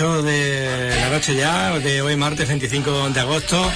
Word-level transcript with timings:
8 0.00 0.22
de 0.22 0.96
la 0.98 1.10
noche 1.10 1.36
ya, 1.36 1.78
de 1.78 2.00
hoy 2.00 2.16
martes 2.16 2.48
25 2.48 3.10
de 3.10 3.20
agosto. 3.20 3.70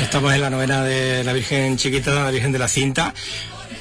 Estamos 0.00 0.32
en 0.32 0.40
la 0.40 0.50
novena 0.50 0.84
de 0.84 1.24
la 1.24 1.32
Virgen 1.32 1.76
Chiquita, 1.76 2.14
la 2.14 2.30
Virgen 2.30 2.52
de 2.52 2.60
la 2.60 2.68
Cinta. 2.68 3.12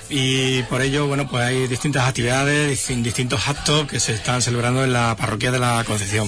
Y 0.09 0.63
por 0.63 0.81
ello, 0.81 1.05
bueno, 1.05 1.29
pues 1.29 1.43
hay 1.43 1.67
distintas 1.67 2.07
actividades, 2.07 2.87
distintos 3.03 3.47
actos 3.47 3.87
que 3.87 3.99
se 3.99 4.15
están 4.15 4.41
celebrando 4.41 4.83
en 4.83 4.91
la 4.91 5.15
parroquia 5.17 5.51
de 5.51 5.59
la 5.59 5.83
Concepción. 5.85 6.27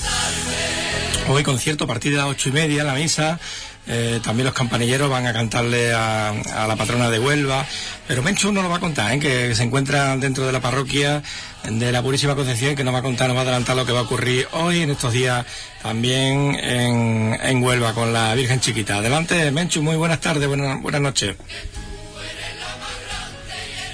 Hoy 1.31 1.43
concierto 1.43 1.83
a 1.83 1.87
partir 1.87 2.11
de 2.11 2.17
las 2.17 2.25
ocho 2.25 2.49
y 2.49 2.51
media, 2.51 2.83
la 2.83 2.95
misa, 2.95 3.39
eh, 3.85 4.19
también 4.23 4.45
los 4.45 4.55
campanilleros 4.55 5.11
van 5.11 5.27
a 5.27 5.31
cantarle 5.31 5.93
a, 5.93 6.33
la 6.67 6.75
patrona 6.75 7.11
de 7.11 7.19
Huelva. 7.19 7.67
Pero 8.07 8.23
Menchu 8.23 8.51
no 8.51 8.63
lo 8.63 8.69
va 8.69 8.77
a 8.77 8.79
contar, 8.79 9.13
¿eh? 9.13 9.19
que 9.19 9.53
se 9.53 9.61
encuentra 9.61 10.17
dentro 10.17 10.47
de 10.47 10.51
la 10.51 10.59
parroquia 10.59 11.21
de 11.69 11.91
la 11.91 12.01
Purísima 12.01 12.33
Concepción, 12.33 12.75
que 12.75 12.83
nos 12.83 12.95
va 12.95 12.99
a 12.99 13.03
contar, 13.03 13.27
nos 13.27 13.37
va 13.37 13.41
a 13.41 13.43
adelantar 13.43 13.75
lo 13.75 13.85
que 13.85 13.91
va 13.91 13.99
a 13.99 14.03
ocurrir 14.03 14.47
hoy, 14.53 14.81
en 14.81 14.89
estos 14.89 15.13
días, 15.13 15.45
también 15.83 16.55
en, 16.59 17.63
Huelva, 17.63 17.93
con 17.93 18.11
la 18.11 18.33
Virgen 18.33 18.59
Chiquita. 18.59 18.97
Adelante, 18.97 19.51
Menchu, 19.51 19.83
muy 19.83 19.97
buenas 19.97 20.21
tardes, 20.21 20.47
buenas, 20.47 20.81
buenas 20.81 21.01
noches. 21.01 21.35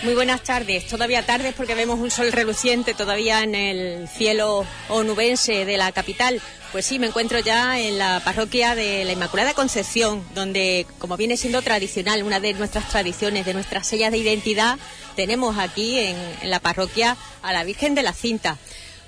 Muy 0.06 0.14
buenas 0.14 0.44
tardes. 0.44 0.86
Todavía 0.86 1.26
tardes 1.26 1.56
porque 1.56 1.74
vemos 1.74 2.00
un 2.00 2.12
sol 2.12 2.32
reluciente 2.32 2.94
todavía 2.94 3.42
en 3.42 3.56
el 3.56 4.08
cielo 4.08 4.64
onubense 4.88 5.66
de 5.66 5.78
la 5.78 5.92
capital. 5.94 6.40
Pues 6.72 6.86
sí, 6.86 7.00
me 7.00 7.08
encuentro 7.08 7.40
ya 7.40 7.80
en 7.80 7.98
la 7.98 8.22
parroquia 8.24 8.76
de 8.76 9.04
la 9.04 9.14
Inmaculada 9.14 9.56
Concepción, 9.56 10.24
donde, 10.36 10.86
como 11.00 11.18
viene 11.18 11.38
siendo 11.38 11.64
tradicional, 11.64 12.22
una 12.22 12.40
de 12.40 12.54
nuestras 12.54 12.88
tradiciones, 12.88 13.48
de 13.48 13.56
nuestras 13.56 13.88
sellas 13.88 14.12
de 14.12 14.20
identidad, 14.20 14.78
tenemos 15.16 15.58
aquí 15.58 15.98
en, 15.98 16.18
la 16.44 16.60
parroquia 16.60 17.18
a 17.42 17.52
la 17.52 17.64
Virgen 17.64 17.96
de 17.96 18.04
la 18.04 18.14
Cinta. 18.14 18.60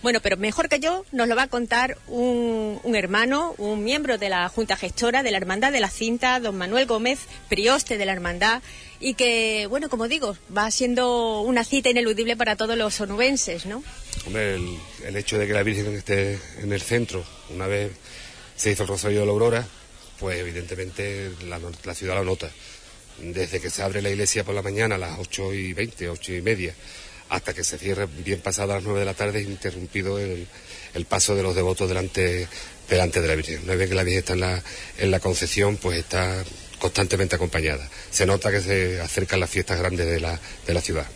Bueno, 0.02 0.20
pero 0.20 0.36
mejor 0.36 0.68
que 0.68 0.80
yo 0.80 1.06
nos 1.12 1.28
lo 1.28 1.36
va 1.36 1.44
a 1.44 1.48
contar 1.48 1.98
un, 2.08 2.80
un, 2.82 2.96
hermano, 2.96 3.54
un 3.60 3.84
miembro 3.84 4.18
de 4.18 4.30
la 4.30 4.50
Junta 4.50 4.76
Gestora 4.76 5.22
de 5.22 5.30
la 5.30 5.38
Hermandad 5.38 5.72
de 5.72 5.80
la 5.80 5.90
Cinta, 5.92 6.40
don 6.40 6.58
Manuel 6.58 6.88
Gómez, 6.88 7.20
prioste 7.50 8.00
de 8.00 8.06
la 8.06 8.14
Hermandad, 8.14 8.62
y 9.00 9.14
que, 9.14 9.68
bueno, 9.68 9.90
como 9.90 10.08
digo, 10.08 10.36
va 10.56 10.72
siendo 10.72 11.42
una 11.42 11.64
cita 11.64 11.90
ineludible 11.90 12.36
para 12.36 12.56
todos 12.56 12.78
los 12.78 13.00
onubenses, 13.00 13.66
¿no? 13.66 13.84
Hombre, 14.26 14.56
el, 15.06 15.16
hecho 15.16 15.38
de 15.38 15.48
que 15.48 15.54
la 15.54 15.64
Virgen 15.64 15.96
esté 15.96 16.40
en 16.60 16.74
el 16.74 16.82
centro, 16.82 17.24
una 17.50 17.68
vez 17.68 17.92
se 18.56 18.72
hizo 18.72 18.84
el 18.84 18.90
Rosario 18.90 19.20
de 19.20 19.26
la 19.26 19.32
Aurora, 19.32 19.68
pues 20.20 20.40
evidentemente 20.40 21.32
la, 21.48 21.60
ciudad 21.94 22.16
lo 22.16 22.24
nota. 22.24 22.50
Desde 23.20 23.60
que 23.60 23.70
se 23.70 23.84
abre 23.84 24.02
la 24.02 24.10
iglesia 24.10 24.44
por 24.44 24.56
la 24.56 24.62
mañana 24.62 24.96
a 24.96 24.98
las 24.98 25.20
ocho 25.20 25.54
y 25.54 25.74
veinte, 25.74 26.10
ocho 26.10 26.34
y 26.34 26.42
media, 26.42 26.74
hasta 27.30 27.54
que 27.54 27.64
se 27.64 27.78
cierre 27.78 28.08
bien 28.24 28.42
pasado 28.42 28.72
a 28.72 28.76
las 28.76 28.84
nueve 28.84 29.00
de 29.00 29.06
la 29.06 29.14
tarde, 29.14 29.42
interrumpido 29.42 30.18
el, 30.20 30.48
paso 31.08 31.36
de 31.36 31.44
los 31.44 31.56
devotos 31.56 31.88
delante, 31.88 32.48
delante 32.90 33.22
de 33.22 33.28
la 33.28 33.36
Virgen. 33.36 33.62
Una 33.64 33.76
vez 33.76 33.90
que 33.90 33.96
la 33.96 34.04
Virgen 34.04 34.20
está 34.20 34.34
en 34.34 34.40
la, 34.40 34.64
en 34.98 35.12
la 35.12 35.20
Concepción, 35.20 35.78
pues 35.78 36.00
está 36.00 36.44
constantemente 36.80 37.36
acompañada. 37.36 37.90
Se 38.12 38.26
nota 38.26 38.52
que 38.52 38.62
se 38.62 39.02
acercan 39.02 39.40
las 39.40 39.50
fiestas 39.50 39.80
grandes 39.80 40.08
de 40.08 40.20
la, 40.20 40.40
de 40.66 40.74
la 40.74 40.82
ciudad. 40.82 41.08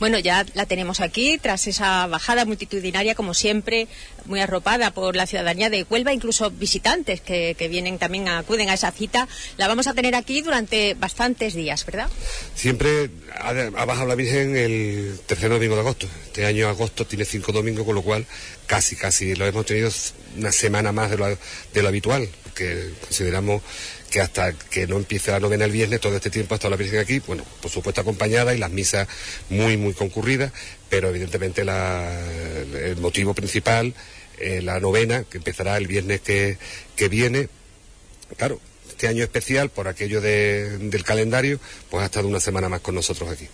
Bueno, 0.00 0.18
ya 0.18 0.44
la 0.54 0.66
tenemos 0.66 1.00
aquí, 1.00 1.38
tras 1.38 1.66
esa 1.68 2.06
bajada 2.08 2.44
multitudinaria, 2.44 3.14
como 3.14 3.32
siempre, 3.32 3.86
muy 4.24 4.40
arropada 4.40 4.90
por 4.90 5.14
la 5.14 5.26
ciudadanía 5.26 5.70
de 5.70 5.86
Huelva, 5.88 6.12
incluso 6.12 6.50
visitantes 6.50 7.20
que, 7.20 7.54
vienen 7.70 7.98
también, 7.98 8.28
acuden 8.28 8.70
a 8.70 8.74
esa 8.74 8.90
cita. 8.90 9.28
La 9.56 9.68
vamos 9.68 9.86
a 9.86 9.94
tener 9.94 10.16
aquí 10.16 10.42
durante 10.42 10.94
bastantes 10.94 11.54
días, 11.54 11.86
¿verdad? 11.86 12.10
Siempre 12.56 13.10
ha, 13.34 13.84
bajado 13.84 14.08
la 14.08 14.16
Virgen 14.16 14.56
el 14.56 15.20
tercer 15.26 15.48
domingo 15.50 15.76
de 15.76 15.80
agosto. 15.82 16.08
Este 16.26 16.44
año 16.44 16.68
agosto 16.68 17.06
tiene 17.06 17.24
cinco 17.24 17.52
domingos, 17.52 17.84
con 17.84 17.94
lo 17.94 18.02
cual 18.02 18.26
casi, 18.66 18.96
casi 18.96 19.36
lo 19.36 19.46
hemos 19.46 19.64
tenido 19.64 19.90
una 20.36 20.50
semana 20.50 20.90
más 20.90 21.10
de 21.10 21.18
lo, 21.18 21.28
de 21.28 21.82
lo 21.82 21.88
habitual, 21.88 22.28
porque 22.42 22.90
consideramos 23.00 23.62
que 24.14 24.20
hasta 24.20 24.52
que 24.52 24.86
no 24.86 24.96
empiece 24.96 25.32
la 25.32 25.40
novena 25.40 25.64
el 25.64 25.72
viernes, 25.72 26.00
todo 26.00 26.14
este 26.14 26.30
tiempo 26.30 26.54
ha 26.54 26.56
estado 26.56 26.70
la 26.70 26.76
Virgen 26.76 27.00
aquí, 27.00 27.18
bueno, 27.18 27.42
por 27.60 27.68
supuesto 27.68 28.00
acompañada 28.00 28.54
y 28.54 28.58
las 28.58 28.70
misas 28.70 29.08
muy, 29.50 29.76
muy 29.76 29.92
concurridas, 29.92 30.52
pero 30.88 31.08
evidentemente 31.08 31.62
el 31.62 32.96
motivo 32.98 33.34
principal, 33.34 33.92
eh, 34.38 34.62
la 34.62 34.78
novena, 34.78 35.24
que 35.24 35.38
empezará 35.38 35.76
el 35.78 35.88
viernes 35.88 36.20
que, 36.20 36.58
viene, 37.10 37.48
claro, 38.36 38.60
este 38.88 39.08
año 39.08 39.24
especial, 39.24 39.70
por 39.70 39.88
aquello 39.88 40.20
del 40.20 41.02
calendario, 41.02 41.58
pues 41.90 42.04
ha 42.04 42.06
estado 42.06 42.28
una 42.28 42.38
semana 42.38 42.68
más 42.68 42.82
con 42.82 42.94
nosotros 42.94 43.28
aquí. 43.28 43.48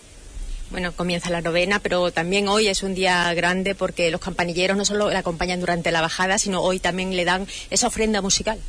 Bueno, 0.69 0.91
comienza 0.91 1.31
la 1.31 1.41
novena, 1.41 1.79
pero 1.79 2.11
también 2.11 2.47
hoy 2.47 2.67
es 2.67 2.83
un 2.83 2.93
día 2.93 3.33
grande 3.33 3.73
porque 3.73 4.11
los 4.11 4.21
campanilleros 4.21 4.77
no 4.77 4.85
solo 4.85 5.09
la 5.09 5.19
acompañan 5.19 5.59
durante 5.59 5.91
la 5.91 6.01
bajada, 6.01 6.37
sino 6.37 6.61
hoy 6.61 6.79
también 6.79 7.15
le 7.15 7.25
dan 7.25 7.47
esa 7.71 7.87
ofrenda 7.87 8.21
musical. 8.21 8.59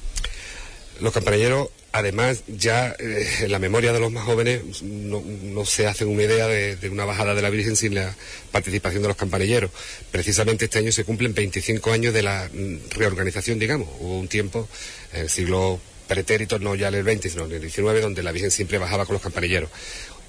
Los 1.02 1.12
campanilleros 1.12 1.68
Además, 1.92 2.44
ya 2.46 2.96
eh, 2.98 3.28
en 3.40 3.52
la 3.52 3.58
memoria 3.58 3.92
de 3.92 4.00
los 4.00 4.10
más 4.10 4.24
jóvenes 4.24 4.82
no, 4.82 5.22
se 5.66 5.86
hacen 5.86 6.08
una 6.08 6.22
idea 6.22 6.46
de, 6.46 6.88
una 6.88 7.04
bajada 7.04 7.34
de 7.34 7.42
la 7.42 7.50
Virgen 7.50 7.76
sin 7.76 7.94
la 7.94 8.16
participación 8.50 9.02
de 9.02 9.08
los 9.08 9.16
campanilleros. 9.16 9.70
Precisamente 10.10 10.64
este 10.64 10.78
año 10.78 10.90
se 10.90 11.04
cumplen 11.04 11.34
25 11.34 11.92
años 11.92 12.14
de 12.14 12.22
la 12.22 12.48
mm, 12.50 12.96
reorganización, 12.96 13.58
digamos. 13.58 13.88
Hubo 14.00 14.18
un 14.18 14.28
tiempo, 14.28 14.66
en 15.12 15.20
el 15.20 15.28
siglo 15.28 15.80
pretérito, 16.08 16.58
no 16.58 16.74
ya 16.74 16.88
en 16.88 16.94
el 16.94 17.02
20, 17.02 17.28
sino 17.28 17.44
en 17.44 17.52
el 17.52 17.60
19, 17.60 18.00
donde 18.00 18.22
la 18.22 18.32
Virgen 18.32 18.50
siempre 18.50 18.78
bajaba 18.78 19.04
con 19.04 19.12
los 19.12 19.22
campanilleros 19.22 19.68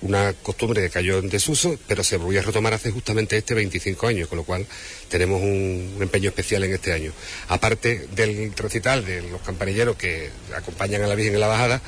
una 0.04 0.34
costumbre 0.34 0.82
que 0.82 0.90
cayó 0.90 1.20
en 1.20 1.30
desuso, 1.30 1.80
pero 1.88 2.04
se 2.04 2.18
volvió 2.18 2.42
a 2.42 2.44
retomar 2.44 2.74
hace 2.74 2.92
justamente 2.92 3.38
este 3.38 3.54
25 3.54 4.08
años, 4.08 4.28
con 4.28 4.38
lo 4.38 4.44
cual 4.44 4.66
tenemos 5.10 5.42
un, 5.42 5.98
empeño 6.00 6.30
especial 6.30 6.64
en 6.66 6.74
este 6.74 6.92
año. 6.92 7.14
Aparte 7.48 8.08
del 8.14 8.54
recital 8.56 9.06
de 9.06 9.22
los 9.22 9.42
campanilleros 9.42 9.96
que 9.96 10.30
acompañan 10.56 11.04
a 11.04 11.08
la 11.08 11.16
Virgen 11.16 11.34
en 11.34 11.40
la 11.40 11.48
bajada, 11.48 11.82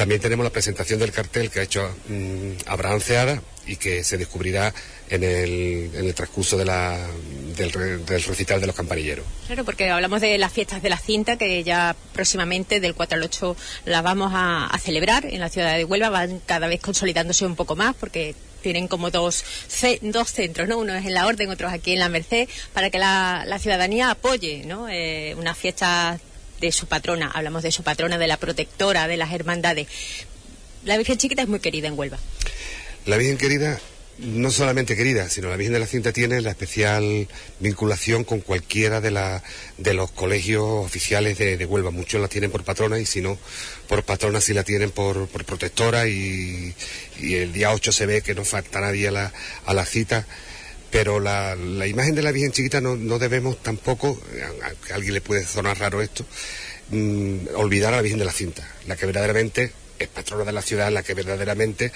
también 0.00 0.18
tenemos 0.18 0.44
la 0.44 0.50
presentación 0.50 0.98
del 0.98 1.12
cartel 1.12 1.50
que 1.50 1.60
ha 1.60 1.62
hecho 1.62 1.94
mm, 2.08 2.52
Abraham 2.64 3.02
Ceada 3.02 3.42
y 3.66 3.76
que 3.76 4.02
se 4.02 4.16
descubrirá 4.16 4.72
en 5.10 5.22
el, 5.22 5.90
en 5.94 6.06
el 6.06 6.14
transcurso 6.14 6.56
de 6.56 6.64
la, 6.64 7.06
del, 7.54 7.70
recital 8.06 8.62
de 8.62 8.66
los 8.66 8.74
campanilleros. 8.74 9.26
Claro, 9.46 9.62
porque 9.66 9.90
hablamos 9.90 10.22
de 10.22 10.38
las 10.38 10.54
fiestas 10.54 10.80
de 10.80 10.88
la 10.88 10.96
cinta 10.96 11.36
que 11.36 11.62
ya 11.64 11.94
próximamente 12.14 12.80
del 12.80 12.94
4 12.94 13.18
al 13.18 13.24
8 13.24 13.56
las 13.84 14.02
vamos 14.02 14.32
a, 14.34 14.74
celebrar 14.82 15.26
en 15.26 15.38
la 15.38 15.50
ciudad 15.50 15.76
de 15.76 15.84
Huelva, 15.84 16.08
van 16.08 16.40
cada 16.46 16.66
vez 16.66 16.80
consolidándose 16.80 17.44
un 17.44 17.54
poco 17.54 17.76
más 17.76 17.94
porque 17.94 18.34
tienen 18.62 18.88
como 18.88 19.10
dos, 19.10 19.44
dos 20.00 20.32
centros, 20.32 20.66
¿no? 20.66 20.78
Uno 20.78 20.94
es 20.94 21.04
en 21.04 21.12
la 21.12 21.26
Orden, 21.26 21.50
otro 21.50 21.68
aquí 21.68 21.92
en 21.92 21.98
la 21.98 22.08
Merced, 22.08 22.48
para 22.72 22.88
que 22.88 22.98
la, 22.98 23.58
ciudadanía 23.60 24.10
apoye, 24.10 24.62
¿no? 24.64 24.88
Eh, 24.88 25.34
una 25.36 25.54
fiesta 25.54 26.18
de 26.60 26.72
su 26.72 26.86
patrona, 26.86 27.30
hablamos 27.30 27.62
de 27.62 27.72
su 27.72 27.82
patrona, 27.82 28.18
de 28.18 28.26
la 28.26 28.36
protectora 28.36 29.08
de 29.08 29.16
las 29.16 29.32
hermandades. 29.32 29.88
La 30.84 30.96
Virgen 30.96 31.18
Chiquita 31.18 31.42
es 31.42 31.48
muy 31.48 31.60
querida 31.60 31.88
en 31.88 31.98
Huelva. 31.98 32.18
La 33.06 33.16
Virgen 33.16 33.38
querida 33.38 33.80
no 34.20 34.50
solamente 34.50 34.96
querida, 34.96 35.28
sino 35.28 35.48
la 35.48 35.56
Virgen 35.56 35.72
de 35.72 35.78
la 35.78 35.86
Cinta 35.86 36.12
tiene 36.12 36.40
la 36.40 36.50
especial 36.50 37.26
vinculación 37.58 38.24
con 38.24 38.40
cualquiera 38.40 39.00
de, 39.00 39.10
la, 39.10 39.42
de 39.78 39.94
los 39.94 40.10
colegios 40.10 40.64
oficiales 40.64 41.38
de, 41.38 41.64
Huelva. 41.64 41.90
Muchos 41.90 42.20
la 42.20 42.28
tienen 42.28 42.50
por 42.50 42.64
patrona 42.64 42.98
y 42.98 43.06
si 43.06 43.20
no, 43.22 43.38
por 43.88 44.02
patrona 44.02 44.40
sí 44.40 44.52
la 44.52 44.62
tienen 44.62 44.90
por, 44.90 45.26
protectora 45.28 46.06
y, 46.06 46.74
el 47.20 47.52
día 47.52 47.72
8 47.72 47.92
se 47.92 48.06
ve 48.06 48.22
que 48.22 48.34
no 48.34 48.44
falta 48.44 48.80
nadie 48.80 49.08
a 49.08 49.10
la, 49.10 49.32
a 49.64 49.74
la 49.74 49.86
cita. 49.86 50.26
Pero 50.90 51.20
la, 51.20 51.56
imagen 51.86 52.14
de 52.14 52.22
la 52.22 52.32
Virgen 52.32 52.52
Chiquita 52.52 52.80
no, 52.80 53.18
debemos 53.18 53.62
tampoco, 53.62 54.20
a, 54.62 54.94
alguien 54.94 55.14
le 55.14 55.20
puede 55.20 55.44
sonar 55.44 55.78
raro 55.78 56.02
esto, 56.02 56.26
mm, 56.90 57.54
olvidar 57.54 57.92
a 57.92 57.96
la 57.96 58.02
Virgen 58.02 58.18
de 58.18 58.24
la 58.24 58.32
Cinta, 58.32 58.68
la 58.86 58.96
que 58.96 59.06
verdaderamente 59.06 59.72
es 59.98 60.08
patrona 60.08 60.44
de 60.44 60.52
la 60.52 60.62
ciudad, 60.62 60.90
la 60.90 61.02
que 61.02 61.14
verdaderamente 61.14 61.92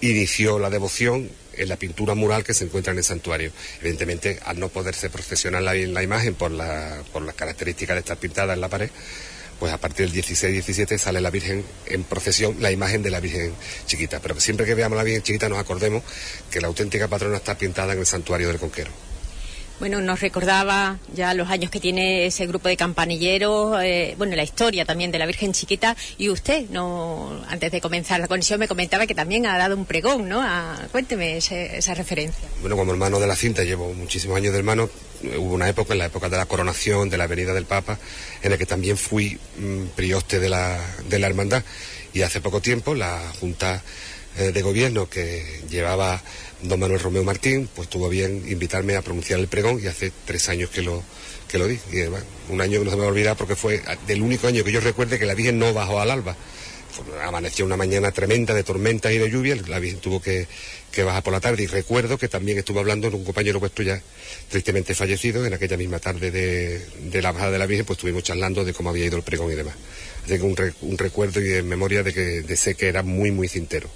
inició 0.00 0.58
la 0.58 0.70
devoción 0.70 1.30
en 1.54 1.68
la 1.68 1.76
pintura 1.76 2.14
mural 2.14 2.44
que 2.44 2.54
se 2.54 2.64
encuentra 2.64 2.92
en 2.92 2.98
el 2.98 3.04
santuario. 3.04 3.52
Evidentemente, 3.80 4.40
al 4.44 4.58
no 4.58 4.68
poderse 4.68 5.10
procesionar 5.10 5.62
la, 5.62 5.74
la 5.74 6.02
imagen 6.02 6.34
por, 6.34 6.50
la, 6.50 7.02
por 7.12 7.22
las 7.22 7.34
características 7.34 7.94
de 7.94 8.00
estar 8.00 8.16
pintada 8.16 8.54
en 8.54 8.60
la 8.60 8.68
pared, 8.68 8.90
pues 9.62 9.72
a 9.72 9.78
partir 9.78 10.10
del 10.10 10.24
16-17 10.24 10.98
sale 10.98 11.20
la 11.20 11.30
Virgen 11.30 11.64
en 11.86 12.02
procesión, 12.02 12.56
la 12.58 12.72
imagen 12.72 13.00
de 13.00 13.10
la 13.10 13.20
Virgen 13.20 13.54
chiquita. 13.86 14.18
Pero 14.18 14.40
siempre 14.40 14.66
que 14.66 14.74
veamos 14.74 14.96
la 14.96 15.04
Virgen 15.04 15.22
chiquita 15.22 15.48
nos 15.48 15.60
acordemos 15.60 16.02
que 16.50 16.60
la 16.60 16.66
auténtica 16.66 17.06
patrona 17.06 17.36
está 17.36 17.56
pintada 17.56 17.92
en 17.92 18.00
el 18.00 18.06
santuario 18.06 18.48
del 18.48 18.58
Conquero. 18.58 18.90
Bueno, 19.78 20.00
nos 20.00 20.20
recordaba 20.20 20.98
ya 21.14 21.32
los 21.32 21.48
años 21.48 21.70
que 21.70 21.78
tiene 21.78 22.26
ese 22.26 22.44
grupo 22.48 22.68
de 22.68 22.76
campanilleros, 22.76 23.80
eh, 23.84 24.16
bueno, 24.18 24.34
la 24.34 24.42
historia 24.42 24.84
también 24.84 25.12
de 25.12 25.20
la 25.20 25.26
Virgen 25.26 25.52
Chiquita. 25.52 25.96
Y 26.18 26.28
usted, 26.28 26.68
no, 26.70 27.40
antes 27.48 27.70
de 27.70 27.80
comenzar 27.80 28.18
la 28.18 28.26
conexión, 28.26 28.58
me 28.58 28.66
comentaba 28.66 29.06
que 29.06 29.14
también 29.14 29.46
ha 29.46 29.56
dado 29.56 29.76
un 29.76 29.84
pregón, 29.84 30.28
¿no? 30.28 30.44
cuénteme 30.90 31.36
esa 31.36 31.94
referencia. 31.94 32.48
Bueno, 32.62 32.76
como 32.76 32.90
hermano 32.90 33.20
de 33.20 33.28
la 33.28 33.36
cinta, 33.36 33.62
llevo 33.62 33.94
muchísimos 33.94 34.36
años 34.36 34.52
de 34.54 34.58
hermano. 34.58 34.90
Hubo 35.22 35.54
una 35.54 35.68
época, 35.68 35.92
en 35.92 35.98
la 35.98 36.06
época 36.06 36.28
de 36.28 36.36
la 36.36 36.46
coronación, 36.46 37.08
de 37.08 37.16
la 37.16 37.26
venida 37.26 37.54
del 37.54 37.64
Papa, 37.64 37.98
en 38.42 38.50
la 38.50 38.58
que 38.58 38.66
también 38.66 38.96
fui 38.96 39.38
mm, 39.58 39.86
prioste 39.94 40.40
de 40.40 40.48
la, 40.48 40.78
de 41.08 41.18
la 41.18 41.26
hermandad. 41.28 41.62
Y 42.12 42.22
hace 42.22 42.40
poco 42.40 42.60
tiempo 42.60 42.94
la 42.94 43.32
Junta 43.40 43.82
eh, 44.36 44.50
de 44.50 44.62
gobierno 44.62 45.10
que 45.10 45.60
llevaba 45.68 46.22
don 46.62 46.80
Manuel 46.80 47.00
Romeo 47.00 47.22
Martín, 47.22 47.68
pues 47.74 47.88
tuvo 47.88 48.08
bien 48.08 48.44
invitarme 48.48 48.96
a 48.96 49.02
pronunciar 49.02 49.38
el 49.40 49.48
pregón 49.48 49.80
y 49.82 49.88
hace 49.88 50.10
tres 50.24 50.48
años 50.48 50.70
que 50.70 50.80
lo, 50.80 51.02
que 51.48 51.58
lo 51.58 51.66
di. 51.66 51.78
Y, 51.92 52.02
un 52.50 52.60
año 52.60 52.78
que 52.78 52.84
no 52.86 52.90
se 52.90 52.96
me 52.96 53.02
va 53.02 53.08
a 53.08 53.10
olvidar 53.10 53.36
porque 53.36 53.56
fue 53.56 53.82
del 54.06 54.22
único 54.22 54.46
año 54.46 54.64
que 54.64 54.72
yo 54.72 54.80
recuerde 54.80 55.18
que 55.18 55.26
la 55.26 55.34
Virgen 55.34 55.58
no 55.58 55.74
bajó 55.74 56.00
al 56.00 56.10
alba. 56.10 56.34
amaneció 57.24 57.66
una 57.66 57.76
mañana 57.76 58.10
tremenda 58.10 58.54
de 58.54 58.64
tormentas 58.64 59.12
y 59.12 59.18
de 59.18 59.30
lluvia, 59.30 59.56
la 59.66 59.78
Virgen 59.78 60.00
tuvo 60.00 60.22
que, 60.22 60.46
bajar 61.02 61.22
por 61.22 61.32
la 61.32 61.40
tarde 61.40 61.62
y 61.62 61.66
recuerdo 61.66 62.18
que 62.18 62.28
también 62.28 62.58
estuve 62.58 62.80
hablando 62.80 63.10
con 63.10 63.20
un 63.20 63.24
compañero 63.24 63.58
vuestro 63.58 63.84
ya 63.84 64.02
tristemente 64.50 64.94
fallecido 64.94 65.46
en 65.46 65.54
aquella 65.54 65.76
misma 65.76 65.98
tarde 65.98 66.30
de, 66.30 67.22
la 67.22 67.32
bajada 67.32 67.52
de 67.52 67.58
la 67.58 67.66
Virgen, 67.66 67.86
pues 67.86 67.96
estuvimos 67.96 68.22
charlando 68.22 68.64
de 68.64 68.74
cómo 68.74 68.90
había 68.90 69.06
ido 69.06 69.16
el 69.16 69.22
pregón 69.22 69.50
y 69.50 69.54
demás. 69.54 69.74
Así 70.24 70.38
que 70.38 70.42
un, 70.82 70.98
recuerdo 70.98 71.40
y 71.40 71.52
en 71.52 71.68
memoria 71.68 72.02
de 72.02 72.12
que 72.12 72.42
de 72.42 72.56
sé 72.56 72.74
que 72.74 72.88
era 72.88 73.02
muy, 73.02 73.30
muy 73.30 73.48
cintero 73.48 73.88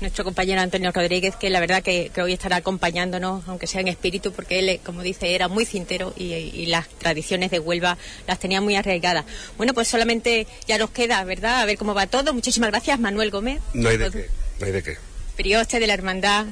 nuestro 0.00 0.24
compañero 0.24 0.62
Antonio 0.62 0.92
Rodríguez, 0.92 1.36
que 1.36 1.50
la 1.50 1.60
verdad 1.60 1.82
que, 1.82 2.10
hoy 2.22 2.32
estará 2.32 2.56
acompañándonos, 2.56 3.46
aunque 3.46 3.66
sea 3.66 3.82
en 3.82 3.88
espíritu, 3.88 4.32
porque 4.32 4.58
él, 4.58 4.80
como 4.82 5.02
dice, 5.02 5.34
era 5.34 5.46
muy 5.46 5.66
cintero 5.66 6.14
y, 6.16 6.64
las 6.70 6.88
tradiciones 6.88 7.50
de 7.50 7.58
Huelva 7.58 7.98
las 8.26 8.38
tenía 8.38 8.62
muy 8.62 8.76
arraigadas. 8.76 9.26
Bueno, 9.58 9.74
pues 9.74 9.88
solamente 9.88 10.46
ya 10.66 10.78
nos 10.78 10.90
queda, 10.90 11.22
¿verdad? 11.24 11.60
A 11.60 11.66
ver 11.66 11.76
cómo 11.76 11.92
va 11.92 12.06
todo. 12.06 12.32
Muchísimas 12.32 12.70
gracias, 12.70 12.98
Manuel 12.98 13.30
Gómez. 13.30 13.60
No 13.74 13.90
hay 13.90 13.98
de 13.98 14.10
qué, 14.10 14.28
no 14.58 14.66
hay 14.66 14.72
de 14.72 14.82
qué. 14.82 15.09
Prioste 15.40 15.80
de 15.80 15.86
la 15.86 15.94
Hermandad 15.94 16.44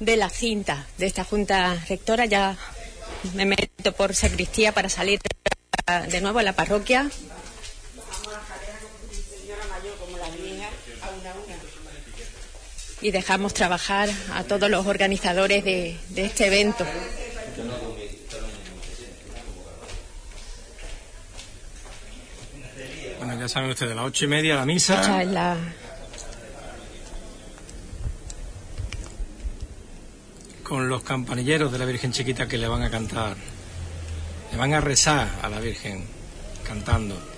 de 0.00 0.16
la 0.16 0.30
Cinta, 0.30 0.86
de 0.96 1.04
esta 1.04 1.22
Junta 1.22 1.76
Rectora. 1.86 2.24
Ya 2.24 2.56
me 3.34 3.44
meto 3.44 3.92
por 3.92 4.14
sacristía 4.14 4.72
para 4.72 4.88
salir 4.88 5.20
de 6.08 6.20
nuevo 6.22 6.38
a 6.38 6.42
la 6.42 6.54
parroquia. 6.54 7.10
y 13.02 13.10
dejamos 13.10 13.52
trabajar 13.52 14.08
a 14.32 14.44
todos 14.44 14.70
los 14.70 14.86
organizadores 14.86 15.62
de, 15.62 15.98
este 16.16 16.46
evento. 16.46 16.86
Bueno, 23.18 23.38
ya 23.38 23.48
saben 23.48 23.68
ustedes, 23.68 23.92
a 23.92 23.96
las 23.96 24.04
ocho 24.06 24.24
y 24.24 24.28
media 24.28 24.54
la 24.54 24.64
misa. 24.64 25.02
Con 30.72 30.88
los 30.88 31.02
campanilleros 31.02 31.70
de 31.70 31.78
la 31.78 31.84
Virgen 31.84 32.12
Chiquita 32.12 32.48
que 32.48 32.56
le 32.56 32.66
van 32.66 32.80
a 32.80 32.88
cantar. 32.88 33.36
Le 34.50 34.56
van 34.56 34.72
a 34.72 34.80
rezar 34.80 35.28
a 35.42 35.50
la 35.50 35.60
Virgen 35.60 36.02
cantando. 36.66 37.31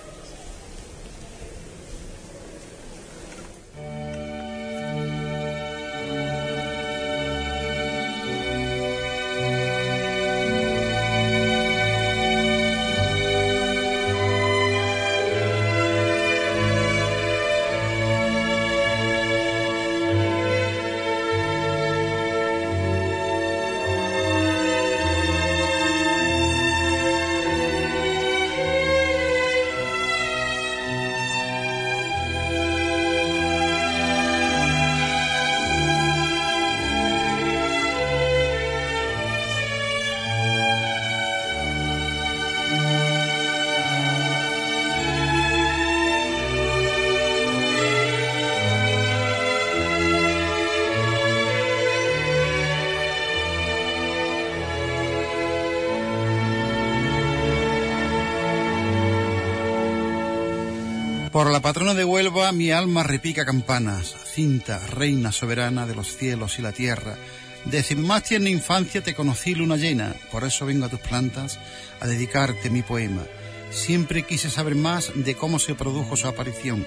Por 61.45 61.53
la 61.53 61.59
patrona 61.59 61.93
de 61.93 62.03
Huelva 62.03 62.51
mi 62.51 62.71
alma 62.71 63.03
repica 63.03 63.45
campanas, 63.45 64.15
cinta, 64.33 64.79
reina 64.87 65.31
soberana 65.31 65.85
de 65.85 65.93
los 65.93 66.17
cielos 66.17 66.57
y 66.57 66.63
la 66.63 66.71
tierra. 66.71 67.17
Desde 67.65 67.93
mi 67.93 68.01
más 68.01 68.23
tierna 68.23 68.49
infancia 68.49 69.03
te 69.03 69.13
conocí 69.13 69.53
luna 69.53 69.77
llena, 69.77 70.15
por 70.31 70.43
eso 70.43 70.65
vengo 70.65 70.87
a 70.87 70.89
tus 70.89 71.01
plantas 71.01 71.59
a 71.99 72.07
dedicarte 72.07 72.71
mi 72.71 72.81
poema. 72.81 73.21
Siempre 73.69 74.23
quise 74.23 74.49
saber 74.49 74.73
más 74.73 75.11
de 75.13 75.35
cómo 75.35 75.59
se 75.59 75.75
produjo 75.75 76.17
su 76.17 76.27
aparición, 76.27 76.83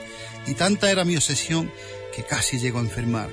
y 0.48 0.54
tanta 0.54 0.90
era 0.90 1.04
mi 1.04 1.14
obsesión 1.14 1.70
que 2.12 2.24
casi 2.24 2.58
llegó 2.58 2.80
a 2.80 2.82
enfermar. 2.82 3.28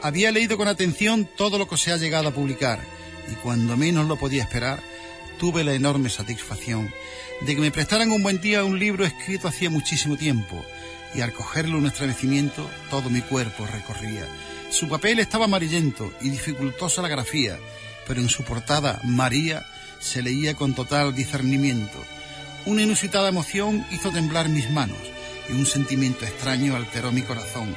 Había 0.00 0.32
leído 0.32 0.56
con 0.56 0.66
atención 0.66 1.28
todo 1.36 1.58
lo 1.58 1.68
que 1.68 1.76
se 1.76 1.92
ha 1.92 1.98
llegado 1.98 2.28
a 2.28 2.34
publicar, 2.34 2.80
y 3.30 3.34
cuando 3.34 3.76
menos 3.76 4.08
lo 4.08 4.16
podía 4.16 4.44
esperar, 4.44 4.80
tuve 5.40 5.64
la 5.64 5.72
enorme 5.72 6.10
satisfacción 6.10 6.92
de 7.40 7.54
que 7.54 7.62
me 7.62 7.70
prestaran 7.70 8.12
un 8.12 8.22
buen 8.22 8.42
día 8.42 8.62
un 8.62 8.78
libro 8.78 9.06
escrito 9.06 9.48
hacía 9.48 9.70
muchísimo 9.70 10.18
tiempo, 10.18 10.62
y 11.14 11.22
al 11.22 11.32
cogerlo 11.32 11.78
un 11.78 11.86
estremecimiento 11.86 12.70
todo 12.90 13.08
mi 13.08 13.22
cuerpo 13.22 13.66
recorría. 13.66 14.28
Su 14.70 14.86
papel 14.86 15.18
estaba 15.18 15.46
amarillento 15.46 16.12
y 16.20 16.28
dificultosa 16.28 17.00
la 17.00 17.08
grafía, 17.08 17.58
pero 18.06 18.20
en 18.20 18.28
su 18.28 18.44
portada 18.44 19.00
María 19.02 19.64
se 19.98 20.22
leía 20.22 20.54
con 20.54 20.74
total 20.74 21.14
discernimiento. 21.14 21.98
Una 22.66 22.82
inusitada 22.82 23.30
emoción 23.30 23.86
hizo 23.90 24.10
temblar 24.10 24.50
mis 24.50 24.70
manos 24.70 24.98
y 25.48 25.52
un 25.54 25.64
sentimiento 25.64 26.26
extraño 26.26 26.76
alteró 26.76 27.12
mi 27.12 27.22
corazón. 27.22 27.76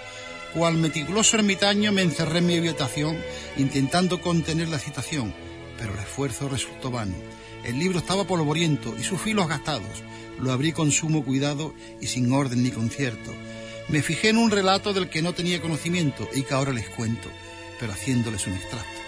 Cual 0.53 0.75
meticuloso 0.75 1.37
ermitaño 1.37 1.93
me 1.93 2.01
encerré 2.01 2.39
en 2.39 2.45
mi 2.45 2.57
habitación 2.57 3.17
intentando 3.55 4.21
contener 4.21 4.67
la 4.67 4.77
excitación, 4.77 5.33
pero 5.77 5.93
el 5.93 5.99
esfuerzo 5.99 6.49
resultó 6.49 6.91
vano. 6.91 7.15
El 7.63 7.79
libro 7.79 7.99
estaba 7.99 8.25
polvoriento 8.25 8.95
y 8.99 9.03
sus 9.03 9.21
filos 9.21 9.47
gastados. 9.47 10.03
Lo 10.39 10.51
abrí 10.51 10.71
con 10.73 10.91
sumo 10.91 11.23
cuidado 11.23 11.73
y 12.01 12.07
sin 12.07 12.31
orden 12.31 12.63
ni 12.63 12.71
concierto. 12.71 13.31
Me 13.87 14.01
fijé 14.01 14.29
en 14.29 14.37
un 14.37 14.51
relato 14.51 14.93
del 14.93 15.09
que 15.09 15.21
no 15.21 15.33
tenía 15.33 15.61
conocimiento 15.61 16.27
y 16.33 16.43
que 16.43 16.53
ahora 16.53 16.73
les 16.73 16.89
cuento, 16.89 17.29
pero 17.79 17.93
haciéndoles 17.93 18.47
un 18.47 18.53
extracto. 18.53 19.01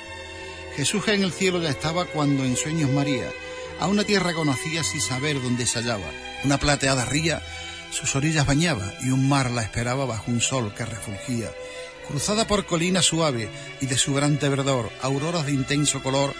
Jesús 0.76 1.08
en 1.08 1.24
el 1.24 1.32
cielo 1.32 1.62
ya 1.62 1.70
estaba 1.70 2.06
cuando 2.06 2.44
en 2.44 2.58
sueños 2.58 2.90
María 2.90 3.32
a 3.80 3.88
una 3.88 4.04
tierra 4.04 4.34
conocía 4.34 4.84
sin 4.84 5.02
saber 5.02 5.42
dónde 5.42 5.66
se 5.66 5.80
hallaba. 5.80 6.10
Una 6.44 6.58
plateada 6.58 7.06
ría 7.06 7.42
sus 7.92 8.16
orillas 8.16 8.46
bañaba 8.46 8.94
y 9.02 9.10
un 9.10 9.28
mar 9.30 9.52
la 9.52 9.62
esperaba 9.64 10.06
bajo 10.06 10.30
un 10.30 10.42
sol 10.42 10.74
que 10.76 10.86
refulgía. 10.86 11.50
Cruzada 12.08 12.46
por 12.46 12.66
colinas 12.66 13.06
suave 13.06 13.50
y 13.82 13.86
de 13.86 13.98
subrante 13.98 14.50
verdor, 14.50 14.92
auroras 15.02 15.46
de 15.46 15.54
intenso 15.54 16.04
color 16.04 16.34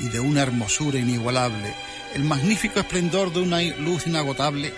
y 0.00 0.08
de 0.08 0.20
una 0.20 0.42
hermosura 0.42 0.98
inigualable, 0.98 1.74
el 2.14 2.24
magnífico 2.24 2.80
esplendor 2.80 3.32
de 3.32 3.40
una 3.40 3.62
luz 3.62 4.06
inagotable 4.06 4.72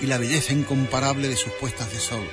y 0.00 0.06
la 0.06 0.18
belleza 0.18 0.52
incomparable 0.52 1.28
de 1.28 1.36
sus 1.36 1.52
puestas 1.52 1.92
de 1.92 2.00
sol. 2.00 2.28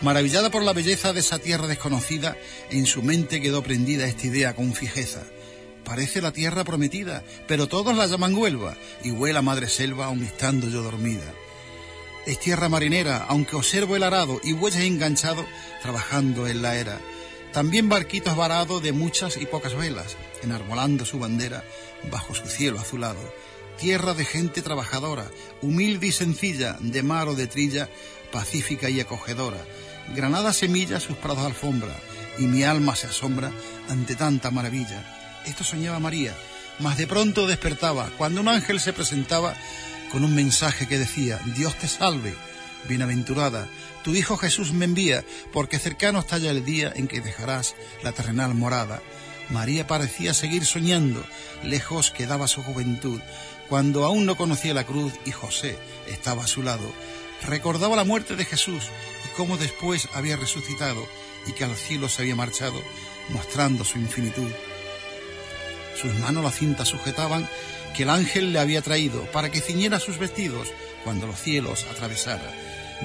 Maravillada 0.00 0.50
por 0.50 0.62
la 0.62 0.72
belleza 0.72 1.12
de 1.12 1.20
esa 1.20 1.38
tierra 1.38 1.66
desconocida, 1.66 2.36
en 2.70 2.86
su 2.86 3.02
mente 3.02 3.40
quedó 3.40 3.62
prendida 3.62 4.06
esta 4.06 4.26
idea 4.26 4.54
con 4.54 4.74
fijeza. 4.74 5.22
Parece 5.84 6.20
la 6.20 6.32
tierra 6.32 6.64
prometida, 6.64 7.22
pero 7.46 7.68
todos 7.68 7.96
la 7.96 8.06
llaman 8.06 8.34
Huelva, 8.34 8.76
y 9.02 9.10
huela 9.10 9.42
madre 9.42 9.68
selva 9.68 10.06
aun 10.06 10.24
estando 10.24 10.68
yo 10.68 10.82
dormida. 10.82 11.32
Es 12.26 12.40
tierra 12.40 12.70
marinera, 12.70 13.26
aunque 13.28 13.56
observo 13.56 13.96
el 13.96 14.02
arado 14.02 14.40
y 14.42 14.54
bueyes 14.54 14.80
enganchado 14.80 15.44
trabajando 15.82 16.48
en 16.48 16.62
la 16.62 16.76
era. 16.76 16.98
También 17.54 17.88
barquitos 17.88 18.36
varados 18.36 18.82
de 18.82 18.92
muchas 18.92 19.36
y 19.36 19.46
pocas 19.46 19.76
velas, 19.76 20.16
enarbolando 20.42 21.06
su 21.06 21.20
bandera 21.20 21.62
bajo 22.10 22.34
su 22.34 22.48
cielo 22.48 22.80
azulado. 22.80 23.20
Tierra 23.78 24.12
de 24.12 24.24
gente 24.24 24.60
trabajadora, 24.60 25.30
humilde 25.62 26.08
y 26.08 26.12
sencilla, 26.12 26.76
de 26.80 27.04
mar 27.04 27.28
o 27.28 27.36
de 27.36 27.46
trilla, 27.46 27.88
pacífica 28.32 28.90
y 28.90 28.98
acogedora. 28.98 29.58
Granada 30.16 30.52
semilla 30.52 30.98
sus 30.98 31.16
prados 31.16 31.46
alfombra, 31.46 31.96
y 32.38 32.42
mi 32.42 32.64
alma 32.64 32.96
se 32.96 33.06
asombra 33.06 33.52
ante 33.88 34.16
tanta 34.16 34.50
maravilla. 34.50 35.42
Esto 35.46 35.62
soñaba 35.62 36.00
María, 36.00 36.34
mas 36.80 36.98
de 36.98 37.06
pronto 37.06 37.46
despertaba 37.46 38.10
cuando 38.18 38.40
un 38.40 38.48
ángel 38.48 38.80
se 38.80 38.92
presentaba 38.92 39.54
con 40.10 40.24
un 40.24 40.34
mensaje 40.34 40.88
que 40.88 40.98
decía, 40.98 41.38
Dios 41.54 41.76
te 41.76 41.86
salve, 41.86 42.34
bienaventurada, 42.88 43.68
tu 44.04 44.14
Hijo 44.14 44.36
Jesús 44.36 44.72
me 44.72 44.84
envía, 44.84 45.24
porque 45.52 45.78
cercano 45.78 46.20
está 46.20 46.36
ya 46.36 46.50
el 46.50 46.64
día 46.64 46.92
en 46.94 47.08
que 47.08 47.22
dejarás 47.22 47.74
la 48.02 48.12
terrenal 48.12 48.54
morada. 48.54 49.02
María 49.48 49.86
parecía 49.86 50.34
seguir 50.34 50.66
soñando, 50.66 51.24
lejos 51.62 52.10
quedaba 52.10 52.46
su 52.46 52.62
juventud, 52.62 53.20
cuando 53.68 54.04
aún 54.04 54.26
no 54.26 54.36
conocía 54.36 54.74
la 54.74 54.84
cruz 54.84 55.14
y 55.24 55.30
José 55.30 55.78
estaba 56.06 56.44
a 56.44 56.46
su 56.46 56.62
lado. 56.62 56.92
Recordaba 57.46 57.96
la 57.96 58.04
muerte 58.04 58.36
de 58.36 58.44
Jesús 58.44 58.84
y 59.24 59.36
cómo 59.36 59.56
después 59.56 60.06
había 60.12 60.36
resucitado, 60.36 61.08
y 61.46 61.52
que 61.52 61.64
al 61.64 61.74
cielo 61.74 62.10
se 62.10 62.22
había 62.22 62.36
marchado, 62.36 62.80
mostrando 63.30 63.84
su 63.84 63.98
infinitud. 63.98 64.50
Sus 66.00 66.14
manos 66.16 66.44
la 66.44 66.50
cinta 66.50 66.84
sujetaban 66.84 67.48
que 67.96 68.02
el 68.02 68.10
ángel 68.10 68.52
le 68.52 68.58
había 68.58 68.82
traído 68.82 69.24
para 69.32 69.50
que 69.50 69.60
ciñera 69.60 69.98
sus 69.98 70.18
vestidos 70.18 70.68
cuando 71.04 71.26
los 71.26 71.40
cielos 71.40 71.86
atravesara. 71.90 72.52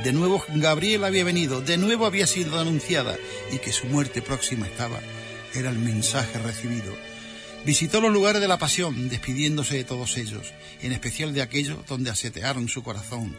De 0.04 0.14
nuevo 0.14 0.42
Gabriel 0.56 1.04
había 1.04 1.26
venido, 1.26 1.60
de 1.60 1.78
nuevo 1.78 2.06
había 2.06 2.26
sido 2.26 2.58
anunciada 2.58 3.18
y 3.52 3.58
que 3.58 3.74
su 3.74 3.86
muerte 3.88 4.22
próxima 4.22 4.66
estaba. 4.66 5.00
Era 5.54 5.70
el 5.70 5.78
mensaje 5.78 6.40
recibido. 6.40 6.96
Visitó 7.66 8.00
los 8.00 8.14
lugares 8.14 8.42
de 8.42 8.48
la 8.48 8.58
pasión, 8.58 9.10
despidiéndose 9.10 9.76
de 9.76 9.84
todos 9.84 10.18
ellos, 10.18 10.54
en 10.82 10.94
especial 10.94 11.34
de 11.34 11.42
aquellos 11.42 11.86
donde 11.86 12.10
asetearon 12.10 12.70
su 12.70 12.82
corazón. 12.82 13.36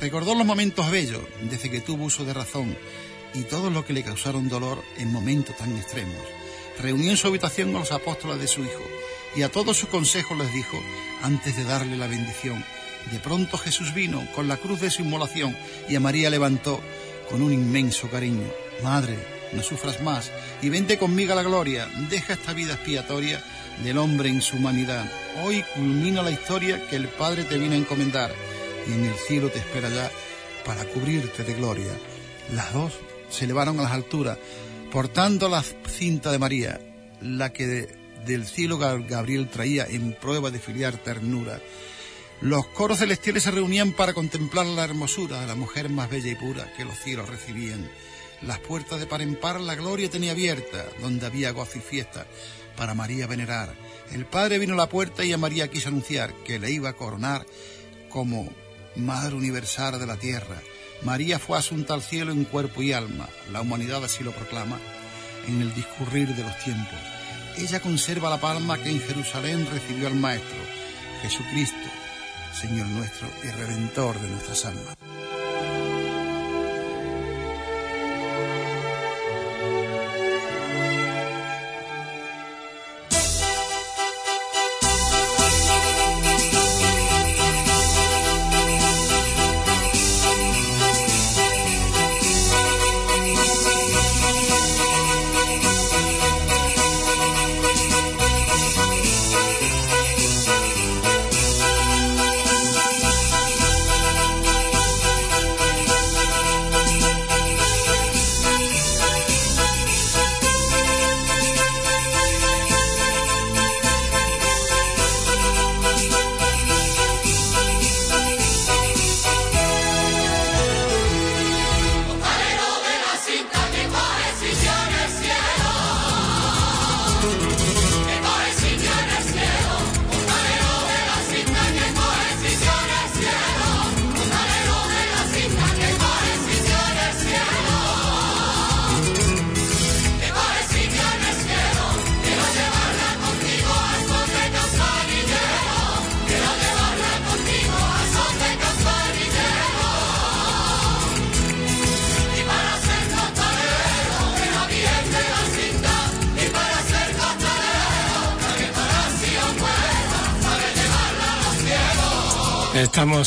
Recordó 0.00 0.34
los 0.34 0.46
momentos 0.46 0.90
bellos, 0.90 1.20
desde 1.50 1.70
que 1.70 1.80
tuvo 1.80 2.06
uso 2.06 2.24
de 2.24 2.32
razón, 2.32 2.74
y 3.34 3.42
todo 3.42 3.68
lo 3.68 3.84
que 3.84 3.92
le 3.92 4.02
causaron 4.02 4.48
dolor 4.48 4.82
en 4.96 5.12
momentos 5.12 5.58
tan 5.58 5.76
extremos. 5.76 6.16
Reunió 6.80 7.10
en 7.10 7.18
su 7.18 7.26
habitación 7.26 7.76
a 7.76 7.80
los 7.80 7.92
apóstoles 7.92 8.40
de 8.40 8.48
su 8.48 8.62
Hijo, 8.62 8.84
y 9.36 9.42
a 9.42 9.50
todos 9.50 9.76
sus 9.76 9.90
consejos 9.90 10.38
les 10.38 10.52
dijo, 10.54 10.82
antes 11.22 11.54
de 11.54 11.64
darle 11.64 11.98
la 11.98 12.06
bendición. 12.06 12.64
De 13.12 13.18
pronto 13.20 13.56
Jesús 13.58 13.94
vino 13.94 14.26
con 14.34 14.48
la 14.48 14.56
cruz 14.56 14.80
de 14.80 14.90
su 14.90 15.02
inmolación, 15.02 15.56
y 15.88 15.96
a 15.96 16.00
María 16.00 16.30
levantó 16.30 16.80
con 17.30 17.42
un 17.42 17.52
inmenso 17.52 18.08
cariño. 18.08 18.46
Madre, 18.82 19.16
no 19.52 19.62
sufras 19.62 20.02
más, 20.02 20.30
y 20.62 20.68
vente 20.68 20.98
conmigo 20.98 21.32
a 21.32 21.36
la 21.36 21.42
gloria, 21.42 21.88
deja 22.10 22.34
esta 22.34 22.52
vida 22.52 22.74
expiatoria 22.74 23.42
del 23.82 23.98
hombre 23.98 24.28
en 24.28 24.42
su 24.42 24.56
humanidad. 24.56 25.10
Hoy 25.44 25.64
culmina 25.74 26.22
la 26.22 26.30
historia 26.30 26.86
que 26.88 26.96
el 26.96 27.08
Padre 27.08 27.44
te 27.44 27.58
viene 27.58 27.76
a 27.76 27.78
encomendar 27.78 28.32
y 28.88 28.92
en 28.92 29.04
el 29.04 29.14
cielo 29.14 29.50
te 29.50 29.58
espera 29.58 29.88
ya 29.88 30.10
para 30.64 30.84
cubrirte 30.84 31.44
de 31.44 31.54
gloria. 31.54 31.92
Las 32.54 32.72
dos 32.72 32.92
se 33.30 33.44
elevaron 33.44 33.78
a 33.78 33.84
las 33.84 33.92
alturas, 33.92 34.38
portando 34.90 35.48
la 35.48 35.62
cinta 35.62 36.32
de 36.32 36.38
María, 36.38 36.80
la 37.20 37.52
que 37.52 37.88
del 38.26 38.46
cielo 38.46 38.78
Gabriel 38.78 39.48
traía 39.48 39.86
en 39.86 40.12
prueba 40.12 40.50
de 40.50 40.58
filiar 40.58 40.96
ternura. 40.96 41.60
Los 42.40 42.66
coros 42.68 42.98
celestiales 42.98 43.42
se 43.42 43.50
reunían 43.50 43.92
para 43.92 44.14
contemplar 44.14 44.64
la 44.64 44.84
hermosura 44.84 45.40
de 45.40 45.46
la 45.48 45.56
mujer 45.56 45.88
más 45.88 46.08
bella 46.08 46.30
y 46.30 46.36
pura 46.36 46.72
que 46.76 46.84
los 46.84 46.96
cielos 46.96 47.28
recibían. 47.28 47.90
Las 48.42 48.60
puertas 48.60 49.00
de 49.00 49.06
par 49.06 49.22
en 49.22 49.34
par 49.34 49.60
la 49.60 49.74
gloria 49.74 50.08
tenía 50.08 50.30
abierta, 50.30 50.86
donde 51.00 51.26
había 51.26 51.50
gozo 51.50 51.78
y 51.78 51.80
fiesta 51.80 52.26
para 52.76 52.94
María 52.94 53.26
venerar. 53.26 53.74
El 54.12 54.24
Padre 54.24 54.58
vino 54.58 54.74
a 54.74 54.76
la 54.76 54.88
puerta 54.88 55.24
y 55.24 55.32
a 55.32 55.38
María 55.38 55.68
quiso 55.68 55.88
anunciar 55.88 56.32
que 56.44 56.60
le 56.60 56.70
iba 56.70 56.90
a 56.90 56.96
coronar 56.96 57.44
como 58.08 58.48
Madre 58.94 59.34
Universal 59.34 59.98
de 59.98 60.06
la 60.06 60.16
Tierra. 60.16 60.62
María 61.02 61.40
fue 61.40 61.58
asunta 61.58 61.94
al 61.94 62.02
cielo 62.02 62.30
en 62.30 62.44
cuerpo 62.44 62.82
y 62.82 62.92
alma, 62.92 63.28
la 63.52 63.60
humanidad 63.60 64.04
así 64.04 64.22
lo 64.22 64.30
proclama 64.30 64.78
en 65.48 65.60
el 65.60 65.74
discurrir 65.74 66.28
de 66.36 66.42
los 66.44 66.56
tiempos. 66.58 66.98
Ella 67.56 67.80
conserva 67.80 68.30
la 68.30 68.40
palma 68.40 68.78
que 68.78 68.90
en 68.90 69.00
Jerusalén 69.00 69.66
recibió 69.70 70.06
al 70.06 70.14
Maestro, 70.14 70.58
Jesucristo, 71.22 71.88
Señor 72.60 72.88
nuestro 72.88 73.28
y 73.44 73.50
Redentor 73.52 74.18
de 74.18 74.28
nuestras 74.30 74.64
almas. 74.64 74.96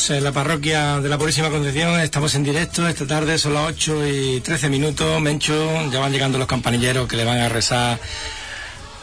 En 0.08 0.24
la 0.24 0.32
parroquia 0.32 0.98
de 1.00 1.08
la 1.08 1.16
Purísima 1.16 1.48
Concepción, 1.48 2.00
estamos 2.00 2.34
en 2.34 2.42
directo, 2.42 2.88
esta 2.88 3.06
tarde 3.06 3.38
son 3.38 3.54
las 3.54 3.68
8 3.68 4.06
y 4.08 4.40
13 4.40 4.68
minutos, 4.68 5.20
Mencho, 5.20 5.54
ya 5.90 6.00
van 6.00 6.10
llegando 6.10 6.38
los 6.38 6.48
campanilleros 6.48 7.06
que 7.06 7.16
le 7.16 7.24
van 7.24 7.38
a 7.38 7.48
rezar 7.48 8.00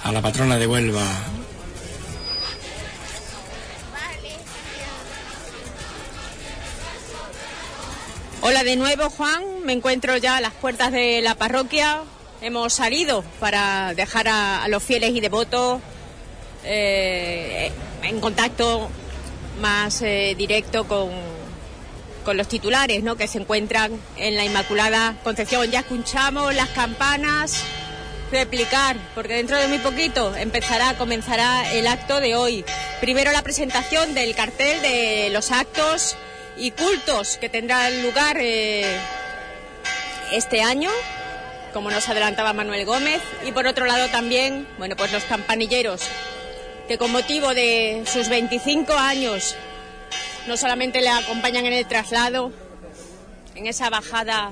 a 0.03 0.12
la 0.12 0.22
patrona 0.22 0.58
de 0.58 0.68
Huelva. 0.68 1.06
Hola 8.41 8.65
de 8.65 8.75
nuevo 8.75 9.10
Juan, 9.10 9.44
me 9.63 9.72
encuentro 9.72 10.18
ya 10.18 10.36
a 10.36 10.41
las 10.41 10.53
puertas 10.53 10.91
de 10.91 11.22
la 11.22 11.36
parroquia, 11.36 12.01
hemos 12.41 12.74
salido 12.74 13.24
para 13.39 13.94
dejar 13.94 14.27
a, 14.27 14.68
los 14.68 14.84
fieles 14.84 15.12
y 15.12 15.22
devotos 15.22 15.79
eh, 16.65 17.72
en 18.03 18.20
contacto 18.20 18.89
más 19.59 20.01
eh, 20.01 20.35
directo 20.37 20.87
con, 20.87 21.09
con 22.23 22.37
los 22.37 22.47
titulares 22.47 23.03
¿no? 23.03 23.15
que 23.15 23.27
se 23.27 23.39
encuentran 23.39 23.91
en 24.17 24.35
la 24.35 24.45
Inmaculada 24.45 25.15
Concepción. 25.23 25.69
Ya 25.71 25.79
escuchamos 25.79 26.53
las 26.53 26.69
campanas 26.69 27.63
replicar, 28.31 28.95
porque 29.15 29.33
dentro 29.33 29.57
de 29.57 29.67
muy 29.67 29.79
poquito 29.79 30.35
empezará, 30.35 30.95
comenzará 30.97 31.73
el 31.73 31.87
acto 31.87 32.19
de 32.19 32.35
hoy. 32.35 32.63
Primero 33.01 33.31
la 33.31 33.41
presentación 33.41 34.13
del 34.13 34.35
cartel 34.35 34.81
de 34.81 35.29
los 35.31 35.51
actos 35.51 36.15
y 36.57 36.71
cultos 36.71 37.37
que 37.37 37.49
tendrán 37.49 38.03
lugar 38.03 38.37
eh, 38.39 38.85
este 40.31 40.61
año, 40.61 40.91
como 41.73 41.89
nos 41.89 42.07
adelantaba 42.09 42.53
Manuel 42.53 42.85
Gómez, 42.85 43.21
y 43.45 43.51
por 43.51 43.65
otro 43.65 43.85
lado 43.85 44.07
también, 44.09 44.67
bueno, 44.77 44.95
pues 44.95 45.11
los 45.11 45.23
campanilleros 45.23 46.01
que 46.89 46.98
con 46.98 47.12
motivo 47.12 47.53
de 47.53 48.01
sus 48.08 48.29
25 48.29 48.91
años 48.93 49.55
no 50.48 50.58
solamente 50.58 51.01
le 51.01 51.10
acompañan 51.10 51.67
en 51.67 51.74
el 51.74 51.86
traslado, 51.86 52.51
en 53.53 53.67
esa 53.67 53.91
bajada 53.91 54.51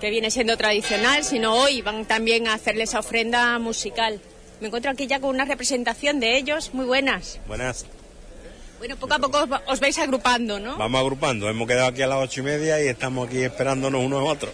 que 0.00 0.10
viene 0.10 0.32
siendo 0.32 0.56
tradicional, 0.56 1.22
sino 1.22 1.54
hoy 1.54 1.82
van 1.82 2.04
también 2.04 2.48
a 2.48 2.54
hacerle 2.54 2.82
esa 2.82 2.98
ofrenda 2.98 3.56
musical. 3.60 4.20
Me 4.60 4.66
encuentro 4.66 4.90
aquí 4.90 5.06
ya 5.06 5.20
con 5.20 5.30
una 5.30 5.44
representación 5.44 6.18
de 6.18 6.36
ellos, 6.36 6.74
muy 6.74 6.84
buenas. 6.84 7.38
Buenas. 7.46 7.86
Bueno, 8.78 8.96
poco 8.96 9.14
a 9.14 9.18
poco 9.20 9.46
os 9.68 9.78
vais 9.78 9.96
agrupando, 9.98 10.58
¿no? 10.58 10.78
Vamos 10.78 11.00
agrupando, 11.00 11.48
hemos 11.48 11.68
quedado 11.68 11.86
aquí 11.86 12.02
a 12.02 12.08
las 12.08 12.18
ocho 12.18 12.40
y 12.40 12.42
media 12.42 12.82
y 12.82 12.88
estamos 12.88 13.28
aquí 13.28 13.44
esperándonos 13.44 14.04
unos 14.04 14.18
a 14.18 14.24
otros. 14.24 14.52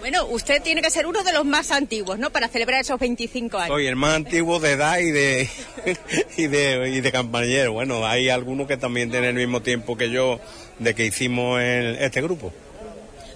Bueno, 0.00 0.26
usted 0.26 0.62
tiene 0.62 0.80
que 0.80 0.90
ser 0.90 1.06
uno 1.06 1.22
de 1.22 1.32
los 1.32 1.44
más 1.44 1.70
antiguos, 1.70 2.18
¿no? 2.18 2.30
Para 2.30 2.48
celebrar 2.48 2.80
esos 2.80 2.98
25 2.98 3.58
años. 3.58 3.68
Soy 3.68 3.86
el 3.86 3.96
más 3.96 4.14
antiguo 4.16 4.58
de 4.58 4.72
edad 4.72 4.98
y 4.98 5.10
de, 5.10 5.48
y 6.36 6.46
de, 6.46 6.90
y 6.90 7.00
de 7.00 7.12
compañero. 7.12 7.72
Bueno, 7.74 8.06
hay 8.06 8.30
algunos 8.30 8.66
que 8.66 8.76
también 8.76 9.10
tienen 9.10 9.30
el 9.30 9.36
mismo 9.36 9.60
tiempo 9.60 9.96
que 9.96 10.10
yo 10.10 10.40
de 10.78 10.94
que 10.94 11.04
hicimos 11.04 11.60
este 11.60 12.22
grupo. 12.22 12.52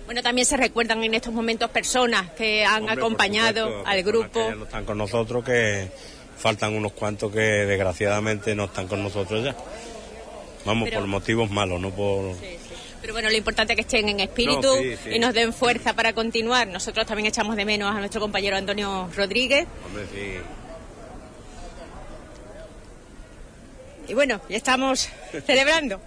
Bueno, 0.06 0.22
también 0.22 0.46
se 0.46 0.56
recuerdan 0.56 1.02
en 1.04 1.14
estos 1.14 1.32
momentos 1.32 1.70
personas 1.70 2.30
que 2.32 2.64
han 2.64 2.88
acompañado 2.88 3.86
al 3.86 4.02
grupo. 4.02 4.48
Que 4.48 4.56
no 4.56 4.64
están 4.64 4.84
con 4.84 4.98
nosotros, 4.98 5.44
que 5.44 5.88
faltan 6.36 6.74
unos 6.74 6.92
cuantos 6.92 7.32
que 7.32 7.40
desgraciadamente 7.40 8.54
no 8.54 8.64
están 8.64 8.86
con 8.86 9.02
nosotros 9.02 9.44
ya. 9.44 9.56
Vamos, 10.64 10.88
por 10.90 11.06
motivos 11.06 11.50
malos, 11.50 11.80
no 11.80 11.90
por... 11.90 12.34
Pero 13.04 13.12
bueno, 13.12 13.28
lo 13.28 13.36
importante 13.36 13.74
es 13.74 13.76
que 13.76 13.82
estén 13.82 14.08
en 14.08 14.20
espíritu 14.20 14.62
No, 14.62 14.76
sí, 14.78 14.96
sí. 15.04 15.10
y 15.16 15.18
nos 15.18 15.34
den 15.34 15.52
fuerza 15.52 15.92
para 15.92 16.14
continuar. 16.14 16.66
Nosotros 16.68 17.06
también 17.06 17.26
echamos 17.26 17.54
de 17.54 17.66
menos 17.66 17.94
a 17.94 17.98
nuestro 17.98 18.18
compañero 18.18 18.56
Antonio 18.56 19.10
Rodríguez. 19.14 19.66
Hombre, 19.84 20.06
sí. 20.10 20.38
Y 24.08 24.14
bueno, 24.14 24.40
ya 24.48 24.56
estamos 24.56 25.10
celebrando 25.46 26.00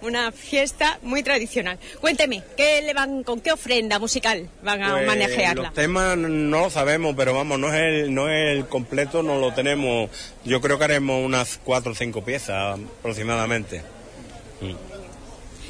una 0.00 0.32
fiesta 0.32 0.98
muy 1.02 1.22
tradicional. 1.22 1.78
Cuénteme, 2.00 2.42
¿qué 2.56 2.80
le 2.80 2.94
van, 2.94 3.24
¿con 3.24 3.42
qué 3.42 3.52
ofrenda 3.52 3.98
musical 3.98 4.48
van 4.62 4.82
a 4.82 4.92
Pues, 4.92 5.06
manejarla? 5.06 5.64
Los 5.64 5.74
temas 5.74 6.16
no 6.16 6.60
lo 6.62 6.70
sabemos, 6.70 7.14
pero 7.14 7.34
vamos, 7.34 7.58
no 7.58 7.68
es 7.68 7.74
el, 7.74 8.14
no 8.14 8.30
es 8.30 8.56
el 8.56 8.66
completo, 8.68 9.22
no 9.22 9.38
lo 9.38 9.52
tenemos. 9.52 10.08
Yo 10.46 10.62
creo 10.62 10.78
que 10.78 10.84
haremos 10.84 11.22
unas 11.22 11.60
cuatro 11.62 11.92
o 11.92 11.94
cinco 11.94 12.24
piezas 12.24 12.80
aproximadamente. 13.00 13.82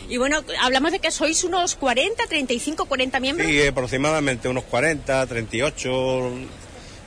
Y 0.08 0.16
bueno, 0.16 0.42
hablamos 0.60 0.92
de 0.92 1.00
que 1.00 1.10
sois 1.10 1.44
unos 1.44 1.74
40, 1.76 2.26
35, 2.26 2.86
40 2.86 3.20
miembros. 3.20 3.46
Sí, 3.48 3.66
aproximadamente 3.66 4.48
unos 4.48 4.64
40, 4.64 5.26
38. 5.26 6.32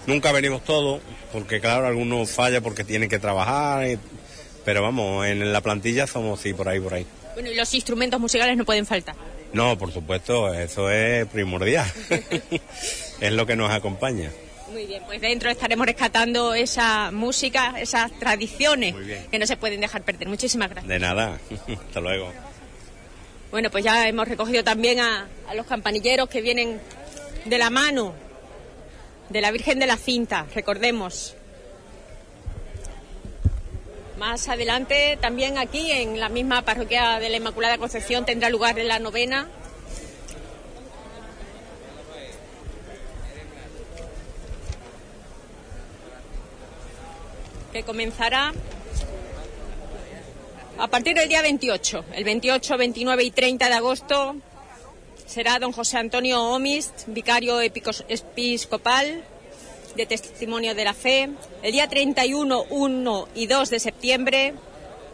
Nunca 0.07 0.31
venimos 0.31 0.63
todos, 0.63 1.01
porque 1.31 1.59
claro, 1.59 1.87
algunos 1.87 2.29
falla 2.29 2.61
porque 2.61 2.83
tienen 2.83 3.09
que 3.09 3.19
trabajar. 3.19 3.87
y- 3.87 3.97
pero 4.63 4.83
vamos, 4.83 5.25
en 5.25 5.51
la 5.51 5.61
plantilla 5.61 6.05
somos 6.05 6.39
sí, 6.39 6.53
por 6.53 6.69
ahí, 6.69 6.79
por 6.79 6.93
ahí. 6.93 7.05
Bueno, 7.33 7.49
y 7.49 7.55
los 7.55 7.73
instrumentos 7.73 8.19
musicales 8.19 8.55
no 8.55 8.63
pueden 8.65 8.85
faltar. 8.85 9.15
No, 9.53 9.75
por 9.77 9.91
supuesto, 9.91 10.53
eso 10.53 10.89
es 10.91 11.25
primordial. 11.27 11.91
es 13.19 13.31
lo 13.31 13.45
que 13.47 13.55
nos 13.55 13.71
acompaña. 13.71 14.29
Muy 14.71 14.85
bien, 14.85 15.03
pues 15.05 15.19
dentro 15.19 15.49
estaremos 15.49 15.85
rescatando 15.85 16.53
esa 16.53 17.11
música, 17.11 17.73
esas 17.79 18.11
tradiciones 18.19 18.95
que 19.29 19.39
no 19.39 19.45
se 19.47 19.57
pueden 19.57 19.81
dejar 19.81 20.03
perder. 20.03 20.27
Muchísimas 20.29 20.69
gracias. 20.69 20.87
De 20.87 20.99
nada. 20.99 21.39
Hasta 21.87 21.99
luego. 21.99 22.31
Bueno, 23.51 23.69
pues 23.69 23.83
ya 23.83 24.07
hemos 24.07 24.29
recogido 24.29 24.63
también 24.63 25.01
a, 25.01 25.27
los 25.53 25.65
campanilleros 25.65 26.29
que 26.29 26.41
vienen 26.41 26.79
de 27.43 27.57
la 27.57 27.69
mano 27.69 28.13
de 29.27 29.41
la 29.41 29.51
Virgen 29.51 29.77
de 29.77 29.87
la 29.87 29.97
Cinta, 29.97 30.47
recordemos. 30.55 31.35
Más 34.17 34.47
adelante, 34.47 35.17
también 35.19 35.57
aquí 35.57 35.91
en 35.91 36.17
la 36.17 36.29
misma 36.29 36.61
parroquia 36.61 37.19
de 37.19 37.27
la 37.27 37.37
Inmaculada 37.37 37.77
Concepción, 37.77 38.25
tendrá 38.25 38.49
lugar 38.49 38.77
la 38.77 38.99
novena. 38.99 39.49
Que 47.73 47.83
comenzará 47.83 48.53
a 50.81 50.87
partir 50.87 51.15
del 51.15 51.29
día 51.29 51.43
28, 51.43 52.05
el 52.15 52.23
28, 52.23 52.75
29 52.75 53.23
y 53.23 53.29
30 53.29 53.69
de 53.69 53.75
agosto, 53.75 54.35
será 55.27 55.59
don 55.59 55.73
José 55.73 55.99
Antonio 55.99 56.41
Omist, 56.41 57.03
vicario 57.05 57.61
episcopal 57.61 59.23
de 59.95 60.05
Testimonio 60.07 60.73
de 60.73 60.83
la 60.83 60.95
Fe. 60.95 61.29
El 61.61 61.71
día 61.71 61.87
31, 61.87 62.65
1 62.67 63.27
y 63.35 63.45
2 63.45 63.69
de 63.69 63.79
septiembre, 63.79 64.55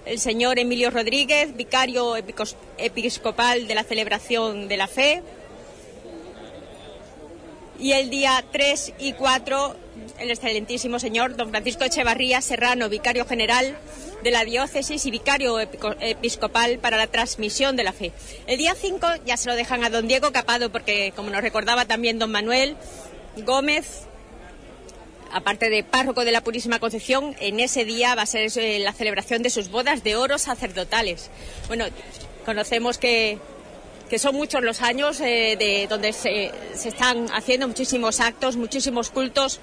el 0.05 0.19
señor 0.19 0.57
Emilio 0.57 0.89
Rodríguez, 0.89 1.53
vicario 1.53 2.15
episcopal 2.15 3.67
de 3.67 3.75
la 3.75 3.83
Celebración 3.83 4.69
de 4.69 4.77
la 4.77 4.87
Fe. 4.87 5.21
Y 7.77 7.91
el 7.91 8.09
día 8.09 8.41
3 8.53 8.93
y 8.99 9.11
4, 9.11 9.75
el 10.19 10.31
excelentísimo 10.31 10.97
señor 10.97 11.35
don 11.35 11.49
Francisco 11.49 11.83
Echevarría 11.83 12.39
Serrano, 12.39 12.87
vicario 12.87 13.25
general 13.25 13.77
de 14.23 14.31
la 14.31 14.43
diócesis 14.43 15.05
y 15.05 15.11
vicario 15.11 15.59
episcopal 15.59 16.79
para 16.79 16.97
la 16.97 17.07
transmisión 17.07 17.75
de 17.75 17.83
la 17.83 17.93
fe. 17.93 18.11
El 18.47 18.57
día 18.57 18.73
5 18.75 19.07
ya 19.25 19.37
se 19.37 19.49
lo 19.49 19.55
dejan 19.55 19.83
a 19.83 19.89
don 19.89 20.07
Diego 20.07 20.31
Capado 20.31 20.71
porque, 20.71 21.13
como 21.15 21.29
nos 21.29 21.41
recordaba 21.41 21.85
también 21.85 22.19
don 22.19 22.31
Manuel 22.31 22.75
Gómez, 23.37 24.03
aparte 25.31 25.69
de 25.69 25.83
párroco 25.83 26.25
de 26.25 26.31
la 26.31 26.41
Purísima 26.41 26.79
Concepción, 26.79 27.35
en 27.39 27.59
ese 27.59 27.85
día 27.85 28.15
va 28.15 28.23
a 28.23 28.25
ser 28.25 28.49
eh, 28.57 28.79
la 28.79 28.93
celebración 28.93 29.43
de 29.43 29.49
sus 29.49 29.69
bodas 29.69 30.03
de 30.03 30.15
oro 30.15 30.37
sacerdotales. 30.37 31.29
Bueno, 31.67 31.85
conocemos 32.45 32.97
que, 32.97 33.37
que 34.09 34.19
son 34.19 34.35
muchos 34.35 34.63
los 34.63 34.81
años 34.81 35.19
eh, 35.19 35.55
de 35.59 35.87
donde 35.87 36.13
se, 36.13 36.51
se 36.73 36.89
están 36.89 37.27
haciendo 37.33 37.67
muchísimos 37.67 38.19
actos, 38.19 38.55
muchísimos 38.55 39.09
cultos 39.09 39.59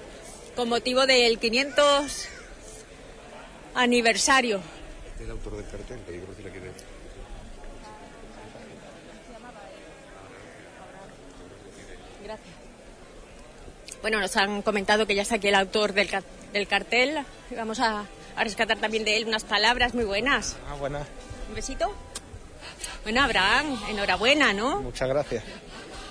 con 0.55 0.69
motivo 0.69 1.05
del 1.05 1.37
500 1.37 2.29
aniversario. 3.75 4.61
El 5.19 5.31
autor 5.31 5.57
del 5.57 5.65
cartel, 5.69 5.99
que 6.07 6.17
yo 6.17 6.23
creo 6.23 6.35
que 6.37 6.43
la 6.43 6.49
quiere- 6.49 6.71
Gracias. 12.23 12.47
Bueno, 14.01 14.19
nos 14.19 14.35
han 14.37 14.61
comentado 14.61 15.05
que 15.05 15.15
ya 15.15 15.21
está 15.23 15.35
aquí 15.35 15.47
el 15.47 15.55
autor 15.55 15.93
del, 15.93 16.09
del 16.53 16.67
cartel. 16.67 17.19
Vamos 17.55 17.79
a, 17.79 18.05
a 18.35 18.43
rescatar 18.43 18.77
también 18.77 19.03
de 19.03 19.17
él 19.17 19.25
unas 19.27 19.43
palabras 19.43 19.93
muy 19.93 20.05
buenas. 20.05 20.55
Ah, 20.69 20.75
buenas. 20.75 21.07
Un 21.49 21.55
besito. 21.55 21.93
Bueno, 23.03 23.21
Abraham, 23.23 23.79
enhorabuena, 23.89 24.53
¿no? 24.53 24.81
Muchas 24.81 25.07
gracias. 25.09 25.43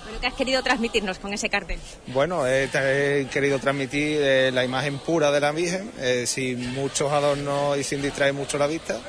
Bueno, 0.05 0.19
¿qué 0.21 0.27
has 0.27 0.35
querido 0.35 0.61
transmitirnos 0.61 1.17
con 1.17 1.33
ese 1.33 1.49
cartel? 1.49 1.79
Bueno, 2.07 2.45
he, 2.45 2.65
he 2.65 3.25
querido 3.25 3.57
transmitir 3.57 4.19
eh, 4.21 4.51
la 4.53 4.63
imagen 4.63 4.99
pura 4.99 5.31
de 5.31 5.39
la 5.39 5.51
Virgen, 5.51 5.91
eh, 5.99 6.25
sin 6.27 6.73
muchos 6.75 7.11
adornos 7.11 7.75
y 7.79 7.83
sin 7.83 8.03
distraer 8.03 8.33
mucho 8.33 8.59
la 8.59 8.67
vista, 8.67 8.99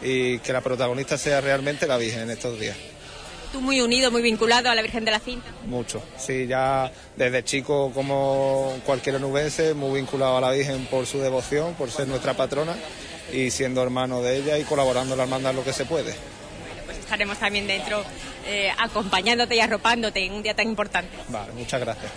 y 0.00 0.38
que 0.38 0.54
la 0.54 0.62
protagonista 0.62 1.18
sea 1.18 1.42
realmente 1.42 1.86
la 1.86 1.98
Virgen 1.98 2.22
en 2.22 2.30
estos 2.30 2.58
días. 2.58 2.76
Tú 3.52 3.60
muy 3.60 3.82
unido, 3.82 4.10
muy 4.10 4.22
vinculado 4.22 4.70
a 4.70 4.74
la 4.74 4.80
Virgen 4.80 5.04
de 5.04 5.10
la 5.10 5.20
Cinta. 5.20 5.46
Mucho. 5.66 6.02
Sí, 6.16 6.46
ya 6.46 6.90
desde 7.16 7.44
chico, 7.44 7.92
como 7.92 8.80
cualquier 8.86 9.16
onubense, 9.16 9.74
muy 9.74 10.00
vinculado 10.00 10.38
a 10.38 10.40
la 10.40 10.52
Virgen 10.52 10.86
por 10.86 11.04
su 11.06 11.20
devoción, 11.20 11.74
por 11.74 11.90
ser 11.90 12.08
nuestra 12.08 12.34
patrona, 12.34 12.74
y 13.30 13.50
siendo 13.50 13.82
hermano 13.82 14.22
de 14.22 14.38
ella 14.38 14.58
y 14.58 14.64
colaborando 14.64 15.12
en 15.12 15.18
la 15.18 15.24
hermandad 15.24 15.54
lo 15.54 15.64
que 15.64 15.74
se 15.74 15.84
puede. 15.84 16.14
Estaremos 17.06 17.38
también 17.38 17.68
dentro 17.68 18.04
eh, 18.46 18.68
acompañándote 18.76 19.54
y 19.54 19.60
arropándote 19.60 20.24
en 20.26 20.32
un 20.32 20.42
día 20.42 20.54
tan 20.54 20.66
importante. 20.66 21.16
Vale, 21.28 21.52
muchas 21.52 21.78
gracias. 21.80 22.10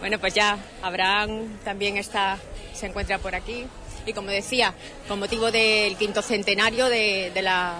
Bueno, 0.00 0.18
pues 0.18 0.34
ya 0.34 0.58
Abraham 0.82 1.58
también 1.64 1.96
está, 1.96 2.36
se 2.74 2.86
encuentra 2.86 3.18
por 3.18 3.36
aquí. 3.36 3.64
Y 4.04 4.12
como 4.12 4.30
decía, 4.30 4.74
con 5.06 5.20
motivo 5.20 5.52
del 5.52 5.96
quinto 5.96 6.22
centenario 6.22 6.86
de, 6.88 7.30
de 7.32 7.40
la, 7.42 7.76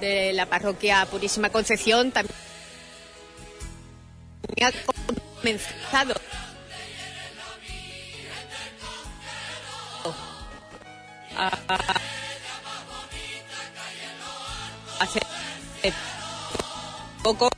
de 0.00 0.32
la 0.32 0.46
parroquia 0.46 1.06
Purísima 1.06 1.48
Concepción, 1.50 2.10
también 2.10 2.34
ha 4.62 4.72
comenzado 5.40 6.14
a- 11.38 11.50
hace 15.88 15.96
poco 17.22 17.48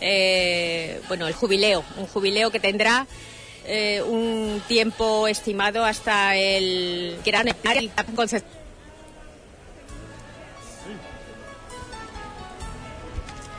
eh, 0.00 1.00
bueno 1.08 1.26
el 1.26 1.34
jubileo 1.34 1.84
un 1.96 2.06
jubileo 2.06 2.50
que 2.50 2.60
tendrá 2.60 3.06
eh, 3.66 4.02
un 4.02 4.62
tiempo 4.66 5.28
estimado 5.28 5.84
hasta 5.84 6.36
el 6.36 7.18
era 7.24 7.42
el 7.42 7.90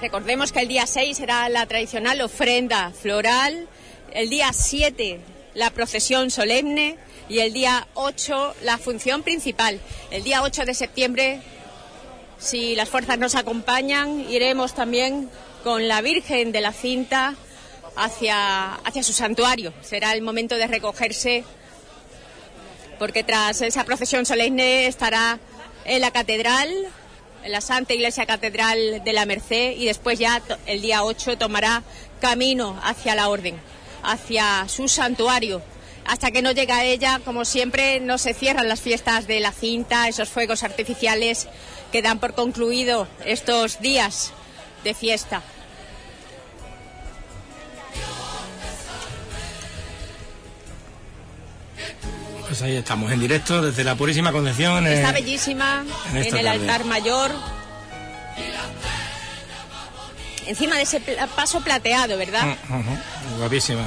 Recordemos 0.02 0.54
que 0.54 0.62
el 0.62 0.70
día 0.70 0.88
6 0.88 1.18
será 1.18 1.50
la 1.50 1.66
tradicional 1.66 2.22
ofrenda 2.22 2.92
floral, 2.92 3.68
el 4.14 4.30
día 4.30 4.54
7 4.54 5.20
la 5.56 5.72
procesión 5.72 6.32
solemne 6.32 6.98
y 7.28 7.40
el 7.40 7.54
día 7.54 7.88
8 7.94 8.56
la 8.64 8.78
función 8.78 9.24
principal. 9.24 9.80
El 10.10 10.24
día 10.24 10.42
8 10.42 10.66
de 10.66 10.74
septiembre 10.74 11.42
si 12.40 12.76
las 12.76 12.90
fuerzas 12.90 13.20
nos 13.20 13.36
acompañan, 13.36 14.26
iremos 14.30 14.74
también 14.74 15.30
con 15.64 15.88
la 15.88 16.02
Virgen 16.02 16.52
de 16.52 16.62
la 16.62 16.72
Cinta 16.72 17.36
hacia, 17.98 18.76
hacia 18.76 19.04
su 19.04 19.14
santuario. 19.14 19.74
Será 19.82 20.14
el 20.14 20.22
momento 20.22 20.56
de 20.56 20.68
recogerse, 20.68 21.44
porque 22.98 23.24
tras 23.24 23.62
esa 23.62 23.84
procesión 23.84 24.26
solemne 24.26 24.88
estará 24.88 25.40
en 25.84 26.02
la 26.02 26.12
catedral, 26.12 26.70
en 27.44 27.52
la 27.52 27.62
Santa 27.62 27.94
Iglesia 27.94 28.26
Catedral 28.26 29.04
de 29.04 29.14
la 29.14 29.26
Merced, 29.26 29.78
y 29.78 29.86
después 29.86 30.18
ya 30.18 30.42
el 30.66 30.82
día 30.82 31.04
8 31.04 31.38
tomará 31.38 31.84
camino 32.22 32.80
hacia 32.84 33.16
la 33.16 33.28
Orden, 33.30 33.60
hacia 34.02 34.66
su 34.70 34.88
santuario. 34.88 35.62
Hasta 36.10 36.32
que 36.32 36.42
no 36.42 36.52
llega 36.52 36.84
ella, 36.84 37.22
como 37.24 37.46
siempre, 37.46 38.00
no 38.00 38.18
se 38.18 38.34
cierran 38.34 38.68
las 38.68 38.82
fiestas 38.82 39.28
de 39.28 39.40
la 39.40 39.52
cinta, 39.52 40.08
esos 40.08 40.28
fuegos 40.28 40.64
artificiales 40.64 41.48
que 41.92 42.02
dan 42.02 42.18
por 42.18 42.34
concluido 42.34 43.08
estos 43.26 43.80
días 43.80 44.34
de 44.84 44.96
fiesta. 44.96 45.44
Pues 52.48 52.62
ahí 52.64 52.76
estamos, 52.76 53.12
en 53.12 53.20
directo 53.20 53.62
desde 53.62 53.84
la 53.84 53.94
Purísima 53.96 54.32
Concepción. 54.32 54.88
eh, 54.88 54.96
Está 54.96 55.12
bellísima 55.12 55.86
en 56.10 56.18
el 56.18 56.30
tarde. 56.32 56.50
altar 56.50 56.86
mayor. 56.86 57.32
encima 60.48 60.76
de 60.78 60.82
ese 60.82 61.00
paso 61.36 61.62
plateado, 61.62 62.18
¿verdad? 62.18 62.58
Guapísima. 63.38 63.86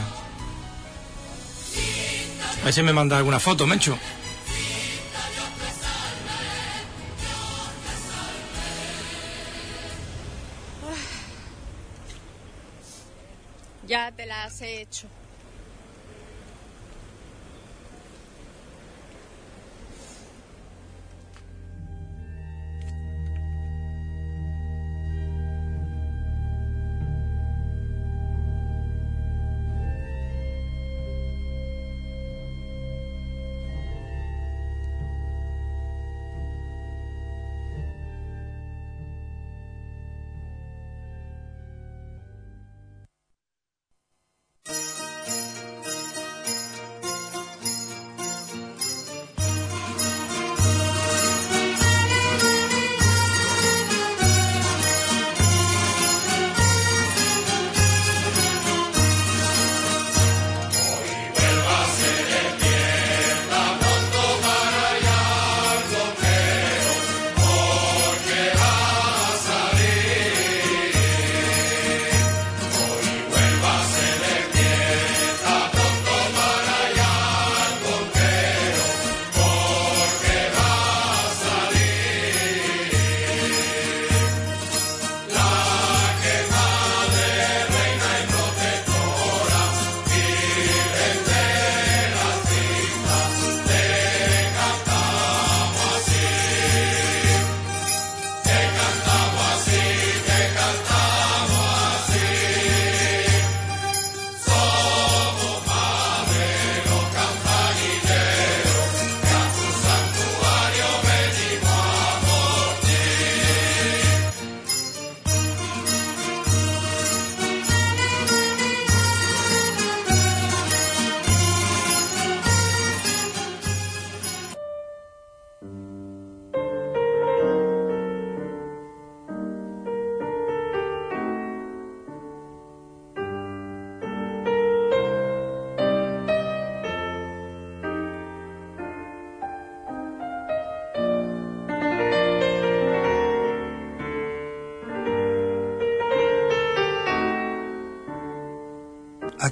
A 2.62 2.66
ver 2.66 2.75
si 2.75 2.83
me 2.85 2.92
manda 2.92 3.18
alguna 3.18 3.40
foto, 3.40 3.66
Mencho. 3.66 3.98
Ya 13.88 14.12
te 14.12 14.27
las 14.27 14.62
he 14.62 14.81
hecho. 14.81 15.09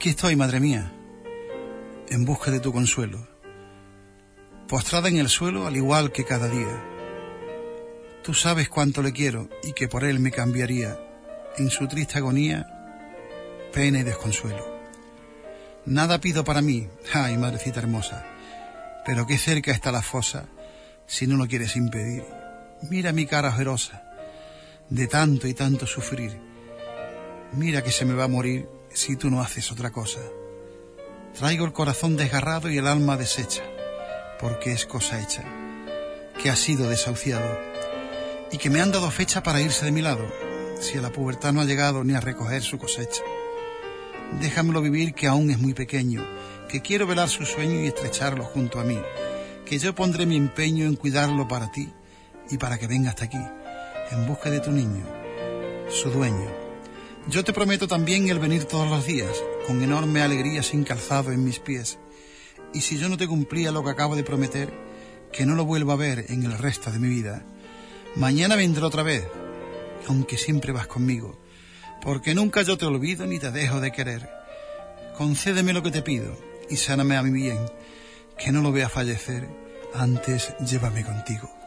Aquí 0.01 0.09
estoy, 0.09 0.35
madre 0.35 0.61
mía, 0.61 0.91
en 2.09 2.25
busca 2.25 2.51
de 2.51 2.59
tu 2.59 2.73
consuelo, 2.73 3.29
postrada 4.67 5.11
en 5.11 5.19
el 5.19 5.29
suelo 5.29 5.67
al 5.67 5.77
igual 5.77 6.11
que 6.11 6.25
cada 6.25 6.49
día. 6.49 6.83
Tú 8.23 8.33
sabes 8.33 8.71
cuánto 8.71 9.03
le 9.03 9.13
quiero 9.13 9.51
y 9.63 9.75
que 9.75 9.89
por 9.89 10.05
él 10.05 10.19
me 10.19 10.31
cambiaría 10.31 10.99
en 11.59 11.69
su 11.69 11.87
triste 11.87 12.17
agonía, 12.17 12.67
pena 13.75 13.99
y 13.99 14.03
desconsuelo. 14.03 14.65
Nada 15.85 16.19
pido 16.19 16.45
para 16.45 16.63
mí, 16.63 16.89
ay, 17.13 17.37
madrecita 17.37 17.81
hermosa, 17.81 18.25
pero 19.05 19.27
qué 19.27 19.37
cerca 19.37 19.71
está 19.71 19.93
la 19.93 20.01
fosa 20.01 20.47
si 21.07 21.27
no 21.27 21.37
lo 21.37 21.47
quieres 21.47 21.77
impedir. 21.77 22.25
Mira 22.89 23.13
mi 23.13 23.27
cara 23.27 23.51
ojerosa, 23.51 24.03
de 24.89 25.07
tanto 25.09 25.47
y 25.47 25.53
tanto 25.53 25.87
sufrir. 25.87 26.41
Mira 27.53 27.83
que 27.83 27.93
se 27.93 28.07
me 28.07 28.15
va 28.15 28.25
a 28.25 28.29
morir 28.29 28.80
si 28.92 29.16
tú 29.16 29.31
no 29.31 29.40
haces 29.40 29.70
otra 29.70 29.90
cosa. 29.90 30.20
Traigo 31.38 31.64
el 31.64 31.72
corazón 31.72 32.16
desgarrado 32.16 32.70
y 32.70 32.79
el 32.79 32.87
alma 32.87 33.16
deshecha, 33.16 33.62
porque 34.40 34.72
es 34.72 34.85
cosa 34.85 35.20
hecha, 35.20 35.44
que 36.42 36.50
ha 36.50 36.57
sido 36.57 36.88
desahuciado 36.88 37.59
y 38.53 38.59
que 38.59 38.70
me 38.70 38.81
han 38.81 38.90
dado 38.90 39.11
fecha 39.11 39.42
para 39.42 39.61
irse 39.61 39.85
de 39.85 39.92
mi 39.92 40.03
lado, 40.03 40.26
si 40.81 40.98
a 40.98 41.00
la 41.00 41.12
pubertad 41.12 41.53
no 41.53 41.61
ha 41.61 41.64
llegado 41.64 42.03
ni 42.03 42.14
a 42.14 42.20
recoger 42.20 42.62
su 42.62 42.79
cosecha. 42.79 43.22
Déjamelo 44.40 44.81
vivir 44.81 45.14
que 45.14 45.29
aún 45.29 45.50
es 45.50 45.59
muy 45.59 45.72
pequeño, 45.72 46.26
que 46.68 46.83
quiero 46.83 47.07
velar 47.07 47.29
su 47.29 47.46
sueño 47.46 47.81
y 47.81 47.87
estrecharlo 47.87 48.44
junto 48.44 48.81
a 48.81 48.85
mí, 48.85 48.98
que 49.64 49.79
yo 49.79 49.94
pondré 49.94 50.26
mi 50.26 50.37
empeño 50.37 50.87
en 50.87 50.96
cuidarlo 50.96 51.46
para 51.46 51.70
ti 51.70 51.92
y 52.50 52.59
para 52.59 52.79
que 52.79 52.88
venga 52.88 53.11
hasta 53.11 53.26
aquí, 53.26 53.40
en 54.11 54.26
busca 54.26 54.50
de 54.50 54.61
tu 54.61 54.72
niño, 54.72 55.05
su 55.88 56.11
dueño 56.11 56.60
yo 57.31 57.45
te 57.45 57.53
prometo 57.53 57.87
también 57.87 58.29
el 58.29 58.40
venir 58.40 58.64
todos 58.64 58.90
los 58.90 59.07
días, 59.07 59.31
con 59.66 59.81
enorme 59.83 60.21
alegría 60.21 60.64
sin 60.64 60.83
calzado 60.83 61.31
en 61.31 61.45
mis 61.45 61.61
pies. 61.61 61.99
Y 62.75 62.81
si 62.81 62.99
yo 62.99 63.09
no 63.09 63.16
te 63.16 63.29
cumplía 63.29 63.71
lo 63.71 63.85
que 63.85 63.90
acabo 63.90 64.16
de 64.16 64.25
prometer, 64.25 64.73
que 65.33 65.47
no 65.47 65.55
lo 65.55 65.64
vuelva 65.64 65.93
a 65.93 65.97
ver 65.97 66.27
en 66.29 66.43
el 66.43 66.59
resto 66.59 66.90
de 66.90 66.99
mi 66.99 67.09
vida. 67.09 67.45
Mañana 68.16 68.57
vendré 68.57 68.83
otra 68.83 69.05
vez, 69.05 69.25
aunque 70.09 70.37
siempre 70.37 70.73
vas 70.73 70.88
conmigo, 70.88 71.40
porque 72.03 72.35
nunca 72.35 72.62
yo 72.62 72.77
te 72.77 72.87
olvido 72.87 73.25
ni 73.27 73.38
te 73.38 73.53
dejo 73.53 73.81
de 73.81 73.93
querer. 73.93 74.29
Concédeme 75.16 75.73
lo 75.73 75.85
que 75.85 75.93
te 75.93 76.03
pido 76.03 76.37
y 76.69 76.77
sáname 76.77 77.16
a 77.16 77.23
mi 77.23 77.31
bien, 77.31 77.59
que 78.37 78.51
no 78.51 78.61
lo 78.61 78.73
vea 78.73 78.88
fallecer, 78.88 79.49
antes 79.95 80.53
llévame 80.66 81.05
contigo. 81.05 81.60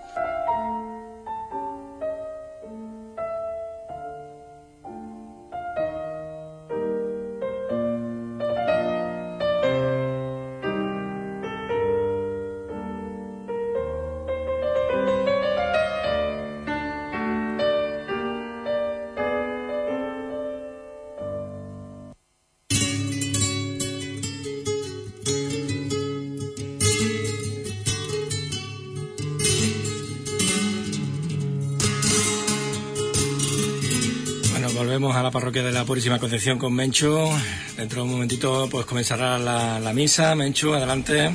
Parroquia 35.54 35.72
de 35.72 35.72
la 35.72 35.86
Purísima 35.86 36.18
Concepción 36.18 36.58
con 36.58 36.74
Mencho. 36.74 37.30
Dentro 37.78 38.02
de 38.02 38.08
un 38.08 38.14
momentito 38.14 38.68
pues 38.72 38.88
comenzará 38.88 39.38
la, 39.38 39.94
misa. 39.94 40.34
Mencho, 40.34 40.74
adelante. 40.74 41.30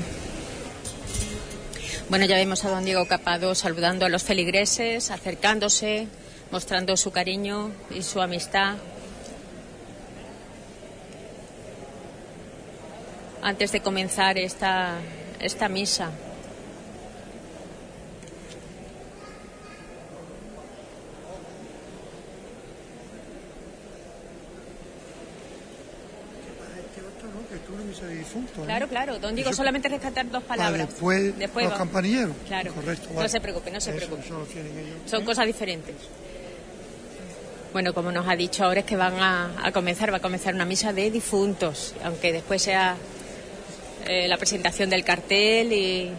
Bueno, 2.09 2.25
ya 2.25 2.35
vemos 2.35 2.65
a 2.65 2.71
don 2.71 2.85
Diego 2.85 3.07
Capado 3.07 3.55
saludando 3.55 4.07
a 4.07 4.09
los 4.09 4.25
feligreses, 4.25 5.13
acercándose, 5.13 6.09
mostrando 6.51 6.97
su 6.97 7.13
cariño 7.13 7.71
y 7.95 8.03
su 8.03 8.21
amistad. 8.21 8.75
Antes 13.41 13.71
de 13.71 13.81
comenzar 13.81 14.37
esta, 14.37 14.97
esta 15.39 15.69
misa 15.69 16.11
de 28.07 28.15
difuntos. 28.17 28.68
¿eh? 28.68 28.68
Claro, 28.79 28.89
claro. 28.89 29.19
Don 29.19 29.35
Digo, 29.35 29.53
solamente 29.53 29.89
rescatar 29.89 30.31
dos 30.31 30.43
palabras. 30.45 30.89
después, 30.89 31.37
Después 31.39 31.65
los 31.65 31.75
va. 31.75 31.79
campanilleros. 31.79 32.35
Claro. 32.47 32.73
Correcto. 32.75 33.09
No 33.15 33.29
se 33.29 33.41
preocupe, 33.41 33.71
no 33.71 33.81
se 33.81 33.91
Eso, 33.91 33.97
preocupe. 33.99 34.23
eso 34.27 34.47
ellos. 34.53 35.11
Son 35.11 35.23
¿eh? 35.23 35.25
cosas 35.25 35.47
diferentes. 35.47 35.95
Bueno, 37.73 37.93
como 37.93 38.11
nos 38.13 38.27
ha 38.27 38.35
dicho 38.37 38.65
ahora 38.65 38.81
es 38.81 38.87
que 38.87 38.97
van 38.97 39.15
a, 39.21 39.53
a 39.63 39.73
comenzar, 39.73 40.13
va 40.13 40.17
a 40.19 40.21
comenzar 40.21 40.55
una 40.55 40.65
misa 40.65 40.93
de 40.93 41.11
difuntos, 41.11 41.95
aunque 42.03 42.33
después 42.33 42.63
sea 42.63 42.97
eh, 44.07 44.27
la 44.27 44.37
presentación 44.39 44.89
del 44.89 45.05
cartel 45.05 45.73
y, 45.73 46.11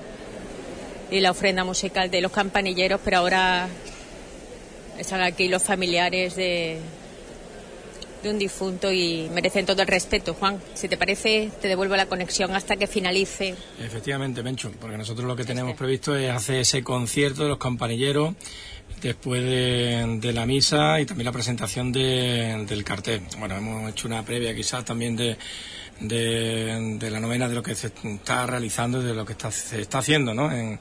y 1.11 1.19
la 1.19 1.31
ofrenda 1.31 1.63
musical 1.63 2.11
de 2.11 2.21
los 2.21 2.31
campanilleros, 2.31 3.01
pero 3.03 3.17
ahora 3.17 3.67
están 4.99 5.21
aquí 5.21 5.47
los 5.47 5.63
familiares 5.63 6.35
de, 6.35 6.77
de 8.23 8.29
un 8.29 8.37
difunto 8.39 8.91
y 8.91 9.29
merecen 9.33 9.65
todo 9.65 9.81
el 9.81 9.87
respeto. 9.87 10.33
Juan, 10.33 10.59
si 10.73 10.87
te 10.87 10.97
parece, 10.97 11.51
te 11.61 11.67
devuelvo 11.67 11.95
la 11.95 12.05
conexión 12.07 12.55
hasta 12.55 12.75
que 12.77 12.87
finalice. 12.87 13.55
Efectivamente, 13.79 14.43
Mencho, 14.43 14.71
porque 14.79 14.97
nosotros 14.97 15.25
lo 15.27 15.35
que 15.35 15.45
tenemos 15.45 15.75
previsto 15.75 16.15
es 16.15 16.29
hacer 16.31 16.57
ese 16.57 16.83
concierto 16.83 17.43
de 17.43 17.49
los 17.49 17.57
campanilleros 17.57 18.33
después 19.01 19.41
de, 19.43 20.17
de 20.19 20.33
la 20.33 20.45
misa 20.45 20.99
y 20.99 21.05
también 21.05 21.25
la 21.25 21.31
presentación 21.31 21.91
de- 21.91 22.65
del 22.67 22.83
cartel. 22.83 23.21
Bueno, 23.37 23.55
hemos 23.55 23.89
hecho 23.91 24.07
una 24.07 24.23
previa 24.25 24.53
quizás 24.53 24.83
también 24.83 25.15
de, 25.15 25.37
de, 26.01 26.97
de 26.99 27.09
la 27.11 27.19
novena 27.19 27.47
de 27.47 27.55
lo 27.55 27.63
que 27.63 27.75
se 27.75 27.87
está 28.03 28.45
realizando 28.45 29.01
y 29.01 29.05
de 29.05 29.13
lo 29.13 29.25
que 29.25 29.33
está, 29.33 29.51
se 29.51 29.81
está 29.81 29.99
haciendo, 29.99 30.33
¿no? 30.33 30.51
En, 30.51 30.79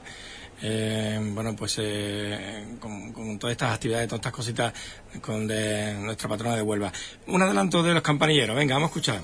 eh, 0.61 1.19
bueno, 1.33 1.55
pues 1.55 1.77
eh, 1.79 2.65
con, 2.79 3.39
todas 3.39 3.53
estas 3.53 3.73
actividades, 3.73 4.07
todas 4.07 4.19
estas 4.19 4.33
cositas 4.33 4.73
con 5.21 5.47
de 5.47 5.93
nuestra 5.95 6.29
patrona 6.29 6.55
de 6.55 6.61
Huelva. 6.61 6.91
Un 7.27 7.41
adelanto 7.41 7.81
de 7.83 7.93
los 7.93 8.03
campanilleros, 8.03 8.55
venga, 8.55 8.75
vamos 8.75 8.87
a 8.87 8.91
escuchar. 8.91 9.21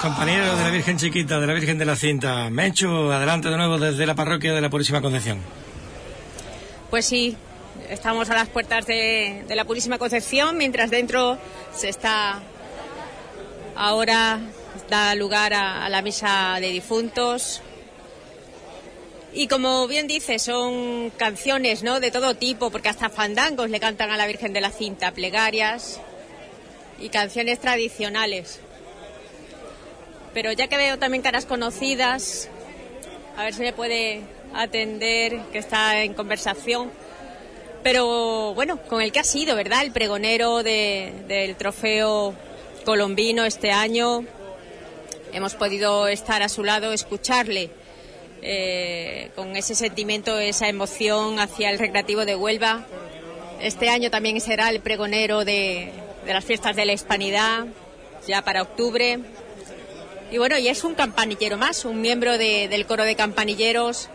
Compañeros 0.00 0.58
de 0.58 0.64
la 0.64 0.70
Virgen 0.70 0.98
Chiquita, 0.98 1.40
de 1.40 1.46
la 1.46 1.52
Virgen 1.54 1.78
de 1.78 1.84
la 1.84 1.96
Cinta. 1.96 2.50
Menchu, 2.50 3.10
adelante 3.10 3.48
de 3.48 3.56
nuevo 3.56 3.78
desde 3.78 4.06
la 4.06 4.14
parroquia 4.14 4.52
de 4.52 4.60
la 4.60 4.70
Purísima 4.70 5.00
Concepción. 5.00 5.40
Pues 6.90 7.06
sí, 7.06 7.36
estamos 7.88 8.30
a 8.30 8.34
las 8.34 8.48
puertas 8.48 8.86
de, 8.86 9.44
la 9.48 9.64
Purísima 9.64 9.98
Concepción, 9.98 10.56
mientras 10.56 10.90
dentro 10.90 11.38
se 11.74 11.88
está 11.88 12.40
ahora 13.74 14.40
da 14.88 15.14
lugar 15.14 15.54
a, 15.54 15.84
a 15.84 15.88
la 15.88 16.02
misa 16.02 16.58
de 16.60 16.68
difuntos. 16.68 17.62
Y 19.32 19.48
como 19.48 19.86
bien 19.86 20.06
dice, 20.06 20.38
son 20.38 21.10
canciones 21.10 21.82
¿no? 21.82 22.00
de 22.00 22.10
todo 22.10 22.34
tipo, 22.34 22.70
porque 22.70 22.88
hasta 22.88 23.10
fandangos 23.10 23.68
le 23.70 23.80
cantan 23.80 24.10
a 24.10 24.16
la 24.16 24.26
Virgen 24.26 24.52
de 24.52 24.60
la 24.60 24.70
Cinta, 24.70 25.12
plegarias 25.12 26.00
y 26.98 27.08
canciones 27.08 27.60
tradicionales. 27.60 28.60
Pero 30.36 30.52
ya 30.52 30.68
que 30.68 30.76
veo 30.76 30.98
también 30.98 31.22
caras 31.22 31.46
conocidas, 31.46 32.50
a 33.38 33.44
ver 33.44 33.54
si 33.54 33.62
me 33.62 33.72
puede 33.72 34.20
atender, 34.52 35.38
que 35.50 35.56
está 35.56 36.02
en 36.02 36.12
conversación. 36.12 36.90
Pero 37.82 38.52
bueno, 38.52 38.82
con 38.82 39.00
el 39.00 39.12
que 39.12 39.20
ha 39.20 39.24
sido, 39.24 39.56
¿verdad? 39.56 39.80
El 39.82 39.92
pregonero 39.92 40.62
de- 40.62 41.10
del 41.26 41.56
trofeo 41.56 42.34
colombino 42.84 43.46
este 43.46 43.70
año. 43.70 44.26
Hemos 45.32 45.54
podido 45.54 46.06
estar 46.06 46.42
a 46.42 46.50
su 46.50 46.62
lado, 46.64 46.92
escucharle 46.92 47.70
eh, 48.42 49.30
con 49.36 49.56
ese 49.56 49.74
sentimiento, 49.74 50.38
esa 50.38 50.68
emoción 50.68 51.40
hacia 51.40 51.70
el 51.70 51.78
recreativo 51.78 52.26
de 52.26 52.36
Huelva. 52.36 52.84
Este 53.62 53.88
año 53.88 54.10
también 54.10 54.38
será 54.42 54.68
el 54.68 54.80
pregonero 54.80 55.46
de 55.46 55.92
las 56.26 56.44
fiestas 56.44 56.76
de 56.76 56.84
la 56.84 56.92
Hispanidad, 56.92 57.64
ya 58.28 58.42
para 58.42 58.60
octubre. 58.60 59.18
Y 60.30 60.38
bueno, 60.38 60.58
y 60.58 60.68
es 60.68 60.82
un 60.84 60.94
campanillero 60.94 61.56
más, 61.56 61.84
un 61.84 62.00
miembro 62.00 62.36
de- 62.38 62.68
del 62.68 62.86
coro 62.86 63.04
de 63.04 63.14
campanilleros 63.14 64.08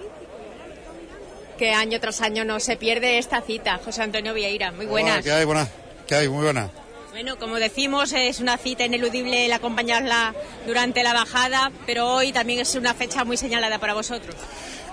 que 1.58 1.72
año 1.72 2.00
tras 2.00 2.22
año 2.22 2.44
no 2.44 2.60
se 2.60 2.76
pierde 2.76 3.18
esta 3.18 3.42
cita. 3.42 3.80
José 3.84 4.02
Antonio 4.02 4.34
Vieira, 4.34 4.72
muy 4.72 4.86
buenas. 4.88 5.14
Hola, 5.14 5.24
¿Qué 5.24 5.32
hay? 5.32 5.46
Buenas. 5.46 5.70
¿Qué 6.08 6.16
hay? 6.16 6.28
Muy 6.30 6.44
buenas. 6.44 6.70
Bueno, 7.12 7.38
como 7.38 7.58
decimos, 7.60 8.14
es 8.14 8.40
una 8.40 8.58
cita 8.58 8.86
ineludible 8.86 9.46
el 9.46 9.54
acompañarla 9.54 10.34
durante 10.66 11.04
la 11.04 11.14
bajada, 11.14 11.72
pero 11.86 12.08
hoy 12.10 12.32
también 12.32 12.60
es 12.60 12.74
una 12.76 12.94
fecha 12.94 13.24
muy 13.26 13.38
señalada 13.38 13.80
para 13.80 13.94
vosotros. 13.94 14.36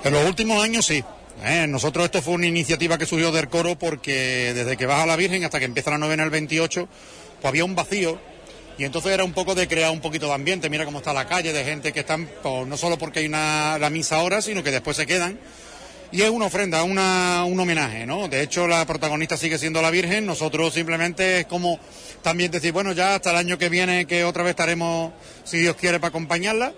En 0.04 0.12
los 0.12 0.24
últimos 0.26 0.62
años 0.62 0.84
sí. 0.86 1.02
¿eh? 1.44 1.66
Nosotros 1.68 2.04
esto 2.04 2.20
fue 2.20 2.34
una 2.34 2.46
iniciativa 2.46 2.98
que 2.98 3.06
surgió 3.06 3.32
del 3.32 3.48
coro 3.48 3.76
porque 3.78 4.52
desde 4.52 4.76
que 4.76 4.86
baja 4.86 5.06
la 5.06 5.16
Virgen 5.16 5.44
hasta 5.44 5.58
que 5.58 5.64
empieza 5.64 5.90
la 5.90 5.98
novena 5.98 6.22
el 6.24 6.30
28, 6.30 6.88
pues 7.40 7.48
había 7.48 7.64
un 7.64 7.74
vacío 7.76 8.18
y 8.78 8.84
entonces 8.84 9.10
era 9.10 9.24
un 9.24 9.32
poco 9.32 9.56
de 9.56 9.66
crear 9.66 9.90
un 9.90 10.00
poquito 10.00 10.26
de 10.26 10.34
ambiente. 10.34 10.70
Mira 10.70 10.84
cómo 10.84 10.98
está 10.98 11.12
la 11.12 11.26
calle 11.26 11.52
de 11.52 11.64
gente 11.64 11.92
que 11.92 12.00
están, 12.00 12.28
pues, 12.42 12.66
no 12.66 12.76
solo 12.76 12.96
porque 12.96 13.18
hay 13.18 13.26
una, 13.26 13.76
la 13.78 13.90
misa 13.90 14.16
ahora, 14.16 14.40
sino 14.40 14.62
que 14.62 14.70
después 14.70 14.96
se 14.96 15.04
quedan. 15.04 15.38
Y 16.12 16.22
es 16.22 16.30
una 16.30 16.46
ofrenda, 16.46 16.84
una, 16.84 17.44
un 17.44 17.58
homenaje, 17.58 18.06
¿no? 18.06 18.28
De 18.28 18.40
hecho, 18.40 18.68
la 18.68 18.86
protagonista 18.86 19.36
sigue 19.36 19.58
siendo 19.58 19.82
la 19.82 19.90
Virgen. 19.90 20.24
Nosotros 20.24 20.72
simplemente 20.72 21.40
es 21.40 21.46
como 21.46 21.80
también 22.22 22.52
decir, 22.52 22.72
bueno, 22.72 22.92
ya 22.92 23.16
hasta 23.16 23.30
el 23.30 23.36
año 23.36 23.58
que 23.58 23.68
viene 23.68 24.06
que 24.06 24.24
otra 24.24 24.44
vez 24.44 24.50
estaremos, 24.50 25.12
si 25.42 25.58
Dios 25.58 25.74
quiere, 25.74 25.98
para 25.98 26.10
acompañarla. 26.10 26.72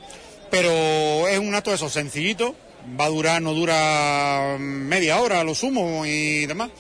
Pero 0.51 1.29
es 1.29 1.39
un 1.39 1.55
acto 1.55 1.73
eso, 1.73 1.91
sencillito. 1.91 2.57
Va 2.99 3.05
a 3.05 3.11
durar, 3.11 3.43
no 3.43 3.53
dura 3.53 4.57
media 4.59 5.21
hora, 5.21 5.45
lo 5.45 5.55
sumo 5.55 6.07
y 6.07 6.47
demás. 6.47 6.71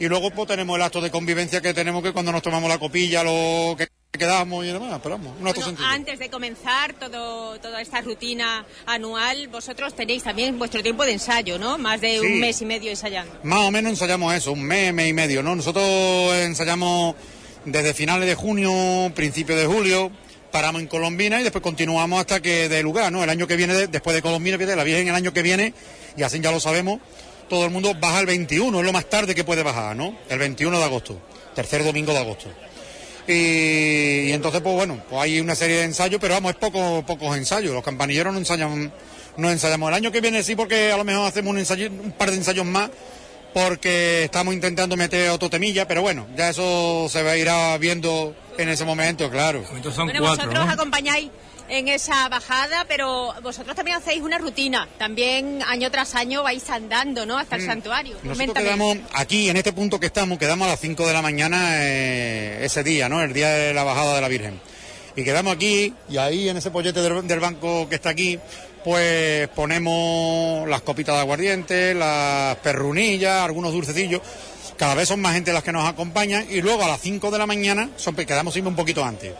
Y 0.00 0.08
luego 0.08 0.30
pues 0.30 0.48
tenemos 0.48 0.74
el 0.74 0.82
acto 0.82 1.00
de 1.00 1.10
convivencia 1.10 1.60
que 1.60 1.74
tenemos 1.74 2.02
que 2.02 2.12
cuando 2.12 2.32
nos 2.32 2.42
tomamos 2.42 2.68
la 2.68 2.78
copilla, 2.78 3.22
lo 3.22 3.76
que 3.78 3.93
quedamos 4.18 4.64
y 4.64 4.68
demás. 4.68 5.00
Pero 5.02 5.16
vamos, 5.18 5.32
un 5.36 5.42
Bueno, 5.44 5.86
antes 5.86 6.18
de 6.18 6.30
comenzar 6.30 6.94
todo, 6.94 7.58
toda 7.60 7.80
esta 7.80 8.00
rutina 8.00 8.64
anual, 8.86 9.48
vosotros 9.48 9.94
tenéis 9.94 10.22
también 10.22 10.58
vuestro 10.58 10.82
tiempo 10.82 11.04
de 11.04 11.12
ensayo, 11.12 11.58
¿no? 11.58 11.78
Más 11.78 12.00
de 12.00 12.18
Sí. 12.20 12.26
un 12.26 12.40
mes 12.40 12.60
y 12.62 12.66
medio 12.66 12.90
ensayando. 12.90 13.32
Más 13.42 13.60
o 13.60 13.70
menos 13.70 13.90
ensayamos 13.90 14.32
eso, 14.34 14.52
un 14.52 14.62
mes, 14.62 14.92
mes 14.92 15.08
y 15.10 15.12
medio, 15.12 15.42
¿no? 15.42 15.54
Nosotros 15.56 15.84
ensayamos 16.34 17.14
desde 17.64 17.94
finales 17.94 18.26
de 18.28 18.34
junio, 18.34 19.10
principios 19.14 19.58
de 19.58 19.66
julio, 19.66 20.10
paramos 20.52 20.80
en 20.82 20.86
Colombina 20.88 21.40
y 21.40 21.42
después 21.42 21.62
continuamos 21.62 22.20
hasta 22.20 22.40
que 22.40 22.68
dé 22.68 22.82
lugar, 22.82 23.10
¿no? 23.10 23.24
El 23.24 23.30
año 23.30 23.46
que 23.46 23.56
viene, 23.56 23.74
de- 23.74 23.86
después 23.88 24.14
de 24.14 24.22
Colombina, 24.22 24.56
la 24.56 24.84
Virgen 24.84 25.08
el 25.08 25.14
año 25.14 25.32
que 25.32 25.42
viene, 25.42 25.74
y 26.16 26.22
así 26.22 26.38
ya 26.40 26.52
lo 26.52 26.60
sabemos, 26.60 27.00
todo 27.48 27.64
el 27.64 27.70
mundo 27.70 27.94
baja 27.98 28.20
el 28.20 28.26
21, 28.26 28.78
es 28.78 28.84
lo 28.86 28.92
más 28.92 29.06
tarde 29.10 29.34
que 29.34 29.42
puede 29.44 29.62
bajar, 29.62 29.96
¿no? 29.96 30.16
El 30.28 30.38
21 30.38 30.78
de 30.78 30.84
agosto, 30.84 31.18
tercer 31.54 31.82
domingo 31.84 32.12
de 32.12 32.18
agosto. 32.20 32.48
Y, 33.26 34.28
y 34.28 34.32
entonces, 34.32 34.60
pues 34.60 34.74
bueno, 34.74 35.02
pues 35.08 35.22
hay 35.22 35.40
una 35.40 35.54
serie 35.54 35.76
de 35.76 35.84
ensayos, 35.84 36.20
pero 36.20 36.34
vamos, 36.34 36.52
es 36.52 36.58
poco, 36.58 37.04
pocos 37.06 37.36
ensayos. 37.36 37.72
Los 37.72 37.84
campanilleros 37.84 38.32
no 38.32 38.38
ensayan, 38.38 38.92
no 39.36 39.50
ensayamos. 39.50 39.88
El 39.88 39.94
año 39.94 40.12
que 40.12 40.20
viene 40.20 40.42
sí, 40.42 40.54
porque 40.56 40.92
a 40.92 40.96
lo 40.96 41.04
mejor 41.04 41.26
hacemos 41.26 41.52
un, 41.52 41.58
ensayo, 41.58 41.88
un 41.90 42.12
par 42.12 42.30
de 42.30 42.36
ensayos 42.36 42.66
más, 42.66 42.90
porque 43.54 44.24
estamos 44.24 44.52
intentando 44.52 44.96
meter 44.96 45.30
otro 45.30 45.48
temilla, 45.48 45.86
pero 45.86 46.02
bueno, 46.02 46.26
ya 46.36 46.50
eso 46.50 47.06
se 47.08 47.22
va 47.22 47.32
a 47.32 47.36
ir 47.36 47.48
viendo 47.80 48.34
en 48.58 48.68
ese 48.68 48.84
momento, 48.84 49.30
claro. 49.30 49.60
Entonces 49.60 49.94
son 49.94 50.06
bueno, 50.06 50.20
cuatro, 50.20 50.44
vosotros 50.46 50.66
¿no? 50.66 50.72
acompañáis 50.72 51.30
en 51.68 51.88
esa 51.88 52.28
bajada, 52.28 52.84
pero 52.86 53.34
vosotros 53.42 53.74
también 53.74 53.96
hacéis 53.96 54.22
una 54.22 54.38
rutina. 54.38 54.88
También 54.98 55.62
año 55.66 55.90
tras 55.90 56.14
año 56.14 56.42
vais 56.42 56.68
andando, 56.70 57.26
¿no? 57.26 57.38
Hasta 57.38 57.56
el 57.56 57.66
santuario. 57.66 58.16
Mm. 58.22 58.28
Nosotros 58.28 58.54
Coméntame. 58.54 58.66
quedamos 58.66 58.98
aquí, 59.14 59.48
en 59.48 59.56
este 59.56 59.72
punto 59.72 59.98
que 59.98 60.06
estamos, 60.06 60.38
quedamos 60.38 60.66
a 60.66 60.72
las 60.72 60.80
5 60.80 61.06
de 61.06 61.12
la 61.12 61.22
mañana 61.22 61.58
eh, 61.84 62.60
ese 62.62 62.82
día, 62.82 63.08
¿no? 63.08 63.22
El 63.22 63.32
día 63.32 63.48
de 63.50 63.74
la 63.74 63.84
bajada 63.84 64.14
de 64.14 64.20
la 64.20 64.28
Virgen. 64.28 64.60
Y 65.16 65.22
quedamos 65.22 65.54
aquí, 65.54 65.94
y 66.08 66.16
ahí 66.16 66.48
en 66.48 66.56
ese 66.56 66.70
pollete 66.70 67.00
del, 67.00 67.26
del 67.26 67.40
banco 67.40 67.88
que 67.88 67.94
está 67.94 68.10
aquí, 68.10 68.38
pues 68.82 69.48
ponemos 69.48 70.68
las 70.68 70.82
copitas 70.82 71.14
de 71.14 71.20
aguardiente, 71.20 71.94
las 71.94 72.56
perrunillas, 72.56 73.42
algunos 73.42 73.72
dulcecillos. 73.72 74.20
Cada 74.76 74.94
vez 74.96 75.08
son 75.08 75.20
más 75.20 75.34
gente 75.34 75.52
las 75.52 75.62
que 75.62 75.70
nos 75.70 75.88
acompañan, 75.88 76.46
y 76.50 76.60
luego 76.60 76.84
a 76.84 76.88
las 76.88 77.00
5 77.00 77.30
de 77.30 77.38
la 77.38 77.46
mañana, 77.46 77.90
son, 77.96 78.16
quedamos 78.16 78.52
siempre 78.52 78.70
un 78.70 78.76
poquito 78.76 79.04
antes. 79.04 79.32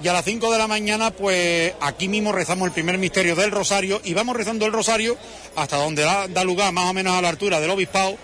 Y 0.00 0.06
a 0.06 0.12
las 0.12 0.24
5 0.24 0.52
de 0.52 0.58
la 0.58 0.68
mañana, 0.68 1.10
pues 1.10 1.72
aquí 1.80 2.06
mismo 2.06 2.30
rezamos 2.30 2.66
el 2.66 2.72
primer 2.72 2.98
misterio 2.98 3.34
del 3.34 3.50
rosario 3.50 4.00
y 4.04 4.14
vamos 4.14 4.36
rezando 4.36 4.64
el 4.64 4.72
rosario 4.72 5.16
hasta 5.56 5.76
donde 5.76 6.02
da, 6.02 6.28
da 6.28 6.44
lugar, 6.44 6.72
más 6.72 6.88
o 6.88 6.92
menos 6.92 7.14
a 7.14 7.22
la 7.22 7.28
altura 7.28 7.58
del 7.58 7.70
obispado. 7.70 8.16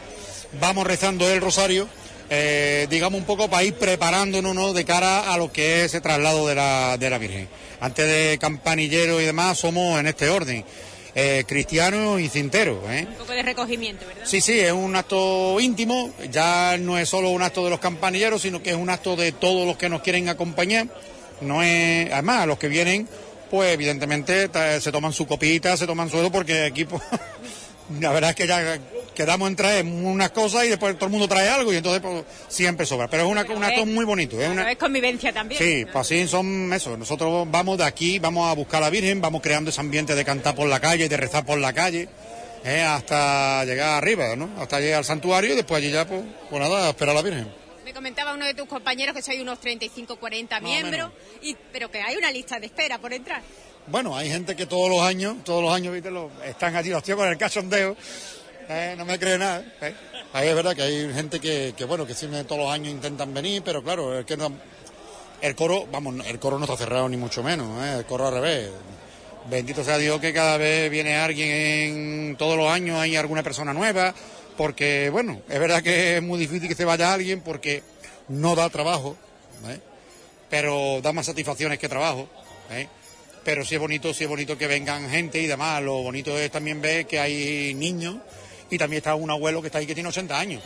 Vamos 0.60 0.86
rezando 0.86 1.28
el 1.28 1.40
rosario, 1.40 1.88
eh, 2.30 2.86
digamos 2.88 3.18
un 3.18 3.26
poco 3.26 3.48
para 3.48 3.64
ir 3.64 3.74
preparándonos 3.74 4.54
¿no? 4.54 4.72
de 4.72 4.84
cara 4.84 5.32
a 5.32 5.36
lo 5.36 5.50
que 5.50 5.80
es 5.80 5.86
ese 5.86 6.00
traslado 6.00 6.46
de 6.46 6.54
la, 6.54 6.96
de 6.96 7.10
la 7.10 7.18
Virgen. 7.18 7.48
Antes 7.80 8.06
de 8.06 8.38
campanillero 8.38 9.20
y 9.20 9.24
demás, 9.24 9.58
somos 9.58 9.98
en 9.98 10.06
este 10.06 10.28
orden: 10.28 10.64
eh, 11.16 11.42
cristianos 11.46 12.20
y 12.20 12.28
cinteros. 12.28 12.78
¿eh? 12.88 13.06
Un 13.08 13.14
poco 13.16 13.32
de 13.32 13.42
recogimiento, 13.42 14.06
¿verdad? 14.06 14.22
Sí, 14.26 14.40
sí, 14.40 14.60
es 14.60 14.72
un 14.72 14.94
acto 14.94 15.58
íntimo, 15.58 16.12
ya 16.30 16.76
no 16.78 16.98
es 16.98 17.08
solo 17.08 17.30
un 17.30 17.42
acto 17.42 17.64
de 17.64 17.70
los 17.70 17.80
campanilleros, 17.80 18.42
sino 18.42 18.62
que 18.62 18.70
es 18.70 18.76
un 18.76 18.90
acto 18.90 19.16
de 19.16 19.32
todos 19.32 19.66
los 19.66 19.76
que 19.76 19.88
nos 19.88 20.02
quieren 20.02 20.28
acompañar. 20.28 20.86
No 21.44 21.62
es, 21.62 22.10
además, 22.12 22.46
los 22.46 22.58
que 22.58 22.68
vienen, 22.68 23.08
pues 23.50 23.72
evidentemente 23.72 24.48
se 24.80 24.92
toman 24.92 25.12
su 25.12 25.26
copita, 25.26 25.76
se 25.76 25.86
toman 25.86 26.10
su 26.10 26.30
porque 26.32 26.64
aquí, 26.64 26.84
pues, 26.84 27.02
la 28.00 28.12
verdad 28.12 28.30
es 28.30 28.36
que 28.36 28.46
ya 28.46 28.78
quedamos 29.14 29.48
en 29.48 29.56
traer 29.56 29.84
unas 29.84 30.30
cosas 30.30 30.64
y 30.64 30.68
después 30.68 30.94
todo 30.96 31.06
el 31.06 31.12
mundo 31.12 31.28
trae 31.28 31.48
algo 31.48 31.72
y 31.72 31.76
entonces 31.76 32.02
pues, 32.02 32.24
siempre 32.48 32.84
sobra. 32.86 33.08
Pero 33.08 33.24
es 33.24 33.30
una, 33.30 33.42
un 33.42 33.64
acto 33.64 33.86
muy 33.86 34.04
bonito, 34.04 34.40
es 34.40 34.48
una, 34.48 34.70
es 34.70 34.78
convivencia 34.78 35.32
también. 35.32 35.62
Sí, 35.62 35.84
¿no? 35.84 35.92
pues 35.92 36.06
así 36.06 36.26
son 36.28 36.72
eso. 36.72 36.96
Nosotros 36.96 37.46
vamos 37.50 37.78
de 37.78 37.84
aquí, 37.84 38.18
vamos 38.18 38.50
a 38.50 38.54
buscar 38.54 38.82
a 38.82 38.86
la 38.86 38.90
Virgen, 38.90 39.20
vamos 39.20 39.40
creando 39.40 39.70
ese 39.70 39.80
ambiente 39.80 40.14
de 40.14 40.24
cantar 40.24 40.54
por 40.54 40.68
la 40.68 40.80
calle, 40.80 41.08
de 41.08 41.16
rezar 41.16 41.46
por 41.46 41.58
la 41.58 41.72
calle, 41.72 42.08
¿eh? 42.64 42.82
hasta 42.82 43.64
llegar 43.64 43.90
arriba, 43.90 44.36
¿no? 44.36 44.50
Hasta 44.58 44.80
llegar 44.80 44.98
al 44.98 45.04
santuario 45.04 45.52
y 45.52 45.56
después 45.56 45.78
allí 45.78 45.92
ya, 45.92 46.06
pues, 46.06 46.22
pues 46.50 46.60
nada, 46.60 46.86
a 46.86 46.90
esperar 46.90 47.16
a 47.16 47.20
la 47.20 47.22
Virgen. 47.22 47.63
Me 47.84 47.92
comentaba 47.92 48.32
uno 48.32 48.46
de 48.46 48.54
tus 48.54 48.66
compañeros 48.66 49.14
que 49.14 49.22
sois 49.22 49.40
unos 49.40 49.60
35, 49.60 50.16
40 50.16 50.60
Más 50.60 50.62
o 50.62 50.72
miembros, 50.72 51.10
y, 51.42 51.54
pero 51.72 51.90
que 51.90 52.00
hay 52.00 52.16
una 52.16 52.30
lista 52.30 52.58
de 52.58 52.66
espera 52.66 52.98
por 52.98 53.12
entrar. 53.12 53.42
Bueno, 53.86 54.16
hay 54.16 54.30
gente 54.30 54.56
que 54.56 54.64
todos 54.64 54.88
los 54.88 55.02
años, 55.02 55.36
todos 55.44 55.62
los 55.62 55.72
años, 55.72 55.92
viste, 55.92 56.10
Lo- 56.10 56.30
están 56.44 56.74
allí 56.74 56.88
los 56.88 57.02
tíos 57.02 57.18
con 57.18 57.28
el 57.28 57.36
cachondeo, 57.36 57.94
¿eh? 58.68 58.94
no 58.96 59.04
me 59.04 59.18
cree 59.18 59.36
nada. 59.36 59.62
¿eh? 59.82 59.94
Ahí 60.32 60.48
es 60.48 60.54
verdad 60.54 60.74
que 60.74 60.82
hay 60.82 61.12
gente 61.12 61.38
que, 61.40 61.74
que, 61.76 61.84
bueno, 61.84 62.06
que 62.06 62.14
siempre 62.14 62.42
todos 62.44 62.62
los 62.62 62.70
años 62.72 62.88
intentan 62.88 63.34
venir, 63.34 63.60
pero 63.62 63.82
claro, 63.82 64.18
es 64.18 64.24
que 64.24 64.38
no, 64.38 64.50
el 65.42 65.54
coro, 65.54 65.86
vamos, 65.92 66.26
el 66.26 66.38
coro 66.38 66.58
no 66.58 66.64
está 66.64 66.78
cerrado 66.78 67.06
ni 67.10 67.18
mucho 67.18 67.42
menos, 67.42 67.84
¿eh? 67.84 67.98
el 67.98 68.06
coro 68.06 68.26
al 68.28 68.34
revés. 68.34 68.70
Bendito 69.50 69.84
sea 69.84 69.98
Dios 69.98 70.18
que 70.22 70.32
cada 70.32 70.56
vez 70.56 70.90
viene 70.90 71.16
alguien, 71.16 71.50
en, 71.50 72.36
todos 72.38 72.56
los 72.56 72.66
años 72.70 72.98
hay 72.98 73.14
alguna 73.16 73.42
persona 73.42 73.74
nueva, 73.74 74.14
porque, 74.56 75.10
bueno, 75.10 75.40
es 75.48 75.58
verdad 75.58 75.82
que 75.82 76.16
es 76.16 76.22
muy 76.22 76.38
difícil 76.38 76.68
que 76.68 76.74
se 76.74 76.84
vaya 76.84 77.12
alguien 77.12 77.40
porque 77.40 77.82
no 78.28 78.54
da 78.54 78.70
trabajo, 78.70 79.16
¿eh? 79.68 79.80
pero 80.48 81.00
da 81.02 81.12
más 81.12 81.26
satisfacciones 81.26 81.78
que 81.78 81.88
trabajo. 81.88 82.28
¿eh? 82.70 82.88
Pero 83.44 83.64
sí 83.64 83.74
es 83.74 83.80
bonito, 83.80 84.14
sí 84.14 84.24
es 84.24 84.30
bonito 84.30 84.56
que 84.56 84.66
vengan 84.66 85.10
gente 85.10 85.40
y 85.40 85.46
demás. 85.46 85.82
Lo 85.82 86.02
bonito 86.02 86.38
es 86.38 86.50
también 86.50 86.80
ver 86.80 87.06
que 87.06 87.20
hay 87.20 87.74
niños 87.74 88.16
y 88.70 88.78
también 88.78 88.98
está 88.98 89.14
un 89.14 89.30
abuelo 89.30 89.60
que 89.60 89.68
está 89.68 89.78
ahí 89.78 89.86
que 89.86 89.94
tiene 89.94 90.08
80 90.08 90.38
años. 90.38 90.62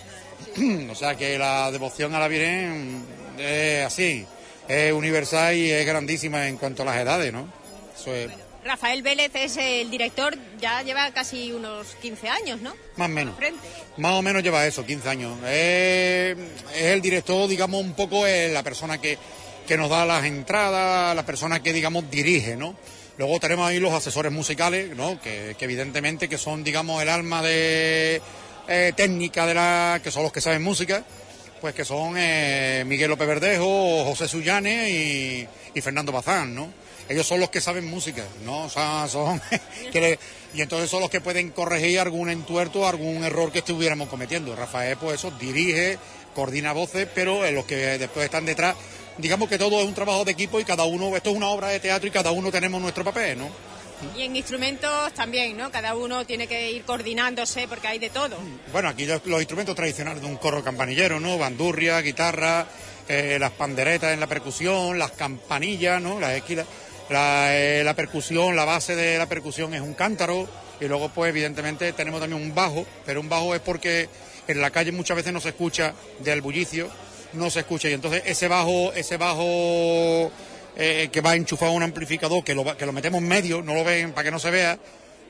o 0.90 0.94
sea 0.94 1.16
que 1.16 1.38
la 1.38 1.70
devoción 1.70 2.14
a 2.14 2.20
la 2.20 2.28
Virgen 2.28 3.04
es 3.38 3.84
así, 3.84 4.24
es 4.68 4.92
universal 4.92 5.54
y 5.56 5.70
es 5.70 5.86
grandísima 5.86 6.46
en 6.46 6.56
cuanto 6.56 6.82
a 6.82 6.86
las 6.86 6.96
edades, 6.98 7.32
¿no? 7.32 7.52
Eso 7.98 8.14
es 8.14 8.30
Rafael 8.64 9.02
Vélez 9.02 9.30
es 9.34 9.56
el 9.56 9.90
director, 9.90 10.36
ya 10.60 10.82
lleva 10.82 11.10
casi 11.12 11.52
unos 11.52 11.94
15 12.02 12.28
años, 12.28 12.60
¿no? 12.60 12.74
más 12.96 13.08
o 13.08 13.12
menos. 13.12 13.36
Frente. 13.36 13.66
Más 13.96 14.12
o 14.12 14.22
menos 14.22 14.42
lleva 14.42 14.66
eso, 14.66 14.84
15 14.84 15.08
años. 15.08 15.38
Es, 15.44 16.36
es 16.74 16.82
el 16.82 17.00
director, 17.00 17.48
digamos, 17.48 17.82
un 17.82 17.94
poco 17.94 18.26
es 18.26 18.52
la 18.52 18.62
persona 18.62 19.00
que, 19.00 19.16
que 19.66 19.76
nos 19.76 19.88
da 19.88 20.04
las 20.04 20.24
entradas, 20.24 21.14
la 21.14 21.24
persona 21.24 21.62
que, 21.62 21.72
digamos, 21.72 22.10
dirige, 22.10 22.56
¿no? 22.56 22.76
Luego 23.16 23.40
tenemos 23.40 23.68
ahí 23.68 23.80
los 23.80 23.92
asesores 23.92 24.32
musicales, 24.32 24.94
¿no? 24.96 25.20
Que, 25.20 25.56
que 25.58 25.64
evidentemente 25.64 26.28
que 26.28 26.38
son, 26.38 26.62
digamos, 26.62 27.02
el 27.02 27.08
alma 27.08 27.42
de 27.42 28.20
eh, 28.68 28.92
técnica 28.94 29.46
de 29.46 29.54
la... 29.54 30.00
que 30.02 30.10
son 30.10 30.22
los 30.22 30.32
que 30.32 30.40
saben 30.40 30.62
música, 30.62 31.04
pues 31.60 31.74
que 31.74 31.84
son 31.84 32.14
eh, 32.16 32.84
Miguel 32.86 33.10
López 33.10 33.26
Verdejo, 33.26 34.04
José 34.04 34.28
Sullane 34.28 34.90
y, 34.90 35.48
y 35.74 35.80
Fernando 35.80 36.12
Bazán, 36.12 36.54
¿no? 36.54 36.72
Ellos 37.08 37.26
son 37.26 37.40
los 37.40 37.50
que 37.50 37.60
saben 37.60 37.86
música, 37.88 38.24
¿no? 38.44 38.64
O 38.64 38.70
sea, 38.70 39.06
son... 39.08 39.40
que 39.92 40.00
le- 40.00 40.18
y 40.54 40.62
entonces 40.62 40.88
son 40.90 41.00
los 41.00 41.10
que 41.10 41.20
pueden 41.20 41.50
corregir 41.50 42.00
algún 42.00 42.30
entuerto, 42.30 42.86
algún 42.86 43.22
error 43.24 43.52
que 43.52 43.58
estuviéramos 43.60 44.08
cometiendo. 44.08 44.54
Rafael, 44.56 44.96
pues 44.96 45.16
eso, 45.16 45.30
dirige, 45.38 45.98
coordina 46.34 46.72
voces, 46.72 47.06
pero 47.14 47.44
eh, 47.44 47.52
los 47.52 47.64
que 47.66 47.76
después 47.98 48.24
están 48.24 48.46
detrás, 48.46 48.74
digamos 49.18 49.48
que 49.48 49.58
todo 49.58 49.80
es 49.80 49.86
un 49.86 49.94
trabajo 49.94 50.24
de 50.24 50.32
equipo 50.32 50.58
y 50.60 50.64
cada 50.64 50.84
uno, 50.84 51.14
esto 51.16 51.30
es 51.30 51.36
una 51.36 51.48
obra 51.48 51.68
de 51.68 51.80
teatro 51.80 52.08
y 52.08 52.10
cada 52.10 52.30
uno 52.30 52.50
tenemos 52.50 52.80
nuestro 52.80 53.04
papel, 53.04 53.38
¿no? 53.38 53.48
Y 54.16 54.22
en 54.22 54.36
instrumentos 54.36 55.12
también, 55.12 55.56
¿no? 55.56 55.70
Cada 55.72 55.96
uno 55.96 56.24
tiene 56.24 56.46
que 56.46 56.70
ir 56.70 56.84
coordinándose 56.84 57.66
porque 57.66 57.88
hay 57.88 57.98
de 57.98 58.10
todo. 58.10 58.36
Bueno, 58.72 58.88
aquí 58.88 59.06
los, 59.06 59.26
los 59.26 59.40
instrumentos 59.40 59.74
tradicionales 59.74 60.20
de 60.22 60.28
un 60.28 60.36
corro 60.36 60.62
campanillero, 60.62 61.18
¿no? 61.18 61.36
Bandurria, 61.36 62.00
guitarra, 62.00 62.64
eh, 63.08 63.38
las 63.40 63.50
panderetas 63.50 64.14
en 64.14 64.20
la 64.20 64.28
percusión, 64.28 64.98
las 65.00 65.10
campanillas, 65.12 66.00
¿no? 66.00 66.20
Las 66.20 66.32
esquilas. 66.34 66.66
La, 67.10 67.56
eh, 67.56 67.82
la 67.84 67.94
percusión, 67.94 68.54
la 68.54 68.64
base 68.64 68.94
de 68.94 69.16
la 69.18 69.26
percusión 69.26 69.72
es 69.74 69.80
un 69.80 69.94
cántaro 69.94 70.48
y 70.80 70.84
luego 70.86 71.08
pues 71.08 71.30
evidentemente 71.30 71.92
tenemos 71.94 72.20
también 72.20 72.42
un 72.42 72.54
bajo, 72.54 72.86
pero 73.06 73.20
un 73.20 73.28
bajo 73.28 73.54
es 73.54 73.60
porque 73.62 74.08
en 74.46 74.60
la 74.60 74.70
calle 74.70 74.92
muchas 74.92 75.16
veces 75.16 75.32
no 75.32 75.40
se 75.40 75.48
escucha 75.50 75.94
del 76.20 76.40
bullicio, 76.42 76.88
no 77.32 77.48
se 77.50 77.60
escucha 77.60 77.88
y 77.88 77.94
entonces 77.94 78.22
ese 78.26 78.46
bajo, 78.48 78.92
ese 78.92 79.16
bajo 79.16 80.30
eh, 80.76 81.08
que 81.10 81.20
va 81.20 81.34
enchufado 81.34 81.72
a 81.72 81.74
un 81.74 81.82
amplificador, 81.82 82.44
que 82.44 82.54
lo, 82.54 82.76
que 82.76 82.86
lo 82.86 82.92
metemos 82.92 83.20
en 83.22 83.28
medio, 83.28 83.62
no 83.62 83.74
lo 83.74 83.84
ven 83.84 84.12
para 84.12 84.24
que 84.24 84.30
no 84.30 84.38
se 84.38 84.50
vea, 84.50 84.78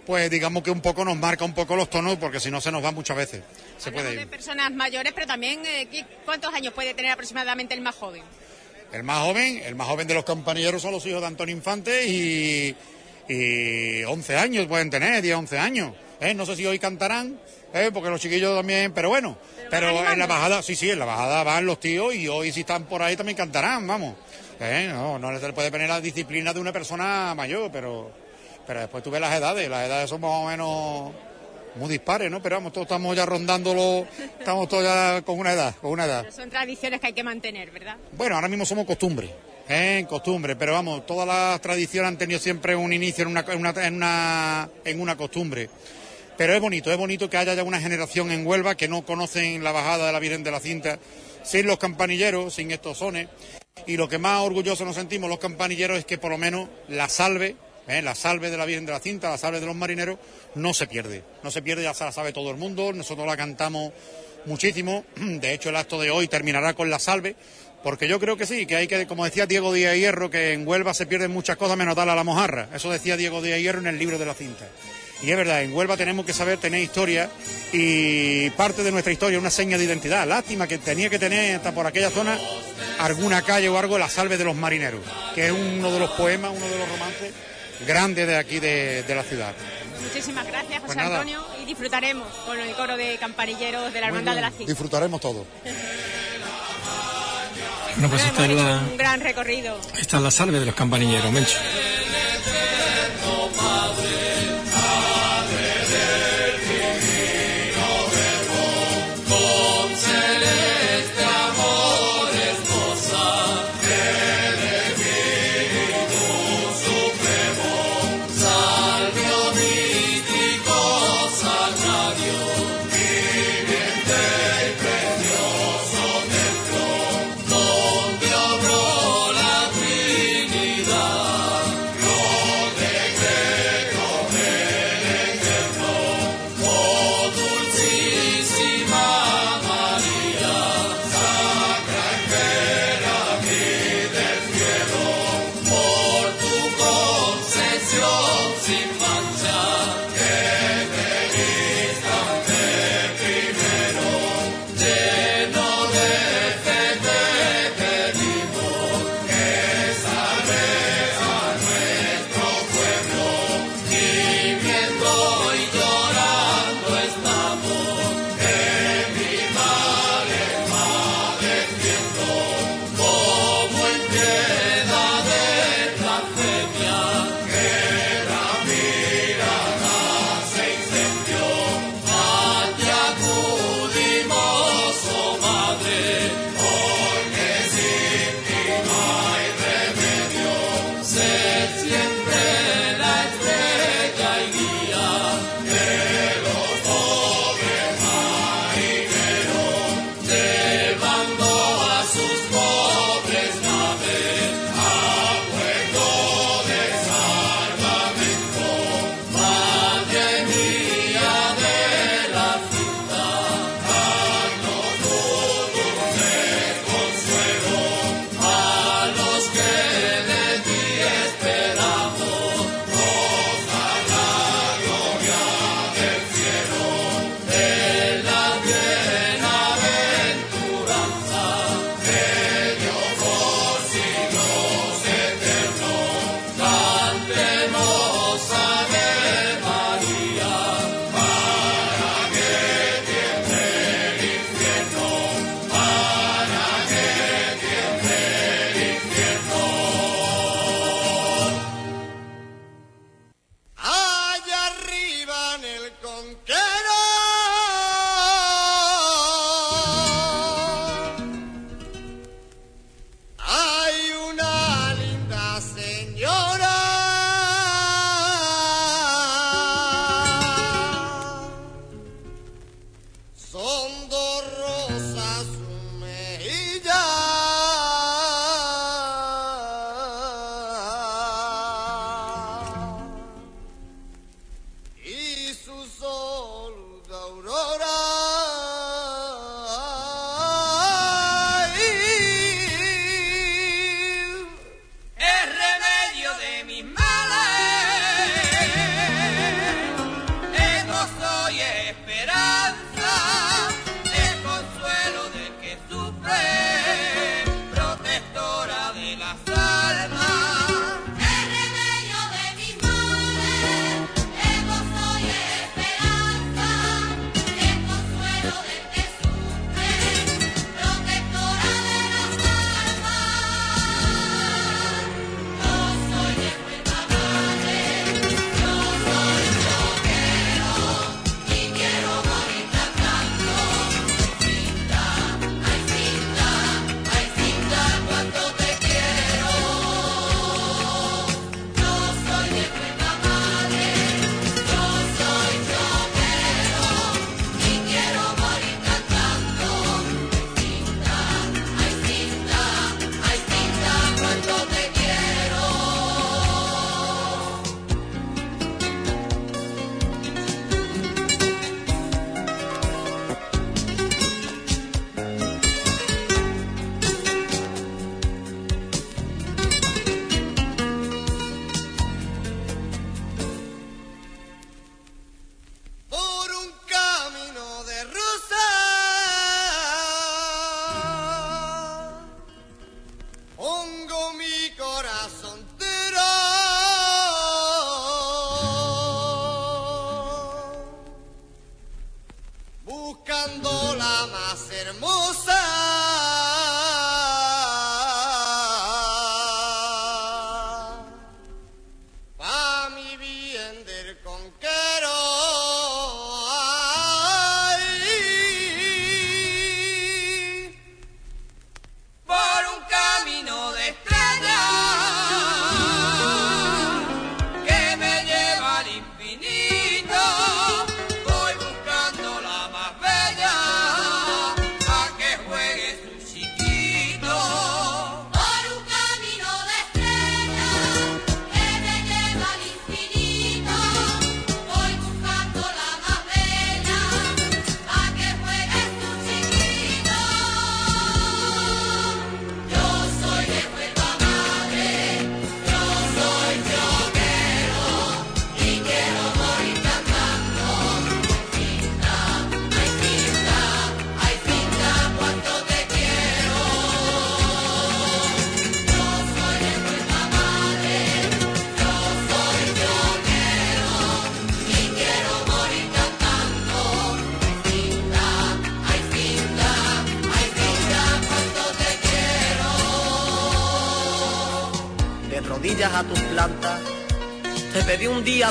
pues 0.06 0.28
digamos 0.30 0.62
que 0.62 0.70
un 0.70 0.80
poco 0.80 1.04
nos 1.04 1.16
marca 1.16 1.44
un 1.44 1.54
poco 1.54 1.76
los 1.76 1.88
tonos 1.90 2.16
porque 2.16 2.40
si 2.40 2.50
no 2.50 2.60
se 2.60 2.72
nos 2.72 2.84
va 2.84 2.90
muchas 2.92 3.16
veces. 3.16 3.42
Se 3.78 3.88
Hablamos 3.90 4.02
puede 4.04 4.16
de 4.16 4.22
ir. 4.22 4.28
personas 4.28 4.72
mayores, 4.72 5.12
pero 5.14 5.26
también, 5.26 5.64
eh, 5.64 5.86
¿qué- 5.90 6.04
¿cuántos 6.24 6.52
años 6.54 6.72
puede 6.74 6.92
tener 6.94 7.12
aproximadamente 7.12 7.74
el 7.74 7.80
más 7.82 7.94
joven? 7.94 8.22
El 8.92 9.02
más 9.02 9.22
joven, 9.22 9.60
el 9.64 9.74
más 9.74 9.86
joven 9.86 10.08
de 10.08 10.14
los 10.14 10.24
campanilleros 10.24 10.80
son 10.80 10.92
los 10.92 11.04
hijos 11.04 11.20
de 11.20 11.26
Antonio 11.26 11.54
Infante 11.54 12.06
y, 12.06 12.74
y 13.28 14.02
11 14.04 14.36
años 14.36 14.66
pueden 14.66 14.88
tener, 14.88 15.20
10, 15.20 15.36
11 15.36 15.58
años. 15.58 15.92
¿eh? 16.20 16.34
No 16.34 16.46
sé 16.46 16.56
si 16.56 16.64
hoy 16.64 16.78
cantarán, 16.78 17.38
¿eh? 17.74 17.90
porque 17.92 18.08
los 18.08 18.20
chiquillos 18.20 18.56
también, 18.56 18.92
pero 18.92 19.10
bueno. 19.10 19.36
Pero, 19.70 19.90
en 20.10 20.18
la 20.18 20.26
bajada, 20.26 20.62
sí, 20.62 20.74
sí, 20.74 20.90
en 20.90 20.98
la 20.98 21.04
bajada 21.04 21.42
van 21.42 21.66
los 21.66 21.78
tíos 21.78 22.14
y 22.14 22.28
hoy 22.28 22.50
si 22.52 22.60
están 22.60 22.84
por 22.84 23.02
ahí 23.02 23.16
también 23.16 23.36
cantarán, 23.36 23.86
vamos. 23.86 24.14
¿eh? 24.58 24.88
No, 24.90 25.18
no 25.18 25.38
se 25.38 25.46
le 25.46 25.52
puede 25.52 25.70
poner 25.70 25.88
la 25.88 26.00
disciplina 26.00 26.54
de 26.54 26.60
una 26.60 26.72
persona 26.72 27.34
mayor, 27.34 27.70
pero, 27.70 28.10
pero 28.66 28.80
después 28.80 29.04
tú 29.04 29.10
ves 29.10 29.20
las 29.20 29.36
edades, 29.36 29.68
las 29.68 29.86
edades 29.86 30.08
son 30.08 30.22
más 30.22 30.30
o 30.30 30.46
menos 30.46 31.12
muy 31.78 31.88
dispares, 31.88 32.30
¿no? 32.30 32.42
Pero 32.42 32.56
vamos, 32.56 32.72
todos 32.72 32.86
estamos 32.86 33.16
ya 33.16 33.24
rondándolo, 33.24 34.06
estamos 34.38 34.68
todos 34.68 34.84
ya 34.84 35.22
con 35.22 35.38
una 35.38 35.52
edad, 35.52 35.74
con 35.80 35.92
una 35.92 36.04
edad. 36.04 36.22
Pero 36.22 36.34
son 36.34 36.50
tradiciones 36.50 37.00
que 37.00 37.06
hay 37.08 37.12
que 37.12 37.24
mantener, 37.24 37.70
¿verdad? 37.70 37.96
Bueno, 38.12 38.34
ahora 38.34 38.48
mismo 38.48 38.64
somos 38.64 38.84
costumbre, 38.84 39.30
¿eh? 39.68 40.04
costumbre, 40.08 40.56
pero 40.56 40.72
vamos, 40.72 41.06
todas 41.06 41.26
las 41.26 41.60
tradiciones 41.60 42.08
han 42.08 42.18
tenido 42.18 42.40
siempre 42.40 42.76
un 42.76 42.92
inicio 42.92 43.22
en 43.22 43.30
una, 43.30 43.44
en 43.48 43.58
una, 43.58 43.86
en 43.86 43.94
una, 43.94 44.68
en 44.84 45.00
una 45.00 45.16
costumbre. 45.16 45.70
Pero 46.36 46.54
es 46.54 46.60
bonito, 46.60 46.92
es 46.92 46.96
bonito 46.96 47.28
que 47.28 47.36
haya 47.36 47.54
ya 47.54 47.64
una 47.64 47.80
generación 47.80 48.30
en 48.30 48.46
Huelva 48.46 48.76
que 48.76 48.86
no 48.86 49.02
conocen 49.02 49.64
la 49.64 49.72
bajada 49.72 50.06
de 50.06 50.12
la 50.12 50.20
Virgen 50.20 50.44
de 50.44 50.52
la 50.52 50.60
Cinta, 50.60 50.98
sin 51.42 51.66
los 51.66 51.78
campanilleros, 51.78 52.54
sin 52.54 52.70
estos 52.70 52.98
sones. 52.98 53.28
Y 53.86 53.96
lo 53.96 54.08
que 54.08 54.18
más 54.18 54.42
orgullosos 54.42 54.86
nos 54.86 54.96
sentimos 54.96 55.28
los 55.28 55.40
campanilleros 55.40 55.98
es 55.98 56.04
que 56.04 56.16
por 56.16 56.30
lo 56.30 56.38
menos 56.38 56.68
la 56.88 57.08
salve, 57.08 57.56
¿eh? 57.88 58.02
la 58.02 58.14
salve 58.14 58.50
de 58.50 58.56
la 58.56 58.66
Virgen 58.66 58.86
de 58.86 58.92
la 58.92 59.00
Cinta, 59.00 59.30
la 59.30 59.38
salve 59.38 59.60
de 59.60 59.66
los 59.66 59.74
marineros, 59.74 60.18
no 60.54 60.74
se 60.74 60.86
pierde. 60.86 61.24
No 61.42 61.50
se 61.50 61.62
pierde, 61.62 61.82
ya 61.82 61.94
se 61.94 62.04
la 62.04 62.12
sabe 62.12 62.32
todo 62.32 62.50
el 62.50 62.56
mundo, 62.56 62.92
nosotros 62.92 63.26
la 63.26 63.36
cantamos 63.36 63.92
muchísimo. 64.44 65.04
De 65.16 65.52
hecho, 65.52 65.70
el 65.70 65.76
acto 65.76 66.00
de 66.00 66.10
hoy 66.10 66.28
terminará 66.28 66.74
con 66.74 66.90
la 66.90 66.98
salve, 66.98 67.34
porque 67.82 68.08
yo 68.08 68.20
creo 68.20 68.36
que 68.36 68.46
sí, 68.46 68.66
que 68.66 68.76
hay 68.76 68.86
que, 68.86 69.06
como 69.06 69.24
decía 69.24 69.46
Diego 69.46 69.72
Díaz 69.72 69.96
Hierro, 69.96 70.30
que 70.30 70.52
en 70.52 70.66
Huelva 70.66 70.94
se 70.94 71.06
pierden 71.06 71.30
muchas 71.30 71.56
cosas 71.56 71.76
menos 71.76 71.96
darle 71.96 72.12
a 72.12 72.16
la 72.16 72.24
mojarra. 72.24 72.68
Eso 72.74 72.90
decía 72.90 73.16
Diego 73.16 73.40
Díaz 73.42 73.60
Hierro 73.60 73.80
en 73.80 73.86
el 73.86 73.98
libro 73.98 74.18
de 74.18 74.26
la 74.26 74.34
cinta. 74.34 74.66
Y 75.20 75.32
es 75.32 75.36
verdad, 75.36 75.64
en 75.64 75.74
Huelva 75.74 75.96
tenemos 75.96 76.24
que 76.24 76.32
saber 76.32 76.58
tener 76.58 76.80
historia 76.80 77.28
y 77.72 78.50
parte 78.50 78.84
de 78.84 78.92
nuestra 78.92 79.12
historia, 79.12 79.38
una 79.38 79.50
seña 79.50 79.76
de 79.76 79.84
identidad. 79.84 80.28
Lástima 80.28 80.68
que 80.68 80.78
tenía 80.78 81.10
que 81.10 81.18
tener 81.18 81.56
hasta 81.56 81.72
por 81.72 81.86
aquella 81.86 82.10
zona 82.10 82.38
alguna 83.00 83.42
calle 83.42 83.68
o 83.68 83.76
algo, 83.76 83.98
la 83.98 84.08
salve 84.08 84.36
de 84.36 84.44
los 84.44 84.54
marineros, 84.54 85.00
que 85.34 85.46
es 85.46 85.52
uno 85.52 85.90
de 85.90 85.98
los 85.98 86.10
poemas, 86.12 86.52
uno 86.54 86.68
de 86.68 86.78
los 86.78 86.88
romances 86.88 87.32
grandes 87.86 88.26
de 88.26 88.36
aquí 88.36 88.60
de, 88.60 89.02
de 89.02 89.14
la 89.14 89.22
ciudad. 89.22 89.52
Muchísimas 90.02 90.46
gracias, 90.46 90.80
José 90.80 90.86
Pues 90.86 90.96
nada. 90.96 91.16
Antonio, 91.16 91.44
y 91.60 91.64
disfrutaremos 91.64 92.28
con 92.46 92.58
el 92.58 92.74
coro 92.74 92.96
de 92.96 93.16
campanilleros 93.18 93.92
de 93.92 94.00
la 94.00 94.06
Hermandad 94.08 94.34
de 94.34 94.40
la 94.40 94.50
Cinta. 94.50 94.66
Disfrutaremos 94.72 95.20
todo. 95.20 95.44
Bueno, 97.94 98.10
pues 98.10 98.24
esta 98.24 98.44
es 98.46 98.50
la, 98.52 98.82
un 98.90 98.96
gran 98.96 99.20
recorrido. 99.20 99.76
esta 99.98 100.16
es 100.18 100.22
la 100.22 100.30
salve 100.30 100.60
de 100.60 100.66
los 100.66 100.74
campanilleros, 100.74 101.32
Mencho. 101.32 101.58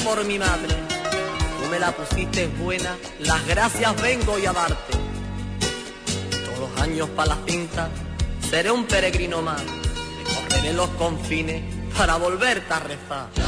Por 0.08 0.24
mi 0.24 0.40
madre, 0.40 0.74
tú 1.60 1.70
me 1.70 1.80
la 1.80 1.92
pusiste 1.92 2.48
buena, 2.48 2.96
las 3.20 3.46
gracias 3.46 4.02
vengo 4.02 4.40
y 4.40 4.46
a 4.46 4.54
darte. 4.54 4.98
Todos 6.46 6.60
los 6.60 6.82
años 6.82 7.10
para 7.10 7.36
la 7.36 7.38
cinta, 7.46 7.90
seré 8.50 8.72
un 8.72 8.86
peregrino 8.86 9.42
más, 9.42 9.62
recorreré 10.24 10.72
los 10.74 10.90
confines 10.92 11.62
para 11.98 12.16
volverte 12.16 12.74
a 12.74 12.80
rezar. 12.80 13.47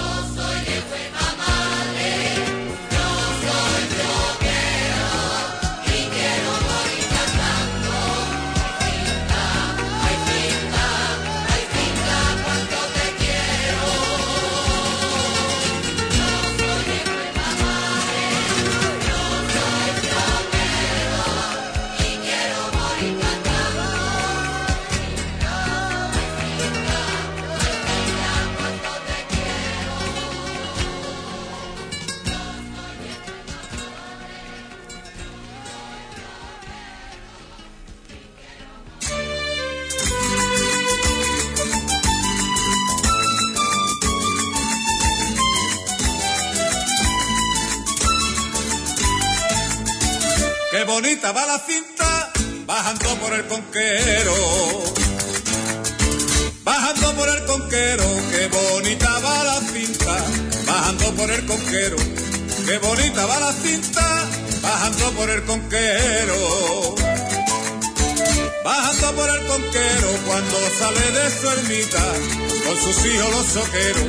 sus 72.79 73.05
hijos 73.05 73.31
los 73.31 73.45
soqueros, 73.45 74.03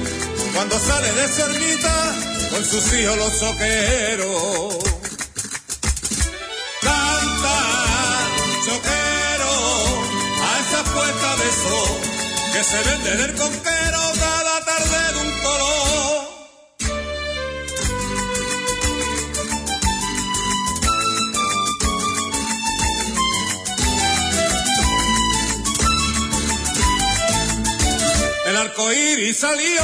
cuando 0.54 0.78
sale 0.78 1.12
de 1.12 1.28
su 1.28 1.42
ermita, 1.42 2.16
con 2.50 2.64
sus 2.64 2.92
hijos 2.94 3.16
los 3.16 3.32
soqueros. 3.32 4.76
Canta, 6.80 7.58
soquero, 8.64 9.52
a 10.42 10.50
esa 10.60 10.84
puerta 10.92 11.36
de 11.36 11.50
sol, 11.62 12.00
que 12.52 12.64
se 12.64 12.82
vende 12.82 13.16
del 13.16 13.34
conquero 13.34 14.12
cada 14.18 14.64
tarde 14.64 15.12
de 15.12 15.20
un 15.20 15.40
color. 15.40 15.89
Iris 29.20 29.36
salió 29.36 29.82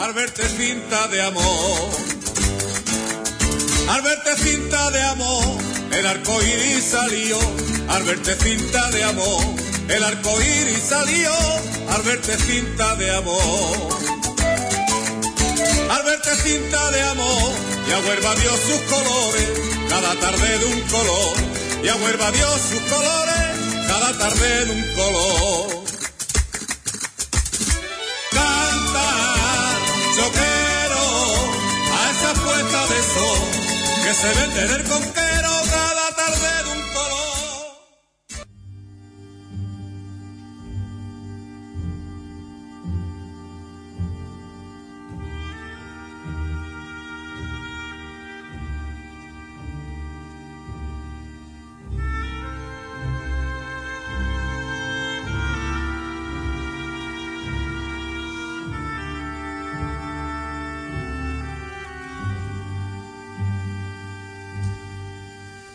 al 0.00 0.12
verte 0.12 0.42
cinta 0.48 1.06
de 1.08 1.22
amor. 1.22 1.90
Al 3.88 4.02
verte 4.02 4.36
cinta 4.36 4.90
de 4.90 5.02
amor, 5.02 5.44
el 5.92 6.06
arco 6.06 6.42
iris 6.42 6.84
salió. 6.84 7.38
Al 7.88 8.02
verte 8.02 8.34
cinta 8.34 8.90
de 8.90 9.04
amor, 9.04 9.44
el 9.88 10.04
arco 10.04 10.40
iris 10.40 10.82
salió. 10.82 11.32
Al 11.90 12.02
verte 12.02 12.36
cinta 12.38 12.96
de 12.96 13.10
amor. 13.12 13.88
Al 15.90 16.02
verte 16.04 16.34
cinta 16.42 16.90
de 16.90 17.02
amor, 17.02 17.52
ya 17.88 17.98
vuelva 18.00 18.34
Dios 18.34 18.58
sus 18.68 18.80
colores, 18.92 19.48
cada 19.90 20.14
tarde 20.16 20.58
de 20.58 20.64
un 20.64 20.80
color. 20.82 21.36
Ya 21.84 21.94
vuelva 21.96 22.30
Dios 22.32 22.60
sus 22.70 22.80
colores, 22.80 23.86
cada 23.86 24.18
tarde 24.18 24.64
de 24.64 24.72
un 24.72 24.94
color. 24.94 25.81
Que 34.12 34.18
se 34.18 34.40
vende 34.40 34.64
en 34.64 34.70
el 34.72 35.21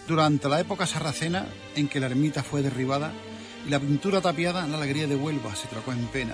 Durante 0.08 0.48
la 0.48 0.62
época 0.62 0.88
sarracena 0.88 1.46
en 1.76 1.90
que 1.90 2.00
la 2.00 2.06
ermita 2.06 2.42
fue 2.42 2.62
derribada 2.62 3.12
y 3.66 3.70
la 3.70 3.78
pintura 3.78 4.22
tapiada, 4.22 4.66
la 4.66 4.78
alegría 4.78 5.06
de 5.06 5.18
Huelva 5.18 5.54
se 5.54 5.68
trocó 5.68 5.92
en 5.92 6.08
pena. 6.08 6.34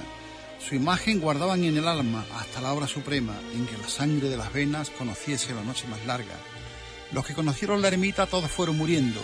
Su 0.59 0.75
imagen 0.75 1.19
guardaban 1.19 1.63
en 1.63 1.75
el 1.77 1.87
alma 1.87 2.23
hasta 2.35 2.61
la 2.61 2.71
hora 2.73 2.87
suprema 2.87 3.33
en 3.55 3.65
que 3.65 3.75
la 3.75 3.89
sangre 3.89 4.29
de 4.29 4.37
las 4.37 4.53
venas 4.53 4.91
conociese 4.91 5.55
la 5.55 5.63
noche 5.63 5.87
más 5.87 6.05
larga. 6.05 6.35
Los 7.13 7.25
que 7.25 7.33
conocieron 7.33 7.81
la 7.81 7.87
ermita 7.87 8.27
todos 8.27 8.51
fueron 8.51 8.77
muriendo 8.77 9.19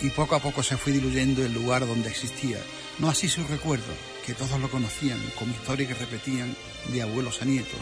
y 0.00 0.08
poco 0.08 0.34
a 0.34 0.40
poco 0.40 0.62
se 0.62 0.78
fue 0.78 0.92
diluyendo 0.92 1.44
el 1.44 1.52
lugar 1.52 1.86
donde 1.86 2.08
existía. 2.08 2.58
No 2.98 3.10
así 3.10 3.28
su 3.28 3.44
recuerdo, 3.44 3.92
que 4.24 4.32
todos 4.32 4.58
lo 4.60 4.70
conocían 4.70 5.20
como 5.38 5.52
historia 5.52 5.86
que 5.86 5.94
repetían 5.94 6.56
de 6.88 7.02
abuelos 7.02 7.42
a 7.42 7.44
nietos. 7.44 7.80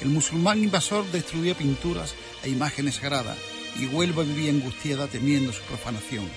El 0.00 0.08
musulmán 0.08 0.62
invasor 0.62 1.04
destruía 1.10 1.56
pinturas 1.56 2.14
e 2.44 2.48
imágenes 2.48 2.94
sagradas 2.94 3.36
y 3.78 3.86
Huelva 3.86 4.22
vivía 4.22 4.50
angustiada 4.50 5.06
temiendo 5.06 5.52
su 5.52 5.62
profanación. 5.62 6.28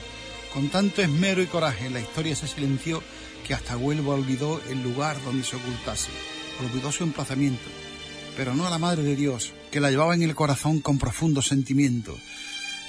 Con 0.54 0.70
tanto 0.70 1.02
esmero 1.02 1.42
y 1.42 1.48
coraje 1.48 1.90
la 1.90 2.00
historia 2.00 2.36
se 2.36 2.48
silenció 2.48 3.02
que 3.48 3.54
hasta 3.54 3.78
Huelva 3.78 4.14
olvidó 4.14 4.62
el 4.70 4.84
lugar 4.84 5.22
donde 5.24 5.44
se 5.44 5.56
ocultase, 5.56 6.12
olvidó 6.60 6.92
su 6.92 7.04
emplazamiento, 7.04 7.70
pero 8.38 8.54
no 8.54 8.68
a 8.68 8.70
la 8.70 8.78
Madre 8.78 9.04
de 9.04 9.16
Dios, 9.16 9.54
que 9.72 9.80
la 9.80 9.90
llevaba 9.90 10.16
en 10.16 10.24
el 10.24 10.36
corazón 10.36 10.80
con 10.80 10.98
profundo 10.98 11.42
sentimiento. 11.42 12.18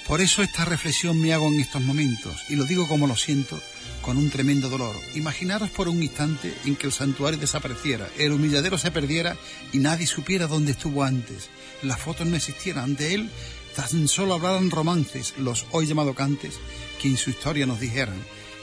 Por 0.07 0.21
eso 0.21 0.43
esta 0.43 0.65
reflexión 0.65 1.19
me 1.19 1.33
hago 1.33 1.47
en 1.47 1.59
estos 1.59 1.81
momentos, 1.81 2.35
y 2.49 2.55
lo 2.55 2.65
digo 2.65 2.87
como 2.87 3.07
lo 3.07 3.15
siento, 3.15 3.59
con 4.01 4.17
un 4.17 4.29
tremendo 4.29 4.69
dolor. 4.69 4.95
Imaginaros 5.15 5.71
por 5.71 5.87
un 5.87 6.03
instante 6.03 6.53
en 6.65 6.75
que 6.75 6.85
el 6.85 6.93
santuario 6.93 7.39
desapareciera, 7.39 8.07
el 8.19 8.31
humilladero 8.31 8.77
se 8.77 8.91
perdiera 8.91 9.35
y 9.73 9.79
nadie 9.79 10.05
supiera 10.05 10.45
dónde 10.45 10.73
estuvo 10.73 11.03
antes. 11.03 11.49
Las 11.81 11.99
fotos 11.99 12.27
no 12.27 12.35
existieran 12.35 12.95
de 12.95 13.15
él, 13.15 13.29
tan 13.75 14.07
solo 14.07 14.35
hablaran 14.35 14.71
romances, 14.71 15.33
los 15.37 15.65
hoy 15.71 15.85
llamados 15.85 16.15
cantes, 16.15 16.59
que 17.01 17.09
en 17.09 17.17
su 17.17 17.29
historia 17.29 17.65
nos 17.65 17.79
dijeran. 17.79 18.17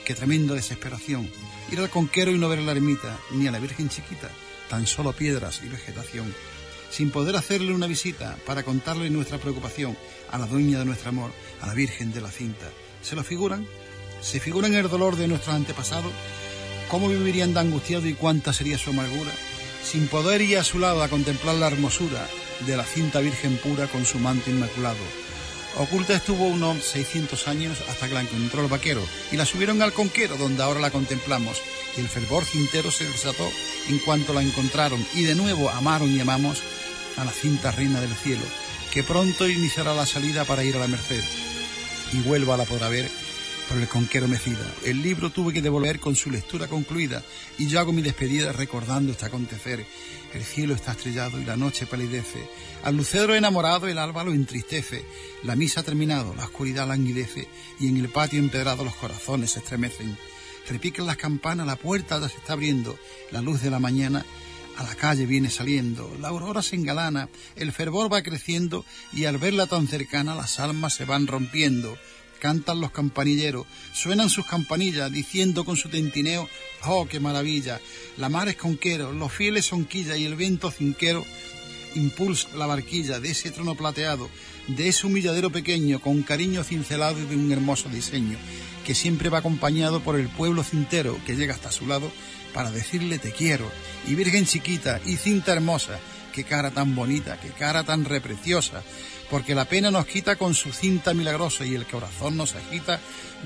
Qué 0.05 0.15
tremenda 0.15 0.55
desesperación. 0.55 1.31
Ir 1.71 1.79
al 1.81 1.91
conquero 1.91 2.33
y 2.33 2.39
no 2.39 2.49
ver 2.49 2.61
a 2.61 2.63
la 2.63 2.73
ermita, 2.73 3.19
ni 3.31 3.47
a 3.47 3.53
la 3.53 3.59
Virgen 3.59 3.89
chiquita, 3.89 4.31
tan 4.69 4.87
solo 4.87 5.13
piedras 5.13 5.61
y 5.65 5.69
vegetación. 5.69 6.35
Sin 6.91 7.11
poder 7.11 7.37
hacerle 7.37 7.73
una 7.73 7.87
visita 7.87 8.37
para 8.47 8.63
contarle 8.63 9.11
nuestra 9.11 9.39
preocupación 9.39 9.97
a 10.31 10.39
la 10.39 10.47
dueña 10.47 10.79
de 10.79 10.87
nuestro 10.87 11.11
amor, 11.11 11.31
a 11.61 11.67
la 11.67 11.75
Virgen 11.75 12.13
de 12.13 12.21
la 12.21 12.31
cinta. 12.31 12.69
¿Se 13.03 13.15
lo 13.15 13.23
figuran? 13.23 13.67
¿Se 14.23 14.41
figuran 14.41 14.75
el 14.75 14.89
dolor 14.89 15.17
de 15.17 15.29
nuestros 15.29 15.55
antepasados? 15.55 16.13
¿Cómo 16.89 17.09
vivirían 17.09 17.55
de 17.55 17.61
angustiado 17.61 18.07
y 18.09 18.15
cuánta 18.15 18.53
sería 18.53 18.79
su 18.79 18.91
amargura? 18.91 19.33
Sin 19.85 20.09
poder 20.09 20.41
ir 20.41 20.59
a 20.59 20.65
su 20.65 20.79
lado 20.79 21.03
a 21.03 21.09
contemplar 21.09 21.57
la 21.57 21.67
hermosura 21.69 22.27
de 22.67 22.77
la 22.77 22.85
cinta 22.85 23.21
virgen 23.21 23.57
pura 23.59 23.87
con 23.87 24.05
su 24.05 24.19
manto 24.19 24.51
inmaculado. 24.51 24.99
Oculta 25.77 26.15
estuvo 26.15 26.47
unos 26.47 26.85
600 26.85 27.49
años 27.49 27.79
hasta 27.89 28.07
que 28.07 28.15
la 28.15 28.21
encontró 28.21 28.63
el 28.63 28.69
vaquero 28.69 29.03
y 29.31 29.37
la 29.37 29.47
subieron 29.47 29.81
al 29.81 29.93
conquero 29.93 30.37
donde 30.37 30.63
ahora 30.63 30.81
la 30.81 30.91
contemplamos 30.91 31.63
y 31.97 32.01
el 32.01 32.09
fervor 32.09 32.45
cintero 32.45 32.91
se 32.91 33.05
desató 33.05 33.51
en 33.89 33.99
cuanto 34.01 34.35
la 34.35 34.43
encontraron 34.43 35.05
y 35.15 35.23
de 35.23 35.35
nuevo 35.35 35.71
amaron 35.71 36.15
y 36.15 36.21
amamos 36.21 36.63
a 37.17 37.25
la 37.25 37.33
cinta 37.33 37.71
reina 37.71 38.01
del 38.01 38.15
cielo 38.15 38.45
que 38.93 39.03
pronto 39.03 39.49
iniciará 39.49 39.95
la 39.95 40.05
salida 40.05 40.45
para 40.45 40.63
ir 40.63 40.77
a 40.77 40.81
la 40.81 40.89
merced 40.89 41.25
y 42.13 42.21
vuelva 42.21 42.59
la 42.59 42.65
podrá 42.65 42.91
ver 42.91 43.11
por 43.69 43.79
el 43.79 43.89
conquero 43.89 44.29
mecida. 44.29 44.65
El 44.85 45.03
libro 45.03 45.31
tuve 45.31 45.53
que 45.53 45.63
devolver 45.63 46.01
con 46.01 46.17
su 46.17 46.31
lectura 46.31 46.69
concluida 46.69 47.23
y 47.59 47.67
yo 47.69 47.81
hago 47.81 47.93
mi 47.93 48.03
despedida 48.03 48.53
recordando 48.53 49.13
este 49.13 49.27
acontecer. 49.27 49.85
El 50.35 50.43
cielo 50.45 50.75
está 50.75 50.93
estrellado 50.93 51.41
y 51.41 51.45
la 51.45 51.57
noche 51.57 51.87
palidece. 51.87 52.47
Al 52.83 52.97
lucero 52.97 53.35
enamorado 53.35 53.89
el 53.89 53.99
alba 53.99 54.25
lo 54.25 54.33
entristece. 54.33 55.05
La 55.43 55.57
misa 55.57 55.81
ha 55.81 55.85
terminado, 55.85 56.35
la 56.35 56.45
oscuridad 56.45 56.89
languidece 56.89 57.49
y 57.79 57.89
en 57.89 57.97
el 57.97 58.09
patio 58.09 58.39
empedrado 58.39 58.85
los 58.85 58.95
corazones 58.95 59.53
se 59.53 59.61
estremecen. 59.61 60.17
Repican 60.69 61.07
las 61.07 61.17
campanas, 61.17 61.67
la 61.67 61.77
puerta 61.77 62.21
se 62.29 62.37
está 62.37 62.55
abriendo, 62.55 62.99
la 63.31 63.43
luz 63.43 63.63
de 63.63 63.71
la 63.71 63.79
mañana 63.79 64.25
a 64.77 64.85
la 64.85 64.95
calle 64.95 65.27
viene 65.27 65.51
saliendo, 65.51 66.11
la 66.21 66.29
aurora 66.29 66.63
se 66.63 66.77
engalana, 66.77 67.29
el 67.57 67.73
fervor 67.73 68.13
va 68.13 68.23
creciendo 68.23 68.85
y 69.13 69.27
al 69.27 69.39
verla 69.39 69.67
tan 69.67 69.87
cercana 69.87 70.35
las 70.35 70.61
almas 70.61 70.95
se 70.95 71.05
van 71.05 71.27
rompiendo. 71.27 71.99
Cantan 72.43 72.81
los 72.81 72.91
campanilleros, 72.91 73.67
suenan 73.93 74.29
sus 74.29 74.45
campanillas 74.45 75.13
diciendo 75.13 75.65
con 75.65 75.77
su 75.77 75.89
tentineo, 75.89 76.49
oh, 76.85 77.07
qué 77.07 77.21
maravilla, 77.21 77.81
la 78.17 78.29
mar 78.29 78.49
es 78.49 78.57
conquero, 78.57 79.13
los 79.13 79.31
fieles 79.31 79.65
son 79.65 79.85
quilla 79.85 80.17
y 80.17 80.25
el 80.25 80.35
viento 80.35 80.73
cinquero 80.73 81.25
impulsa 81.95 82.49
la 82.57 82.67
barquilla 82.67 83.21
de 83.21 83.31
ese 83.31 83.53
trono 83.53 83.77
plateado, 83.77 84.29
de 84.67 84.89
ese 84.89 85.07
humilladero 85.07 85.51
pequeño 85.51 86.01
con 86.01 86.25
cariño 86.25 86.65
cincelado 86.65 87.21
y 87.21 87.27
de 87.27 87.37
un 87.37 87.53
hermoso 87.53 87.89
diseño, 87.89 88.37
que 88.85 88.97
siempre 88.97 89.29
va 89.29 89.39
acompañado 89.39 90.01
por 90.01 90.19
el 90.19 90.29
pueblo 90.29 90.65
cintero 90.65 91.21
que 91.25 91.37
llega 91.37 91.55
hasta 91.55 91.71
su 91.71 91.87
lado 91.87 92.11
para 92.53 92.73
decirle 92.73 93.21
te 93.21 93.31
quiero, 93.31 93.71
y 94.09 94.17
Virgen 94.17 94.47
chiquita 94.47 95.01
y 95.07 95.17
cinta 95.17 95.53
hermosa, 95.53 96.01
qué 96.33 96.43
cara 96.43 96.73
tan 96.73 96.97
bonita, 96.97 97.39
qué 97.41 97.51
cara 97.51 97.85
tan 97.85 98.05
repreciosa, 98.05 98.83
porque 99.33 99.55
la 99.55 99.65
pena 99.65 99.91
nos 99.91 100.05
quita 100.05 100.37
con 100.37 100.55
su 100.55 100.75
cinta 100.75 101.15
milagrosa 101.15 101.65
y 101.65 101.75
el 101.75 101.87
corazón 101.87 102.37
nos 102.37 102.55
agita 102.55 103.01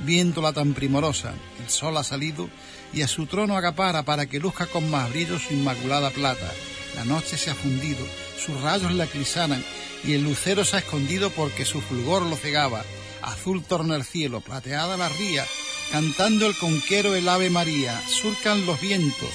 viéndola 0.04 0.52
tan 0.52 0.74
primorosa. 0.74 1.32
El 1.62 1.70
sol 1.70 1.96
ha 1.96 2.02
salido 2.02 2.50
y 2.92 3.02
a 3.02 3.08
su 3.08 3.26
trono 3.26 3.56
acapara 3.56 4.02
para 4.02 4.26
que 4.26 4.40
luzca 4.40 4.66
con 4.66 4.90
más 4.90 5.08
brillo 5.10 5.38
su 5.38 5.54
inmaculada 5.54 6.10
plata. 6.10 6.52
La 6.96 7.04
noche 7.04 7.38
se 7.38 7.52
ha 7.52 7.54
fundido, 7.54 8.04
sus 8.36 8.60
rayos 8.62 8.92
la 8.94 9.06
crisanan 9.06 9.64
y 10.02 10.14
el 10.14 10.24
lucero 10.24 10.64
se 10.64 10.74
ha 10.74 10.78
escondido 10.80 11.30
porque 11.30 11.64
su 11.64 11.80
fulgor 11.80 12.22
lo 12.22 12.34
cegaba. 12.34 12.82
Azul 13.22 13.62
torna 13.62 13.94
el 13.94 14.02
cielo, 14.02 14.40
plateada 14.40 14.96
la 14.96 15.08
ría, 15.08 15.46
cantando 15.92 16.46
el 16.46 16.56
conquero 16.56 17.14
el 17.14 17.28
ave 17.28 17.48
María, 17.48 17.96
surcan 18.08 18.66
los 18.66 18.80
vientos, 18.80 19.30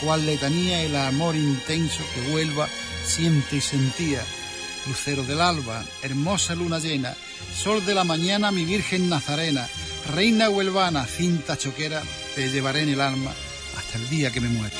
cual 0.00 0.24
letanía 0.24 0.82
el 0.82 0.94
amor 0.94 1.34
intenso 1.34 2.04
que 2.14 2.32
Huelva 2.32 2.68
siente 3.04 3.56
y 3.56 3.60
sentía. 3.60 4.22
Lucero 4.86 5.24
del 5.24 5.40
alba, 5.40 5.84
hermosa 6.02 6.54
luna 6.54 6.78
llena, 6.78 7.14
sol 7.54 7.84
de 7.84 7.94
la 7.94 8.04
mañana, 8.04 8.52
mi 8.52 8.64
Virgen 8.64 9.08
Nazarena, 9.08 9.68
reina 10.14 10.48
huelvana, 10.48 11.06
cinta 11.06 11.56
choquera, 11.56 12.02
te 12.34 12.50
llevaré 12.50 12.82
en 12.82 12.90
el 12.90 13.00
alma 13.00 13.32
hasta 13.76 13.98
el 13.98 14.08
día 14.08 14.30
que 14.30 14.40
me 14.40 14.48
muera. 14.48 14.74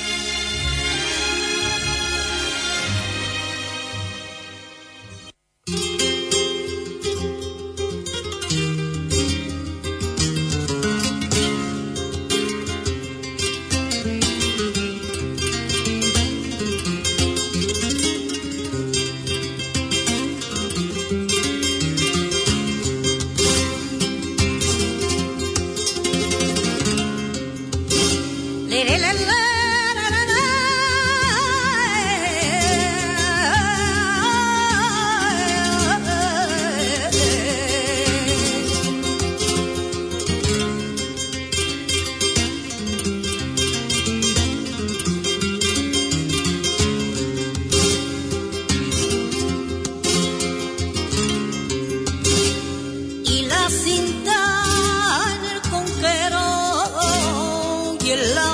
love. 58.25 58.45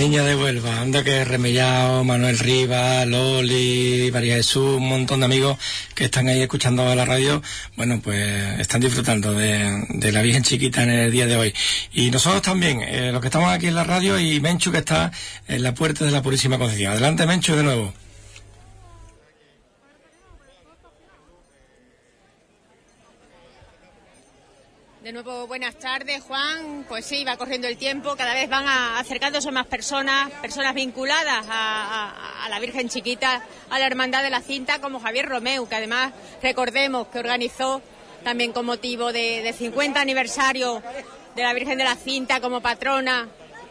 Niña 0.00 0.24
de 0.24 0.34
Huelva, 0.34 0.80
anda 0.80 1.04
que 1.04 1.26
Remellao, 1.26 2.04
Manuel 2.04 2.38
Rivas, 2.38 3.06
Loli, 3.06 4.08
María 4.10 4.36
Jesús, 4.36 4.78
un 4.78 4.88
montón 4.88 5.20
de 5.20 5.26
amigos 5.26 5.58
que 5.94 6.06
están 6.06 6.26
ahí 6.28 6.40
escuchando 6.40 6.94
la 6.94 7.04
radio, 7.04 7.42
bueno, 7.76 8.00
pues 8.02 8.58
están 8.58 8.80
disfrutando 8.80 9.34
de, 9.34 9.84
de 9.90 10.10
la 10.10 10.22
Virgen 10.22 10.42
Chiquita 10.42 10.84
en 10.84 10.90
el 10.90 11.12
día 11.12 11.26
de 11.26 11.36
hoy. 11.36 11.54
Y 11.92 12.10
nosotros 12.10 12.40
también, 12.40 12.80
eh, 12.80 13.10
los 13.12 13.20
que 13.20 13.26
estamos 13.26 13.52
aquí 13.52 13.66
en 13.66 13.74
la 13.74 13.84
radio 13.84 14.18
y 14.18 14.40
Menchu 14.40 14.72
que 14.72 14.78
está 14.78 15.12
en 15.46 15.62
la 15.62 15.74
puerta 15.74 16.06
de 16.06 16.12
la 16.12 16.22
Purísima 16.22 16.56
Concepción. 16.56 16.92
Adelante 16.92 17.26
Menchu 17.26 17.54
de 17.54 17.62
nuevo. 17.62 17.92
De 25.10 25.14
nuevo, 25.14 25.48
buenas 25.48 25.74
tardes, 25.74 26.22
Juan. 26.22 26.84
Pues 26.88 27.04
sí, 27.04 27.24
va 27.24 27.36
corriendo 27.36 27.66
el 27.66 27.76
tiempo, 27.76 28.14
cada 28.14 28.32
vez 28.32 28.48
van 28.48 28.64
acercándose 28.96 29.50
más 29.50 29.66
personas, 29.66 30.30
personas 30.40 30.72
vinculadas 30.72 31.46
a, 31.50 32.46
la 32.48 32.60
Virgen 32.60 32.88
Chiquita, 32.88 33.44
a 33.70 33.78
la 33.80 33.88
Hermandad 33.88 34.22
de 34.22 34.30
la 34.30 34.40
Cinta, 34.40 34.80
como 34.80 35.00
Javier 35.00 35.28
Romeu, 35.28 35.68
que 35.68 35.74
además 35.74 36.12
recordemos 36.40 37.08
que 37.08 37.18
organizó 37.18 37.82
también 38.22 38.52
con 38.52 38.66
motivo 38.66 39.12
de 39.12 39.52
50 39.52 40.00
aniversario 40.00 40.80
de 41.34 41.42
la 41.42 41.54
Virgen 41.54 41.78
de 41.78 41.84
la 41.84 41.96
Cinta 41.96 42.40
como 42.40 42.60
patrona 42.60 43.28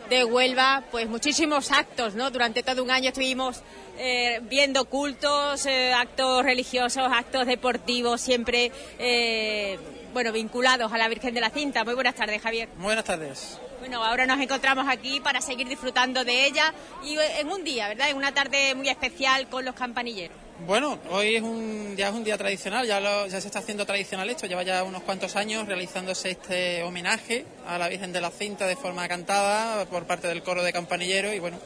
de 0.09 0.25
Huelva, 0.25 0.83
pues 0.91 1.07
muchísimos 1.07 1.71
actos, 1.71 2.15
¿no? 2.15 2.31
Durante 2.31 2.63
todo 2.63 2.83
un 2.83 2.91
año 2.91 3.09
estuvimos 3.09 3.61
eh, 3.97 4.39
viendo 4.43 4.85
cultos, 4.85 5.65
eh, 5.65 5.93
actos 5.93 6.43
religiosos, 6.43 7.03
actos 7.11 7.45
deportivos, 7.45 8.19
siempre, 8.19 8.71
eh, 8.97 9.77
bueno, 10.13 10.31
vinculados 10.31 10.91
a 10.91 10.97
la 10.97 11.07
Virgen 11.07 11.33
de 11.33 11.41
la 11.41 11.49
Cinta. 11.49 11.83
Muy 11.83 11.95
buenas 11.95 12.15
tardes, 12.15 12.41
Javier. 12.41 12.69
Muy 12.75 12.85
buenas 12.85 13.05
tardes. 13.05 13.59
Bueno, 13.79 14.03
ahora 14.03 14.25
nos 14.25 14.39
encontramos 14.41 14.85
aquí 14.89 15.19
para 15.21 15.39
seguir 15.41 15.67
disfrutando 15.67 16.25
de 16.25 16.45
ella 16.45 16.73
y 17.03 17.17
eh, 17.17 17.39
en 17.39 17.49
un 17.51 17.63
día, 17.63 17.87
¿verdad? 17.87 18.09
En 18.09 18.17
una 18.17 18.33
tarde 18.33 18.75
muy 18.75 18.89
especial 18.89 19.47
con 19.47 19.63
los 19.63 19.73
campanilleros. 19.75 20.35
Bueno, 20.67 20.99
hoy 21.09 21.37
es 21.37 21.41
un, 21.41 21.95
ya 21.95 22.09
es 22.09 22.13
un 22.13 22.25
día 22.25 22.37
tradicional, 22.37 22.85
ya, 22.85 22.99
lo- 22.99 23.27
ya 23.27 23.39
se 23.39 23.47
está 23.47 23.59
haciendo 23.59 23.85
tradicional 23.85 24.29
esto, 24.29 24.45
lleva 24.45 24.63
ya 24.63 24.83
unos 24.83 25.03
cuantos 25.03 25.37
años 25.37 25.65
realizándose 25.65 26.31
este 26.31 26.83
homenaje 26.83 27.45
a 27.65 27.77
la 27.77 27.87
Virgen 27.87 28.11
de 28.11 28.19
la 28.19 28.29
Cinta 28.29 28.67
de 28.67 28.75
forma 28.75 29.07
cantada 29.07 29.85
por 29.85 30.03
parte 30.05 30.27
del 30.27 30.43
coro 30.43 30.61
de 30.61 30.73
campanilleros 30.73 31.33
y 31.33 31.39
bueno, 31.39 31.57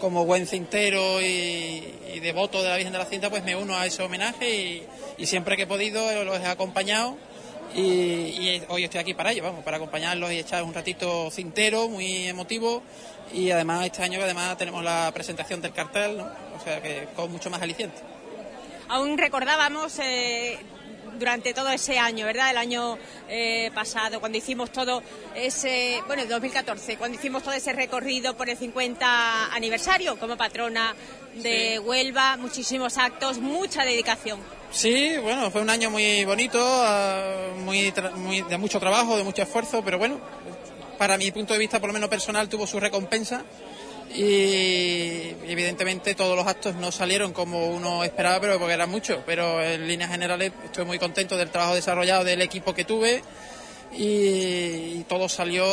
como 0.00 0.24
buen 0.24 0.46
cintero 0.46 1.20
y, 1.20 1.82
y 2.14 2.20
devoto 2.20 2.62
de 2.62 2.68
la 2.68 2.76
Virgen 2.76 2.92
de 2.92 2.98
la 3.00 3.06
Cinta, 3.06 3.30
pues 3.30 3.42
me 3.42 3.56
uno 3.56 3.76
a 3.76 3.84
ese 3.84 4.04
homenaje 4.04 4.48
y, 4.54 4.86
y 5.18 5.26
siempre 5.26 5.56
que 5.56 5.64
he 5.64 5.66
podido 5.66 6.22
los 6.22 6.38
he 6.38 6.46
acompañado 6.46 7.16
y, 7.76 7.82
y 7.82 8.62
hoy 8.68 8.84
estoy 8.84 9.00
aquí 9.00 9.14
para 9.14 9.32
ello, 9.32 9.42
vamos, 9.42 9.62
para 9.62 9.76
acompañarlos 9.76 10.32
y 10.32 10.38
echar 10.38 10.62
un 10.62 10.72
ratito 10.72 11.30
cintero, 11.30 11.88
muy 11.88 12.26
emotivo 12.26 12.82
y 13.32 13.50
además 13.50 13.84
este 13.84 14.02
año 14.02 14.20
además 14.22 14.56
tenemos 14.56 14.82
la 14.82 15.10
presentación 15.12 15.60
del 15.60 15.72
cartel, 15.72 16.18
¿no? 16.18 16.24
o 16.24 16.64
sea 16.64 16.80
que 16.80 17.08
con 17.14 17.30
mucho 17.30 17.50
más 17.50 17.60
aliciente. 17.60 17.98
Aún 18.88 19.18
recordábamos 19.18 19.98
eh, 19.98 20.58
durante 21.18 21.52
todo 21.52 21.70
ese 21.70 21.98
año, 21.98 22.24
¿verdad? 22.24 22.50
El 22.50 22.56
año 22.56 22.98
eh, 23.28 23.70
pasado, 23.74 24.20
cuando 24.20 24.38
hicimos 24.38 24.70
todo 24.70 25.02
ese, 25.34 26.02
bueno, 26.06 26.22
el 26.22 26.28
2014, 26.28 26.96
cuando 26.96 27.18
hicimos 27.18 27.42
todo 27.42 27.54
ese 27.54 27.72
recorrido 27.72 28.36
por 28.36 28.48
el 28.48 28.56
50 28.56 29.54
aniversario 29.54 30.18
como 30.18 30.36
patrona 30.36 30.94
de 31.42 31.78
Huelva, 31.78 32.36
muchísimos 32.36 32.98
actos, 32.98 33.38
mucha 33.38 33.84
dedicación. 33.84 34.40
Sí, 34.70 35.16
bueno, 35.22 35.50
fue 35.50 35.62
un 35.62 35.70
año 35.70 35.90
muy 35.90 36.24
bonito, 36.24 36.58
ah, 36.60 37.48
muy, 37.64 37.90
de 37.90 38.58
mucho 38.58 38.80
trabajo, 38.80 39.16
de 39.16 39.24
mucho 39.24 39.42
esfuerzo, 39.42 39.82
pero 39.84 39.98
bueno, 39.98 40.20
para 40.98 41.16
mi 41.16 41.30
punto 41.30 41.52
de 41.52 41.58
vista, 41.58 41.80
por 41.80 41.88
lo 41.88 41.94
menos 41.94 42.08
personal, 42.08 42.48
tuvo 42.48 42.66
su 42.66 42.80
recompensa 42.80 43.44
y 44.14 45.34
evidentemente 45.46 46.14
todos 46.14 46.36
los 46.36 46.46
actos 46.46 46.74
no 46.76 46.90
salieron 46.90 47.32
como 47.32 47.66
uno 47.68 48.04
esperaba, 48.04 48.40
pero 48.40 48.58
porque 48.58 48.74
eran 48.74 48.90
muchos, 48.90 49.18
pero 49.26 49.62
en 49.62 49.86
líneas 49.86 50.10
generales 50.10 50.52
estoy 50.64 50.84
muy 50.84 50.98
contento 50.98 51.36
del 51.36 51.50
trabajo 51.50 51.74
desarrollado 51.74 52.24
del 52.24 52.42
equipo 52.42 52.74
que 52.74 52.84
tuve 52.84 53.22
y, 53.92 54.04
y 54.98 55.04
todo 55.08 55.28
salió, 55.28 55.64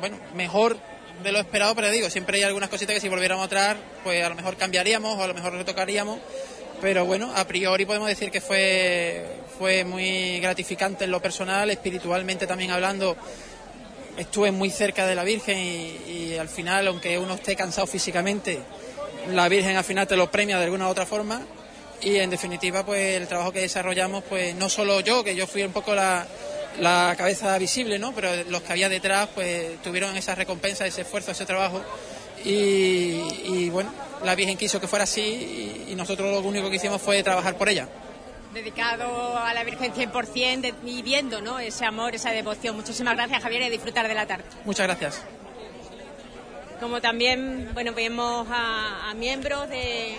bueno, 0.00 0.18
mejor 0.34 0.78
de 1.22 1.32
lo 1.32 1.38
esperado, 1.38 1.74
pero 1.74 1.90
digo, 1.90 2.10
siempre 2.10 2.38
hay 2.38 2.42
algunas 2.44 2.68
cositas 2.68 2.94
que 2.94 3.00
si 3.00 3.08
volviéramos 3.08 3.46
a 3.46 3.48
traer, 3.48 3.76
pues 4.02 4.24
a 4.24 4.28
lo 4.28 4.34
mejor 4.34 4.56
cambiaríamos 4.56 5.18
o 5.18 5.22
a 5.22 5.26
lo 5.26 5.34
mejor 5.34 5.52
retocaríamos, 5.54 6.18
pero 6.80 7.04
bueno, 7.04 7.32
a 7.34 7.46
priori 7.46 7.86
podemos 7.86 8.08
decir 8.08 8.30
que 8.30 8.40
fue, 8.40 9.24
fue 9.58 9.84
muy 9.84 10.40
gratificante 10.40 11.04
en 11.04 11.10
lo 11.10 11.20
personal, 11.20 11.70
espiritualmente 11.70 12.46
también 12.46 12.70
hablando, 12.70 13.16
estuve 14.16 14.50
muy 14.50 14.70
cerca 14.70 15.06
de 15.06 15.14
la 15.14 15.24
Virgen 15.24 15.58
y, 15.58 15.96
y 16.10 16.36
al 16.38 16.48
final, 16.48 16.88
aunque 16.88 17.18
uno 17.18 17.34
esté 17.34 17.56
cansado 17.56 17.86
físicamente, 17.86 18.60
la 19.32 19.48
Virgen 19.48 19.76
al 19.76 19.84
final 19.84 20.06
te 20.06 20.16
lo 20.16 20.30
premia 20.30 20.58
de 20.58 20.64
alguna 20.64 20.88
u 20.88 20.90
otra 20.90 21.06
forma. 21.06 21.42
Y 22.00 22.16
en 22.16 22.28
definitiva 22.28 22.84
pues 22.84 23.16
el 23.16 23.26
trabajo 23.28 23.52
que 23.52 23.60
desarrollamos 23.60 24.24
pues 24.24 24.54
no 24.56 24.68
solo 24.68 25.00
yo, 25.00 25.24
que 25.24 25.34
yo 25.34 25.46
fui 25.46 25.62
un 25.62 25.72
poco 25.72 25.94
la, 25.94 26.26
la 26.80 27.14
cabeza 27.16 27.56
visible, 27.58 27.98
¿no? 27.98 28.12
pero 28.12 28.30
los 28.48 28.62
que 28.62 28.72
había 28.72 28.88
detrás 28.88 29.28
pues 29.34 29.80
tuvieron 29.82 30.16
esa 30.16 30.34
recompensa, 30.34 30.86
ese 30.86 31.02
esfuerzo, 31.02 31.30
ese 31.32 31.46
trabajo 31.46 31.82
y, 32.44 33.22
y, 33.44 33.70
bueno, 33.70 33.92
la 34.24 34.34
Virgen 34.34 34.56
quiso 34.58 34.80
que 34.80 34.86
fuera 34.88 35.04
así 35.04 35.20
y, 35.88 35.92
y 35.92 35.94
nosotros 35.94 36.30
lo 36.30 36.40
único 36.48 36.68
que 36.70 36.76
hicimos 36.76 37.00
fue 37.00 37.22
trabajar 37.22 37.56
por 37.56 37.68
ella. 37.68 37.88
Dedicado 38.52 39.36
a 39.38 39.52
la 39.54 39.64
Virgen 39.64 39.92
100% 39.94 40.60
de- 40.60 40.74
y 40.84 41.02
viendo 41.02 41.40
¿no? 41.40 41.58
ese 41.58 41.84
amor, 41.86 42.14
esa 42.14 42.30
devoción. 42.30 42.76
Muchísimas 42.76 43.14
gracias, 43.16 43.42
Javier, 43.42 43.62
y 43.62 43.70
disfrutar 43.70 44.06
de 44.08 44.14
la 44.14 44.26
tarde. 44.26 44.44
Muchas 44.64 44.86
gracias. 44.86 45.22
Como 46.80 47.00
también, 47.00 47.70
bueno, 47.72 47.92
vemos 47.94 48.46
a, 48.50 49.10
a 49.10 49.14
miembros 49.14 49.68
de, 49.70 50.16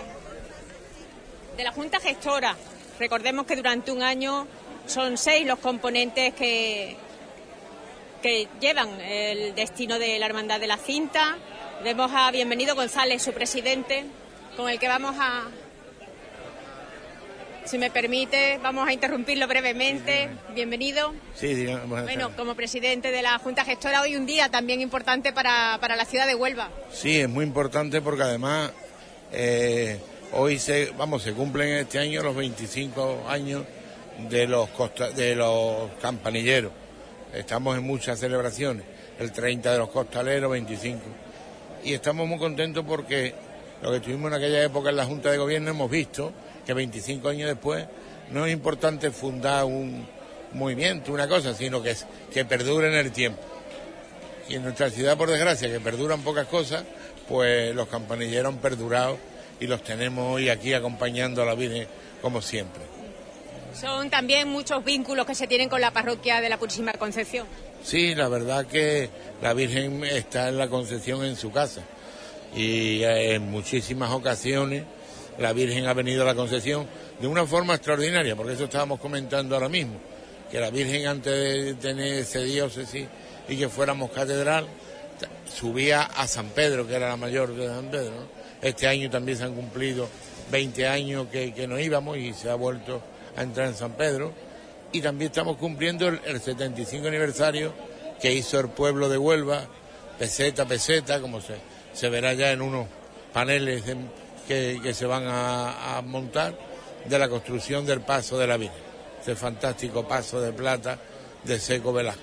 de 1.56 1.64
la 1.64 1.72
Junta 1.72 2.00
Gestora. 2.00 2.56
Recordemos 2.98 3.46
que 3.46 3.56
durante 3.56 3.90
un 3.92 4.02
año 4.02 4.46
son 4.86 5.18
seis 5.18 5.46
los 5.46 5.58
componentes 5.58 6.34
que, 6.34 6.96
que 8.22 8.48
llevan 8.60 9.00
el 9.00 9.54
destino 9.54 9.98
de 9.98 10.18
la 10.18 10.26
Hermandad 10.26 10.60
de 10.60 10.66
la 10.66 10.76
Cinta. 10.76 11.36
Vemos 11.84 12.10
a 12.14 12.30
Bienvenido 12.30 12.74
González, 12.74 13.22
su 13.22 13.32
presidente, 13.32 14.04
con 14.56 14.68
el 14.68 14.78
que 14.78 14.88
vamos 14.88 15.14
a, 15.18 15.48
si 17.64 17.78
me 17.78 17.90
permite, 17.90 18.58
vamos 18.62 18.88
a 18.88 18.92
interrumpirlo 18.92 19.46
brevemente. 19.48 20.30
Bienvenido. 20.54 21.12
Sí, 21.34 21.54
digamos, 21.54 21.88
buenas 21.88 22.06
Bueno, 22.06 22.36
como 22.36 22.54
presidente 22.54 23.10
de 23.10 23.22
la 23.22 23.38
Junta 23.38 23.64
Gestora, 23.64 24.02
hoy 24.02 24.16
un 24.16 24.24
día 24.24 24.48
también 24.48 24.80
importante 24.80 25.32
para, 25.32 25.78
para 25.80 25.96
la 25.96 26.04
ciudad 26.04 26.26
de 26.26 26.34
Huelva. 26.34 26.70
Sí, 26.92 27.20
es 27.20 27.28
muy 27.28 27.44
importante 27.44 28.00
porque 28.00 28.22
además 28.22 28.70
eh, 29.32 29.98
hoy 30.32 30.58
se, 30.58 30.92
vamos, 30.96 31.22
se 31.22 31.32
cumplen 31.32 31.68
este 31.70 31.98
año 31.98 32.22
los 32.22 32.36
25 32.36 33.24
años 33.28 33.64
de 34.28 34.46
los 34.46 34.68
de 35.14 35.34
los 35.34 35.90
campanilleros. 36.00 36.72
Estamos 37.32 37.76
en 37.76 37.84
muchas 37.84 38.18
celebraciones, 38.18 38.84
el 39.18 39.32
30 39.32 39.72
de 39.72 39.78
los 39.78 39.90
costaleros, 39.90 40.50
25. 40.50 41.00
Y 41.84 41.92
estamos 41.92 42.26
muy 42.26 42.38
contentos 42.38 42.84
porque 42.86 43.34
lo 43.82 43.92
que 43.92 44.00
tuvimos 44.00 44.30
en 44.30 44.38
aquella 44.38 44.62
época 44.62 44.90
en 44.90 44.96
la 44.96 45.04
Junta 45.04 45.30
de 45.30 45.38
Gobierno 45.38 45.70
hemos 45.70 45.90
visto 45.90 46.32
que 46.64 46.72
25 46.72 47.28
años 47.28 47.48
después 47.48 47.86
no 48.30 48.46
es 48.46 48.52
importante 48.52 49.10
fundar 49.10 49.64
un 49.64 50.06
movimiento, 50.52 51.12
una 51.12 51.28
cosa, 51.28 51.54
sino 51.54 51.82
que, 51.82 51.90
es, 51.90 52.06
que 52.32 52.44
perdure 52.44 52.88
en 52.88 52.94
el 52.94 53.12
tiempo. 53.12 53.40
Y 54.48 54.54
en 54.54 54.62
nuestra 54.62 54.90
ciudad, 54.90 55.16
por 55.16 55.28
desgracia, 55.28 55.70
que 55.70 55.80
perduran 55.80 56.22
pocas 56.22 56.46
cosas, 56.46 56.84
pues 57.28 57.74
los 57.74 57.88
campanilleros 57.88 58.54
han 58.54 58.60
perdurado 58.60 59.18
y 59.60 59.66
los 59.66 59.82
tenemos 59.82 60.34
hoy 60.34 60.48
aquí 60.48 60.72
acompañando 60.72 61.42
a 61.42 61.46
la 61.46 61.54
Virgen 61.54 61.86
como 62.22 62.40
siempre. 62.40 62.95
Son 63.80 64.08
también 64.08 64.48
muchos 64.48 64.82
vínculos 64.82 65.26
que 65.26 65.34
se 65.34 65.46
tienen 65.46 65.68
con 65.68 65.82
la 65.82 65.90
parroquia 65.90 66.40
de 66.40 66.48
la 66.48 66.56
Purísima 66.56 66.94
Concepción. 66.94 67.46
Sí, 67.82 68.14
la 68.14 68.28
verdad 68.28 68.66
que 68.66 69.10
la 69.42 69.52
Virgen 69.52 70.02
está 70.04 70.48
en 70.48 70.56
la 70.56 70.68
Concepción 70.68 71.22
en 71.24 71.36
su 71.36 71.52
casa 71.52 71.82
y 72.54 73.02
eh, 73.02 73.34
en 73.34 73.50
muchísimas 73.50 74.10
ocasiones 74.12 74.84
la 75.38 75.52
Virgen 75.52 75.86
ha 75.86 75.92
venido 75.92 76.22
a 76.22 76.24
la 76.24 76.34
Concepción 76.34 76.86
de 77.20 77.26
una 77.26 77.44
forma 77.44 77.74
extraordinaria, 77.74 78.34
porque 78.34 78.54
eso 78.54 78.64
estábamos 78.64 78.98
comentando 78.98 79.54
ahora 79.54 79.68
mismo, 79.68 79.98
que 80.50 80.58
la 80.58 80.70
Virgen 80.70 81.06
antes 81.06 81.34
de 81.34 81.74
tener 81.74 82.14
ese 82.14 82.44
diócesis 82.44 83.06
y 83.46 83.56
que 83.58 83.68
fuéramos 83.68 84.10
catedral, 84.10 84.66
subía 85.54 86.02
a 86.02 86.26
San 86.26 86.48
Pedro, 86.48 86.86
que 86.86 86.94
era 86.94 87.08
la 87.08 87.16
mayor 87.18 87.54
de 87.54 87.66
San 87.68 87.90
Pedro. 87.90 88.10
¿no? 88.10 88.26
Este 88.62 88.86
año 88.86 89.10
también 89.10 89.36
se 89.36 89.44
han 89.44 89.54
cumplido 89.54 90.08
20 90.50 90.86
años 90.88 91.26
que, 91.30 91.52
que 91.52 91.66
no 91.66 91.78
íbamos 91.78 92.16
y 92.16 92.32
se 92.32 92.48
ha 92.48 92.54
vuelto 92.54 93.02
a 93.36 93.42
entrar 93.42 93.66
en 93.68 93.74
San 93.74 93.92
Pedro. 93.92 94.32
Y 94.92 95.00
también 95.00 95.30
estamos 95.30 95.56
cumpliendo 95.56 96.08
el, 96.08 96.20
el 96.24 96.40
75 96.40 97.08
aniversario 97.08 97.72
que 98.20 98.32
hizo 98.32 98.58
el 98.60 98.68
pueblo 98.68 99.08
de 99.08 99.18
Huelva, 99.18 99.66
peseta 100.18 100.64
peseta, 100.66 101.20
como 101.20 101.40
se, 101.40 101.56
se 101.92 102.08
verá 102.08 102.32
ya 102.34 102.50
en 102.52 102.62
unos 102.62 102.86
paneles 103.32 103.84
de- 103.84 103.96
que, 104.48 104.78
que 104.82 104.94
se 104.94 105.04
van 105.06 105.24
a, 105.26 105.98
a 105.98 106.02
montar, 106.02 106.56
de 107.04 107.18
la 107.18 107.28
construcción 107.28 107.84
del 107.84 108.00
paso 108.00 108.38
de 108.38 108.46
la 108.46 108.56
Virgen, 108.56 108.78
ese 109.20 109.36
fantástico 109.36 110.06
paso 110.08 110.40
de 110.40 110.52
plata 110.52 110.98
de 111.44 111.58
Seco 111.60 111.92
Velasco. 111.92 112.22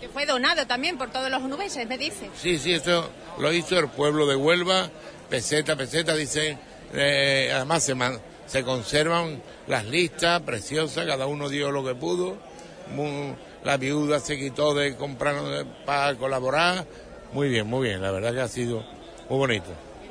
Que 0.00 0.08
fue 0.08 0.24
donado 0.26 0.66
también 0.66 0.96
por 0.98 1.10
todos 1.10 1.30
los 1.30 1.42
onubenses, 1.42 1.86
me 1.88 1.96
dice. 1.98 2.28
Sí, 2.40 2.58
sí, 2.58 2.72
esto 2.74 3.10
lo 3.38 3.52
hizo 3.52 3.78
el 3.78 3.88
pueblo 3.88 4.26
de 4.26 4.36
Huelva, 4.36 4.90
peseta, 5.28 5.76
peseta, 5.76 6.14
dice, 6.14 6.56
eh, 6.94 7.50
además 7.54 7.82
se, 7.84 7.94
man- 7.94 8.20
se 8.46 8.62
conservan 8.64 9.42
las 9.66 9.84
listas 9.86 10.40
preciosas, 10.42 11.06
cada 11.06 11.26
uno 11.26 11.48
dio 11.48 11.70
lo 11.70 11.84
que 11.84 11.94
pudo, 11.94 12.36
Mu- 12.94 13.34
la 13.64 13.76
viuda 13.76 14.18
se 14.20 14.36
quitó 14.38 14.74
de 14.74 14.96
comprar 14.96 15.36
eh, 15.38 15.64
para 15.86 16.14
colaborar, 16.16 16.84
muy 17.32 17.48
bien, 17.48 17.66
muy 17.66 17.88
bien, 17.88 18.02
la 18.02 18.10
verdad 18.10 18.34
que 18.34 18.40
ha 18.40 18.48
sido 18.48 18.84
muy 19.28 19.38
bonito. 19.38 19.68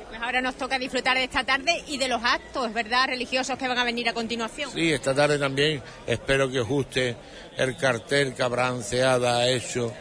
Pues 0.08 0.20
ahora 0.20 0.40
nos 0.40 0.56
toca 0.56 0.78
disfrutar 0.78 1.16
de 1.16 1.24
esta 1.24 1.44
tarde 1.44 1.82
y 1.86 1.96
de 1.98 2.08
los 2.08 2.22
actos, 2.24 2.72
¿verdad?, 2.72 3.06
religiosos 3.08 3.56
que 3.58 3.68
van 3.68 3.78
a 3.78 3.84
venir 3.84 4.08
a 4.08 4.12
continuación. 4.14 4.70
Sí, 4.70 4.92
esta 4.92 5.14
tarde 5.14 5.38
también 5.38 5.82
espero 6.06 6.50
que 6.50 6.60
os 6.60 6.68
guste 6.68 7.14
el 7.56 7.76
cartel 7.76 8.34
que 8.34 8.42
Abraham 8.42 8.82
Seada 8.82 9.38
ha 9.38 9.48
hecho 9.48 9.92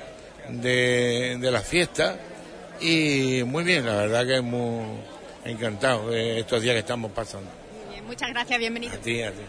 de, 0.49 1.37
de 1.39 1.51
la 1.51 1.61
fiesta. 1.61 2.17
Y 2.79 3.43
muy 3.45 3.63
bien, 3.63 3.85
la 3.85 3.95
verdad 3.95 4.25
que 4.25 4.41
muy 4.41 4.85
encantado 5.45 6.09
de 6.09 6.39
estos 6.39 6.61
días 6.61 6.73
que 6.73 6.79
estamos 6.79 7.11
pasando. 7.11 7.49
Bien, 8.01 8.07
muchas 8.07 8.29
gracias, 8.29 8.59
bienvenido. 8.59 8.93
A 8.93 8.97
ti, 8.97 9.21
a 9.21 9.31
ti. 9.31 9.41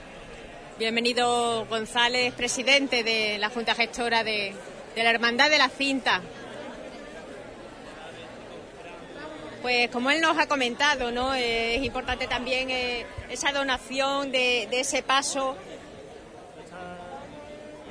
Bienvenido 0.79 1.67
González, 1.67 2.33
presidente 2.35 3.03
de 3.03 3.39
la 3.39 3.49
Junta 3.51 3.75
Gestora 3.75 4.25
de, 4.25 4.53
de 4.95 5.03
la 5.03 5.11
Hermandad 5.11 5.51
de 5.51 5.59
la 5.59 5.69
Cinta. 5.69 6.21
Pues 9.61 9.89
como 9.91 10.11
él 10.11 10.21
nos 10.21 10.39
ha 10.39 10.49
comentado, 10.49 11.13
¿no? 11.13 11.35
Eh, 11.35 11.77
es 11.77 11.85
importante 11.85 12.27
también 12.27 12.71
eh, 12.71 13.07
esa 13.31 13.53
donación 13.53 14.33
de, 14.33 14.67
de 14.71 14.81
ese 14.81 15.03
paso, 15.03 15.57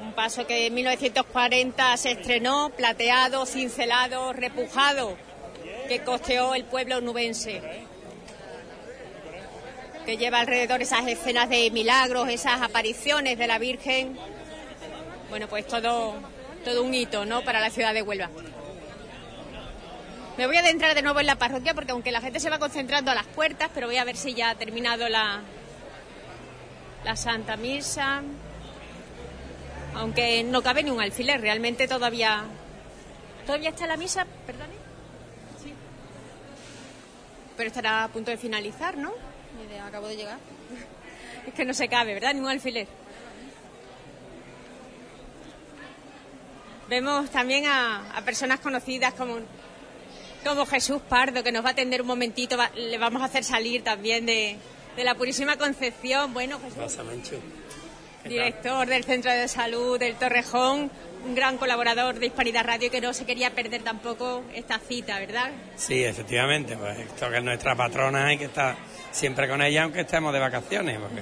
un 0.01 0.13
paso 0.13 0.45
que 0.45 0.67
en 0.67 0.73
1940 0.73 1.97
se 1.97 2.11
estrenó, 2.11 2.71
plateado, 2.75 3.45
cincelado, 3.45 4.33
repujado, 4.33 5.15
que 5.87 6.03
costeó 6.03 6.55
el 6.55 6.65
pueblo 6.65 6.99
nubense 6.99 7.61
que 10.05 10.17
lleva 10.17 10.39
alrededor 10.39 10.81
esas 10.81 11.07
escenas 11.07 11.49
de 11.49 11.69
milagros, 11.71 12.29
esas 12.29 12.61
apariciones 12.61 13.37
de 13.37 13.47
la 13.47 13.59
Virgen. 13.59 14.17
Bueno, 15.29 15.47
pues 15.47 15.67
todo, 15.67 16.15
todo 16.65 16.83
un 16.83 16.93
hito, 16.93 17.25
¿no? 17.25 17.41
Para 17.43 17.59
la 17.59 17.69
ciudad 17.69 17.93
de 17.93 18.01
Huelva. 18.01 18.29
Me 20.37 20.47
voy 20.47 20.57
a 20.57 20.61
adentrar 20.61 20.95
de 20.95 21.01
nuevo 21.01 21.19
en 21.19 21.27
la 21.27 21.35
parroquia 21.35 21.73
porque 21.73 21.91
aunque 21.91 22.11
la 22.11 22.21
gente 22.21 22.39
se 22.39 22.49
va 22.49 22.57
concentrando 22.57 23.11
a 23.11 23.15
las 23.15 23.27
puertas, 23.27 23.69
pero 23.73 23.87
voy 23.87 23.97
a 23.97 24.03
ver 24.03 24.15
si 24.15 24.33
ya 24.33 24.49
ha 24.49 24.55
terminado 24.55 25.07
la, 25.09 25.41
la 27.03 27.15
Santa 27.15 27.57
Misa. 27.57 28.21
Aunque 29.93 30.43
no 30.43 30.61
cabe 30.61 30.83
ni 30.83 30.89
un 30.89 31.01
alfiler, 31.01 31.41
realmente 31.41 31.87
todavía... 31.87 32.43
¿Todavía 33.45 33.69
está 33.69 33.87
la 33.87 33.97
misa? 33.97 34.25
Perdone. 34.45 34.73
Sí. 35.61 35.73
Pero 37.57 37.67
estará 37.67 38.03
a 38.05 38.07
punto 38.07 38.31
de 38.31 38.37
finalizar, 38.37 38.97
¿no? 38.97 39.11
Acabo 39.87 40.07
de 40.07 40.15
llegar. 40.17 40.37
Es 41.47 41.53
que 41.55 41.65
no 41.65 41.73
se 41.73 41.87
cabe, 41.87 42.13
¿verdad? 42.13 42.33
Ni 42.35 42.39
un 42.41 42.49
alfiler. 42.49 42.85
Vemos 46.87 47.29
también 47.31 47.65
a, 47.65 48.15
a 48.15 48.21
personas 48.21 48.59
conocidas 48.59 49.13
como, 49.13 49.37
como 50.43 50.65
Jesús 50.65 51.01
Pardo, 51.07 51.43
que 51.43 51.51
nos 51.51 51.63
va 51.63 51.69
a 51.69 51.71
atender 51.71 52.01
un 52.01 52.07
momentito. 52.07 52.57
va- 52.57 52.69
le 52.75 52.97
vamos 52.97 53.21
a 53.21 53.25
hacer 53.25 53.43
salir 53.43 53.83
también 53.83 54.25
de, 54.25 54.57
de 54.95 55.03
la 55.03 55.15
Purísima 55.15 55.57
Concepción. 55.57 56.33
Bueno, 56.33 56.59
Jesús, 56.59 57.39
director 58.25 58.87
del 58.87 59.03
Centro 59.03 59.31
de 59.31 59.47
Salud 59.47 59.97
del 59.97 60.15
Torrejón, 60.15 60.91
un 61.25 61.33
gran 61.35 61.57
colaborador 61.57 62.19
de 62.19 62.25
Hispanidad 62.27 62.65
Radio 62.65 62.91
que 62.91 62.99
no 62.99 63.13
se 63.13 63.25
quería 63.25 63.51
perder 63.51 63.83
tampoco 63.83 64.43
esta 64.53 64.77
cita, 64.79 65.17
¿verdad? 65.19 65.49
Sí, 65.75 66.03
efectivamente, 66.03 66.75
pues 66.77 66.99
esto 66.99 67.29
que 67.29 67.37
es 67.37 67.43
nuestra 67.43 67.75
patrona 67.75 68.27
hay 68.27 68.37
que 68.37 68.45
estar 68.45 68.75
siempre 69.11 69.47
con 69.47 69.61
ella 69.61 69.83
aunque 69.83 70.01
estemos 70.01 70.33
de 70.33 70.39
vacaciones, 70.39 70.99
porque 70.99 71.21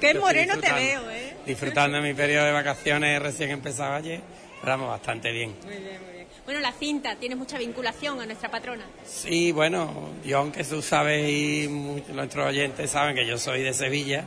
Qué 0.00 0.14
moreno 0.14 0.58
te 0.58 0.72
veo, 0.72 1.10
¿eh? 1.10 1.36
Disfrutando 1.44 1.98
de 1.98 2.08
mi 2.08 2.14
periodo 2.14 2.46
de 2.46 2.52
vacaciones 2.52 3.20
recién 3.20 3.50
empezado 3.50 3.94
ayer, 3.94 4.20
vamos 4.64 4.88
bastante 4.88 5.30
bien. 5.30 5.54
Muy 5.62 5.76
bien, 5.76 6.02
muy 6.02 6.14
bien. 6.14 6.26
Bueno, 6.46 6.60
la 6.60 6.72
cinta, 6.72 7.16
tienes 7.16 7.36
mucha 7.36 7.58
vinculación 7.58 8.18
a 8.18 8.24
nuestra 8.24 8.50
patrona. 8.50 8.86
Sí, 9.04 9.52
bueno, 9.52 10.10
yo 10.24 10.38
aunque 10.38 10.64
tú 10.64 10.80
sabes 10.80 11.28
y 11.28 11.68
nuestros 12.14 12.46
oyentes 12.46 12.90
saben 12.90 13.14
que 13.14 13.26
yo 13.26 13.36
soy 13.36 13.62
de 13.62 13.74
Sevilla, 13.74 14.24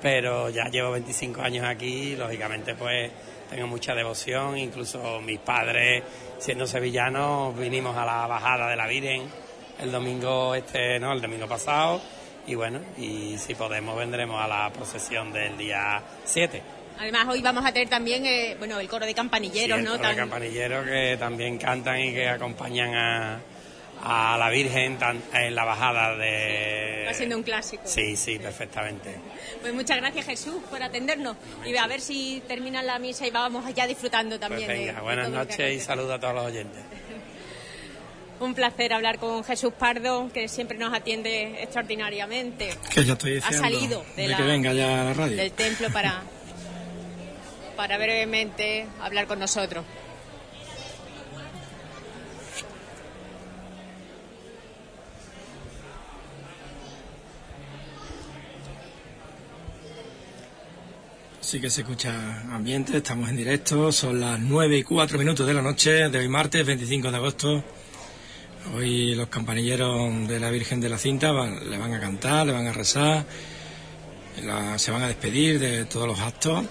pero 0.00 0.50
ya 0.50 0.64
llevo 0.64 0.90
25 0.90 1.40
años 1.40 1.64
aquí 1.66 2.12
y 2.12 2.16
lógicamente 2.16 2.74
pues 2.74 3.12
tengo 3.48 3.68
mucha 3.68 3.94
devoción, 3.94 4.58
incluso 4.58 5.20
mis 5.20 5.38
padres 5.38 6.02
siendo 6.38 6.66
sevillanos 6.66 7.56
vinimos 7.56 7.96
a 7.96 8.04
la 8.04 8.26
bajada 8.26 8.68
de 8.68 8.76
la 8.76 8.88
Virgen 8.88 9.22
el 9.80 9.92
domingo 9.92 10.54
este, 10.54 10.98
no, 10.98 11.12
el 11.12 11.20
domingo 11.20 11.46
pasado 11.46 12.00
y 12.46 12.54
bueno, 12.54 12.80
y 12.98 13.36
si 13.38 13.54
podemos 13.54 13.96
vendremos 13.96 14.40
a 14.42 14.48
la 14.48 14.70
procesión 14.72 15.32
del 15.32 15.56
día 15.56 16.02
7. 16.24 16.62
Además, 16.98 17.26
hoy 17.28 17.40
vamos 17.40 17.64
a 17.64 17.72
tener 17.72 17.88
también, 17.88 18.26
eh, 18.26 18.54
bueno, 18.58 18.78
el 18.78 18.88
coro 18.88 19.06
de 19.06 19.14
campanilleros, 19.14 19.78
Sí, 19.78 19.84
el 19.84 19.90
¿no? 19.90 19.96
coro 19.96 20.08
de 20.10 20.16
campanilleros 20.16 20.84
que 20.86 21.16
también 21.18 21.58
cantan 21.58 21.98
y 22.00 22.12
que 22.12 22.28
acompañan 22.28 22.94
a, 22.94 23.40
a 24.04 24.36
la 24.38 24.50
Virgen 24.50 24.98
en 25.32 25.54
la 25.54 25.64
bajada 25.64 26.16
de... 26.16 27.04
Va 27.08 27.14
siendo 27.14 27.36
un 27.36 27.42
clásico. 27.42 27.82
Sí, 27.86 28.14
sí, 28.16 28.38
perfectamente. 28.38 29.16
Pues 29.60 29.72
muchas 29.72 29.96
gracias, 29.98 30.26
Jesús, 30.26 30.56
por 30.70 30.82
atendernos. 30.82 31.36
Y 31.64 31.74
a 31.76 31.86
ver 31.86 32.00
si 32.00 32.42
termina 32.46 32.82
la 32.82 32.98
misa 32.98 33.26
y 33.26 33.30
vamos 33.30 33.64
allá 33.66 33.86
disfrutando 33.86 34.36
Pues 34.38 34.40
también. 34.48 34.68
venga, 34.68 34.92
de 34.94 35.00
buenas 35.00 35.30
noches 35.30 35.72
y 35.74 35.80
saludos 35.80 36.12
a 36.12 36.20
todos 36.20 36.34
los 36.34 36.46
oyentes. 36.46 36.82
Un 38.42 38.54
placer 38.54 38.92
hablar 38.92 39.18
con 39.18 39.44
Jesús 39.44 39.72
Pardo, 39.78 40.28
que 40.32 40.48
siempre 40.48 40.76
nos 40.76 40.92
atiende 40.92 41.62
extraordinariamente. 41.62 42.76
Que 42.92 43.04
ya 43.04 43.12
estoy 43.12 43.32
Ha 43.32 43.34
diciendo 43.36 43.58
salido 43.60 44.04
de, 44.16 44.22
de 44.22 44.28
la- 44.28 44.36
que 44.36 44.42
venga 44.42 44.72
ya 44.72 45.00
a 45.02 45.04
la 45.04 45.14
radio. 45.14 45.36
del 45.36 45.52
templo 45.52 45.88
para, 45.92 46.22
para 47.76 47.98
brevemente 47.98 48.86
hablar 49.00 49.28
con 49.28 49.38
nosotros. 49.38 49.84
Sí 61.40 61.60
que 61.60 61.70
se 61.70 61.82
escucha 61.82 62.40
ambiente, 62.54 62.96
estamos 62.98 63.28
en 63.28 63.36
directo, 63.36 63.90
son 63.92 64.20
las 64.20 64.38
9 64.38 64.78
y 64.78 64.82
4 64.84 65.18
minutos 65.18 65.46
de 65.46 65.54
la 65.54 65.60
noche 65.62 66.08
de 66.08 66.18
hoy 66.18 66.28
martes 66.28 66.64
25 66.64 67.10
de 67.10 67.16
agosto. 67.16 67.64
Hoy 68.74 69.14
los 69.14 69.28
campanilleros 69.28 70.28
de 70.28 70.40
la 70.40 70.50
Virgen 70.50 70.80
de 70.80 70.88
la 70.88 70.98
Cinta 70.98 71.32
le 71.32 71.78
van 71.78 71.94
a 71.94 72.00
cantar, 72.00 72.46
le 72.46 72.52
van 72.52 72.66
a 72.66 72.72
rezar, 72.72 73.24
se 74.76 74.90
van 74.90 75.02
a 75.02 75.08
despedir 75.08 75.58
de 75.58 75.84
todos 75.84 76.06
los 76.06 76.20
actos, 76.20 76.64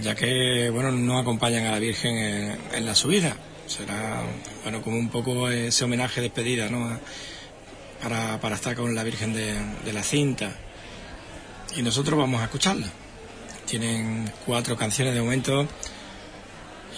ya 0.00 0.14
que 0.14 0.70
bueno 0.70 0.92
no 0.92 1.18
acompañan 1.18 1.64
a 1.66 1.72
la 1.72 1.78
Virgen 1.78 2.16
en, 2.16 2.86
la 2.86 2.94
subida. 2.94 3.36
Será 3.66 4.22
bueno 4.62 4.82
como 4.82 4.96
un 4.96 5.08
poco 5.08 5.48
ese 5.48 5.84
homenaje 5.84 6.20
despedida, 6.20 6.68
¿no? 6.68 6.98
Para, 8.02 8.40
para 8.40 8.54
estar 8.54 8.76
con 8.76 8.94
la 8.94 9.02
Virgen 9.02 9.34
de 9.34 9.92
la 9.92 10.02
Cinta. 10.02 10.52
Y 11.76 11.82
nosotros 11.82 12.18
vamos 12.18 12.40
a 12.40 12.44
escucharla 12.44 12.86
tienen 13.68 14.32
cuatro 14.46 14.78
canciones 14.78 15.12
de 15.12 15.20
momento 15.20 15.68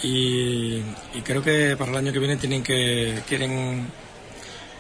y, 0.03 0.83
creo 1.25 1.43
que 1.43 1.77
para 1.77 1.91
el 1.91 1.97
año 1.99 2.13
que 2.13 2.19
viene 2.19 2.37
tienen 2.37 2.63
que 2.63 3.23
quieren 3.29 3.87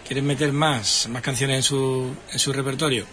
quieren 0.06 0.26
meter 0.26 0.52
más 0.52 1.08
más 1.08 1.22
canciones 1.22 1.56
en 1.56 1.62
su 1.62 2.14
en 2.32 2.38
su 2.38 2.52
repertorio 2.52 3.06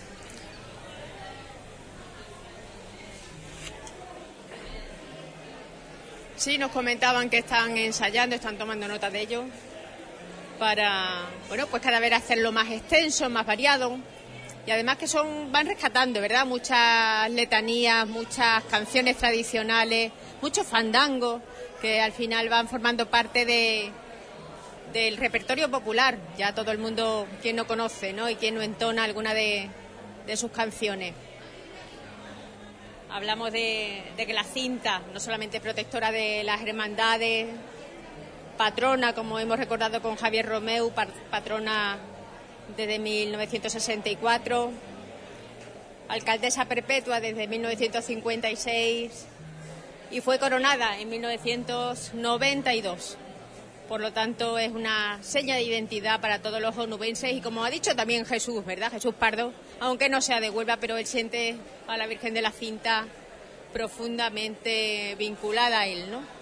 Sí, 6.38 6.60
nos 6.60 6.72
comentaban 6.72 7.32
que 7.32 7.40
están 7.40 7.76
ensayando, 7.78 8.36
están 8.36 8.60
tomando 8.60 8.88
nota 8.88 9.10
de 9.10 9.22
ello 9.22 9.44
para, 10.60 11.26
bueno, 11.48 11.66
pues 11.68 11.82
cada 11.82 12.00
vez 12.00 12.14
hacerlo 12.14 12.52
más 12.52 12.70
extenso, 12.70 13.28
más 13.28 13.46
variado. 13.46 13.98
Y 14.68 14.72
además 14.72 14.98
que 14.98 15.08
son, 15.08 15.52
van 15.52 15.66
rescatando, 15.66 16.22
¿verdad? 16.22 16.46
Muchas 16.46 17.30
letanías, 17.32 18.08
muchas 18.08 18.64
canciones 18.66 19.18
tradicionales, 19.18 20.12
muchos 20.42 20.68
fandangos 20.68 21.42
que 21.82 22.02
al 22.02 22.12
final 22.12 22.50
van 22.50 22.68
formando 22.68 23.10
parte 23.10 23.46
de, 23.46 23.92
del 24.94 25.18
repertorio 25.18 25.70
popular. 25.70 26.18
Ya 26.38 26.54
todo 26.54 26.72
el 26.72 26.78
mundo, 26.78 27.28
quien 27.42 27.56
no 27.56 27.68
conoce, 27.68 28.14
¿no? 28.14 28.30
Y 28.30 28.36
quien 28.36 28.56
no 28.56 28.62
entona 28.62 29.04
alguna 29.04 29.34
de, 29.34 29.70
de 30.26 30.38
sus 30.38 30.52
canciones. 30.52 31.14
Hablamos 33.10 33.52
de, 33.52 34.04
de 34.18 34.26
que 34.26 34.34
la 34.34 34.44
cinta, 34.44 35.02
no 35.14 35.20
solamente 35.20 35.62
protectora 35.62 36.12
de 36.12 36.44
las 36.44 36.62
hermandades, 36.62 37.48
patrona, 38.58 39.14
como 39.14 39.40
hemos 39.40 39.58
recordado 39.58 40.02
con 40.02 40.18
Javier 40.18 40.46
Romeu, 40.46 40.92
patrona 41.32 41.98
desde 42.76 43.00
1964, 43.00 44.72
alcaldesa 46.10 46.66
perpetua 46.66 47.22
desde 47.22 47.48
1956 47.48 49.28
y 50.12 50.22
fue 50.22 50.40
coronada 50.40 50.98
en 51.00 51.10
1992. 51.10 53.18
Por 53.88 54.02
lo 54.02 54.12
tanto, 54.12 54.60
es 54.60 54.72
una 54.72 55.24
seña 55.24 55.56
de 55.56 55.64
identidad 55.64 56.20
para 56.20 56.42
todos 56.42 56.62
los 56.62 56.78
onubenses 56.78 57.32
y 57.32 57.40
como 57.42 57.64
ha 57.64 57.70
dicho 57.70 57.96
también 57.96 58.26
Jesús, 58.26 58.66
¿verdad? 58.66 58.92
Jesús 58.92 59.16
Pardo, 59.16 59.54
aunque 59.80 60.10
no 60.10 60.20
sea 60.22 60.42
de 60.42 60.50
Huelva, 60.50 60.76
pero 60.78 60.98
él 60.98 61.06
siente 61.06 61.56
a 61.88 61.96
la 61.96 62.08
Virgen 62.08 62.34
de 62.34 62.42
la 62.42 62.52
Cinta 62.52 63.06
profundamente 63.72 65.16
vinculada 65.18 65.80
a 65.82 65.88
él, 65.88 66.12
¿no? 66.12 66.37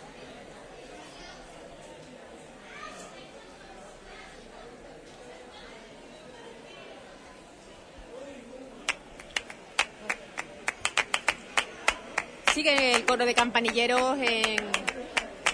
Sigue 12.56 12.96
el 12.96 13.04
coro 13.04 13.26
de 13.26 13.34
campanilleros 13.34 14.18
en, 14.18 14.56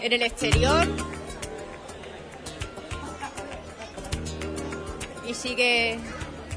en 0.04 0.14
el 0.14 0.22
exterior. 0.22 0.88
Y 5.28 5.34
sigue 5.34 5.97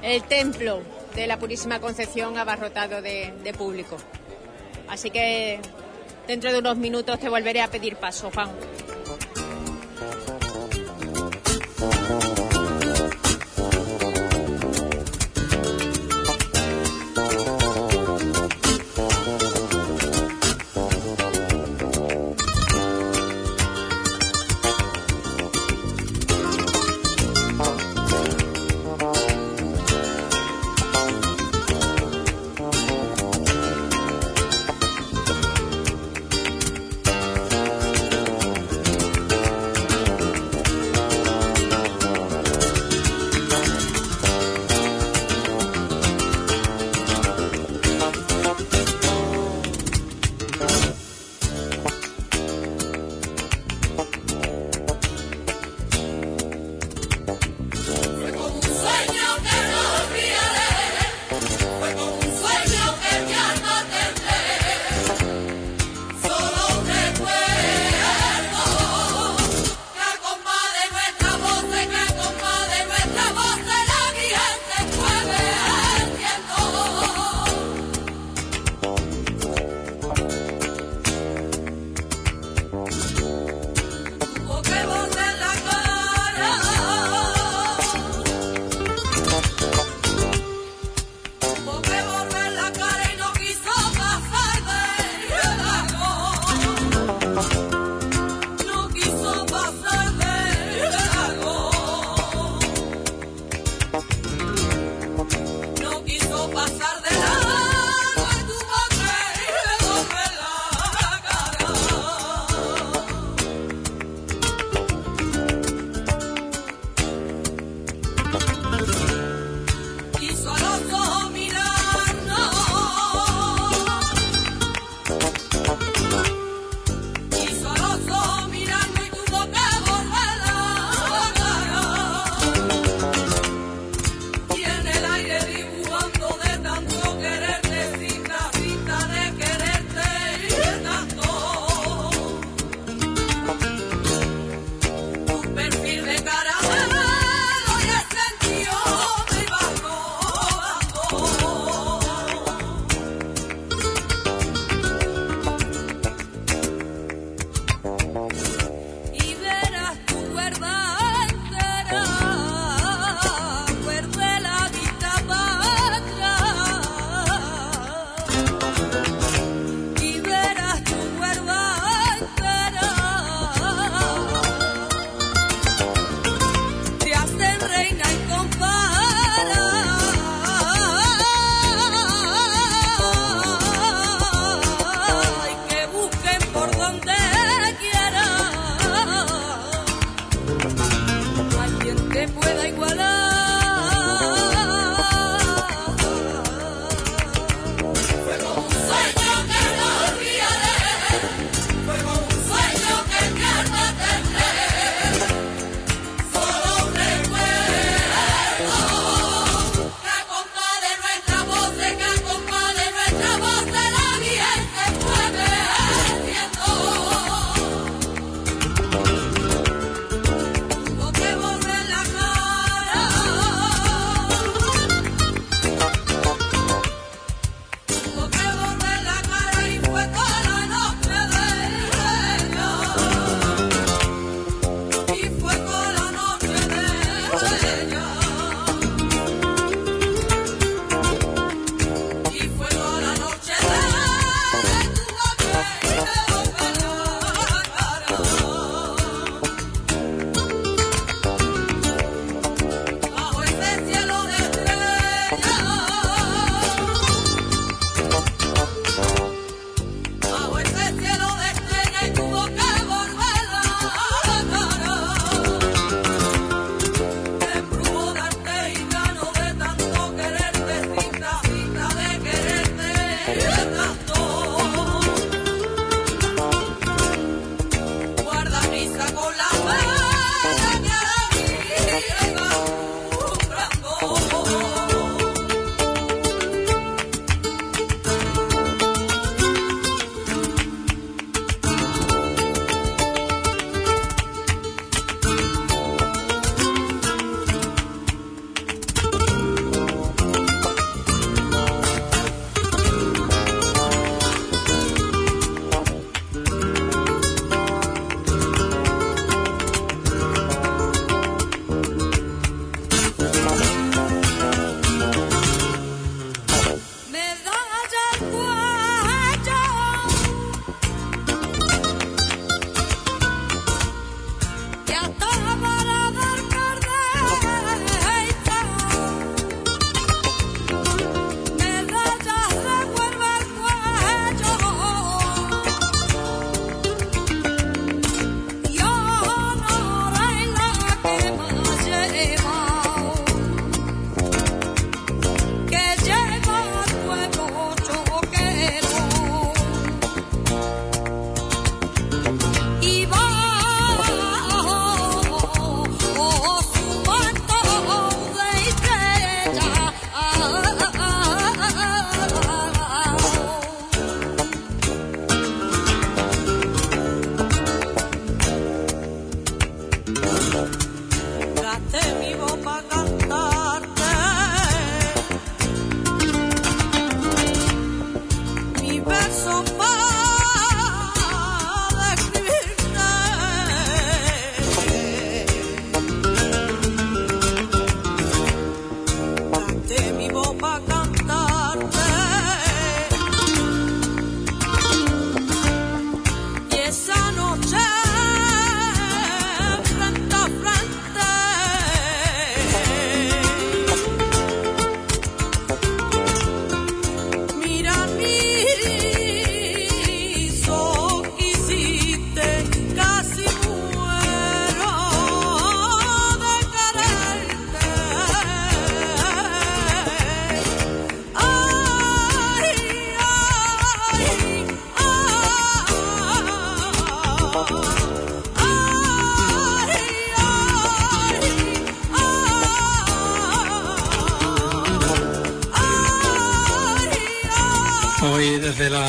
el 0.03 0.23
templo 0.25 0.83
de 1.15 1.27
la 1.27 1.39
Purísima 1.39 1.81
Concepción 1.81 2.37
abarrotado 2.37 3.01
de, 3.01 3.33
de 3.43 3.55
público. 3.55 3.97
Así 4.87 5.09
que 5.09 5.61
dentro 6.29 6.53
de 6.53 6.59
unos 6.59 6.77
minutos 6.77 7.19
te 7.19 7.31
volveré 7.31 7.63
a 7.63 7.69
pedir 7.69 7.97
paso, 7.97 8.31
Juan. 8.31 8.51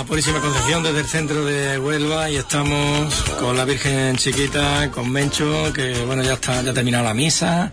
Purísima 0.08 0.40
Concepción, 0.40 0.84
desde 0.84 1.00
el 1.00 1.06
centro 1.08 1.46
de 1.46 1.80
Huelva, 1.80 2.30
y 2.30 2.36
estamos 2.36 3.14
con 3.40 3.58
la 3.58 3.66
Virgen 3.66 4.16
Chiquita, 4.18 4.92
con 4.92 5.10
Mencho, 5.10 5.74
que 5.74 6.04
bueno, 6.06 6.22
ya 6.22 6.34
está, 6.34 6.62
ya 6.62 6.72
ha 6.72 6.74
terminado 6.74 7.04
la 7.04 7.14
misa 7.14 7.72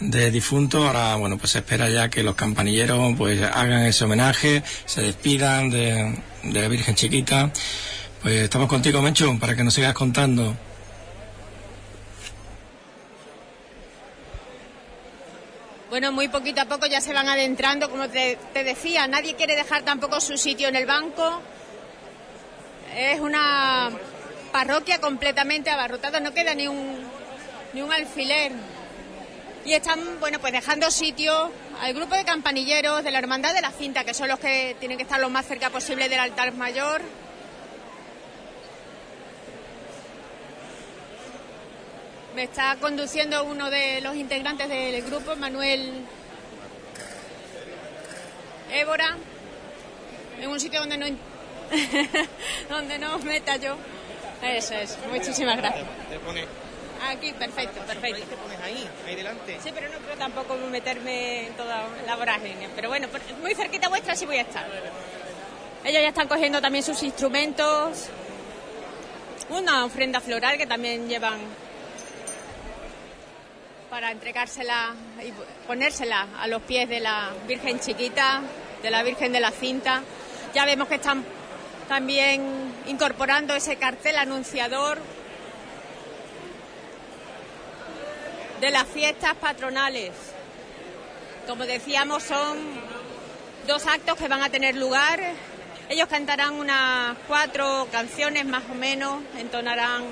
de 0.00 0.30
difunto. 0.30 0.86
Ahora, 0.86 1.16
bueno, 1.16 1.36
pues 1.36 1.52
se 1.52 1.58
espera 1.58 1.88
ya 1.90 2.08
que 2.08 2.22
los 2.22 2.34
campanilleros 2.36 3.14
pues 3.18 3.42
hagan 3.42 3.82
ese 3.84 4.04
homenaje, 4.04 4.62
se 4.86 5.02
despidan 5.02 5.68
de, 5.68 6.18
la 6.44 6.68
Virgen 6.68 6.94
Chiquita. 6.94 7.50
Pues 8.22 8.34
estamos 8.36 8.68
contigo, 8.68 9.02
Mencho, 9.02 9.36
para 9.38 9.54
que 9.54 9.62
nos 9.62 9.74
sigas 9.74 9.92
contando. 9.92 10.56
Bueno, 15.90 16.12
muy 16.12 16.28
poquito 16.28 16.62
a 16.62 16.64
poco 16.64 16.86
ya 16.86 17.00
se 17.00 17.12
van 17.12 17.28
adentrando, 17.28 17.90
como 17.90 18.08
te 18.08 18.38
decía, 18.54 19.06
nadie 19.06 19.34
quiere 19.34 19.54
dejar 19.54 19.82
tampoco 19.82 20.20
su 20.20 20.38
sitio 20.38 20.68
en 20.68 20.76
el 20.76 20.86
banco. 20.86 21.42
Es 22.96 23.18
una 23.18 23.90
parroquia 24.52 25.00
completamente 25.00 25.68
abarrotada, 25.68 26.20
no 26.20 26.32
queda 26.32 26.54
ni 26.54 26.68
un, 26.68 26.96
ni 27.72 27.82
un 27.82 27.92
alfiler. 27.92 28.52
Y 29.64 29.72
están, 29.72 30.20
bueno, 30.20 30.38
pues 30.38 30.52
dejando 30.52 30.88
sitio 30.92 31.50
al 31.80 31.92
grupo 31.92 32.14
de 32.14 32.24
campanilleros 32.24 33.02
de 33.02 33.10
la 33.10 33.18
Hermandad 33.18 33.52
de 33.52 33.62
la 33.62 33.72
Cinta, 33.72 34.04
que 34.04 34.14
son 34.14 34.28
los 34.28 34.38
que 34.38 34.76
tienen 34.78 34.96
que 34.96 35.02
estar 35.02 35.18
lo 35.18 35.28
más 35.28 35.44
cerca 35.44 35.70
posible 35.70 36.08
del 36.08 36.20
altar 36.20 36.52
mayor. 36.54 37.02
Me 42.36 42.44
está 42.44 42.76
conduciendo 42.80 43.42
uno 43.44 43.70
de 43.70 44.02
los 44.02 44.14
integrantes 44.14 44.68
del 44.68 45.02
grupo, 45.02 45.34
Manuel 45.34 46.04
Évora, 48.72 49.16
en 50.40 50.48
un 50.48 50.60
sitio 50.60 50.78
donde 50.78 50.96
no 50.96 51.06
donde 52.68 52.98
no 52.98 53.16
os 53.16 53.24
meta 53.24 53.56
yo. 53.56 53.76
Eso 54.42 54.74
es. 54.74 54.98
Muchísimas 55.10 55.56
gracias. 55.56 55.86
Te 56.10 56.18
pones, 56.18 56.46
Aquí, 57.08 57.32
perfecto, 57.32 57.80
perfecto. 57.82 58.26
te 58.26 58.36
pones 58.36 58.58
ahí, 58.60 58.88
ahí 59.06 59.16
delante. 59.16 59.58
Sí, 59.62 59.70
pero 59.74 59.88
no 59.88 59.98
creo 59.98 60.16
tampoco 60.16 60.56
meterme 60.70 61.48
en 61.48 61.52
toda 61.54 61.86
la 62.06 62.16
vorágine. 62.16 62.68
Pero 62.74 62.88
bueno, 62.88 63.08
muy 63.40 63.54
cerquita 63.54 63.88
vuestra 63.88 64.16
sí 64.16 64.24
voy 64.24 64.38
a 64.38 64.42
estar. 64.42 64.66
Ellos 65.84 66.00
ya 66.00 66.08
están 66.08 66.28
cogiendo 66.28 66.62
también 66.62 66.82
sus 66.82 67.02
instrumentos. 67.02 68.08
Una 69.50 69.84
ofrenda 69.84 70.20
floral 70.20 70.56
que 70.56 70.66
también 70.66 71.06
llevan 71.06 71.38
para 73.90 74.10
entregársela 74.10 74.94
y 75.22 75.30
ponérsela 75.66 76.26
a 76.38 76.48
los 76.48 76.62
pies 76.62 76.88
de 76.88 77.00
la 77.00 77.30
Virgen 77.46 77.78
Chiquita, 77.80 78.40
de 78.82 78.90
la 78.90 79.02
Virgen 79.02 79.30
de 79.30 79.40
la 79.40 79.50
Cinta. 79.50 80.02
Ya 80.54 80.64
vemos 80.64 80.88
que 80.88 80.94
están 80.94 81.22
también 81.88 82.42
incorporando 82.86 83.54
ese 83.54 83.76
cartel 83.76 84.16
anunciador 84.16 84.98
de 88.60 88.70
las 88.70 88.86
fiestas 88.86 89.34
patronales. 89.34 90.12
Como 91.46 91.66
decíamos, 91.66 92.22
son 92.22 92.58
dos 93.66 93.86
actos 93.86 94.16
que 94.16 94.28
van 94.28 94.42
a 94.42 94.48
tener 94.48 94.76
lugar. 94.76 95.20
Ellos 95.88 96.08
cantarán 96.08 96.54
unas 96.54 97.16
cuatro 97.28 97.86
canciones 97.92 98.46
más 98.46 98.62
o 98.70 98.74
menos, 98.74 99.22
entonarán. 99.36 100.04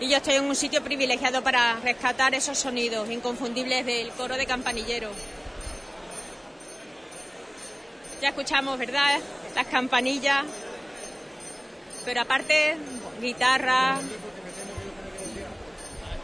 Y 0.00 0.08
yo 0.08 0.16
estoy 0.16 0.34
en 0.34 0.44
un 0.44 0.56
sitio 0.56 0.82
privilegiado 0.82 1.42
para 1.42 1.76
rescatar 1.80 2.34
esos 2.34 2.58
sonidos 2.58 3.08
inconfundibles 3.10 3.86
del 3.86 4.10
coro 4.10 4.36
de 4.36 4.46
campanilleros. 4.46 5.12
Ya 8.20 8.30
escuchamos, 8.30 8.78
¿verdad? 8.78 9.20
Las 9.54 9.66
campanillas. 9.66 10.44
Pero 12.08 12.22
aparte, 12.22 12.74
guitarra, 13.20 13.98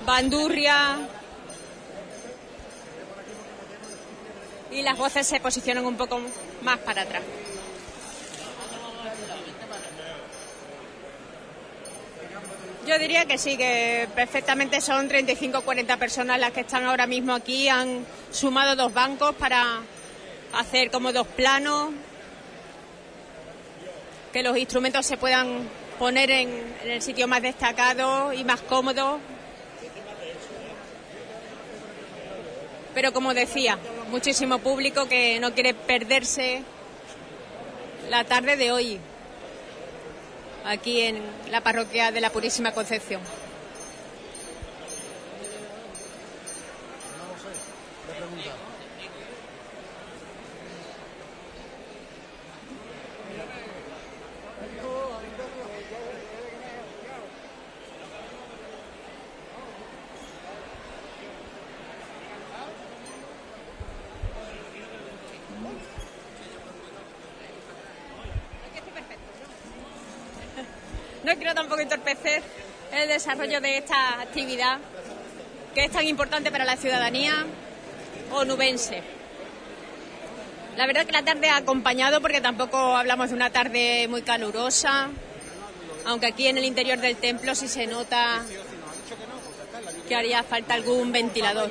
bandurria. 0.06 0.96
Y 4.70 4.80
las 4.80 4.96
voces 4.96 5.26
se 5.26 5.40
posicionan 5.40 5.84
un 5.84 5.98
poco 5.98 6.22
más 6.62 6.78
para 6.78 7.02
atrás. 7.02 7.22
Yo 12.86 12.98
diría 12.98 13.26
que 13.26 13.36
sí, 13.36 13.58
que 13.58 14.08
perfectamente 14.14 14.80
son 14.80 15.06
35 15.06 15.58
o 15.58 15.60
40 15.60 15.98
personas 15.98 16.40
las 16.40 16.52
que 16.52 16.60
están 16.60 16.86
ahora 16.86 17.06
mismo 17.06 17.34
aquí. 17.34 17.68
Han 17.68 18.06
sumado 18.30 18.74
dos 18.74 18.94
bancos 18.94 19.34
para 19.34 19.80
hacer 20.54 20.90
como 20.90 21.12
dos 21.12 21.26
planos, 21.26 21.90
que 24.34 24.42
los 24.42 24.58
instrumentos 24.58 25.06
se 25.06 25.16
puedan 25.16 25.60
poner 25.96 26.28
en, 26.28 26.74
el 26.82 27.00
sitio 27.00 27.28
más 27.28 27.40
destacado 27.40 28.32
y 28.32 28.42
más 28.42 28.60
cómodo. 28.62 29.20
Pero 32.92 33.12
como 33.12 33.32
decía, 33.32 33.78
muchísimo 34.10 34.58
público 34.58 35.06
que 35.06 35.38
no 35.38 35.54
quiere 35.54 35.72
perderse 35.72 36.64
la 38.10 38.24
tarde 38.24 38.56
de 38.56 38.72
hoy 38.72 38.98
aquí 40.64 41.02
en 41.02 41.22
la 41.52 41.60
parroquia 41.60 42.10
de 42.10 42.20
la 42.20 42.30
Purísima 42.30 42.72
Concepción. 42.72 43.20
No 71.24 71.34
quiero 71.36 71.54
tampoco 71.54 71.80
entorpecer 71.80 72.42
el 72.92 72.98
desarrollo 73.14 73.60
de 73.60 73.78
esta 73.78 74.20
actividad 74.20 74.78
que 75.72 75.84
es 75.84 75.90
tan 75.90 76.04
importante 76.04 76.50
para 76.50 76.64
la 76.64 76.76
ciudadanía 76.76 77.46
onubense. 78.32 79.02
La 80.76 80.86
verdad 80.86 81.06
que 81.06 81.12
la 81.12 81.24
tarde 81.24 81.48
ha 81.48 81.58
acompañado 81.58 82.20
porque 82.20 82.40
tampoco 82.40 82.76
hablamos 82.96 83.30
de 83.30 83.36
una 83.36 83.50
tarde 83.50 84.08
muy 84.08 84.22
calurosa, 84.22 85.10
aunque 86.04 86.26
aquí 86.26 86.48
en 86.48 86.58
el 86.58 86.64
interior 86.64 86.98
del 86.98 87.16
templo 87.16 87.54
sí 87.54 87.68
se 87.68 87.86
nota 87.86 88.42
que 90.08 90.16
haría 90.16 90.42
falta 90.42 90.74
algún 90.74 91.12
ventilador. 91.12 91.70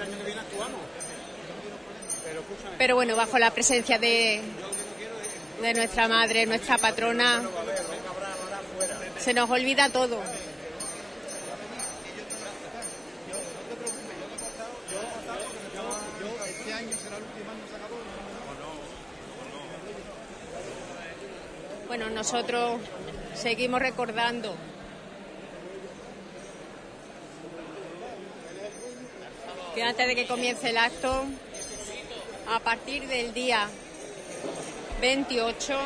Pero 2.77 2.95
bueno, 2.95 3.17
bajo 3.17 3.37
la 3.37 3.51
presencia 3.51 3.99
de, 3.99 4.41
de 5.61 5.73
nuestra 5.73 6.07
madre, 6.07 6.45
nuestra 6.45 6.77
patrona, 6.77 7.43
se 9.19 9.33
nos 9.33 9.49
olvida 9.49 9.89
todo. 9.89 10.21
Bueno, 21.95 22.09
nosotros 22.09 22.81
seguimos 23.35 23.79
recordando 23.79 24.55
que 29.75 29.83
antes 29.83 30.07
de 30.07 30.15
que 30.15 30.25
comience 30.25 30.71
el 30.71 30.77
acto, 30.79 31.25
a 32.47 32.59
partir 32.61 33.07
del 33.07 33.31
día 33.35 33.69
28, 35.01 35.77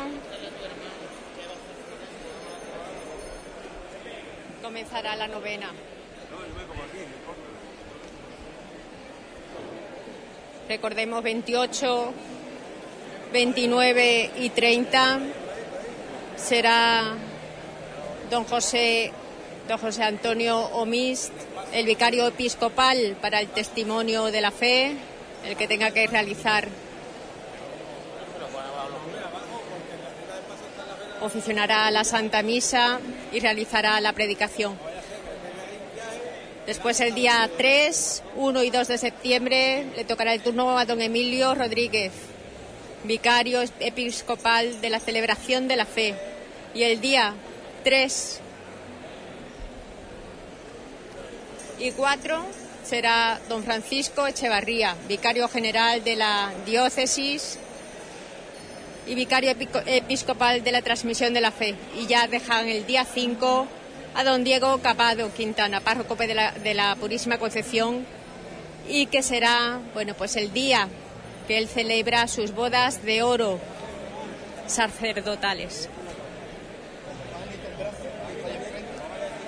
comenzará 4.64 5.18
la 5.18 5.28
novena. 5.28 5.74
Recordemos 10.70 11.22
28, 11.22 12.14
29 13.34 14.32
y 14.38 14.50
30 14.52 15.20
será 16.38 17.16
don 18.30 18.46
José, 18.46 19.12
don 19.68 19.78
José 19.78 20.04
Antonio 20.04 20.58
Omist, 20.58 21.34
el 21.74 21.86
vicario 21.86 22.28
episcopal 22.28 23.18
para 23.22 23.42
el 23.42 23.48
testimonio 23.50 24.26
de 24.26 24.42
la 24.42 24.52
fe, 24.52 24.96
el 25.46 25.58
que 25.58 25.68
tenga 25.68 25.92
que 25.92 26.08
realizar. 26.08 26.68
Oficionará 31.22 31.90
la 31.92 32.04
Santa 32.04 32.44
Misa 32.44 33.00
y 33.34 33.40
realizará 33.40 34.00
la 34.00 34.14
predicación. 34.14 34.78
Después 36.68 37.00
el 37.00 37.16
día 37.16 37.50
3, 37.58 38.24
1 38.36 38.64
y 38.64 38.70
2 38.70 38.88
de 38.88 38.98
septiembre 38.98 39.86
le 39.96 40.04
tocará 40.04 40.34
el 40.34 40.42
turno 40.42 40.78
a 40.78 40.86
don 40.86 41.02
Emilio 41.02 41.56
Rodríguez, 41.56 42.12
vicario 43.04 43.62
episcopal 43.80 44.82
de 44.82 44.90
la 44.90 45.00
celebración 45.00 45.68
de 45.68 45.76
la 45.76 45.86
fe. 45.86 46.16
Y 46.74 46.84
el 46.84 47.02
día 47.02 47.34
3 47.84 48.40
y 51.80 51.92
4 51.92 52.46
será 52.84 53.40
don 53.50 53.64
Francisco 53.64 54.28
Echevarría, 54.28 54.96
vicario 55.08 55.48
general 55.48 56.04
de 56.04 56.16
la 56.16 56.54
diócesis 56.66 57.60
y 59.06 59.16
vicario 59.16 59.54
episcopal 59.86 60.64
de 60.64 60.72
la 60.72 60.82
transmisión 60.82 61.34
de 61.34 61.42
la 61.42 61.52
fe. 61.52 61.76
Y 61.98 62.08
ya 62.08 62.28
dejan 62.28 62.68
el 62.68 62.86
día 62.86 63.06
5 63.06 63.68
a 64.16 64.24
don 64.24 64.44
Diego 64.44 64.80
Capado 64.80 65.34
Quintana, 65.34 65.82
párroco 65.82 66.16
de 66.16 66.34
la, 66.34 66.52
de 66.52 66.74
la 66.74 66.96
Purísima 66.96 67.38
Concepción, 67.38 68.06
y 68.90 69.08
que 69.08 69.22
será, 69.22 69.80
bueno, 69.94 70.14
pues 70.14 70.36
el 70.38 70.54
día 70.54 70.88
que 71.48 71.58
él 71.58 71.68
celebra 71.68 72.28
sus 72.28 72.54
bodas 72.54 73.04
de 73.04 73.24
oro 73.24 73.60
sacerdotales. 74.68 75.90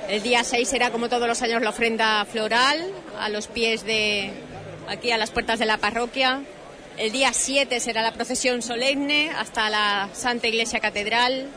El 0.08 0.24
día 0.24 0.44
6 0.44 0.68
será, 0.68 0.90
como 0.90 1.10
todos 1.10 1.28
los 1.28 1.42
años, 1.42 1.62
la 1.62 1.70
ofrenda 1.70 2.26
floral 2.26 2.92
a 3.20 3.30
los 3.30 3.48
pies 3.48 3.84
de, 3.84 4.32
aquí 4.88 5.12
a 5.12 5.18
las 5.18 5.30
puertas 5.30 5.60
de 5.60 5.66
la 5.66 5.78
parroquia. 5.78 6.42
El 6.98 7.12
día 7.12 7.32
7 7.32 7.80
será 7.80 8.02
la 8.02 8.14
procesión 8.14 8.62
solemne 8.62 9.30
hasta 9.38 9.70
la 9.70 10.10
Santa 10.14 10.48
Iglesia 10.48 10.80
Catedral. 10.80 11.48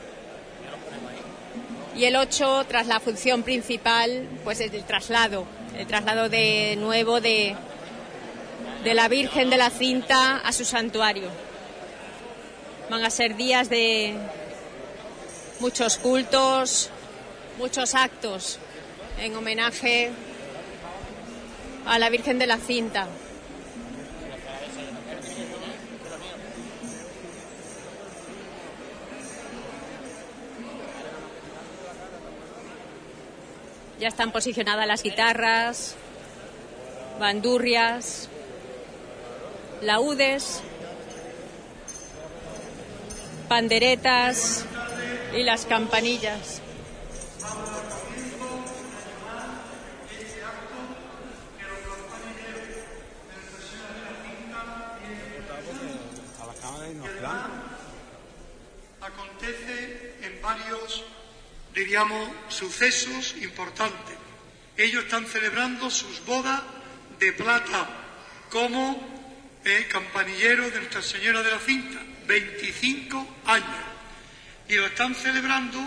Y 1.96 2.04
el 2.04 2.16
8, 2.16 2.66
tras 2.68 2.86
la 2.88 3.00
función 3.00 3.42
principal, 3.42 4.28
pues 4.44 4.60
es 4.60 4.74
el 4.74 4.84
traslado, 4.84 5.46
el 5.78 5.86
traslado 5.86 6.28
de 6.28 6.76
nuevo 6.78 7.20
de, 7.20 7.54
de 8.84 8.94
la 8.94 9.06
Virgen 9.08 9.48
de 9.48 9.56
la 9.56 9.70
Cinta 9.70 10.38
a 10.38 10.52
su 10.52 10.64
santuario. 10.64 11.28
Van 12.90 13.04
a 13.04 13.10
ser 13.10 13.36
días 13.36 13.68
de 13.68 14.16
muchos 15.60 15.98
cultos, 15.98 16.90
muchos 17.58 17.94
actos 17.94 18.58
en 19.18 19.36
homenaje 19.36 20.10
a 21.86 21.98
la 22.00 22.10
Virgen 22.10 22.40
de 22.40 22.46
la 22.48 22.58
Cinta. 22.58 23.06
Ya 34.00 34.08
están 34.08 34.32
posicionadas 34.32 34.88
las 34.88 35.04
guitarras, 35.04 35.94
bandurrias, 37.20 38.28
laúdes, 39.82 40.62
panderetas 43.48 44.64
y 45.34 45.42
las 45.42 45.66
campanillas. 45.66 46.60
acontece 59.00 60.14
en 60.22 60.42
varios, 60.42 61.04
diríamos, 61.74 62.28
sucesos 62.48 63.34
importantes. 63.40 64.16
Ellos 64.76 65.04
están 65.04 65.26
celebrando 65.26 65.90
sus 65.90 66.24
bodas 66.24 66.62
de 67.18 67.32
plata 67.32 67.88
como 68.50 69.11
eh, 69.64 69.86
campanillero 69.88 70.70
de 70.70 70.78
Nuestra 70.78 71.02
Señora 71.02 71.42
de 71.42 71.50
la 71.50 71.58
Cinta, 71.58 72.00
25 72.26 73.36
años. 73.46 73.66
Y 74.68 74.76
lo 74.76 74.86
están 74.86 75.14
celebrando 75.14 75.78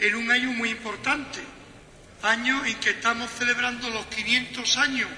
en 0.00 0.14
un 0.14 0.30
año 0.30 0.52
muy 0.52 0.70
importante, 0.70 1.40
año 2.22 2.64
en 2.64 2.76
que 2.76 2.90
estamos 2.90 3.30
celebrando 3.30 3.90
los 3.90 4.06
500 4.06 4.76
años 4.78 5.08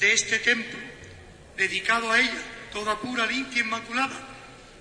de 0.00 0.12
este 0.12 0.38
templo, 0.38 0.78
dedicado 1.56 2.10
a 2.10 2.20
ella, 2.20 2.42
toda 2.72 2.98
pura, 2.98 3.26
limpia, 3.26 3.62
inmaculada 3.62 4.34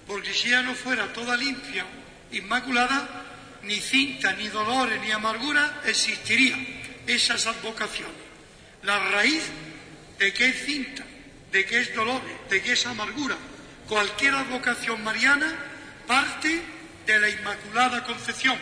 porque 0.08 0.34
si 0.34 0.48
ella 0.48 0.62
no 0.62 0.76
fuera 0.76 1.12
toda 1.14 1.38
limpia, 1.38 1.86
inmaculada, 2.32 3.60
ni 3.64 3.80
cinta, 3.80 4.34
ni 4.34 4.48
dolores, 4.50 5.00
ni 5.02 5.12
amargura 5.12 5.82
existiría 5.86 6.58
esas 7.08 7.48
advocaciones. 7.48 8.14
La 8.84 9.00
raíz 9.00 9.44
de 10.20 10.34
que 10.34 10.50
es 10.50 10.66
cinta, 10.66 11.06
de 11.54 11.66
que 11.66 11.80
es 11.80 11.96
dolores, 11.96 12.34
de 12.50 12.62
que 12.62 12.74
es 12.74 12.86
amargura, 12.86 13.38
cualquier 13.88 14.34
advocación 14.34 15.02
mariana 15.04 15.56
parte 16.08 16.62
de 17.06 17.20
la 17.20 17.30
Inmaculada 17.30 18.04
Concepción, 18.04 18.58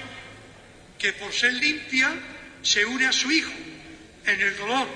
que 0.99 1.13
por 1.13 1.31
ser 1.33 1.53
limpia 1.53 2.13
se 2.61 2.85
une 2.85 3.07
a 3.07 3.13
su 3.13 3.31
Hijo 3.31 3.51
en 4.25 4.41
el 4.41 4.57
dolor, 4.57 4.87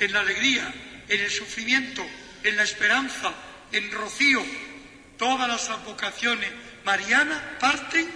en 0.00 0.12
la 0.12 0.20
alegría, 0.20 0.74
en 1.08 1.20
el 1.20 1.30
sufrimiento, 1.30 2.04
en 2.42 2.56
la 2.56 2.64
esperanza, 2.64 3.32
en 3.72 3.90
rocío, 3.92 4.44
Todas 5.18 5.48
las 5.48 5.70
advocaciones 5.70 6.50
marianas 6.84 7.40
parten 7.58 8.06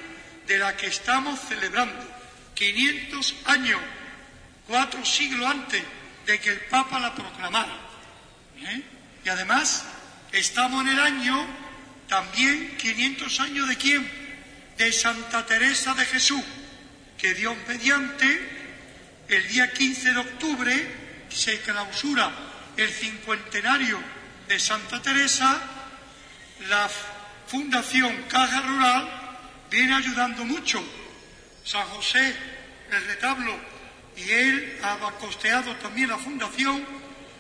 de 0.47 0.59
la 0.59 0.77
que 0.77 0.89
estamos 0.89 1.41
celebrando. 1.49 2.07
500 2.55 3.37
años, 3.47 3.81
cuatro 4.67 5.03
siglos 5.05 5.47
antes 5.47 5.83
de 6.27 6.39
que 6.39 6.51
el 6.51 6.61
Papa 6.67 7.01
la 7.01 7.15
proclamara. 7.15 7.73
¿Eh? 8.59 8.83
Y 9.25 9.29
además, 9.29 9.85
estamos 10.33 10.83
en 10.83 10.89
el 10.89 11.01
año 11.01 11.47
también 12.09 12.77
500 12.77 13.41
años 13.41 13.69
de 13.69 13.77
quién? 13.77 14.11
De 14.77 14.93
Santa 14.93 15.47
Teresa 15.47 15.95
de 15.95 16.05
Jesús, 16.05 16.43
que 17.19 17.35
Dios 17.35 17.57
mediante, 17.69 18.61
el 19.29 19.49
día 19.49 19.73
15 19.73 20.13
de 20.13 20.19
octubre 20.19 21.27
se 21.29 21.61
clausura 21.61 22.31
el 22.77 22.89
cincuentenario 22.89 24.01
de 24.49 24.59
Santa 24.59 25.01
Teresa 25.01 25.61
la 26.69 26.91
Fundación 27.47 28.25
Caja 28.29 28.61
Rural 28.63 29.09
viene 29.71 29.95
ayudando 29.95 30.45
mucho. 30.45 30.83
San 31.65 31.87
José, 31.89 32.35
el 32.91 33.07
retablo, 33.07 33.57
y 34.17 34.31
él 34.31 34.79
ha 34.83 34.97
costeado 35.19 35.75
también 35.77 36.09
la 36.09 36.19
fundación, 36.19 36.85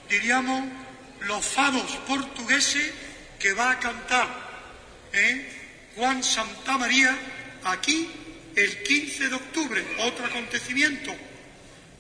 diríamos, 0.08 0.64
los 1.22 1.44
fados 1.44 1.90
portugueses 2.06 2.92
que 3.38 3.52
va 3.52 3.72
a 3.72 3.78
cantar 3.78 4.28
¿eh? 5.12 5.46
Juan 5.96 6.22
Santa 6.22 6.78
María 6.78 7.16
aquí 7.64 8.10
el 8.56 8.82
15 8.82 9.28
de 9.28 9.34
octubre, 9.34 9.84
otro 9.98 10.26
acontecimiento. 10.26 11.14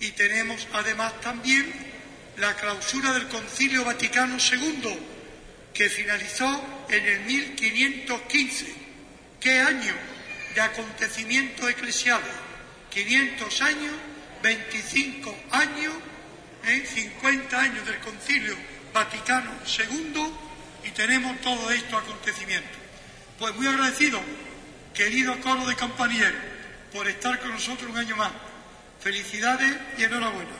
Y 0.00 0.10
tenemos 0.12 0.66
además 0.72 1.20
también 1.20 1.70
la 2.38 2.54
clausura 2.56 3.12
del 3.12 3.28
Concilio 3.28 3.84
Vaticano 3.84 4.36
II, 4.38 4.98
que 5.74 5.88
finalizó 5.88 6.86
en 6.88 7.04
el 7.04 7.20
1515. 7.20 8.74
¿Qué 9.38 9.58
año 9.58 9.94
de 10.54 10.60
acontecimientos 10.60 11.70
eclesiales? 11.70 12.32
500 12.90 13.62
años, 13.62 13.92
25 14.42 15.36
años, 15.50 15.94
¿eh? 16.66 16.84
50 16.86 17.60
años 17.60 17.86
del 17.86 17.98
Concilio 17.98 18.69
Vaticano 18.92 19.50
II 19.78 20.32
y 20.84 20.90
tenemos 20.90 21.40
todos 21.40 21.72
estos 21.72 22.02
acontecimientos. 22.02 22.78
Pues 23.38 23.54
muy 23.56 23.66
agradecido 23.66 24.20
Querido 24.94 25.40
coro 25.40 25.66
de 25.66 25.76
campanilleros, 25.76 26.40
por 26.92 27.06
estar 27.08 27.38
con 27.38 27.50
nosotros 27.52 27.90
un 27.90 27.96
año 27.96 28.16
más. 28.16 28.32
Felicidades 29.00 29.74
y 29.96 30.04
enhorabuena. 30.04 30.50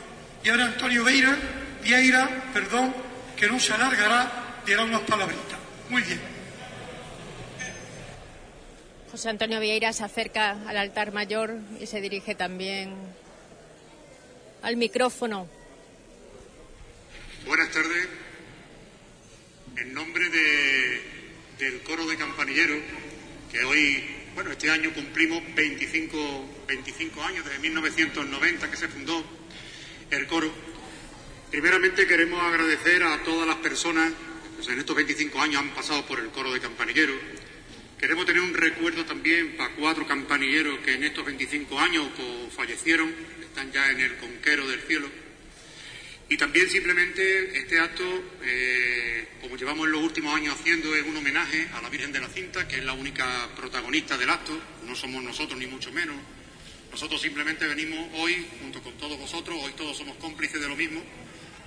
Y 0.43 0.49
ahora 0.49 0.65
Antonio 0.65 1.03
Vieira, 1.03 1.37
Vieira, 1.83 2.49
perdón, 2.53 2.93
que 3.35 3.47
no 3.47 3.59
se 3.59 3.73
alargará, 3.73 4.61
dirá 4.65 4.83
unas 4.83 5.01
palabritas. 5.01 5.59
Muy 5.89 6.01
bien. 6.01 6.19
José 9.11 9.29
Antonio 9.29 9.59
Vieira 9.59 9.91
se 9.91 10.05
acerca 10.05 10.57
al 10.65 10.77
altar 10.77 11.11
mayor 11.11 11.57
y 11.79 11.85
se 11.85 11.99
dirige 11.99 12.33
también 12.33 12.95
al 14.63 14.77
micrófono. 14.77 15.47
Buenas 17.45 17.69
tardes. 17.69 18.20
En 19.81 19.95
nombre 19.95 20.29
de- 20.29 21.01
del 21.57 21.81
coro 21.81 22.05
de 22.05 22.15
campanilleros, 22.15 22.77
que 23.51 23.63
hoy, 23.63 24.03
bueno, 24.35 24.51
este 24.51 24.69
año 24.69 24.93
cumplimos 24.93 25.41
25, 25.55 26.63
25 26.67 27.23
años, 27.23 27.43
desde 27.43 27.57
1990 27.57 28.69
que 28.69 28.77
se 28.77 28.87
fundó 28.87 29.25
el 30.11 30.27
coro. 30.27 30.53
Primeramente 31.49 32.05
queremos 32.05 32.43
agradecer 32.43 33.01
a 33.01 33.23
todas 33.23 33.47
las 33.47 33.57
personas 33.57 34.13
que 34.63 34.71
en 34.71 34.77
estos 34.79 34.95
25 34.95 35.41
años 35.41 35.59
han 35.61 35.69
pasado 35.71 36.05
por 36.05 36.19
el 36.19 36.27
coro 36.29 36.53
de 36.53 36.59
campanilleros. 36.59 37.17
Queremos 37.99 38.27
tener 38.27 38.43
un 38.43 38.53
recuerdo 38.53 39.03
también 39.05 39.57
para 39.57 39.73
cuatro 39.73 40.05
campanilleros 40.05 40.77
que 40.81 40.93
en 40.93 41.05
estos 41.05 41.25
25 41.25 41.79
años 41.79 42.07
pues, 42.15 42.53
fallecieron, 42.55 43.11
están 43.41 43.71
ya 43.71 43.89
en 43.89 43.99
el 43.99 44.15
conquero 44.17 44.67
del 44.67 44.79
cielo. 44.81 45.09
Y 46.31 46.37
también 46.37 46.69
simplemente 46.69 47.59
este 47.59 47.77
acto, 47.77 48.05
eh, 48.41 49.27
como 49.41 49.57
llevamos 49.57 49.85
los 49.89 50.01
últimos 50.01 50.33
años 50.33 50.57
haciendo, 50.57 50.95
es 50.95 51.03
un 51.03 51.17
homenaje 51.17 51.67
a 51.73 51.81
la 51.81 51.89
Virgen 51.89 52.13
de 52.13 52.21
la 52.21 52.29
Cinta, 52.29 52.65
que 52.69 52.77
es 52.77 52.85
la 52.85 52.93
única 52.93 53.49
protagonista 53.53 54.17
del 54.17 54.29
acto, 54.29 54.57
no 54.87 54.95
somos 54.95 55.21
nosotros 55.21 55.59
ni 55.59 55.67
mucho 55.67 55.91
menos. 55.91 56.15
Nosotros 56.89 57.21
simplemente 57.21 57.67
venimos 57.67 58.07
hoy, 58.13 58.47
junto 58.61 58.81
con 58.81 58.93
todos 58.93 59.19
vosotros, 59.19 59.57
hoy 59.61 59.73
todos 59.73 59.97
somos 59.97 60.15
cómplices 60.15 60.61
de 60.61 60.69
lo 60.69 60.75
mismo, 60.77 61.03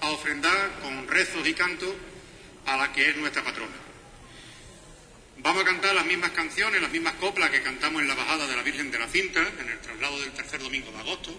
a 0.00 0.12
ofrendar 0.12 0.80
con 0.80 1.08
rezos 1.08 1.46
y 1.46 1.52
cantos 1.52 1.92
a 2.64 2.78
la 2.78 2.90
que 2.90 3.10
es 3.10 3.16
nuestra 3.18 3.44
patrona. 3.44 3.76
Vamos 5.40 5.60
a 5.60 5.66
cantar 5.66 5.94
las 5.94 6.06
mismas 6.06 6.30
canciones, 6.30 6.80
las 6.80 6.90
mismas 6.90 7.12
coplas 7.16 7.50
que 7.50 7.60
cantamos 7.60 8.00
en 8.00 8.08
la 8.08 8.14
bajada 8.14 8.46
de 8.46 8.56
la 8.56 8.62
Virgen 8.62 8.90
de 8.90 8.98
la 8.98 9.08
Cinta, 9.08 9.46
en 9.60 9.68
el 9.68 9.78
traslado 9.80 10.18
del 10.20 10.32
tercer 10.32 10.62
domingo 10.62 10.90
de 10.90 11.00
agosto. 11.00 11.38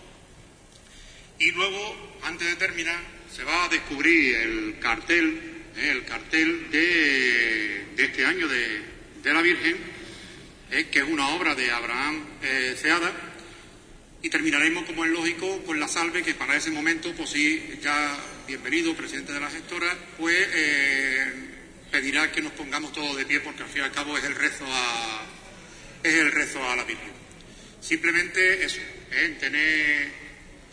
Y 1.40 1.52
luego, 1.52 2.20
antes 2.22 2.48
de 2.48 2.56
terminar, 2.56 3.15
se 3.36 3.44
va 3.44 3.66
a 3.66 3.70
descubrir 3.70 4.34
el 4.38 4.80
cartel, 4.80 5.42
eh, 5.76 5.92
el 5.92 6.06
cartel 6.06 6.72
de, 6.72 7.86
este 7.98 8.26
año 8.26 8.48
de, 8.48 9.34
la 9.34 9.42
Virgen, 9.42 9.76
eh, 10.72 10.88
que 10.90 11.00
es 11.00 11.06
una 11.06 11.30
obra 11.30 11.54
de 11.54 11.70
Abraham 11.70 12.26
eh, 12.42 12.76
Ceada. 12.78 13.12
Y 14.22 14.30
terminaremos, 14.30 14.86
como 14.86 15.04
es 15.04 15.12
lógico, 15.12 15.64
con 15.64 15.80
la 15.80 15.88
salve, 15.88 16.24
que 16.24 16.34
para 16.34 16.56
ese 16.56 16.72
momento, 16.72 17.14
pues 17.14 17.32
sí, 17.32 17.78
ya 17.82 18.18
bienvenido, 18.48 18.96
presidente 18.96 19.34
de 19.34 19.40
la 19.42 19.50
gestora, 19.50 19.94
pues 20.18 20.48
pedirá 21.92 22.32
que 22.32 22.42
nos 22.42 22.54
pongamos 22.54 22.94
todos 22.94 23.18
de 23.18 23.26
pie, 23.26 23.42
porque 23.42 23.64
al 23.64 23.70
fin 23.70 23.82
y 23.82 23.86
al 23.86 23.92
cabo 23.92 24.18
es 24.18 24.24
el 24.24 24.36
rezo 24.36 24.66
a, 24.66 25.26
es 26.02 26.14
el 26.14 26.32
rezo 26.32 26.64
a 26.68 26.76
la 26.76 26.86
Virgen. 26.86 27.12
Simplemente 27.82 28.64
eso, 28.64 28.80
tener 29.40 30.25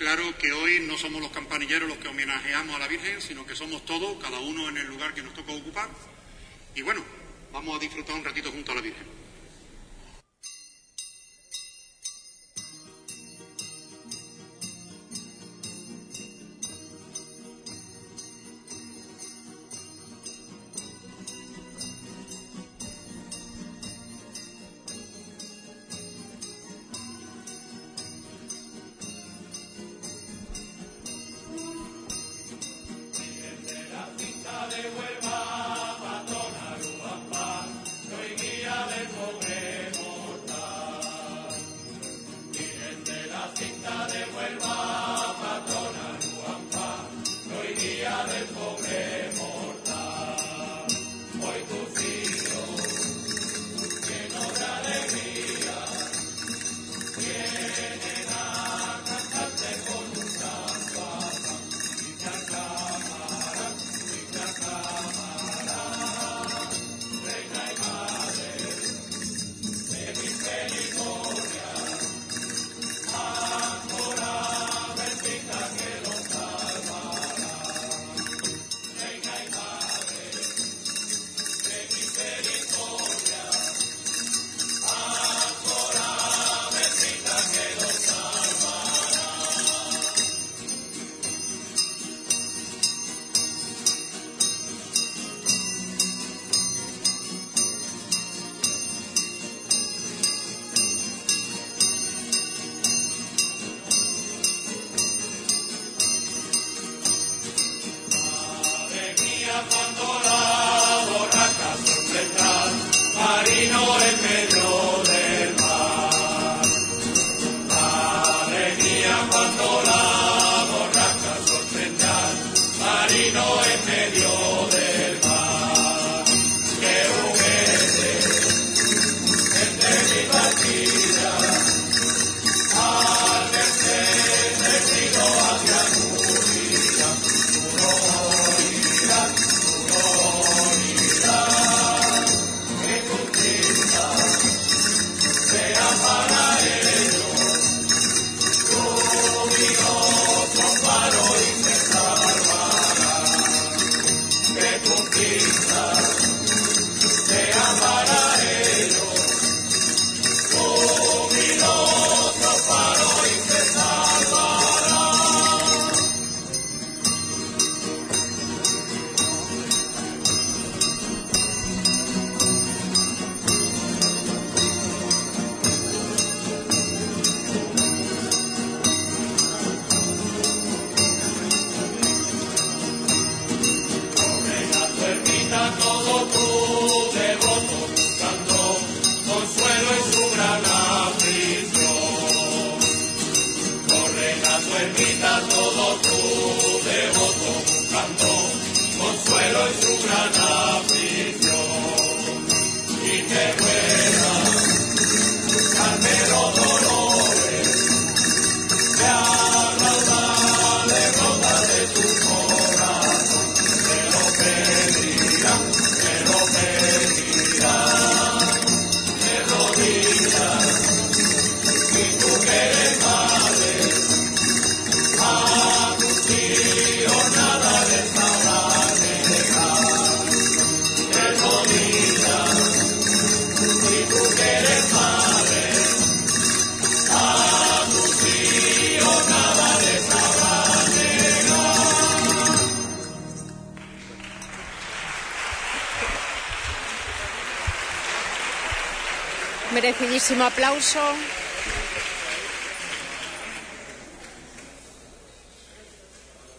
claro 0.03 0.37
que 0.37 0.53
hoy 0.53 0.81
no 0.81 0.99
somos 0.99 1.23
los 1.23 1.31
campanilleros 1.31 1.89
los 1.89 1.99
que 1.99 2.09
homenajeamos 2.09 2.75
a 2.75 2.81
la 2.81 2.89
Virgen, 2.89 3.23
sino 3.23 3.47
que 3.47 3.55
somos 3.55 3.85
todos, 3.85 4.21
cada 4.21 4.41
uno 4.41 4.69
en 4.69 4.77
el 4.77 4.89
lugar 4.89 5.15
que 5.15 5.23
nos 5.23 5.33
toca 5.33 5.53
ocupar. 5.53 5.89
Y 6.75 6.83
bueno, 6.83 7.05
vamos 7.53 7.77
a 7.77 7.79
disfrutar 7.79 8.17
un 8.17 8.25
ratito 8.25 8.51
junto 8.51 8.73
a 8.73 8.75
la 8.75 8.81
Virgen. 8.81 9.22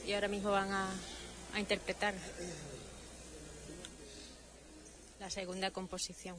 Y 0.05 0.13
ahora 0.13 0.27
mismo 0.27 0.51
van 0.51 0.71
a 0.71 1.59
interpretar 1.59 2.13
la 5.19 5.29
segunda 5.31 5.71
composición. 5.71 6.35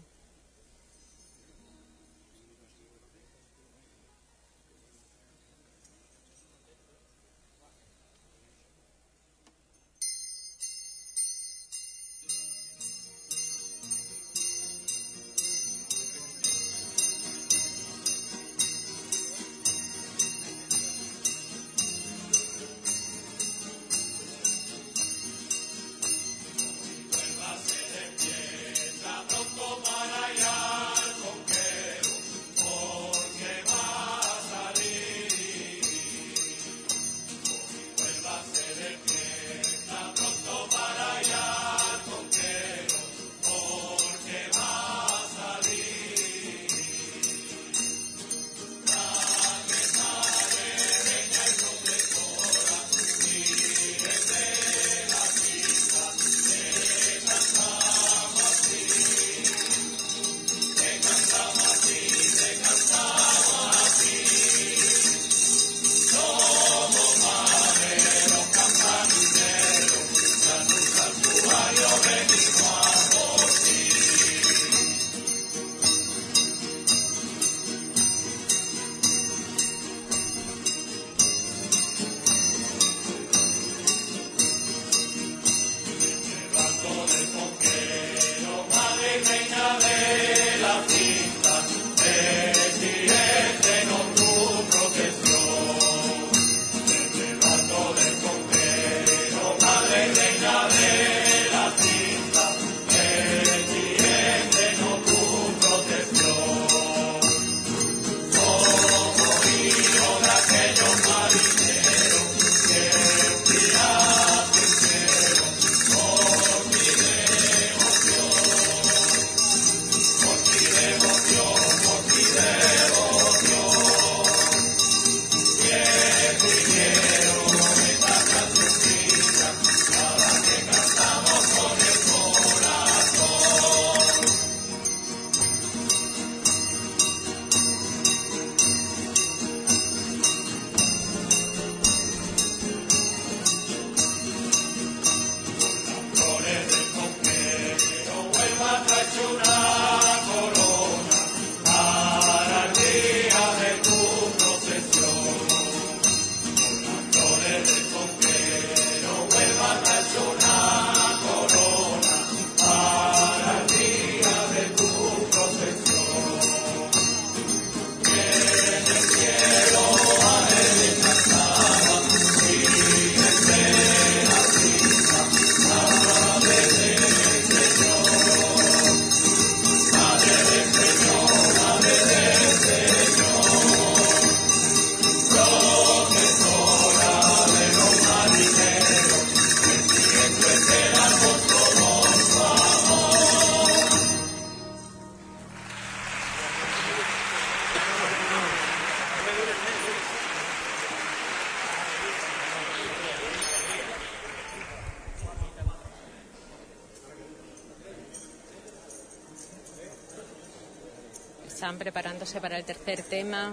preparándose 211.84 212.40
para 212.40 212.56
el 212.56 212.64
tercer 212.64 213.02
tema 213.02 213.52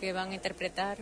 que 0.00 0.12
van 0.12 0.32
a 0.32 0.34
interpretar. 0.34 0.98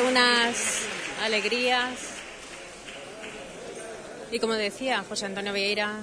unas 0.00 0.80
alegrías. 1.22 1.92
Y 4.30 4.38
como 4.38 4.54
decía 4.54 5.04
José 5.08 5.26
Antonio 5.26 5.52
Vieira, 5.52 6.00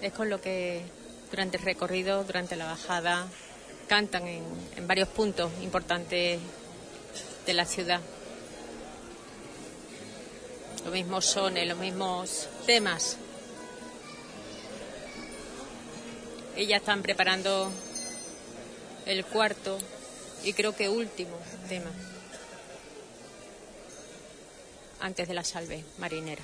es 0.00 0.12
con 0.12 0.30
lo 0.30 0.40
que 0.40 0.82
durante 1.30 1.58
el 1.58 1.62
recorrido, 1.62 2.24
durante 2.24 2.56
la 2.56 2.66
bajada, 2.66 3.26
cantan 3.86 4.26
en, 4.26 4.44
en 4.76 4.86
varios 4.86 5.08
puntos 5.08 5.52
importantes 5.62 6.40
de 7.46 7.54
la 7.54 7.64
ciudad. 7.64 8.00
Los 10.84 10.92
mismos 10.92 11.26
sones, 11.26 11.68
los 11.68 11.78
mismos 11.78 12.48
temas. 12.66 13.16
Y 16.56 16.66
ya 16.66 16.78
están 16.78 17.02
preparando 17.02 17.70
el 19.06 19.24
cuarto 19.24 19.78
y 20.42 20.52
creo 20.52 20.74
que 20.74 20.88
último 20.88 21.36
tema 21.68 21.90
antes 25.00 25.28
de 25.28 25.34
la 25.34 25.44
salve 25.44 25.84
marinera. 25.98 26.42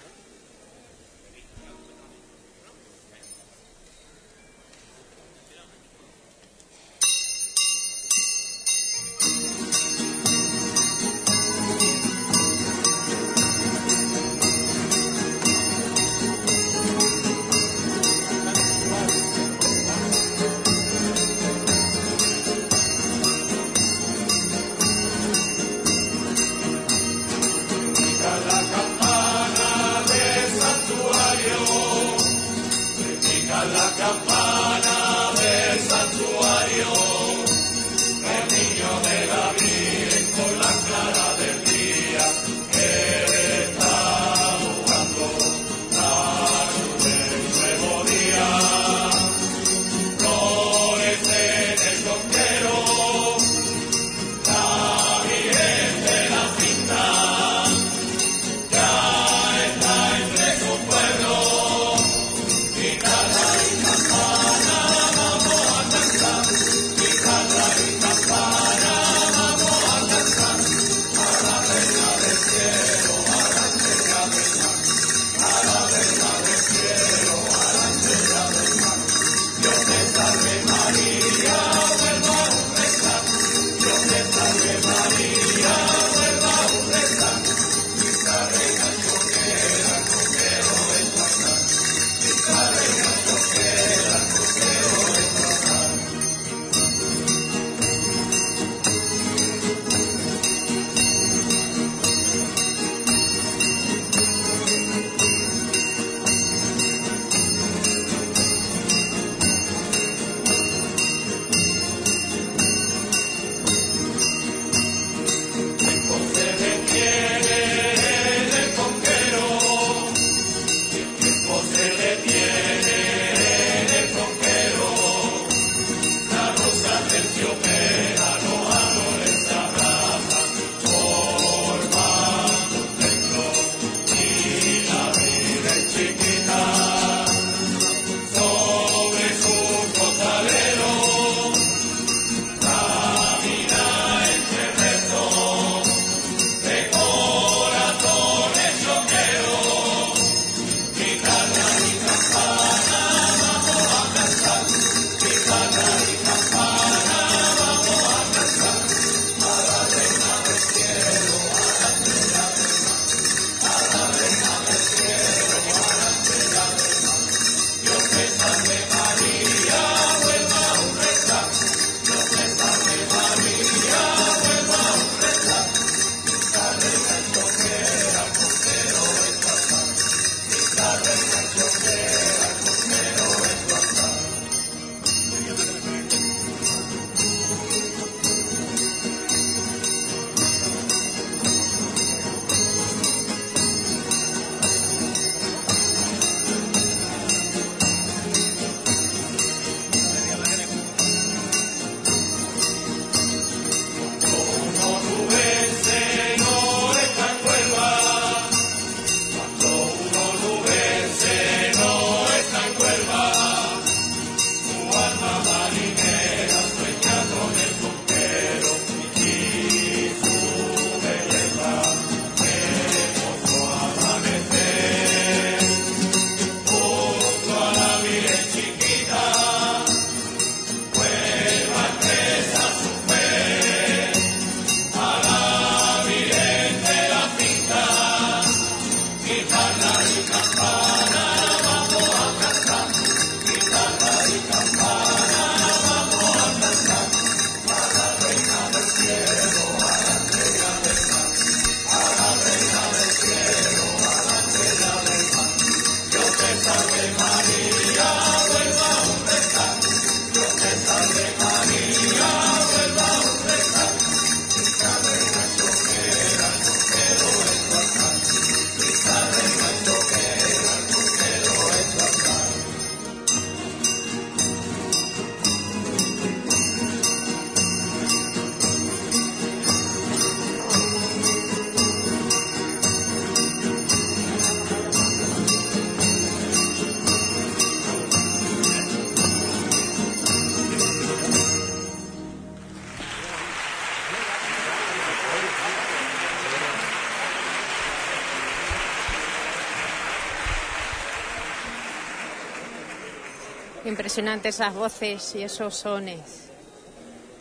Impresionante 303.87 304.49
esas 304.49 304.75
voces 304.75 305.37
y 305.37 305.45
esos 305.45 305.77
sones. 305.77 306.51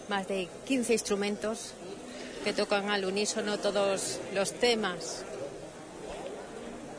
Más 0.09 0.27
de 0.27 0.47
15 0.67 0.93
instrumentos 0.93 1.73
que 2.43 2.53
tocan 2.53 2.91
al 2.91 3.03
unísono 3.03 3.57
todos 3.57 4.19
los 4.31 4.53
temas. 4.53 5.23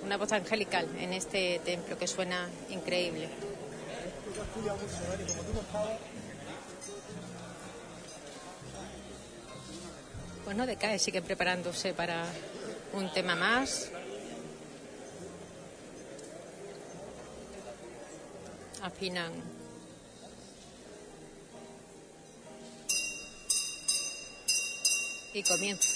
Una 0.04 0.16
voz 0.16 0.32
angelical 0.32 0.88
en 0.98 1.12
este 1.12 1.60
templo 1.64 1.96
que 1.96 2.08
suena 2.08 2.48
increíble. 2.70 3.28
Pues 10.44 10.56
no 10.56 10.66
decae, 10.66 10.98
siguen 10.98 11.22
preparándose 11.22 11.94
para 11.94 12.24
un 12.94 13.12
tema 13.12 13.36
más. 13.36 13.92
a 18.86 18.90
Y 25.34 25.42
comienza. 25.42 25.88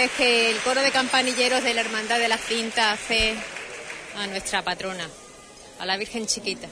canciones 0.00 0.10
que 0.16 0.50
el 0.50 0.58
coro 0.60 0.80
de 0.80 0.90
campanilleros 0.90 1.62
de 1.62 1.74
la 1.74 1.82
Hermandad 1.82 2.18
de 2.18 2.28
la 2.28 2.38
Cinta 2.38 2.92
hace 2.92 3.34
a 4.16 4.26
nuestra 4.28 4.62
patrona, 4.62 5.06
a 5.78 5.84
la 5.84 5.96
Virgen 5.96 6.26
Chiquita. 6.26 6.68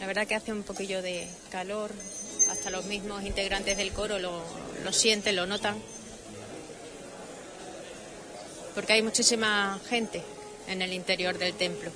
La 0.00 0.06
verdad 0.06 0.26
que 0.26 0.34
hace 0.34 0.52
un 0.52 0.62
poquillo 0.62 1.00
de 1.02 1.28
calor, 1.50 1.92
hasta 2.50 2.70
los 2.70 2.84
mismos 2.86 3.24
integrantes 3.24 3.76
del 3.76 3.92
coro 3.92 4.18
lo 4.18 4.92
sienten, 4.92 5.36
lo 5.36 5.46
notan, 5.46 5.80
porque 8.74 8.94
hay 8.94 9.02
muchísima 9.02 9.80
gente 9.88 10.22
en 10.66 10.82
el 10.82 10.92
interior 10.92 11.38
del 11.38 11.54
templo. 11.54 11.90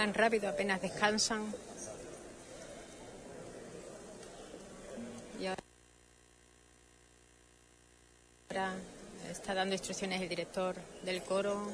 Van 0.00 0.14
rápido, 0.14 0.48
apenas 0.48 0.80
descansan. 0.80 1.52
Y 5.38 5.44
ahora 8.48 8.76
está 9.30 9.52
dando 9.52 9.74
instrucciones 9.74 10.22
el 10.22 10.28
director 10.30 10.76
del 11.02 11.22
coro 11.22 11.70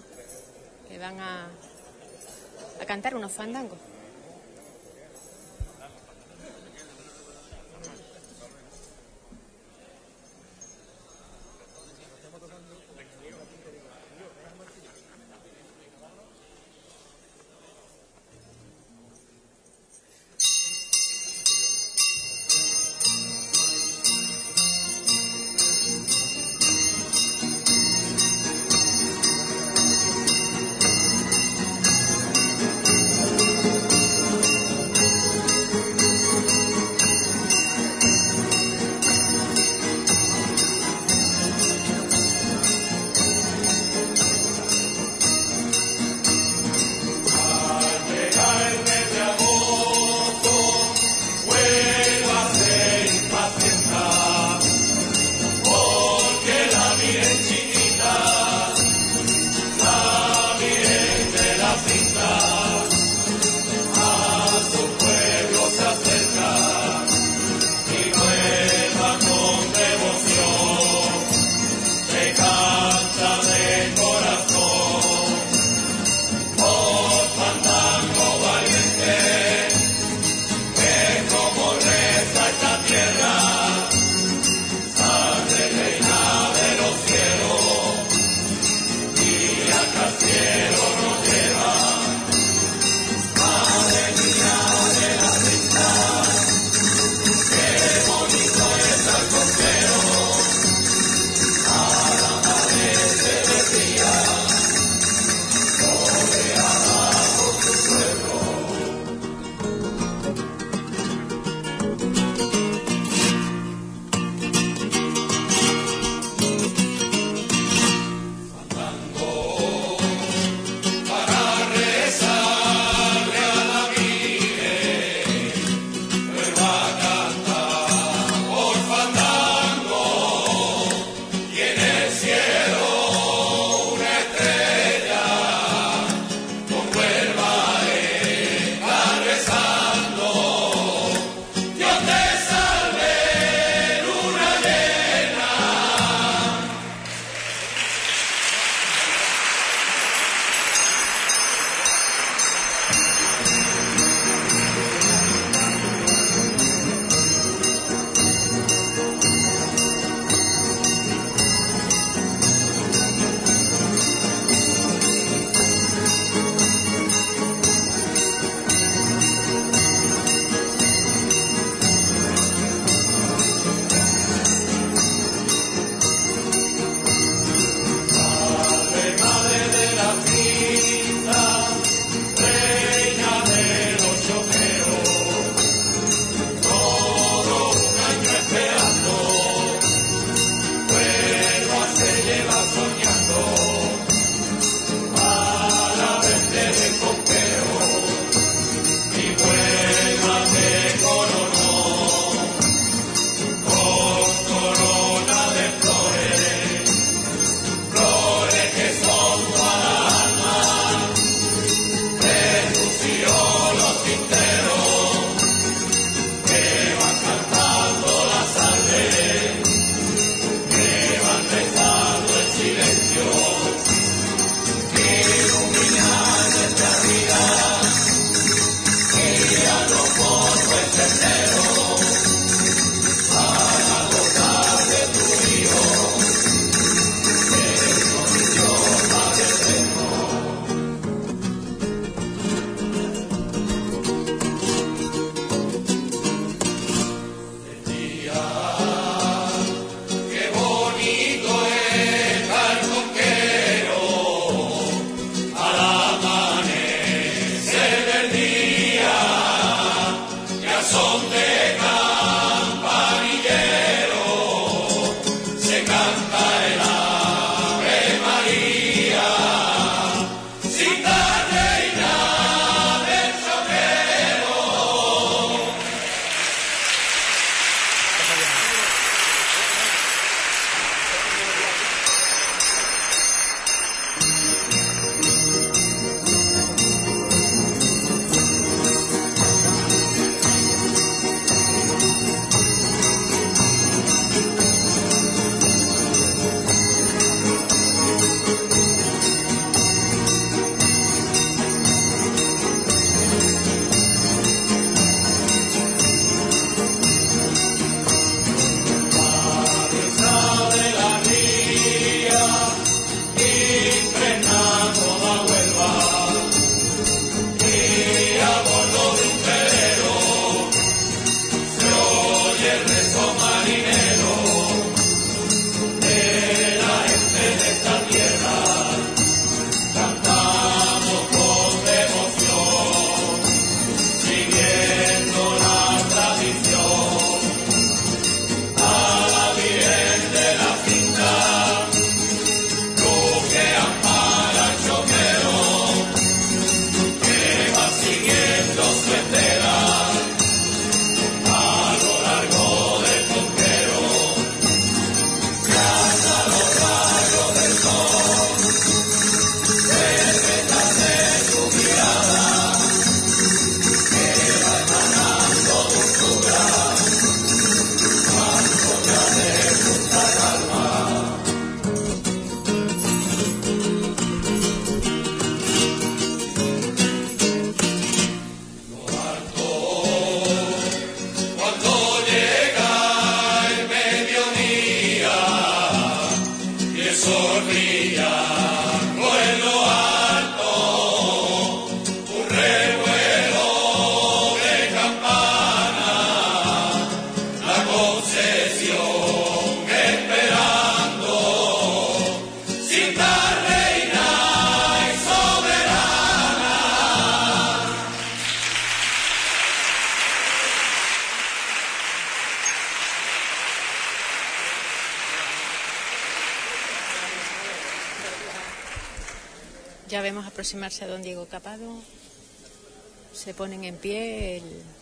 que 0.88 0.98
van 0.98 1.20
a, 1.20 1.46
a 2.80 2.84
cantar 2.84 3.14
unos 3.14 3.30
fandangos. 3.30 3.78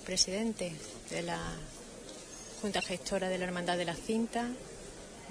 Presidente 0.05 0.72
de 1.10 1.22
la 1.22 1.40
Junta 2.60 2.82
Gestora 2.82 3.28
de 3.28 3.39
la 3.39 3.47
Hermandad 3.47 3.78
de 3.78 3.86
la 3.86 3.94
Cinta, 3.94 4.48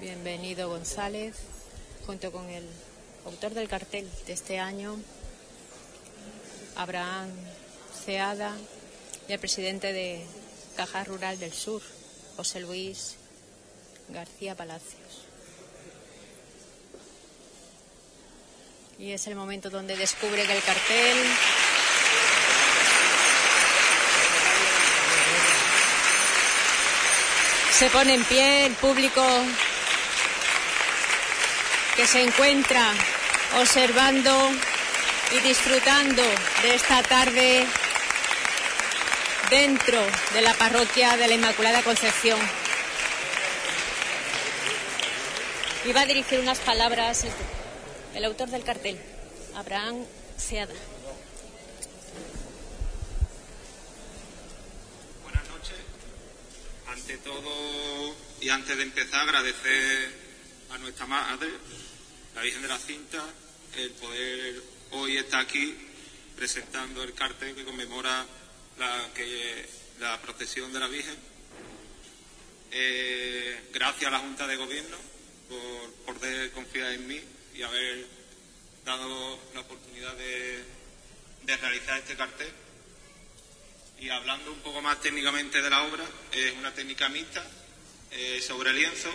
bienvenido 0.00 0.68
González, 0.68 1.36
junto 2.06 2.32
con 2.32 2.50
el 2.50 2.64
autor 3.24 3.54
del 3.54 3.68
cartel 3.68 4.08
de 4.26 4.32
este 4.32 4.58
año, 4.58 4.96
Abraham 6.76 7.30
Ceada, 8.04 8.56
y 9.28 9.32
el 9.32 9.38
presidente 9.38 9.92
de 9.92 10.26
Caja 10.76 11.04
Rural 11.04 11.38
del 11.38 11.52
Sur, 11.52 11.80
José 12.36 12.60
Luis 12.60 13.14
García 14.08 14.56
Palacios. 14.56 15.24
Y 18.98 19.12
es 19.12 19.26
el 19.28 19.36
momento 19.36 19.70
donde 19.70 19.96
descubre 19.96 20.44
que 20.44 20.56
el 20.56 20.62
cartel 20.62 21.16
se 27.78 27.90
pone 27.90 28.14
en 28.14 28.24
pie 28.24 28.66
el 28.66 28.74
público 28.74 29.20
que 31.96 32.06
se 32.06 32.22
encuentra 32.22 32.92
observando 33.60 34.50
y 35.32 35.40
disfrutando 35.40 36.22
de 36.62 36.74
esta 36.74 37.02
tarde 37.02 37.66
dentro 39.50 40.00
de 40.34 40.42
la 40.42 40.54
parroquia 40.54 41.16
de 41.16 41.26
la 41.26 41.34
Inmaculada 41.34 41.82
Concepción. 41.82 42.38
Y 45.84 45.92
va 45.92 46.02
a 46.02 46.06
dirigir 46.06 46.38
unas 46.38 46.60
palabras 46.60 47.24
el, 47.24 47.32
el 48.14 48.24
autor 48.24 48.50
del 48.50 48.62
cartel, 48.62 49.00
Abraham 49.56 50.04
Seada. 50.36 50.74
Buenas 55.24 55.48
noches. 55.48 55.74
Ante 56.94 57.18
todo 57.18 58.14
y 58.40 58.48
antes 58.50 58.76
de 58.76 58.84
empezar, 58.84 59.22
agradecer 59.22 60.14
a 60.70 60.78
nuestra 60.78 61.06
madre, 61.06 61.50
la 62.36 62.42
Virgen 62.42 62.62
de 62.62 62.68
la 62.68 62.78
Cinta, 62.78 63.20
el 63.76 63.90
poder 63.90 64.62
hoy 64.92 65.16
estar 65.16 65.40
aquí 65.40 65.74
presentando 66.36 67.02
el 67.02 67.12
cartel 67.12 67.56
que 67.56 67.64
conmemora 67.64 68.24
la, 68.78 69.10
que, 69.12 69.68
la 69.98 70.22
procesión 70.22 70.72
de 70.72 70.78
la 70.78 70.86
Virgen. 70.86 71.16
Eh, 72.70 73.70
gracias 73.72 74.06
a 74.06 74.12
la 74.12 74.20
Junta 74.20 74.46
de 74.46 74.54
Gobierno 74.54 74.96
por 75.48 76.14
poder 76.14 76.52
confiar 76.52 76.92
en 76.92 77.08
mí 77.08 77.20
y 77.56 77.62
haber 77.62 78.06
dado 78.84 79.40
la 79.52 79.62
oportunidad 79.62 80.14
de, 80.14 80.62
de 81.42 81.56
realizar 81.56 81.98
este 81.98 82.14
cartel. 82.14 82.63
Y 84.00 84.08
hablando 84.10 84.52
un 84.52 84.58
poco 84.60 84.82
más 84.82 85.00
técnicamente 85.00 85.62
de 85.62 85.70
la 85.70 85.82
obra, 85.84 86.04
es 86.32 86.52
una 86.54 86.72
técnica 86.74 87.08
mixta 87.08 87.44
eh, 88.10 88.40
sobre 88.46 88.72
lienzo, 88.72 89.10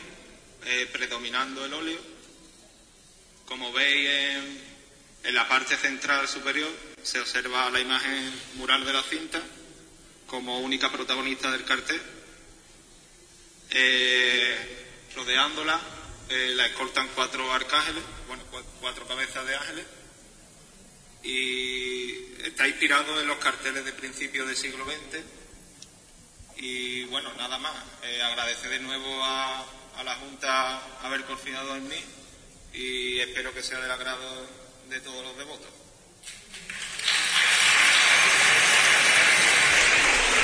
eh, 0.66 0.88
predominando 0.92 1.64
el 1.66 1.74
óleo. 1.74 2.00
Como 3.46 3.72
veis 3.72 4.10
en, 5.24 5.34
la 5.36 5.48
parte 5.48 5.76
central 5.78 6.28
superior 6.28 6.70
se 7.04 7.20
observa 7.20 7.70
la 7.70 7.80
imagen 7.80 8.34
mural 8.56 8.86
de 8.86 8.94
la 8.94 9.04
cinta 9.04 9.42
como 10.28 10.60
única 10.60 10.92
protagonista 10.92 11.52
del 11.52 11.66
cartel. 11.66 12.02
Eh, 13.72 14.86
rodeándola 15.16 15.80
la 16.30 16.66
escoltan 16.68 17.10
cuatro 17.16 17.52
arcángeles, 17.52 18.04
bueno, 18.28 18.44
cua- 18.52 18.64
cuatro 18.80 19.08
cabezas 19.08 19.46
de 19.48 19.56
ángeles, 19.56 19.86
y 21.24 22.12
está 22.44 22.68
inspirado 22.68 23.20
en 23.20 23.28
los 23.28 23.38
carteles 23.38 23.86
de 23.86 23.94
principios 23.94 24.48
del 24.48 24.56
siglo 24.56 24.86
XX. 24.86 25.24
Y 26.58 27.04
bueno, 27.06 27.32
nada 27.38 27.58
más, 27.58 27.74
eh, 28.04 28.22
agradecer 28.22 28.70
de 28.70 28.80
nuevo 28.80 29.24
a, 29.24 29.66
a 29.98 30.04
la 30.04 30.16
Junta 30.16 30.82
haber 31.04 31.24
confiado 31.26 31.76
en 31.76 31.88
mí 31.88 32.04
y 32.74 33.20
espero 33.20 33.54
que 33.54 33.64
sea 33.64 33.80
del 33.80 33.92
agrado 33.92 34.48
de 34.90 35.00
todos 35.02 35.24
los 35.24 35.38
devotos. 35.38 35.70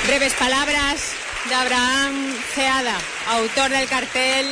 Breves 0.06 0.34
palabras 0.34 1.12
de 1.48 1.54
Abraham 1.54 2.34
Ceada, 2.54 2.96
autor 3.28 3.70
del 3.70 3.88
cartel 3.88 4.46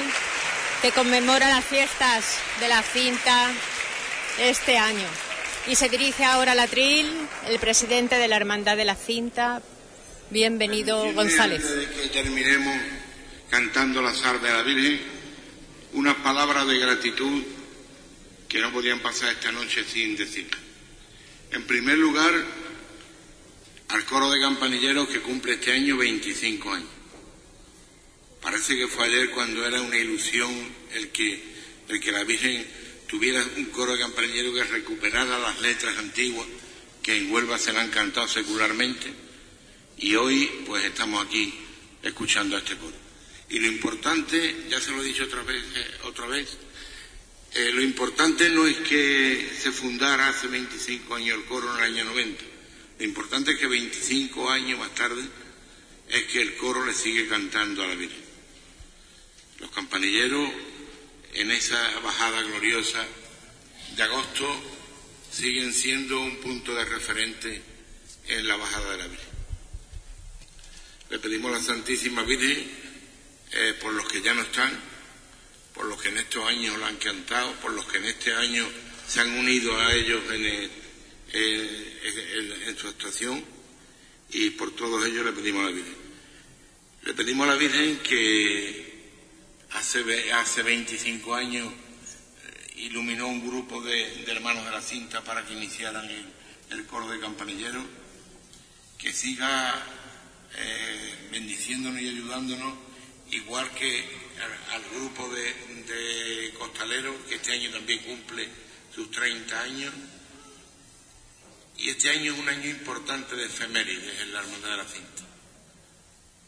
que 0.82 0.92
conmemora 0.92 1.48
las 1.48 1.64
fiestas 1.64 2.38
de 2.60 2.68
la 2.68 2.82
cinta 2.82 3.50
este 4.38 4.78
año. 4.78 5.06
Y 5.66 5.76
se 5.76 5.88
dirige 5.88 6.24
ahora 6.24 6.52
al 6.52 6.60
atril 6.60 7.06
el 7.48 7.58
presidente 7.58 8.16
de 8.16 8.28
la 8.28 8.36
Hermandad 8.36 8.76
de 8.76 8.84
la 8.84 8.96
Cinta, 8.96 9.62
bienvenido 10.28 11.10
González. 11.14 11.64
Antes 11.64 11.88
de 11.88 12.02
que 12.02 12.08
terminemos 12.08 12.76
cantando 13.48 14.02
la 14.02 14.12
salve 14.12 14.50
a 14.50 14.56
la 14.56 14.62
Virgen, 14.62 15.00
unas 15.94 16.16
palabras 16.16 16.66
de 16.68 16.78
gratitud 16.78 17.42
que 18.46 18.60
no 18.60 18.72
podían 18.72 19.00
pasar 19.00 19.32
esta 19.32 19.52
noche 19.52 19.84
sin 19.84 20.14
decir. 20.16 20.50
En 21.50 21.66
primer 21.66 21.96
lugar, 21.96 22.34
al 23.88 24.04
coro 24.04 24.30
de 24.30 24.40
campanilleros 24.40 25.08
que 25.08 25.20
cumple 25.20 25.54
este 25.54 25.72
año 25.72 25.96
25 25.96 26.74
años. 26.74 26.88
Parece 28.42 28.76
que 28.76 28.86
fue 28.86 29.06
ayer 29.06 29.30
cuando 29.30 29.66
era 29.66 29.80
una 29.80 29.96
ilusión 29.96 30.52
el 30.92 31.08
que, 31.08 31.42
el 31.88 32.00
que 32.00 32.12
la 32.12 32.22
Virgen 32.24 32.83
tuviera 33.06 33.44
un 33.56 33.66
coro 33.66 33.92
de 33.92 34.00
campanilleros 34.00 34.54
que 34.54 34.64
recuperara 34.64 35.38
las 35.38 35.60
letras 35.60 35.96
antiguas 35.98 36.46
que 37.02 37.16
en 37.16 37.30
Huelva 37.30 37.58
se 37.58 37.72
le 37.72 37.80
han 37.80 37.90
cantado 37.90 38.26
secularmente 38.26 39.12
y 39.98 40.14
hoy 40.14 40.50
pues 40.66 40.84
estamos 40.84 41.24
aquí 41.24 41.52
escuchando 42.02 42.56
a 42.56 42.60
este 42.60 42.76
coro. 42.76 42.96
Y 43.50 43.58
lo 43.58 43.66
importante, 43.66 44.64
ya 44.68 44.80
se 44.80 44.90
lo 44.90 45.02
he 45.02 45.06
dicho 45.06 45.24
otra 45.24 45.42
vez, 45.42 45.62
eh, 45.74 45.90
otra 46.04 46.26
vez 46.26 46.56
eh, 47.54 47.70
lo 47.72 47.82
importante 47.82 48.48
no 48.48 48.66
es 48.66 48.78
que 48.78 49.48
se 49.56 49.70
fundara 49.70 50.28
hace 50.28 50.48
25 50.48 51.14
años 51.14 51.38
el 51.38 51.44
coro 51.44 51.70
en 51.70 51.84
el 51.84 51.92
año 51.92 52.04
90. 52.06 52.44
Lo 52.98 53.04
importante 53.04 53.52
es 53.52 53.58
que 53.58 53.68
25 53.68 54.50
años 54.50 54.80
más 54.80 54.92
tarde 54.96 55.22
es 56.08 56.24
que 56.24 56.42
el 56.42 56.56
coro 56.56 56.84
le 56.84 56.92
sigue 56.92 57.28
cantando 57.28 57.84
a 57.84 57.86
la 57.86 57.94
Virgen. 57.94 58.24
Los 59.60 59.70
campanilleros 59.70 60.50
en 61.34 61.50
esa 61.50 61.98
bajada 62.00 62.42
gloriosa 62.42 63.04
de 63.96 64.02
agosto 64.02 64.46
siguen 65.30 65.72
siendo 65.72 66.20
un 66.20 66.36
punto 66.38 66.74
de 66.74 66.84
referente 66.84 67.62
en 68.28 68.46
la 68.48 68.56
bajada 68.56 68.92
de 68.92 68.98
la 68.98 69.06
Virgen. 69.08 69.28
Le 71.10 71.18
pedimos 71.18 71.50
a 71.52 71.58
la 71.58 71.62
Santísima 71.62 72.22
Virgen 72.22 72.70
eh, 73.52 73.74
por 73.80 73.92
los 73.92 74.08
que 74.08 74.22
ya 74.22 74.32
no 74.34 74.42
están, 74.42 74.72
por 75.74 75.86
los 75.86 76.00
que 76.00 76.08
en 76.08 76.18
estos 76.18 76.44
años 76.48 76.78
la 76.78 76.86
han 76.88 76.96
cantado, 76.96 77.52
por 77.60 77.72
los 77.72 77.84
que 77.86 77.98
en 77.98 78.04
este 78.06 78.32
año 78.34 78.66
se 79.06 79.20
han 79.20 79.30
unido 79.36 79.76
a 79.78 79.92
ellos 79.94 80.22
en, 80.32 80.44
el- 80.46 80.70
en- 81.32 82.52
en- 82.52 82.62
en 82.68 82.78
su 82.78 82.88
actuación 82.88 83.44
y 84.30 84.50
por 84.50 84.74
todos 84.74 85.04
ellos 85.06 85.24
le 85.26 85.32
pedimos 85.32 85.62
a 85.62 85.70
la 85.70 85.72
Virgen. 85.76 85.94
Le 87.04 87.14
pedimos 87.14 87.46
a 87.48 87.52
la 87.52 87.56
Virgen 87.58 87.98
que 87.98 88.83
hace, 89.74 90.32
hace 90.32 90.62
25 90.62 91.34
años 91.34 91.66
eh, 91.66 92.72
iluminó 92.76 93.28
un 93.28 93.46
grupo 93.46 93.82
de, 93.82 94.24
hermanos 94.30 94.64
de 94.64 94.70
la 94.70 94.80
cinta 94.80 95.22
para 95.22 95.44
que 95.44 95.54
iniciaran 95.54 96.08
el, 96.70 96.86
coro 96.86 97.08
de 97.08 97.20
campanilleros, 97.20 97.84
que 98.98 99.12
siga 99.12 99.74
eh, 100.56 101.28
bendiciéndonos 101.30 102.00
y 102.00 102.08
ayudándonos, 102.08 102.74
igual 103.30 103.70
que 103.72 104.04
al, 104.42 104.82
al 104.82 104.90
grupo 104.90 105.28
de, 105.28 105.44
de 105.44 106.54
costaleros, 106.54 107.14
que 107.28 107.36
este 107.36 107.52
año 107.52 107.70
también 107.70 108.00
cumple 108.00 108.48
sus 108.94 109.10
30 109.10 109.60
años. 109.60 109.94
Y 111.76 111.90
este 111.90 112.10
año 112.10 112.32
es 112.32 112.38
un 112.38 112.48
año 112.48 112.70
importante 112.70 113.34
de 113.34 113.46
efemérides 113.46 114.20
en 114.20 114.32
la 114.32 114.40
Hermandad 114.40 114.70
de 114.70 114.76
la 114.76 114.84
Cinta. 114.84 115.22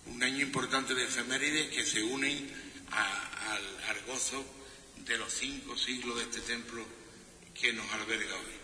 Un 0.06 0.22
año 0.22 0.40
importante 0.40 0.94
de 0.94 1.04
efemérides 1.04 1.68
que 1.74 1.84
se 1.84 2.02
unen 2.02 2.65
a- 2.90 3.52
al, 3.52 3.84
al 3.96 4.04
gozo 4.06 4.44
de 5.04 5.18
los 5.18 5.32
cinco 5.32 5.76
siglos 5.76 6.16
de 6.18 6.22
este 6.24 6.40
templo 6.40 6.84
que 7.58 7.72
nos 7.72 7.90
alberga 7.92 8.34
hoy. 8.34 8.56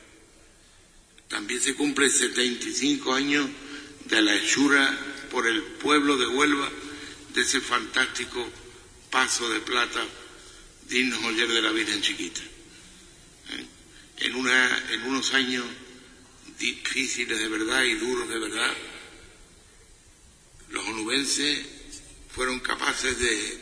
También 1.28 1.60
se 1.60 1.74
cumple 1.74 2.10
75 2.10 3.14
años 3.14 3.48
de 4.06 4.20
la 4.20 4.34
hechura 4.34 4.98
por 5.30 5.46
el 5.46 5.62
pueblo 5.62 6.16
de 6.18 6.26
Huelva 6.26 6.68
de 7.34 7.40
ese 7.40 7.60
fantástico 7.60 8.46
paso 9.10 9.48
de 9.48 9.60
plata 9.60 10.04
digno 10.88 11.18
joyer 11.22 11.48
de 11.48 11.62
la 11.62 11.70
Virgen 11.70 12.02
Chiquita. 12.02 12.40
¿Eh? 12.42 13.66
En, 14.18 14.34
una, 14.34 14.92
en 14.92 15.02
unos 15.04 15.32
años 15.32 15.64
difíciles 16.58 17.38
de 17.38 17.48
verdad 17.48 17.82
y 17.84 17.94
duros 17.94 18.28
de 18.28 18.38
verdad, 18.38 18.74
los 20.70 20.86
onubenses 20.86 21.64
fueron 22.34 22.60
capaces 22.60 23.18
de, 23.18 23.58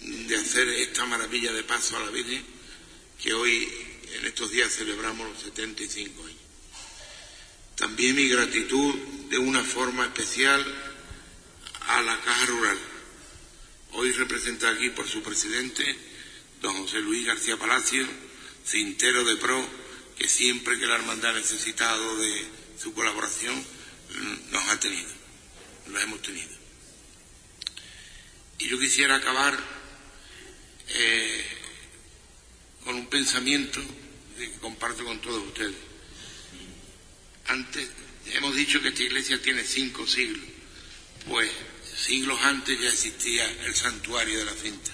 de 0.00 0.36
hacer 0.36 0.68
esta 0.68 1.04
maravilla 1.06 1.52
de 1.52 1.62
paso 1.62 1.96
a 1.96 2.04
la 2.04 2.10
Virgen 2.10 2.42
que 3.22 3.34
hoy 3.34 3.68
en 4.14 4.26
estos 4.26 4.50
días 4.50 4.72
celebramos 4.74 5.28
los 5.28 5.42
75 5.42 6.24
años. 6.24 6.38
También 7.76 8.16
mi 8.16 8.28
gratitud 8.28 8.94
de 9.28 9.38
una 9.38 9.62
forma 9.62 10.04
especial 10.04 10.64
a 11.86 12.02
la 12.02 12.20
Caja 12.20 12.46
Rural, 12.46 12.78
hoy 13.92 14.12
representada 14.12 14.72
aquí 14.72 14.90
por 14.90 15.08
su 15.08 15.22
presidente, 15.22 15.96
don 16.60 16.76
José 16.76 17.00
Luis 17.00 17.26
García 17.26 17.56
Palacio, 17.56 18.06
cintero 18.64 19.24
de 19.24 19.36
PRO, 19.36 19.66
que 20.18 20.28
siempre 20.28 20.78
que 20.78 20.86
la 20.86 20.96
hermandad 20.96 21.30
ha 21.30 21.40
necesitado 21.40 22.16
de 22.18 22.44
su 22.78 22.92
colaboración 22.92 23.56
mm, 23.58 24.52
nos 24.52 24.68
ha 24.68 24.78
tenido, 24.78 25.10
nos 25.86 26.02
hemos 26.02 26.22
tenido. 26.22 26.50
Y 28.58 28.68
yo 28.68 28.78
quisiera 28.78 29.16
acabar 29.16 29.79
eh, 30.94 31.44
con 32.84 32.96
un 32.96 33.06
pensamiento 33.06 33.80
que 34.36 34.50
comparto 34.52 35.04
con 35.04 35.20
todos 35.20 35.46
ustedes. 35.46 35.76
Antes 37.46 37.90
hemos 38.32 38.54
dicho 38.54 38.80
que 38.80 38.88
esta 38.88 39.02
iglesia 39.02 39.40
tiene 39.42 39.64
cinco 39.64 40.06
siglos, 40.06 40.44
pues 41.28 41.50
siglos 41.96 42.40
antes 42.42 42.80
ya 42.80 42.88
existía 42.88 43.48
el 43.64 43.74
santuario 43.74 44.38
de 44.38 44.44
la 44.44 44.54
cinta. 44.54 44.90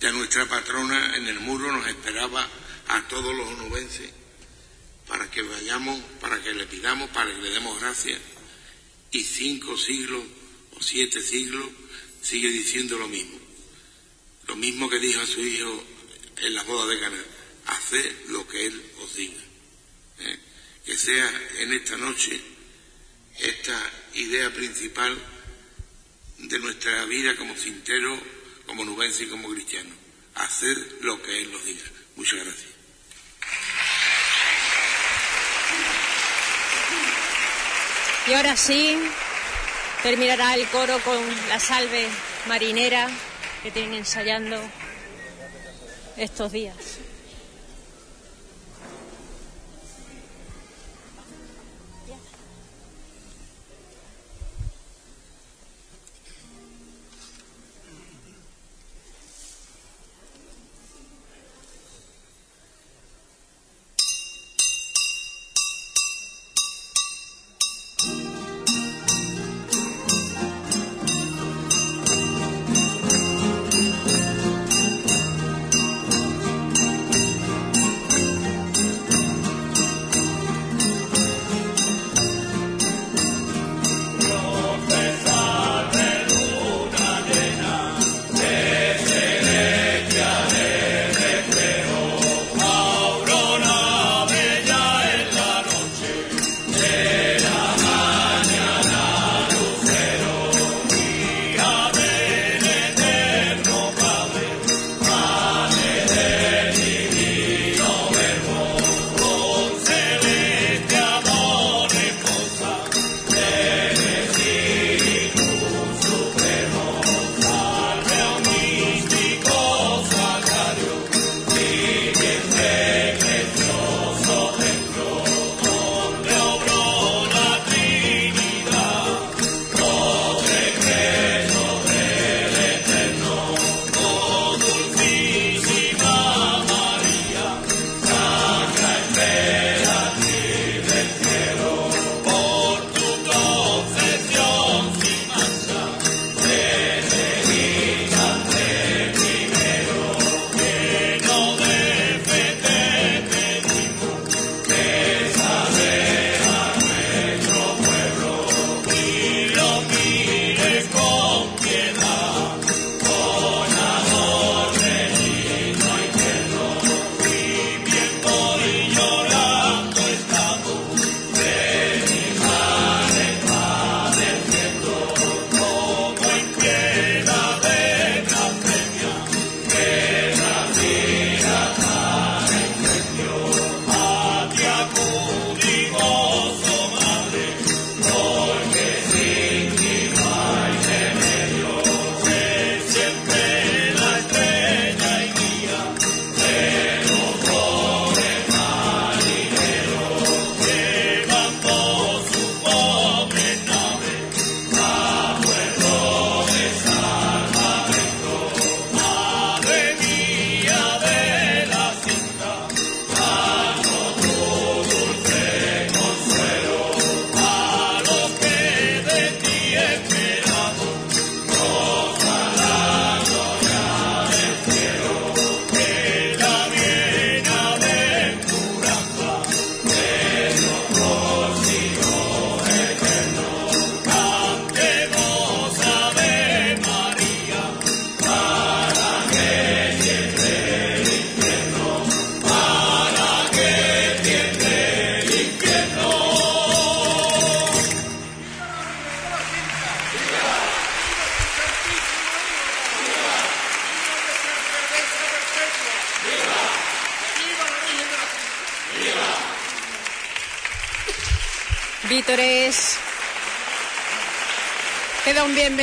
Ya 0.00 0.12
nuestra 0.12 0.46
patrona 0.46 1.16
en 1.16 1.26
el 1.26 1.40
muro 1.40 1.72
nos 1.72 1.86
esperaba 1.86 2.48
a 2.88 3.08
todos 3.08 3.34
los 3.34 3.48
onubenses 3.48 4.10
para 5.06 5.30
que 5.30 5.42
vayamos, 5.42 6.00
para 6.20 6.42
que 6.42 6.52
le 6.52 6.66
pidamos, 6.66 7.10
para 7.10 7.32
que 7.34 7.40
le 7.40 7.50
demos 7.50 7.80
gracias. 7.80 8.20
Y 9.12 9.22
cinco 9.22 9.76
siglos 9.76 10.22
o 10.72 10.82
siete 10.82 11.22
siglos 11.22 11.70
sigue 12.20 12.50
diciendo 12.50 12.98
lo 12.98 13.08
mismo. 13.08 13.45
Lo 14.48 14.56
mismo 14.56 14.88
que 14.88 14.98
dijo 14.98 15.20
a 15.20 15.26
su 15.26 15.40
hijo 15.40 15.84
en 16.38 16.54
la 16.54 16.62
boda 16.64 16.86
de 16.86 17.00
Cana. 17.00 17.24
Haced 17.66 18.28
lo 18.28 18.46
que 18.46 18.66
él 18.66 18.82
os 19.02 19.14
diga. 19.16 19.42
¿eh? 20.20 20.38
Que 20.84 20.96
sea 20.96 21.28
en 21.58 21.72
esta 21.72 21.96
noche 21.96 22.40
esta 23.38 23.78
idea 24.14 24.52
principal 24.52 25.16
de 26.38 26.58
nuestra 26.58 27.04
vida 27.06 27.36
como 27.36 27.56
cintero, 27.56 28.18
como 28.66 28.84
nubense 28.84 29.24
y 29.24 29.28
como 29.28 29.48
cristiano. 29.48 29.94
Hacer 30.34 30.98
lo 31.00 31.20
que 31.22 31.42
él 31.42 31.50
nos 31.50 31.64
diga. 31.64 31.84
Muchas 32.16 32.44
gracias. 32.44 32.76
Y 38.28 38.32
ahora 38.32 38.56
sí, 38.56 38.98
terminará 40.02 40.54
el 40.54 40.66
coro 40.68 40.98
con 41.00 41.22
la 41.48 41.60
salve 41.60 42.08
marinera 42.48 43.08
que 43.66 43.72
tienen 43.72 43.94
ensayando 43.94 44.56
estos 46.16 46.52
días. 46.52 46.95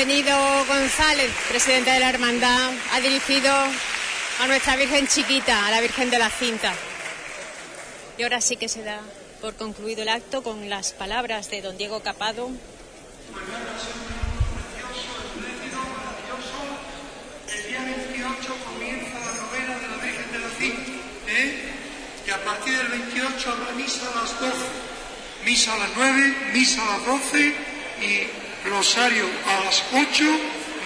Bienvenido 0.06 0.38
González, 0.66 1.32
presidente 1.48 1.92
de 1.92 2.02
la 2.02 2.10
Hermandad, 2.10 2.72
ha 2.92 3.00
dirigido 3.00 3.54
a 3.54 4.48
nuestra 4.48 4.76
Virgen 4.76 5.08
chiquita, 5.08 5.66
a 5.66 5.72
la 5.72 5.80
Virgen 5.80 6.10
de 6.10 6.20
la 6.20 6.30
Cinta. 6.30 6.74
Y 8.18 8.24
ahora 8.24 8.42
sí 8.42 8.58
que 8.58 8.68
se 8.68 8.84
da 8.84 9.00
por 9.40 9.56
concluido 9.56 10.02
el 10.02 10.10
acto 10.10 10.44
con 10.44 10.70
las 10.70 10.92
palabras 10.92 11.50
de 11.50 11.62
don 11.62 11.78
Diego 11.78 12.02
Capado. 12.02 12.50
El 17.48 17.68
día 17.70 17.84
28 17.86 18.56
comienza 18.66 19.20
la 19.20 19.34
novena 19.42 19.80
de 19.80 19.88
la 19.88 20.04
Virgen 20.04 20.32
de 20.34 20.40
la 20.40 20.50
Cinta, 20.60 20.92
y 22.28 22.30
a 22.30 22.44
partir 22.44 22.78
del 22.78 22.88
28 22.90 23.52
habrá 23.52 23.72
misa 23.72 24.02
a 24.12 24.22
las 24.22 24.38
12, 24.38 24.54
misa 25.46 25.74
a 25.74 25.78
las 25.78 25.90
9, 25.96 26.36
misa 26.52 26.82
a 26.84 26.98
las 26.98 27.06
12 27.06 27.40
y 27.40 27.73
rosario 28.74 29.26
a 29.46 29.66
las 29.66 29.84
8, 29.94 30.24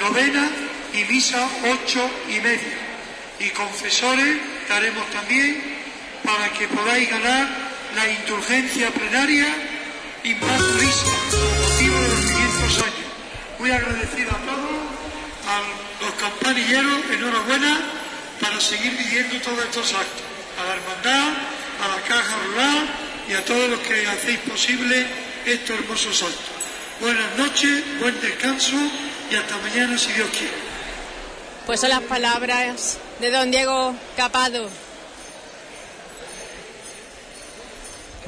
novena 0.01 0.49
y 0.93 1.05
misa 1.05 1.47
8 1.63 2.09
y 2.29 2.39
media. 2.41 2.77
Y 3.39 3.49
confesores 3.51 4.37
daremos 4.67 5.09
también 5.11 5.63
para 6.23 6.49
que 6.49 6.67
podáis 6.67 7.09
ganar 7.09 7.47
la 7.95 8.07
indulgencia 8.09 8.91
plenaria 8.91 9.47
y 10.23 10.35
más 10.35 10.61
risa, 10.73 11.15
motivo 11.63 12.01
de 12.01 12.07
los 12.09 12.19
500 12.19 12.77
años. 12.83 13.07
Muy 13.59 13.71
agradecido 13.71 14.31
a 14.31 14.41
todos, 14.49 14.77
a 15.47 16.03
los 16.03 16.13
campanilleros, 16.15 16.99
enhorabuena 17.11 17.79
para 18.41 18.59
seguir 18.59 18.91
viviendo 18.97 19.39
todos 19.41 19.59
estos 19.63 19.93
actos. 19.93 20.27
A 20.59 20.63
la 20.67 20.75
hermandad, 20.75 21.29
a 21.83 21.87
la 21.95 22.01
caja 22.01 22.35
rural 22.47 22.89
y 23.29 23.33
a 23.33 23.45
todos 23.45 23.69
los 23.69 23.79
que 23.79 24.07
hacéis 24.07 24.39
posible 24.39 25.07
estos 25.45 25.79
hermosos 25.79 26.23
actos. 26.23 26.56
Buenas 26.99 27.37
noches, 27.37 27.83
buen 27.99 28.19
descanso 28.21 28.75
y 29.31 29.35
hasta 29.35 29.57
mañana 29.57 29.97
si 29.97 30.11
Dios 30.13 30.29
quiere. 30.29 30.53
Pues 31.65 31.79
son 31.79 31.89
las 31.89 32.01
palabras 32.01 32.97
de 33.19 33.29
don 33.29 33.51
Diego 33.51 33.93
Capado. 34.15 34.67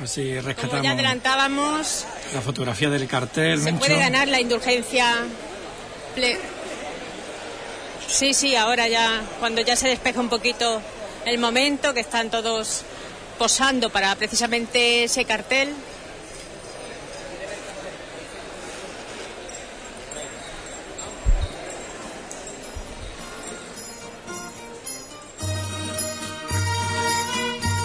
Así 0.03 0.21
Como 0.21 0.35
ya 0.35 0.41
rescatamos 0.41 0.87
adelantábamos, 0.87 2.05
la 2.33 2.41
fotografía 2.41 2.89
del 2.89 3.07
cartel, 3.07 3.59
se 3.59 3.65
Mencho. 3.65 3.79
puede 3.79 3.97
ganar 3.99 4.27
la 4.27 4.39
indulgencia. 4.39 5.15
ple- 6.15 6.37
Sí, 8.07 8.33
sí, 8.33 8.55
ahora 8.55 8.87
ya, 8.87 9.21
cuando 9.39 9.61
ya 9.61 9.75
se 9.75 9.87
despeja 9.87 10.19
un 10.19 10.29
poquito 10.29 10.81
el 11.25 11.37
momento, 11.37 11.93
que 11.93 11.99
están 11.99 12.29
todos 12.29 12.81
posando 13.37 13.89
para 13.89 14.15
precisamente 14.15 15.03
ese 15.03 15.25
cartel. 15.25 15.69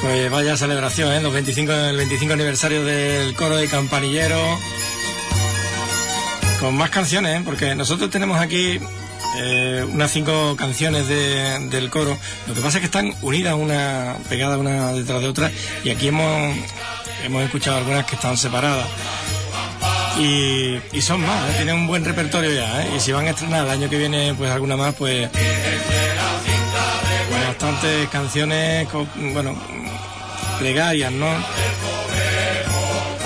Pues 0.05 0.31
vaya 0.31 0.55
celebración, 0.57 1.13
¿eh? 1.15 1.21
Los 1.23 1.33
25, 1.33 1.73
el 1.73 1.97
25 1.97 2.35
aniversario 2.35 2.85
del 2.85 3.35
coro 3.35 3.57
de 3.57 3.69
Campanillero. 3.69 4.39
Con 6.61 6.77
más 6.77 6.91
canciones, 6.91 7.41
¿eh? 7.41 7.43
Porque 7.43 7.75
nosotros 7.75 8.11
tenemos 8.11 8.39
aquí 8.39 8.79
eh, 9.39 9.85
unas 9.89 10.11
cinco 10.11 10.57
canciones 10.57 11.09
de- 11.09 11.69
del 11.71 11.89
coro. 11.89 12.19
Lo 12.47 12.53
que 12.55 12.61
pasa 12.61 12.77
es 12.77 12.81
que 12.81 12.87
están 12.87 13.15
unidas 13.23 13.55
una 13.55 14.17
pegadas 14.29 14.59
una 14.59 14.93
detrás 14.93 15.23
de 15.23 15.29
otra 15.29 15.51
y 15.83 15.89
aquí 15.91 16.09
hemos, 16.09 16.55
hemos 17.25 17.43
escuchado 17.43 17.79
algunas 17.79 18.05
que 18.05 18.15
están 18.17 18.37
separadas. 18.37 18.87
Y, 20.19 20.79
son 21.01 21.23
más, 21.23 21.51
¿eh? 21.51 21.55
tienen 21.57 21.77
un 21.77 21.87
buen 21.87 22.05
repertorio 22.05 22.53
ya, 22.53 22.83
¿eh? 22.85 22.91
Y 22.97 23.01
si 23.01 23.11
van 23.11 23.27
a 23.27 23.31
estrenar 23.31 23.65
el 23.65 23.71
año 23.71 23.89
que 23.91 23.97
viene, 23.97 24.35
pues 24.35 24.51
alguna 24.51 24.77
más, 24.77 24.95
pues 24.95 25.29
bastantes 27.49 28.09
canciones, 28.11 28.87
con- 28.89 29.09
bueno, 29.33 29.57
plegarias, 30.59 31.13
¿no? 31.13 31.29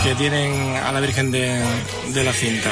Que 0.02 0.14
tienen 0.14 0.76
a 0.76 0.92
la 0.92 1.00
Virgen 1.00 1.30
de, 1.30 1.62
de 2.08 2.24
la 2.24 2.32
Cinta. 2.32 2.70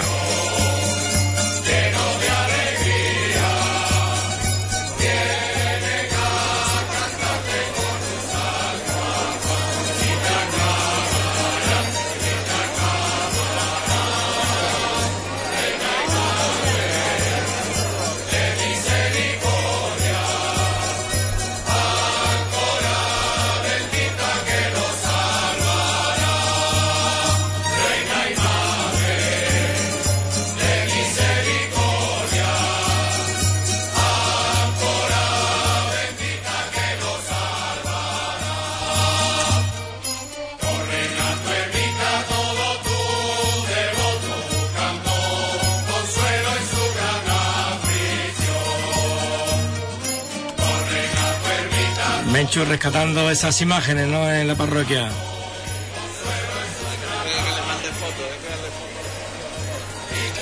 Menchu 52.47 52.65
rescatando 52.65 53.29
esas 53.29 53.61
imágenes, 53.61 54.07
¿no? 54.07 54.33
En 54.33 54.47
la 54.47 54.55
parroquia. 54.55 55.11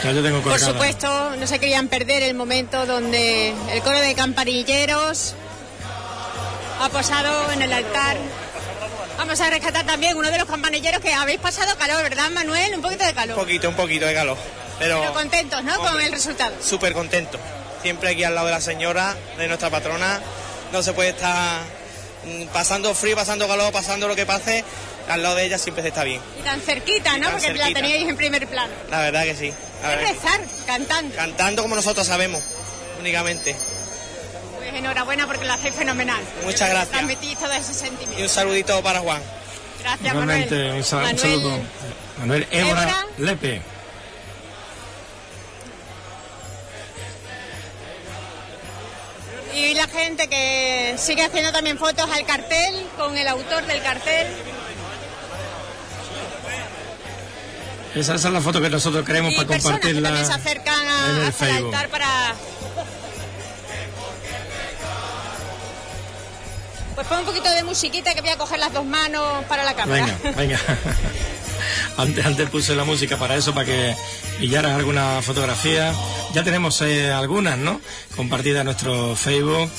Ya 0.03 0.13
yo 0.13 0.23
tengo 0.23 0.43
Por 0.43 0.61
supuesto, 0.61 1.35
no 1.37 1.47
se 1.47 1.59
querían 1.59 1.89
perder 1.89 2.23
el 2.25 2.35
momento 2.35 2.85
donde 2.85 3.55
el 3.73 3.81
coro 3.81 3.99
de 4.01 4.15
campanilleros 4.15 5.35
ha 6.83 6.91
posado 6.91 7.51
en 7.53 7.63
el 7.63 7.73
altar. 7.73 8.19
Vamos 9.17 9.41
a 9.41 9.49
rescatar 9.49 9.87
también 9.87 10.15
uno 10.19 10.31
de 10.31 10.37
los 10.37 10.47
campanilleros 10.47 11.01
que 11.01 11.15
habéis 11.15 11.41
pasado 11.41 11.75
calor, 11.79 12.03
¿verdad, 12.03 12.29
Manuel? 12.29 12.75
Un 12.75 12.83
poquito 12.83 13.07
de 13.07 13.15
calor. 13.15 13.39
Un 13.39 13.45
poquito, 13.45 13.69
un 13.71 13.77
poquito 13.77 14.05
de 14.05 14.13
calor. 14.13 14.37
Pero 14.79 15.01
Pero 15.01 15.15
contentos, 15.15 15.65
¿no? 15.65 15.79
Con 15.79 15.99
el 16.03 16.13
resultado. 16.13 16.55
súper 16.61 16.93
contento. 16.93 17.39
Siempre 17.81 18.11
aquí 18.11 18.25
al 18.25 18.35
lado 18.35 18.49
de 18.49 18.53
la 18.53 18.61
señora, 18.61 19.17
de 19.39 19.49
nuestra 19.49 19.71
patrona. 19.71 20.21
No 20.71 20.83
se 20.83 20.93
puede 20.93 21.11
estar 21.11 21.63
pasando 22.53 22.95
frío, 22.95 23.17
pasando 23.17 23.47
calor, 23.49 23.73
pasando 23.73 24.09
lo 24.09 24.17
que 24.17 24.27
pase. 24.27 24.65
Al 25.09 25.23
lado 25.23 25.35
de 25.37 25.45
ella 25.45 25.59
siempre 25.59 25.83
se 25.83 25.89
está 25.89 26.03
bien. 26.05 26.21
Y 26.41 26.43
tan 26.43 26.61
cerquita, 26.61 27.19
¿no? 27.19 27.29
tan 27.29 27.33
Porque 27.41 27.53
la 27.55 27.73
teníais 27.73 28.09
en 28.09 28.17
primer 28.17 28.47
plano. 28.49 28.73
La 28.91 29.01
verdad 29.01 29.25
que 29.25 29.35
sí. 29.37 29.49
Es 29.49 29.99
rezar, 30.15 30.41
cantando. 30.67 31.15
Cantando 31.15 31.63
como 31.63 31.77
nosotros 31.77 32.07
sabemos, 32.07 32.43
únicamente. 33.01 33.55
Pues 34.57 34.73
enhorabuena 34.75 35.27
porque 35.27 35.45
lo 35.45 35.53
hacéis 35.53 35.75
fenomenal. 35.75 36.23
Muchas 36.45 36.71
gracias. 36.71 36.89
Transmitís 36.91 37.39
todo 37.39 37.53
ese 37.53 37.73
Y 37.73 37.75
sentimiento. 37.75 38.23
un 38.23 38.29
saludito 38.31 38.83
para 38.83 39.01
Juan. 39.01 39.21
Gracias, 39.83 40.09
Igualmente, 40.13 40.55
Manuel. 40.55 40.77
un, 40.77 40.85
sal- 40.85 40.99
un 41.01 41.05
Manuel, 41.05 41.21
saludo. 41.21 41.59
Manuel 42.21 42.47
Évora. 42.51 43.07
Lepe. 43.19 43.63
Y 49.55 49.75
la 49.75 49.87
gente 49.87 50.29
que 50.29 50.97
sigue 50.99 51.23
haciendo 51.25 51.53
también 51.53 51.79
fotos 51.79 52.11
al 52.11 52.27
cartel, 52.27 52.87
con 52.99 53.17
el 53.17 53.27
autor 53.29 53.65
del 53.67 53.83
cartel. 53.83 54.27
Esa, 57.95 58.17
esa 58.17 58.29
es 58.29 58.35
la 58.35 58.41
foto 58.41 58.61
que 58.61 58.69
nosotros 58.69 59.07
queremos 59.07 59.33
y 59.33 59.37
para 59.37 59.47
personas 59.49 59.79
que 59.81 59.95
también 59.95 60.27
se 60.27 60.33
acercan 60.33 60.81
a- 60.89 61.11
en 61.21 61.27
el 61.27 61.33
Facebook. 61.33 61.75
para... 61.93 62.35
Pues 66.95 67.07
pon 67.07 67.19
un 67.19 67.25
poquito 67.25 67.51
de 67.51 67.65
musiquita 67.65 68.15
que 68.15 68.21
voy 68.21 68.31
a 68.31 68.39
coger 68.39 68.59
las 68.59 68.73
dos 68.73 68.85
manos 68.85 69.45
para 69.47 69.65
la 69.65 69.75
cámara. 69.75 70.07
Venga, 70.23 70.37
venga. 70.37 70.61
Antes, 71.97 72.27
antes 72.27 72.51
puse 72.51 72.75
la 72.75 72.85
música 72.85 73.17
para 73.17 73.37
eso, 73.37 73.55
para 73.55 73.67
que 73.67 73.95
pillaras 74.39 74.73
alguna 74.73 75.23
fotografía. 75.23 75.95
Ya 76.33 76.43
tenemos 76.43 76.81
eh, 76.83 77.13
algunas, 77.13 77.57
¿no? 77.57 77.81
Compartidas 78.17 78.61
en 78.61 78.67
nuestro 78.67 79.15
Facebook. 79.15 79.71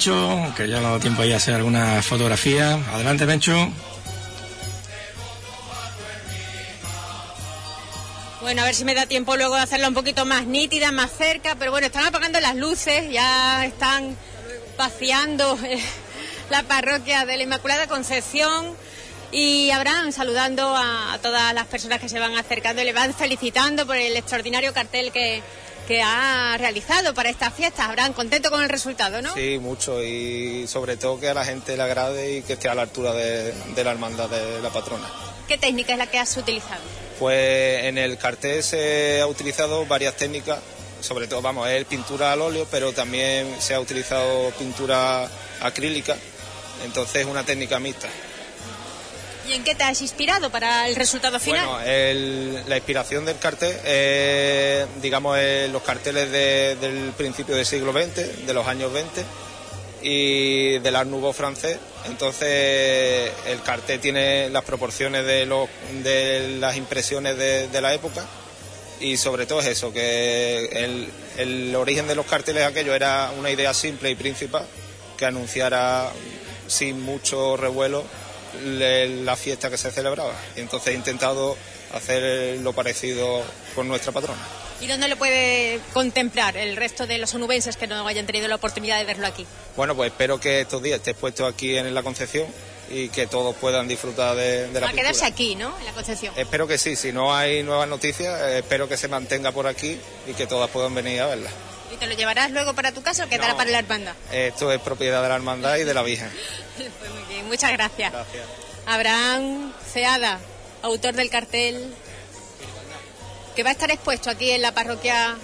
Mencho, 0.00 0.54
que 0.56 0.66
ya 0.66 0.78
ha 0.78 0.80
dado 0.80 0.98
tiempo 0.98 1.20
ahí 1.20 1.34
a 1.34 1.36
hacer 1.36 1.52
algunas 1.52 2.02
fotografías. 2.06 2.80
Adelante, 2.88 3.26
Mencho. 3.26 3.70
Bueno, 8.40 8.62
a 8.62 8.64
ver 8.64 8.74
si 8.74 8.86
me 8.86 8.94
da 8.94 9.04
tiempo 9.04 9.36
luego 9.36 9.56
de 9.56 9.60
hacerla 9.60 9.88
un 9.88 9.94
poquito 9.94 10.24
más 10.24 10.46
nítida, 10.46 10.90
más 10.90 11.10
cerca, 11.10 11.54
pero 11.58 11.70
bueno, 11.70 11.88
están 11.88 12.06
apagando 12.06 12.40
las 12.40 12.56
luces, 12.56 13.12
ya 13.12 13.66
están 13.66 14.16
vaciando 14.78 15.58
eh, 15.66 15.78
la 16.48 16.62
parroquia 16.62 17.26
de 17.26 17.36
la 17.36 17.42
Inmaculada 17.42 17.86
Concepción 17.86 18.74
y 19.32 19.70
habrán 19.70 20.14
saludando 20.14 20.74
a 20.78 21.18
todas 21.20 21.52
las 21.52 21.66
personas 21.66 22.00
que 22.00 22.08
se 22.08 22.18
van 22.18 22.38
acercando 22.38 22.80
y 22.80 22.86
le 22.86 22.94
van 22.94 23.12
felicitando 23.12 23.86
por 23.86 23.96
el 23.96 24.16
extraordinario 24.16 24.72
cartel 24.72 25.12
que, 25.12 25.42
que 25.90 26.02
ha 26.02 26.56
realizado 26.56 27.14
para 27.14 27.30
estas 27.30 27.52
fiestas. 27.52 27.88
Habrán 27.88 28.12
contento 28.12 28.48
con 28.52 28.62
el 28.62 28.68
resultado, 28.68 29.20
¿no? 29.22 29.34
Sí, 29.34 29.58
mucho 29.58 30.04
y 30.04 30.68
sobre 30.68 30.96
todo 30.96 31.18
que 31.18 31.28
a 31.28 31.34
la 31.34 31.44
gente 31.44 31.76
le 31.76 31.82
agrade 31.82 32.36
y 32.36 32.42
que 32.42 32.52
esté 32.52 32.68
a 32.68 32.76
la 32.76 32.82
altura 32.82 33.12
de, 33.12 33.52
de 33.74 33.84
la 33.84 33.90
hermandad 33.90 34.30
de 34.30 34.62
la 34.62 34.70
patrona. 34.70 35.10
¿Qué 35.48 35.58
técnica 35.58 35.94
es 35.94 35.98
la 35.98 36.06
que 36.06 36.20
has 36.20 36.36
utilizado? 36.36 36.80
Pues 37.18 37.86
en 37.86 37.98
el 37.98 38.18
cartel 38.18 38.62
se 38.62 39.20
ha 39.20 39.26
utilizado 39.26 39.84
varias 39.84 40.16
técnicas, 40.16 40.60
sobre 41.00 41.26
todo, 41.26 41.42
vamos, 41.42 41.68
es 41.68 41.84
pintura 41.86 42.30
al 42.30 42.40
óleo, 42.40 42.68
pero 42.70 42.92
también 42.92 43.56
se 43.58 43.74
ha 43.74 43.80
utilizado 43.80 44.52
pintura 44.52 45.28
acrílica, 45.60 46.16
entonces 46.84 47.22
es 47.22 47.26
una 47.26 47.42
técnica 47.42 47.80
mixta. 47.80 48.06
¿Y 49.50 49.54
en 49.54 49.64
qué 49.64 49.74
te 49.74 49.82
has 49.82 50.00
inspirado 50.00 50.48
para 50.50 50.86
el 50.86 50.94
resultado 50.94 51.40
final? 51.40 51.66
Bueno, 51.66 52.60
la 52.68 52.76
inspiración 52.76 53.24
del 53.24 53.36
cartel, 53.38 53.76
eh, 53.84 54.86
digamos, 55.02 55.36
los 55.72 55.82
carteles 55.82 56.30
de- 56.30 56.76
del 56.76 57.12
principio 57.16 57.56
del 57.56 57.66
siglo 57.66 57.92
XX, 57.92 58.46
de 58.46 58.54
los 58.54 58.64
años 58.68 58.92
20 58.92 59.24
y 60.02 60.78
del 60.78 60.94
Art 60.94 61.08
Nouveau 61.10 61.32
francés. 61.32 61.78
Entonces, 62.06 63.32
el 63.46 63.60
cartel 63.64 63.98
tiene 63.98 64.48
las 64.50 64.62
proporciones 64.62 65.26
de, 65.26 65.46
las 66.60 66.76
impresiones 66.76 67.36
de, 67.36 67.80
la 67.80 67.92
época 67.92 68.24
y 69.00 69.16
sobre 69.16 69.46
todo 69.46 69.60
es 69.62 69.66
eso, 69.66 69.92
que 69.92 70.66
el, 70.84 71.08
el 71.38 71.74
origen 71.74 72.06
de 72.06 72.14
los 72.14 72.26
carteles 72.26 72.64
aquello 72.64 72.94
era 72.94 73.32
una 73.36 73.50
idea 73.50 73.74
simple 73.74 74.10
y 74.10 74.14
principal 74.14 74.64
que 75.16 75.26
anunciara 75.26 76.12
sin 76.68 77.00
mucho 77.02 77.56
revuelo 77.56 78.04
la 78.64 79.36
fiesta 79.36 79.70
que 79.70 79.76
se 79.76 79.90
celebraba. 79.90 80.32
Y 80.56 80.60
entonces 80.60 80.94
he 80.94 80.96
intentado 80.96 81.56
hacer 81.94 82.58
lo 82.60 82.72
parecido 82.72 83.42
con 83.74 83.88
nuestra 83.88 84.12
patrona. 84.12 84.40
¿Y 84.80 84.86
dónde 84.86 85.08
lo 85.08 85.16
puede 85.16 85.78
contemplar 85.92 86.56
el 86.56 86.74
resto 86.76 87.06
de 87.06 87.18
los 87.18 87.34
onubenses 87.34 87.76
que 87.76 87.86
no 87.86 88.06
hayan 88.06 88.24
tenido 88.24 88.48
la 88.48 88.54
oportunidad 88.54 88.98
de 88.98 89.04
verlo 89.04 89.26
aquí? 89.26 89.46
Bueno, 89.76 89.94
pues 89.94 90.10
espero 90.10 90.40
que 90.40 90.62
estos 90.62 90.82
días 90.82 90.98
esté 90.98 91.12
puesto 91.12 91.46
aquí 91.46 91.76
en 91.76 91.92
la 91.94 92.02
Concepción 92.02 92.46
y 92.90 93.08
que 93.10 93.26
todos 93.26 93.54
puedan 93.56 93.86
disfrutar 93.86 94.34
de, 94.36 94.68
de 94.68 94.80
la 94.80 94.86
Va 94.86 94.92
a 94.92 94.94
quedarse 94.94 95.26
aquí, 95.26 95.54
¿no? 95.54 95.78
En 95.78 95.84
la 95.84 95.92
Concepción. 95.92 96.32
Espero 96.36 96.66
que 96.66 96.78
sí, 96.78 96.96
si 96.96 97.12
no 97.12 97.34
hay 97.34 97.62
nuevas 97.62 97.88
noticias, 97.88 98.40
eh, 98.40 98.58
espero 98.58 98.88
que 98.88 98.96
se 98.96 99.06
mantenga 99.08 99.52
por 99.52 99.66
aquí 99.66 99.98
y 100.26 100.32
que 100.32 100.46
todas 100.46 100.70
puedan 100.70 100.94
venir 100.94 101.20
a 101.20 101.26
verla. 101.26 101.50
¿Y 102.00 102.04
te 102.04 102.06
lo 102.06 102.14
llevarás 102.14 102.50
luego 102.50 102.72
para 102.74 102.92
tu 102.92 103.02
casa 103.02 103.24
o 103.24 103.28
quedará 103.28 103.52
No. 103.52 103.56
para 103.58 103.70
la 103.70 103.78
hermandad? 103.80 104.14
Esto 104.32 104.72
es 104.72 104.80
propiedad 104.80 105.22
de 105.22 105.28
la 105.28 105.34
hermandad 105.36 105.76
y 105.76 105.84
de 105.84 105.92
la 105.94 106.02
Virgen. 106.02 106.30
Pues 106.78 107.10
muy 107.12 107.22
bien, 107.28 107.46
muchas 107.46 107.72
gracias. 107.72 108.10
Gracias. 108.10 108.46
Abraham 108.86 109.72
Ceada, 109.92 110.40
autor 110.80 111.12
del 111.14 111.28
cartel, 111.28 111.92
que 113.54 113.62
va 113.62 113.68
a 113.68 113.72
estar 113.72 113.90
expuesto 113.90 114.30
aquí 114.30 114.50
en 114.52 114.62
la 114.62 114.72
parroquia 114.72 115.36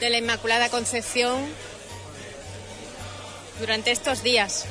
de 0.00 0.10
la 0.10 0.18
Inmaculada 0.18 0.68
Concepción 0.70 1.46
durante 3.60 3.92
estos 3.92 4.24
días. 4.24 4.64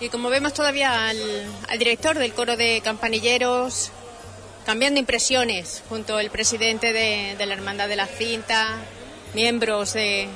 Y 0.00 0.08
como 0.10 0.30
vemos 0.30 0.54
todavía 0.54 1.08
al, 1.08 1.18
al 1.68 1.78
director 1.78 2.16
del 2.18 2.32
coro 2.32 2.56
de 2.56 2.80
campanilleros 2.84 3.90
cambiando 4.68 5.00
impresiones 5.00 5.82
junto 5.88 6.18
al 6.18 6.30
presidente 6.30 6.92
de, 6.92 7.36
de 7.38 7.46
la 7.46 7.54
Hermandad 7.54 7.88
de 7.88 7.96
la 7.96 8.06
Cinta, 8.06 8.76
miembros 9.32 9.94
de, 9.94 10.28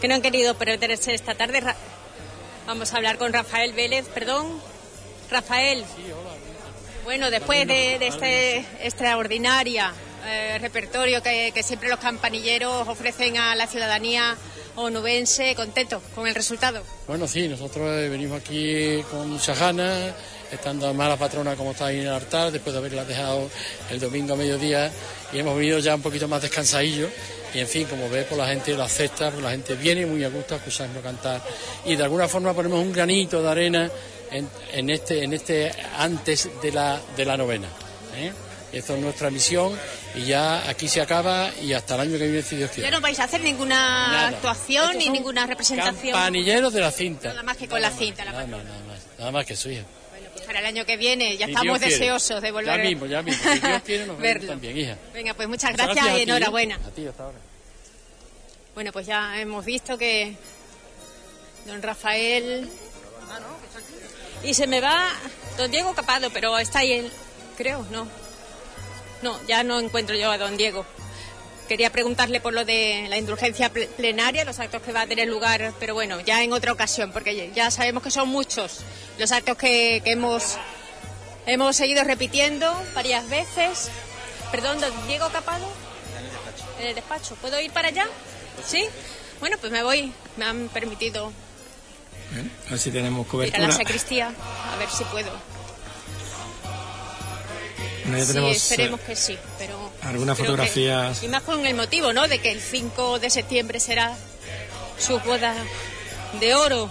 que 0.00 0.06
no 0.06 0.14
han 0.14 0.22
querido 0.22 0.54
perderse 0.54 1.12
esta 1.12 1.34
tarde. 1.34 1.58
Ra- 1.62 1.74
Vamos 2.68 2.92
a 2.92 2.96
hablar 2.98 3.18
con 3.18 3.32
Rafael 3.32 3.72
Vélez, 3.72 4.06
perdón. 4.06 4.60
Rafael. 5.32 5.84
Bueno, 7.02 7.28
después 7.32 7.66
de, 7.66 7.98
de 7.98 8.06
este 8.06 8.58
extraordinaria 8.86 9.92
eh, 10.28 10.58
repertorio 10.60 11.20
que, 11.20 11.50
que 11.52 11.64
siempre 11.64 11.88
los 11.88 11.98
campanilleros 11.98 12.86
ofrecen 12.86 13.36
a 13.36 13.56
la 13.56 13.66
ciudadanía 13.66 14.36
onubense, 14.76 15.56
contento 15.56 16.00
con 16.14 16.28
el 16.28 16.36
resultado. 16.36 16.84
Bueno, 17.08 17.26
sí, 17.26 17.48
nosotros 17.48 17.88
eh, 17.98 18.08
venimos 18.10 18.40
aquí 18.40 19.02
con 19.10 19.28
muchas 19.30 19.58
ganas, 19.58 20.12
estando 20.52 20.86
además 20.86 21.08
la 21.08 21.16
patrona 21.16 21.56
como 21.56 21.72
está 21.72 21.86
ahí 21.86 22.00
en 22.00 22.06
el 22.06 22.12
altar, 22.12 22.50
después 22.52 22.72
de 22.72 22.78
haberla 22.78 23.04
dejado 23.04 23.50
el 23.90 24.00
domingo 24.00 24.34
a 24.34 24.36
mediodía, 24.36 24.90
y 25.32 25.38
hemos 25.38 25.56
venido 25.56 25.78
ya 25.78 25.94
un 25.94 26.02
poquito 26.02 26.28
más 26.28 26.42
descansadillos. 26.42 27.10
Y 27.54 27.60
en 27.60 27.68
fin, 27.68 27.86
como 27.86 28.08
ves, 28.10 28.26
pues 28.28 28.38
la 28.38 28.48
gente 28.48 28.74
lo 28.74 28.82
acepta, 28.82 29.30
pues 29.30 29.42
la 29.42 29.50
gente 29.50 29.74
viene 29.76 30.04
muy 30.04 30.22
a 30.24 30.28
gusto 30.28 30.54
a 30.54 30.58
escucharnos 30.58 31.02
cantar. 31.02 31.42
Y 31.86 31.96
de 31.96 32.02
alguna 32.04 32.28
forma 32.28 32.52
ponemos 32.52 32.80
un 32.80 32.92
granito 32.92 33.42
de 33.42 33.48
arena 33.50 33.90
en, 34.30 34.48
en 34.72 34.90
este, 34.90 35.24
en 35.24 35.32
este 35.32 35.72
antes 35.96 36.50
de 36.60 36.72
la, 36.72 37.00
de 37.16 37.24
la 37.24 37.36
novena. 37.36 37.68
¿eh? 38.16 38.32
Esto 38.72 38.94
es 38.96 39.00
nuestra 39.00 39.30
misión 39.30 39.72
y 40.16 40.24
ya 40.24 40.68
aquí 40.68 40.86
se 40.88 41.00
acaba 41.00 41.50
y 41.62 41.72
hasta 41.72 41.94
el 41.94 42.00
año 42.02 42.18
que 42.18 42.26
viene, 42.26 42.42
si 42.42 42.56
Dios 42.56 42.68
Ya 42.70 42.74
quiere. 42.74 42.90
no 42.90 43.00
vais 43.00 43.18
a 43.20 43.24
hacer 43.24 43.40
ninguna 43.40 44.08
Nada. 44.08 44.28
actuación 44.28 44.84
Estos 44.90 44.98
ni 45.04 45.10
ninguna 45.10 45.46
representación. 45.46 46.12
Campanilleros 46.12 46.72
de 46.74 46.80
la 46.80 46.90
cinta. 46.90 47.28
Nada 47.28 47.42
más 47.42 47.56
que 47.56 47.68
con 47.68 47.80
la 47.80 47.90
cinta. 47.90 48.24
la 48.24 48.32
Nada 48.32 48.46
más, 48.46 48.64
nada 48.64 48.80
más, 48.86 48.98
nada 49.18 49.30
más 49.30 49.46
que. 49.46 49.54
Pues 49.54 49.84
para 50.46 50.60
el 50.60 50.66
año 50.66 50.84
que 50.86 50.96
viene 50.96 51.36
ya 51.36 51.46
Si 51.46 51.52
estamos 51.52 51.80
deseosos 51.80 52.40
de 52.40 52.50
volver 52.52 52.78
Ya 52.78 52.84
mismo, 52.84 53.06
ya 53.06 53.22
mismo. 53.22 53.52
Si 53.52 53.58
Dios 53.58 53.82
quiere, 53.82 54.06
nos 54.06 54.16
vemos 54.16 54.22
verlo. 54.22 54.48
también, 54.48 54.78
hija. 54.78 54.96
Venga, 55.12 55.34
pues 55.34 55.48
muchas 55.48 55.72
gracias, 55.72 56.18
y 56.18 56.22
enhorabuena. 56.22 56.76
A 56.76 56.90
ti, 56.90 57.06
hasta 57.06 57.24
ahora. 57.24 57.38
Bueno, 58.74 58.92
pues 58.92 59.06
ya 59.06 59.40
hemos 59.40 59.64
visto 59.64 59.98
que 59.98 60.36
don 61.66 61.82
Rafael 61.82 62.68
y 64.42 64.54
se 64.54 64.66
me 64.66 64.80
va 64.80 65.08
don 65.56 65.70
Diego 65.70 65.94
Capado, 65.94 66.30
pero 66.30 66.56
está 66.58 66.80
ahí 66.80 66.92
él, 66.92 67.10
creo, 67.56 67.84
no. 67.90 68.06
No, 69.22 69.38
ya 69.46 69.64
no 69.64 69.80
encuentro 69.80 70.14
yo 70.14 70.30
a 70.30 70.38
don 70.38 70.56
Diego. 70.56 70.84
Quería 71.68 71.90
preguntarle 71.90 72.40
por 72.40 72.52
lo 72.54 72.64
de 72.64 73.06
la 73.08 73.16
indulgencia 73.18 73.72
ple- 73.72 73.88
plenaria, 73.88 74.44
los 74.44 74.58
actos 74.60 74.82
que 74.82 74.92
va 74.92 75.00
a 75.02 75.06
tener 75.06 75.26
lugar, 75.26 75.72
pero 75.80 75.94
bueno, 75.94 76.20
ya 76.20 76.42
en 76.44 76.52
otra 76.52 76.72
ocasión, 76.72 77.10
porque 77.12 77.50
ya 77.54 77.70
sabemos 77.72 78.02
que 78.04 78.10
son 78.10 78.28
muchos 78.28 78.80
los 79.18 79.32
actos 79.32 79.56
que, 79.56 80.00
que 80.04 80.12
hemos, 80.12 80.56
hemos 81.46 81.74
seguido 81.74 82.04
repitiendo 82.04 82.72
varias 82.94 83.28
veces. 83.28 83.90
Perdón, 84.52 84.80
don 84.80 85.08
Diego 85.08 85.28
Capado. 85.30 85.66
En 86.80 86.86
el 86.88 86.94
despacho. 86.94 87.34
¿Puedo 87.36 87.60
ir 87.60 87.72
para 87.72 87.88
allá? 87.88 88.06
¿Sí? 88.64 88.84
Bueno, 89.40 89.56
pues 89.60 89.72
me 89.72 89.82
voy. 89.82 90.12
Me 90.36 90.44
han 90.44 90.68
permitido 90.68 91.32
Bien, 92.30 92.50
A 92.66 92.70
ver 92.70 92.78
si 92.78 92.90
tenemos 92.90 93.20
ir 93.22 93.28
a 93.28 93.30
cobertura. 93.30 93.66
la 93.68 93.72
sacristía. 93.72 94.32
A 94.72 94.76
ver 94.76 94.88
si 94.90 95.02
puedo. 95.04 95.30
Bueno, 98.04 98.18
ya 98.18 98.24
sí, 98.24 98.32
tenemos, 98.32 98.56
esperemos 98.56 99.00
eh, 99.00 99.04
que 99.06 99.16
sí. 99.16 99.38
Pero 99.58 99.85
que- 100.12 100.34
fotografías. 100.42 101.22
y 101.22 101.28
más 101.28 101.42
con 101.42 101.66
el 101.66 101.74
motivo, 101.74 102.12
¿no? 102.12 102.28
De 102.28 102.38
que 102.40 102.52
el 102.52 102.60
5 102.60 103.18
de 103.18 103.30
septiembre 103.30 103.80
será 103.80 104.14
su 104.98 105.18
boda 105.20 105.54
de 106.40 106.54
oro. 106.54 106.90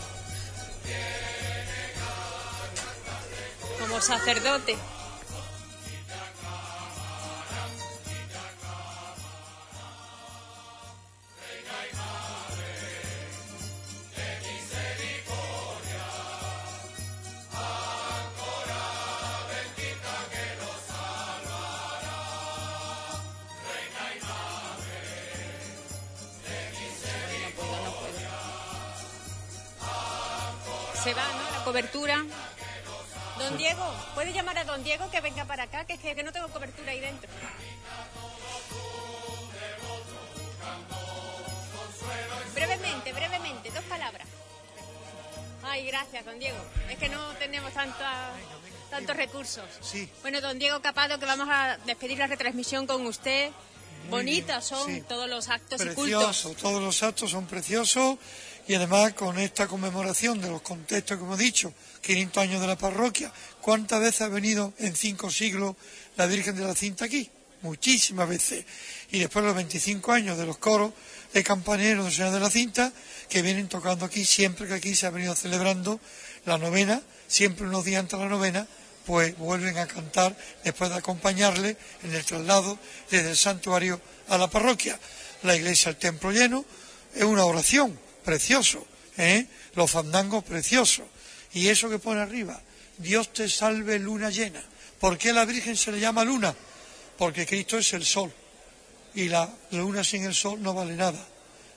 Como 3.80 4.02
sacerdote. 4.02 4.76
Cobertura. 31.76 32.24
Don 33.38 33.58
Diego, 33.58 33.84
¿puede 34.14 34.32
llamar 34.32 34.58
a 34.60 34.64
don 34.64 34.82
Diego 34.82 35.12
que 35.12 35.20
venga 35.20 35.44
para 35.44 35.64
acá? 35.64 35.84
Que, 35.84 35.96
es 35.96 36.00
que, 36.00 36.16
que 36.16 36.24
no 36.24 36.32
tengo 36.32 36.48
cobertura 36.48 36.90
ahí 36.90 37.02
dentro. 37.02 37.30
Brevemente, 42.54 43.12
brevemente, 43.12 43.72
dos 43.72 43.84
palabras. 43.90 44.26
Ay, 45.64 45.86
gracias, 45.88 46.24
don 46.24 46.40
Diego. 46.40 46.58
Es 46.90 46.98
que 46.98 47.10
no 47.10 47.28
tenemos 47.34 47.74
tanta, 47.74 48.32
tantos 48.90 49.18
recursos. 49.18 49.66
Sí. 49.82 50.10
Bueno, 50.22 50.40
don 50.40 50.58
Diego 50.58 50.82
Capado, 50.82 51.20
que 51.20 51.26
vamos 51.26 51.50
a 51.52 51.78
despedir 51.86 52.20
la 52.20 52.28
retransmisión 52.28 52.88
con 52.88 53.06
usted. 53.06 53.52
Bonitas 54.10 54.64
son 54.64 54.86
sí. 54.86 55.02
todos 55.10 55.28
los 55.28 55.50
actos 55.50 55.82
y 55.82 55.86
Precioso, 55.86 56.50
cultos. 56.50 56.62
todos 56.62 56.82
los 56.82 57.04
actos 57.04 57.32
son 57.32 57.48
preciosos 57.48 58.18
y 58.68 58.74
además 58.74 59.14
con 59.14 59.38
esta 59.38 59.68
conmemoración 59.68 60.42
de 60.42 60.50
los 60.50 60.62
contextos 60.62 61.18
que 61.18 61.24
hemos 61.24 61.38
dicho, 61.38 61.74
500 62.02 62.44
años 62.44 62.62
de 62.62 62.68
la 62.68 62.78
parroquia, 62.78 63.32
¿cuántas 63.62 64.00
veces 64.00 64.22
ha 64.22 64.28
venido 64.28 64.74
en 64.80 64.96
cinco 64.96 65.30
siglos 65.30 65.76
la 66.18 66.26
Virgen 66.26 66.56
de 66.56 66.64
la 66.64 66.74
Cinta 66.74 67.06
aquí? 67.06 67.30
Muchísimas 67.62 68.28
veces. 68.28 68.66
Y 69.12 69.20
después 69.20 69.46
los 69.46 69.56
25 69.56 70.12
años 70.12 70.38
de 70.38 70.46
los 70.46 70.58
coros 70.58 70.94
de 71.34 71.44
campaneros 71.44 72.06
de 72.06 72.12
Señor 72.12 72.32
de 72.32 72.40
la 72.40 72.50
Cinta 72.50 72.92
que 73.30 73.42
vienen 73.42 73.68
tocando 73.68 74.06
aquí 74.06 74.26
siempre 74.26 74.68
que 74.68 74.74
aquí 74.74 74.96
se 74.96 75.06
ha 75.06 75.12
venido 75.12 75.36
celebrando 75.36 76.00
la 76.46 76.58
novena, 76.58 77.02
siempre 77.28 77.68
unos 77.68 77.86
días 77.86 78.00
antes 78.00 78.18
de 78.18 78.26
la 78.26 78.32
novena, 78.32 78.68
pues 79.06 79.38
vuelven 79.38 79.78
a 79.78 79.88
cantar 79.88 80.36
después 80.64 80.90
de 80.90 80.98
acompañarle 80.98 81.78
en 82.04 82.14
el 82.14 82.26
traslado 82.26 82.80
desde 83.12 83.30
el 83.30 83.38
santuario 83.38 84.02
a 84.28 84.38
la 84.38 84.50
parroquia. 84.50 85.00
La 85.44 85.56
iglesia, 85.56 85.90
el 85.90 85.98
templo 85.98 86.32
lleno, 86.32 86.66
es 87.14 87.24
una 87.24 87.46
oración, 87.46 87.98
precioso, 88.26 88.86
¿eh? 89.18 89.46
los 89.76 89.90
fandangos 89.92 90.44
preciosos. 90.44 91.06
Y 91.54 91.70
eso 91.70 91.90
que 91.90 92.00
pone 92.00 92.20
arriba, 92.22 92.60
Dios 92.98 93.32
te 93.32 93.48
salve 93.48 94.00
luna 94.00 94.30
llena. 94.30 94.62
¿Por 95.00 95.18
qué 95.18 95.30
a 95.30 95.34
la 95.34 95.46
Virgen 95.46 95.78
se 95.78 95.92
le 95.92 96.00
llama 96.00 96.26
luna? 96.26 96.54
Porque 97.18 97.46
Cristo 97.46 97.78
es 97.78 97.94
el 97.94 98.04
sol. 98.06 98.34
Y 99.14 99.30
la 99.30 99.50
luna 99.72 100.04
sin 100.04 100.26
el 100.26 100.34
sol 100.36 100.62
no 100.62 100.74
vale 100.74 100.96
nada. 100.96 101.26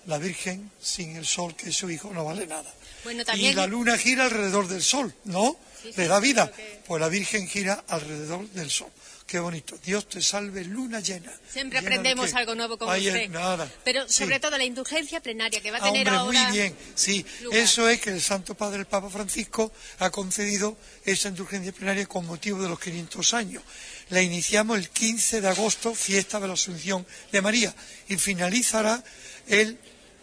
La 0.07 0.19
Virgen 0.19 0.71
sin 0.81 1.15
el 1.17 1.27
sol, 1.27 1.55
que 1.55 1.69
es 1.71 1.77
su 1.77 1.89
hijo, 1.91 2.11
no 2.13 2.25
vale 2.25 2.47
nada. 2.47 2.73
Bueno, 3.05 3.23
Y 3.35 3.53
la 3.53 3.67
luna 3.67 3.97
gira 3.97 4.25
alrededor 4.25 4.67
del 4.67 4.83
sol, 4.83 5.15
¿no? 5.25 5.57
Sí, 5.83 5.93
Le 5.97 6.05
sí, 6.05 6.09
da 6.09 6.17
sí, 6.21 6.23
vida. 6.27 6.51
que- 6.51 6.81
Pues 6.87 7.01
la 7.01 7.09
Virgen 7.09 7.47
gira 7.47 7.85
alrededor 7.89 8.49
del 8.51 8.71
sol. 8.71 8.91
Qué 9.29 9.39
bonito. 9.41 9.77
Dios 9.85 10.09
te 10.09 10.23
salve, 10.23 10.65
luna 10.65 11.01
llena. 11.01 11.31
siempre 11.53 11.81
¿Llena 11.81 11.91
de 11.91 11.97
aprendemos 11.99 12.33
algo 12.33 12.55
nuevo 12.55 12.79
con 12.79 12.89
Ay, 12.89 13.09
usted. 13.09 13.29
nada. 13.29 13.71
Pero 13.85 14.09
Sí. 14.09 14.25
sobre 14.25 14.41
todo 14.41 14.57
la 14.57 14.65
indulgencia 14.65 15.21
plenaria 15.21 15.61
que 15.61 15.71
va 15.71 15.77
a 15.77 15.81
Ah, 15.83 15.93
tener 15.93 16.09
hombre, 16.09 16.17
ahora. 16.39 16.49
muy 16.49 16.57
bien, 16.59 16.75
sí. 16.95 17.27
lugar. 17.43 17.59
Eso 17.61 17.87
es 17.91 18.01
que 18.01 18.09
el 18.09 18.23
Santo 18.23 18.55
Padre, 18.55 18.79
el 18.81 18.87
Papa 18.87 19.11
Francisco, 19.11 19.71
ha 19.99 20.09
concedido 20.09 20.79
esa 21.05 21.29
indulgencia 21.29 21.73
plenaria 21.73 22.07
con 22.07 22.25
motivo 22.25 22.63
de 22.63 22.71
los 22.71 22.81
500 22.81 23.35
años. 23.35 23.63
La 24.09 24.23
iniciamos 24.23 24.79
el 24.79 24.89
15 24.89 25.43
de 25.43 25.49
agosto, 25.49 25.95
fiesta 25.95 26.41
de 26.41 26.47
la 26.49 26.55
Asunción 26.55 27.07
de 27.31 27.43
María, 27.43 27.75
y 28.09 28.17
finalizará 28.17 29.05
el 29.47 29.79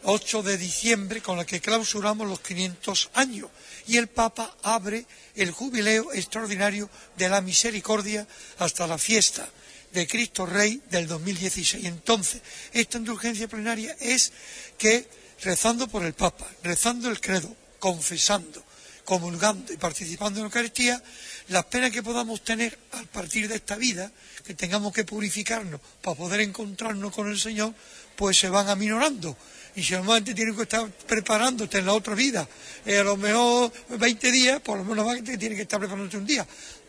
8 0.07 0.41
de 0.41 0.57
diciembre, 0.57 1.21
con 1.21 1.37
la 1.37 1.45
que 1.45 1.61
clausuramos 1.61 2.27
los 2.27 2.39
500 2.39 3.11
años. 3.13 3.49
Y 3.87 3.97
el 3.97 4.07
Papa 4.07 4.55
abre 4.63 5.05
el 5.35 5.51
jubileo 5.51 6.11
extraordinario 6.13 6.89
de 7.17 7.29
la 7.29 7.41
misericordia 7.41 8.27
hasta 8.57 8.87
la 8.87 8.97
fiesta 8.97 9.47
de 9.93 10.07
Cristo 10.07 10.45
Rey 10.45 10.81
del 10.89 11.07
2016. 11.07 11.85
Entonces, 11.85 12.41
esta 12.73 12.97
indulgencia 12.97 13.47
plenaria 13.47 13.95
es 13.99 14.31
que 14.77 15.07
rezando 15.41 15.87
por 15.87 16.03
el 16.03 16.13
Papa, 16.13 16.45
rezando 16.63 17.09
el 17.09 17.21
credo, 17.21 17.55
confesando, 17.79 18.63
comulgando 19.05 19.71
y 19.71 19.77
participando 19.77 20.39
en 20.39 20.43
la 20.43 20.47
Eucaristía, 20.47 21.01
las 21.49 21.65
penas 21.65 21.91
que 21.91 22.03
podamos 22.03 22.43
tener 22.43 22.77
a 22.91 23.03
partir 23.03 23.47
de 23.47 23.55
esta 23.55 23.75
vida, 23.75 24.11
que 24.43 24.53
tengamos 24.53 24.93
que 24.93 25.05
purificarnos 25.05 25.79
para 26.01 26.17
poder 26.17 26.41
encontrarnos 26.41 27.13
con 27.13 27.29
el 27.29 27.39
Señor, 27.39 27.73
pues 28.15 28.37
se 28.37 28.49
van 28.49 28.67
aminorando. 28.67 29.37
Y 29.75 29.83
si 29.83 29.93
normalmente 29.93 30.33
tienes 30.33 30.55
que 30.55 30.63
estar 30.63 30.89
preparándote 30.89 31.79
en 31.79 31.85
la 31.85 31.93
otra 31.93 32.15
vida, 32.15 32.47
eh, 32.85 32.99
a 32.99 33.03
lo 33.03 33.17
mejor 33.17 33.71
20 33.89 34.31
días, 34.31 34.61
por 34.61 34.77
lo 34.77 34.85
menos 34.85 35.23
tienes 35.23 35.57
que 35.57 35.63
estar 35.63 35.79
preparándote 35.79 36.17
un 36.17 36.25
día. 36.25 36.47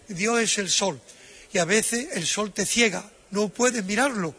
Dios 0.08 0.40
es 0.40 0.58
el 0.58 0.70
sol. 0.70 1.00
Y 1.52 1.58
a 1.58 1.64
veces 1.64 2.08
el 2.12 2.26
sol 2.26 2.52
te 2.52 2.64
ciega, 2.64 3.08
no 3.30 3.48
puedes 3.48 3.84
mirarlo. 3.84 4.34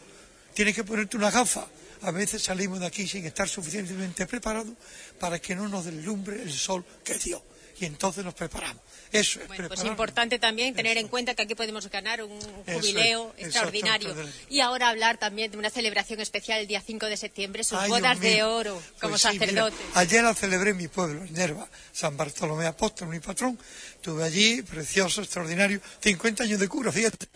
Tienes 0.54 0.74
que 0.74 0.84
ponerte 0.84 1.16
una 1.16 1.30
gafa. 1.30 1.66
A 2.02 2.10
veces 2.10 2.42
salimos 2.42 2.80
de 2.80 2.86
aquí 2.86 3.06
sin 3.06 3.26
estar 3.26 3.48
suficientemente 3.48 4.26
preparados 4.26 4.72
para 5.18 5.38
que 5.40 5.54
no 5.54 5.68
nos 5.68 5.84
deslumbre 5.84 6.40
el 6.40 6.52
sol 6.52 6.84
que 7.04 7.12
es 7.12 7.24
Dios. 7.24 7.42
Y 7.80 7.84
entonces 7.84 8.24
nos 8.24 8.34
preparamos. 8.34 8.82
Eso 9.12 9.40
es 9.40 9.46
Pues 9.46 9.58
prepararnos. 9.58 9.90
importante 9.90 10.38
también 10.38 10.74
tener 10.74 10.98
en 10.98 11.08
cuenta 11.08 11.34
que 11.34 11.42
aquí 11.42 11.54
podemos 11.54 11.88
ganar 11.90 12.22
un 12.22 12.32
es, 12.66 12.74
jubileo 12.74 13.32
exactamente, 13.36 13.42
extraordinario. 13.44 14.14
Y 14.50 14.60
ahora 14.60 14.88
hablar 14.88 15.18
también 15.18 15.50
de 15.50 15.56
una 15.58 15.70
celebración 15.70 16.20
especial 16.20 16.60
el 16.60 16.66
día 16.66 16.80
5 16.84 17.06
de 17.06 17.16
septiembre, 17.16 17.64
sus 17.64 17.78
Ay, 17.78 17.88
bodas 17.90 18.20
de 18.20 18.42
oro 18.42 18.80
como 19.00 19.12
Pues 19.12 19.22
sí, 19.22 19.28
mira, 19.32 19.46
sacerdote. 19.46 19.76
ayer 19.94 20.22
la 20.22 20.34
celebré 20.34 20.70
en 20.70 20.76
mi 20.76 20.88
pueblo, 20.88 21.22
en 21.24 21.32
Nerva, 21.32 21.66
San 21.92 22.16
Bartolomé 22.16 22.66
Apóstol, 22.66 23.08
mi 23.08 23.20
patrón. 23.20 23.58
Estuve 23.94 24.24
allí, 24.24 24.62
precioso, 24.62 25.22
extraordinario. 25.22 25.80
50 26.00 26.44
años 26.44 26.60
de 26.60 26.68
cura, 26.68 26.92
fíjate. 26.92 27.26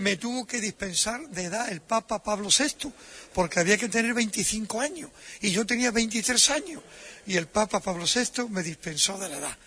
Me 0.00 0.16
tuvo 0.16 0.46
que 0.46 0.60
dispensar 0.60 1.28
de 1.28 1.44
edad 1.44 1.70
el 1.70 1.80
Papa 1.80 2.22
Pablo 2.22 2.48
VI, 2.48 2.92
porque 3.32 3.60
había 3.60 3.76
que 3.76 3.88
tener 3.88 4.14
25 4.14 4.80
años, 4.80 5.10
y 5.40 5.50
yo 5.50 5.66
tenía 5.66 5.90
23 5.90 6.50
años, 6.50 6.82
y 7.26 7.36
el 7.36 7.46
Papa 7.46 7.80
Pablo 7.80 8.04
VI 8.04 8.48
me 8.48 8.62
dispensó 8.62 9.18
de 9.18 9.28
la 9.28 9.38
edad. 9.38 9.58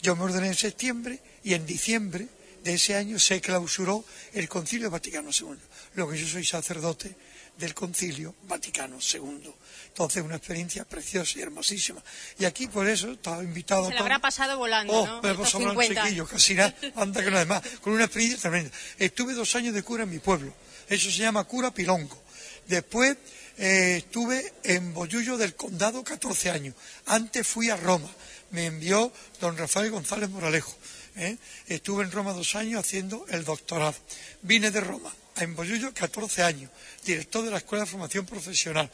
Yo 0.00 0.16
me 0.16 0.24
ordené 0.24 0.48
en 0.48 0.54
septiembre, 0.54 1.20
y 1.44 1.54
en 1.54 1.66
diciembre 1.66 2.28
de 2.62 2.74
ese 2.74 2.94
año 2.94 3.18
se 3.18 3.40
clausuró 3.40 4.04
el 4.32 4.48
Concilio 4.48 4.90
Vaticano 4.90 5.30
II, 5.30 5.58
lo 5.94 6.08
que 6.08 6.18
yo 6.18 6.26
soy 6.26 6.44
sacerdote 6.44 7.14
del 7.58 7.74
Concilio 7.74 8.34
Vaticano 8.48 8.98
II. 9.00 9.52
Entonces, 9.88 10.22
una 10.22 10.36
experiencia 10.36 10.84
preciosa 10.84 11.38
y 11.38 11.42
hermosísima. 11.42 12.02
Y 12.38 12.44
aquí, 12.44 12.66
por 12.66 12.88
eso, 12.88 13.12
estaba 13.12 13.42
invitado 13.44 13.88
Se 13.88 13.94
le 13.94 13.98
habrá 14.00 14.18
pasado 14.18 14.56
volando, 14.58 14.92
Oh, 14.92 15.06
¿no? 15.06 15.22
me 15.22 15.30
Estos 15.30 15.46
pasó 15.46 15.58
un 15.58 15.70
50. 15.70 16.02
chiquillo, 16.02 16.26
casi 16.26 16.54
nada, 16.54 16.74
anda 16.96 17.22
que 17.22 17.30
no 17.30 17.38
demás, 17.38 17.62
con 17.80 17.92
una 17.92 18.04
experiencia 18.04 18.40
tremenda. 18.40 18.70
Estuve 18.98 19.34
dos 19.34 19.54
años 19.54 19.74
de 19.74 19.82
cura 19.82 20.04
en 20.04 20.10
mi 20.10 20.18
pueblo, 20.18 20.52
eso 20.88 21.10
se 21.10 21.18
llama 21.18 21.44
cura 21.44 21.72
pilongo. 21.72 22.20
Después 22.66 23.16
eh, 23.58 23.96
estuve 23.98 24.54
en 24.64 24.94
Bollullo 24.94 25.36
del 25.36 25.54
Condado 25.54 26.02
14 26.02 26.50
años. 26.50 26.74
Antes 27.06 27.46
fui 27.46 27.68
a 27.70 27.76
Roma, 27.76 28.08
me 28.50 28.66
envió 28.66 29.12
don 29.40 29.56
Rafael 29.58 29.90
González 29.90 30.30
Moralejo. 30.30 30.74
¿eh? 31.16 31.36
Estuve 31.66 32.04
en 32.04 32.12
Roma 32.12 32.32
dos 32.32 32.54
años 32.56 32.80
haciendo 32.80 33.26
el 33.28 33.44
doctorado. 33.44 33.94
Vine 34.42 34.70
de 34.70 34.80
Roma 34.80 35.12
en 35.36 35.54
Bollullo 35.54 35.92
14 35.92 36.42
años, 36.42 36.70
director 37.04 37.44
de 37.44 37.50
la 37.50 37.58
Escuela 37.58 37.84
de 37.84 37.90
Formación 37.90 38.26
Profesional. 38.26 38.90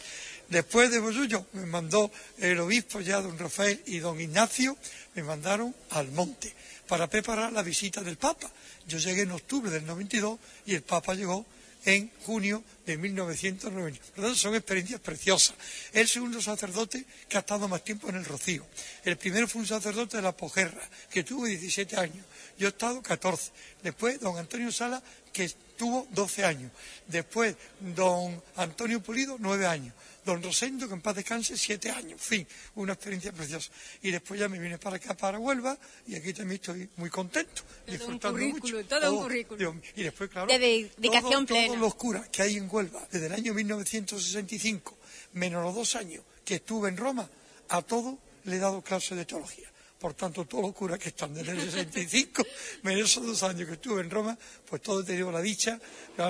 Después 0.49 0.91
de 0.91 0.99
Bollullo 0.99 1.47
me 1.53 1.67
mandó 1.67 2.11
el 2.39 2.59
obispo 2.61 3.01
ya, 3.01 3.21
don 3.21 3.39
Rafael 3.39 3.83
y 3.87 3.99
don 3.99 4.21
Ignacio, 4.21 4.77
me 5.15 5.23
mandaron 5.23 5.75
al 5.91 6.11
monte 6.13 6.53
para 6.87 7.07
preparar 7.07 7.53
la 7.53 7.63
visita 7.63 8.03
del 8.03 8.17
Papa. 8.17 8.51
Yo 8.87 8.99
llegué 8.99 9.23
en 9.23 9.33
octubre 9.33 9.71
del 9.71 9.85
92 9.85 10.39
y 10.67 10.75
el 10.75 10.83
Papa 10.83 11.15
llegó 11.15 11.45
en 11.85 12.11
junio 12.25 12.63
de 12.87 12.97
1990. 12.97 14.01
Por 14.15 14.19
lo 14.19 14.23
tanto, 14.25 14.39
son 14.39 14.55
experiencias 14.55 15.01
preciosas. 15.01 15.55
El 15.93 16.09
segundo 16.09 16.41
sacerdote 16.43 17.05
que 17.29 17.37
ha 17.37 17.41
estado 17.41 17.69
más 17.69 17.85
tiempo 17.85 18.09
en 18.09 18.17
el 18.17 18.25
Rocío. 18.25 18.67
El 19.05 19.17
primero 19.17 19.47
fue 19.47 19.61
un 19.61 19.67
sacerdote 19.67 20.17
de 20.17 20.23
la 20.23 20.37
Pojerra, 20.37 20.83
que 21.11 21.25
tuvo 21.25 21.47
17 21.47 21.97
años. 21.97 22.25
Yo 22.59 22.67
he 22.67 22.71
estado 22.71 23.03
14. 23.03 23.53
Después, 23.83 24.21
don 24.21 24.37
Antonio 24.37 24.73
Sala, 24.73 25.03
que 25.33 25.51
tuvo 25.79 26.07
12 26.11 26.45
años. 26.45 26.71
Después, 27.07 27.57
don 27.81 28.43
Antonio 28.57 29.01
Pulido, 29.03 29.37
9 29.39 29.67
años. 29.67 29.95
Don 30.25 30.43
Rosendo, 30.43 30.87
que 30.87 30.93
en 30.93 31.01
paz 31.01 31.17
descanse, 31.17 31.57
7 31.57 31.91
años. 31.91 32.13
En 32.13 32.19
fin, 32.19 32.47
una 32.75 32.93
experiencia 32.93 33.33
preciosa. 33.33 33.71
Y 34.03 34.11
después 34.11 34.39
ya 34.39 34.47
me 34.49 34.59
vine 34.59 34.77
para 34.77 34.97
acá, 34.97 35.17
para 35.17 35.39
Huelva, 35.39 35.79
y 36.07 36.17
aquí 36.17 36.35
también 36.35 36.61
estoy 36.61 36.87
muy 36.97 37.09
contento, 37.09 37.63
disfrutando 37.87 38.39
currículum, 38.39 38.77
mucho. 38.83 38.89
todo 38.89 39.13
un 39.15 39.25
Oh, 39.25 39.57
mío. 39.73 39.81
Y 39.97 40.03
después, 40.03 40.29
claro, 40.29 40.49
De 40.49 40.59
dedicación 40.59 41.47
todo- 41.47 41.47
plena. 41.47 41.67
todos 41.69 41.79
los 41.81 41.95
curas 41.95 42.29
que 42.29 42.43
hay 42.43 42.57
en 42.59 42.69
Huelva 42.71 43.07
desde 43.11 43.27
el 43.29 43.33
año 43.33 43.55
1965, 43.55 44.99
menos 45.33 45.63
los 45.65 45.75
dos 45.75 45.95
años 45.97 46.23
que 46.45 46.57
estuve 46.57 46.89
en 46.91 46.97
Roma, 46.99 47.29
a 47.71 47.81
todos 47.83 48.17
le 48.45 48.57
he 48.57 48.59
dado 48.59 48.83
clases 48.83 49.17
de 49.17 49.25
teología. 49.25 49.71
Por 49.99 50.15
tanto, 50.15 50.45
todos 50.45 50.63
los 50.65 50.75
curas 50.75 50.99
que 50.99 51.09
están 51.09 51.35
desde 51.35 51.53
el 51.53 51.61
65, 51.61 52.45
menos 52.83 53.11
esos 53.11 53.27
dos 53.27 53.43
años 53.43 53.67
que 53.67 53.75
estuve 53.75 54.01
en 54.01 54.09
Roma, 54.11 54.39
pues 54.69 54.81
todos 54.81 55.03
he 55.03 55.07
tenido 55.09 55.33
la 55.33 55.41
dicha, 55.41 55.81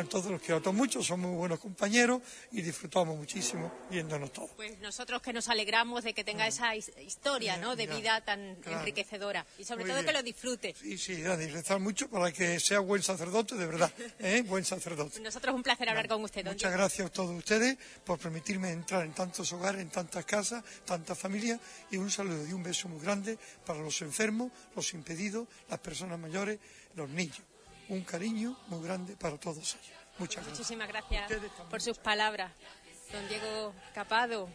todos 0.09 0.27
los 0.27 0.41
quiero 0.41 0.61
todos 0.63 0.75
mucho, 0.75 1.03
son 1.03 1.21
muy 1.21 1.37
buenos 1.37 1.59
compañeros 1.61 2.23
y 2.53 2.63
disfrutamos 2.63 3.17
muchísimo 3.17 3.71
viéndonos 3.91 4.33
todos. 4.33 4.51
Pues 4.57 4.79
nosotros 4.81 5.21
que 5.21 5.33
nos 5.35 5.49
alegramos 5.49 6.05
de 6.05 6.15
que 6.15 6.25
tenga 6.25 6.47
esa 6.47 6.75
his- 6.75 6.93
historia 7.05 7.59
¿no? 7.59 7.77
de 7.77 7.87
vida 7.87 8.23
tan 8.25 8.57
claro. 8.57 8.81
enriquecedora 8.81 9.45
y 9.59 9.65
sobre 9.65 9.85
Muy 9.85 9.91
todo 9.91 9.99
que 10.01 10.05
bien. 10.05 10.15
lo 10.17 10.23
disfrute. 10.23 10.75
Sí, 10.81 10.97
sí, 10.97 11.13
y 11.13 11.25
rezar 11.25 11.79
mucho 11.79 12.09
para 12.09 12.33
que 12.33 12.59
sea 12.61 12.81
buen 12.81 13.03
sacerdote, 13.03 13.55
de 13.55 13.67
verdad, 13.67 13.93
¿eh? 14.19 14.43
buen 14.47 14.65
sacerdote. 14.65 15.21
Nosotros 15.21 15.55
un 15.55 15.63
placer 15.63 15.89
hablar 15.91 16.09
con 16.09 16.23
usted, 16.25 16.43
don 16.45 16.55
Muchas 16.55 16.71
Diego. 16.71 16.79
gracias 16.83 17.07
a 17.07 17.13
todos 17.13 17.37
ustedes 17.37 17.77
por 18.05 18.19
permitirme 18.19 18.71
entrar 18.71 19.05
en 19.05 19.13
tantos 19.13 19.53
hogares, 19.53 19.83
en 19.83 19.91
tantas 19.91 20.25
casas, 20.25 20.65
tantas 20.87 21.19
familias 21.19 21.61
y 21.91 21.99
un 21.99 22.11
saludo 22.11 22.47
y 22.47 22.53
un 22.55 22.63
beso 22.63 22.89
muy 22.89 23.01
grande 23.03 23.39
para 23.69 23.81
los 23.81 24.01
enfermos, 24.01 24.51
los 24.75 24.95
impedidos, 24.95 25.47
las 25.69 25.79
personas 25.79 26.19
mayores, 26.19 26.59
los 26.95 27.07
niños. 27.11 27.43
Un 27.91 28.01
cariño 28.01 28.57
muy 28.69 28.83
grande 28.83 29.15
para 29.15 29.37
todos 29.37 29.59
ellos. 29.59 29.99
Muchas 30.19 30.37
gracias. 30.37 30.59
Muchísimas 30.59 30.89
gracias 30.89 31.31
por 31.69 31.83
sus 31.83 31.99
palabras. 31.99 32.51
Don 33.13 33.29
Diego 33.29 33.75
Capado, 33.95 34.49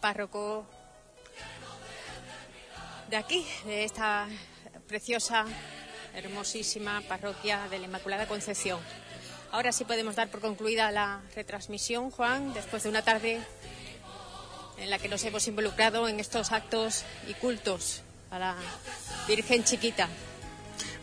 párroco 0.00 0.64
de 3.08 3.16
aquí, 3.16 3.44
de 3.64 3.82
esta 3.82 4.28
preciosa 4.86 5.44
hermosísima 6.14 7.00
parroquia 7.08 7.66
de 7.68 7.80
la 7.80 7.86
Inmaculada 7.86 8.28
Concepción. 8.28 8.78
Ahora 9.50 9.72
sí 9.72 9.84
podemos 9.84 10.14
dar 10.14 10.30
por 10.30 10.40
concluida 10.40 10.92
la 10.92 11.22
retransmisión, 11.34 12.12
Juan, 12.12 12.54
después 12.54 12.84
de 12.84 12.88
una 12.88 13.02
tarde 13.02 13.40
en 14.80 14.90
la 14.90 14.98
que 14.98 15.08
nos 15.08 15.22
hemos 15.24 15.46
involucrado 15.46 16.08
en 16.08 16.20
estos 16.20 16.52
actos 16.52 17.04
y 17.28 17.34
cultos 17.34 18.02
a 18.30 18.38
la 18.38 18.56
Virgen 19.28 19.64
Chiquita. 19.64 20.08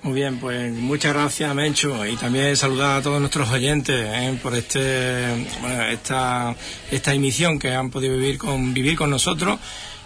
Muy 0.04 0.14
bien, 0.14 0.40
pues 0.40 0.72
muchas 0.74 1.14
gracias, 1.14 1.54
Mencho, 1.54 2.06
y 2.06 2.16
también 2.16 2.56
saludar 2.56 3.00
a 3.00 3.02
todos 3.02 3.20
nuestros 3.20 3.50
oyentes 3.50 3.96
¿eh? 4.00 4.40
por 4.42 4.56
este, 4.56 5.44
esta, 5.92 6.56
esta 6.92 7.14
emisión 7.14 7.60
que 7.60 7.74
han 7.74 7.90
podido 7.90 8.16
vivir 8.16 8.38
con, 8.38 8.74
vivir 8.74 8.96
con 8.96 9.10
nosotros 9.10 9.60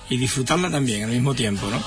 y 0.09 0.17
disfrutarla 0.17 0.69
también 0.69 1.03
al 1.03 1.11
mismo 1.11 1.33
tiempo, 1.33 1.67
¿no? 1.69 1.81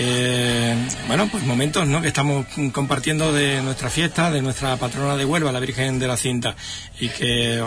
Eh, 0.00 0.76
bueno, 1.08 1.28
pues 1.28 1.42
momentos 1.42 1.86
¿no? 1.88 2.00
que 2.00 2.08
estamos 2.08 2.46
compartiendo 2.72 3.32
de 3.32 3.60
nuestra 3.62 3.90
fiesta, 3.90 4.30
de 4.30 4.40
nuestra 4.40 4.76
patrona 4.76 5.16
de 5.16 5.24
Huelva, 5.24 5.50
la 5.50 5.58
Virgen 5.58 5.98
de 5.98 6.06
la 6.06 6.16
Cinta, 6.16 6.54
y 7.00 7.08
que 7.08 7.60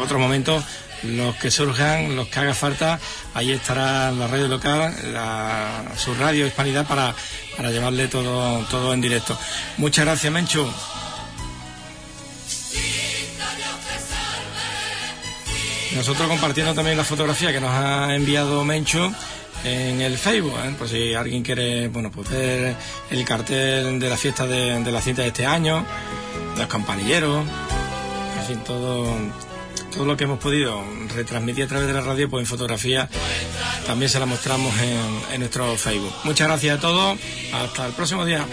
otros 0.00 0.18
momentos, 0.18 0.64
los 1.04 1.34
que 1.36 1.50
surjan, 1.50 2.16
los 2.16 2.28
que 2.28 2.38
haga 2.40 2.54
falta, 2.54 2.98
ahí 3.34 3.52
estará 3.52 4.10
la 4.12 4.26
radio 4.26 4.48
local, 4.48 4.94
la, 5.12 5.84
su 5.96 6.14
radio 6.14 6.46
Hispanidad 6.46 6.86
para, 6.86 7.14
para 7.56 7.70
llevarle 7.70 8.08
todo, 8.08 8.64
todo 8.70 8.92
en 8.92 9.00
directo. 9.00 9.38
Muchas 9.78 10.04
gracias, 10.04 10.32
Mencho. 10.32 10.72
Nosotros 15.94 16.28
compartiendo 16.28 16.74
también 16.74 16.96
la 16.96 17.04
fotografía 17.04 17.52
que 17.52 17.60
nos 17.60 17.70
ha 17.70 18.14
enviado 18.14 18.64
Mencho 18.64 19.12
en 19.62 20.00
el 20.00 20.18
Facebook, 20.18 20.58
¿eh? 20.58 20.88
si 20.88 21.14
alguien 21.14 21.42
quiere 21.42 21.88
bueno, 21.88 22.10
pues 22.10 22.28
el 23.10 23.24
cartel 23.24 23.98
de 23.98 24.10
la 24.10 24.16
fiesta 24.16 24.46
de, 24.46 24.82
de 24.82 24.92
la 24.92 25.00
cinta 25.00 25.22
de 25.22 25.28
este 25.28 25.46
año, 25.46 25.86
los 26.58 26.66
campanilleros, 26.66 27.46
en 28.40 28.46
fin, 28.46 28.64
todo, 28.64 29.06
todo 29.94 30.04
lo 30.04 30.16
que 30.16 30.24
hemos 30.24 30.38
podido 30.38 30.82
retransmitir 31.14 31.64
a 31.64 31.68
través 31.68 31.86
de 31.86 31.94
la 31.94 32.00
radio, 32.00 32.28
pues 32.28 32.42
en 32.42 32.46
fotografía 32.46 33.08
también 33.86 34.08
se 34.08 34.18
la 34.18 34.26
mostramos 34.26 34.72
en, 34.80 35.40
nuestro 35.40 35.76
Facebook. 35.76 36.12
Muchas 36.24 36.48
gracias 36.48 36.78
a 36.78 36.80
todos, 36.80 37.18
hasta 37.52 37.86
el 37.86 37.92
próximo 37.92 38.24
día. 38.24 38.44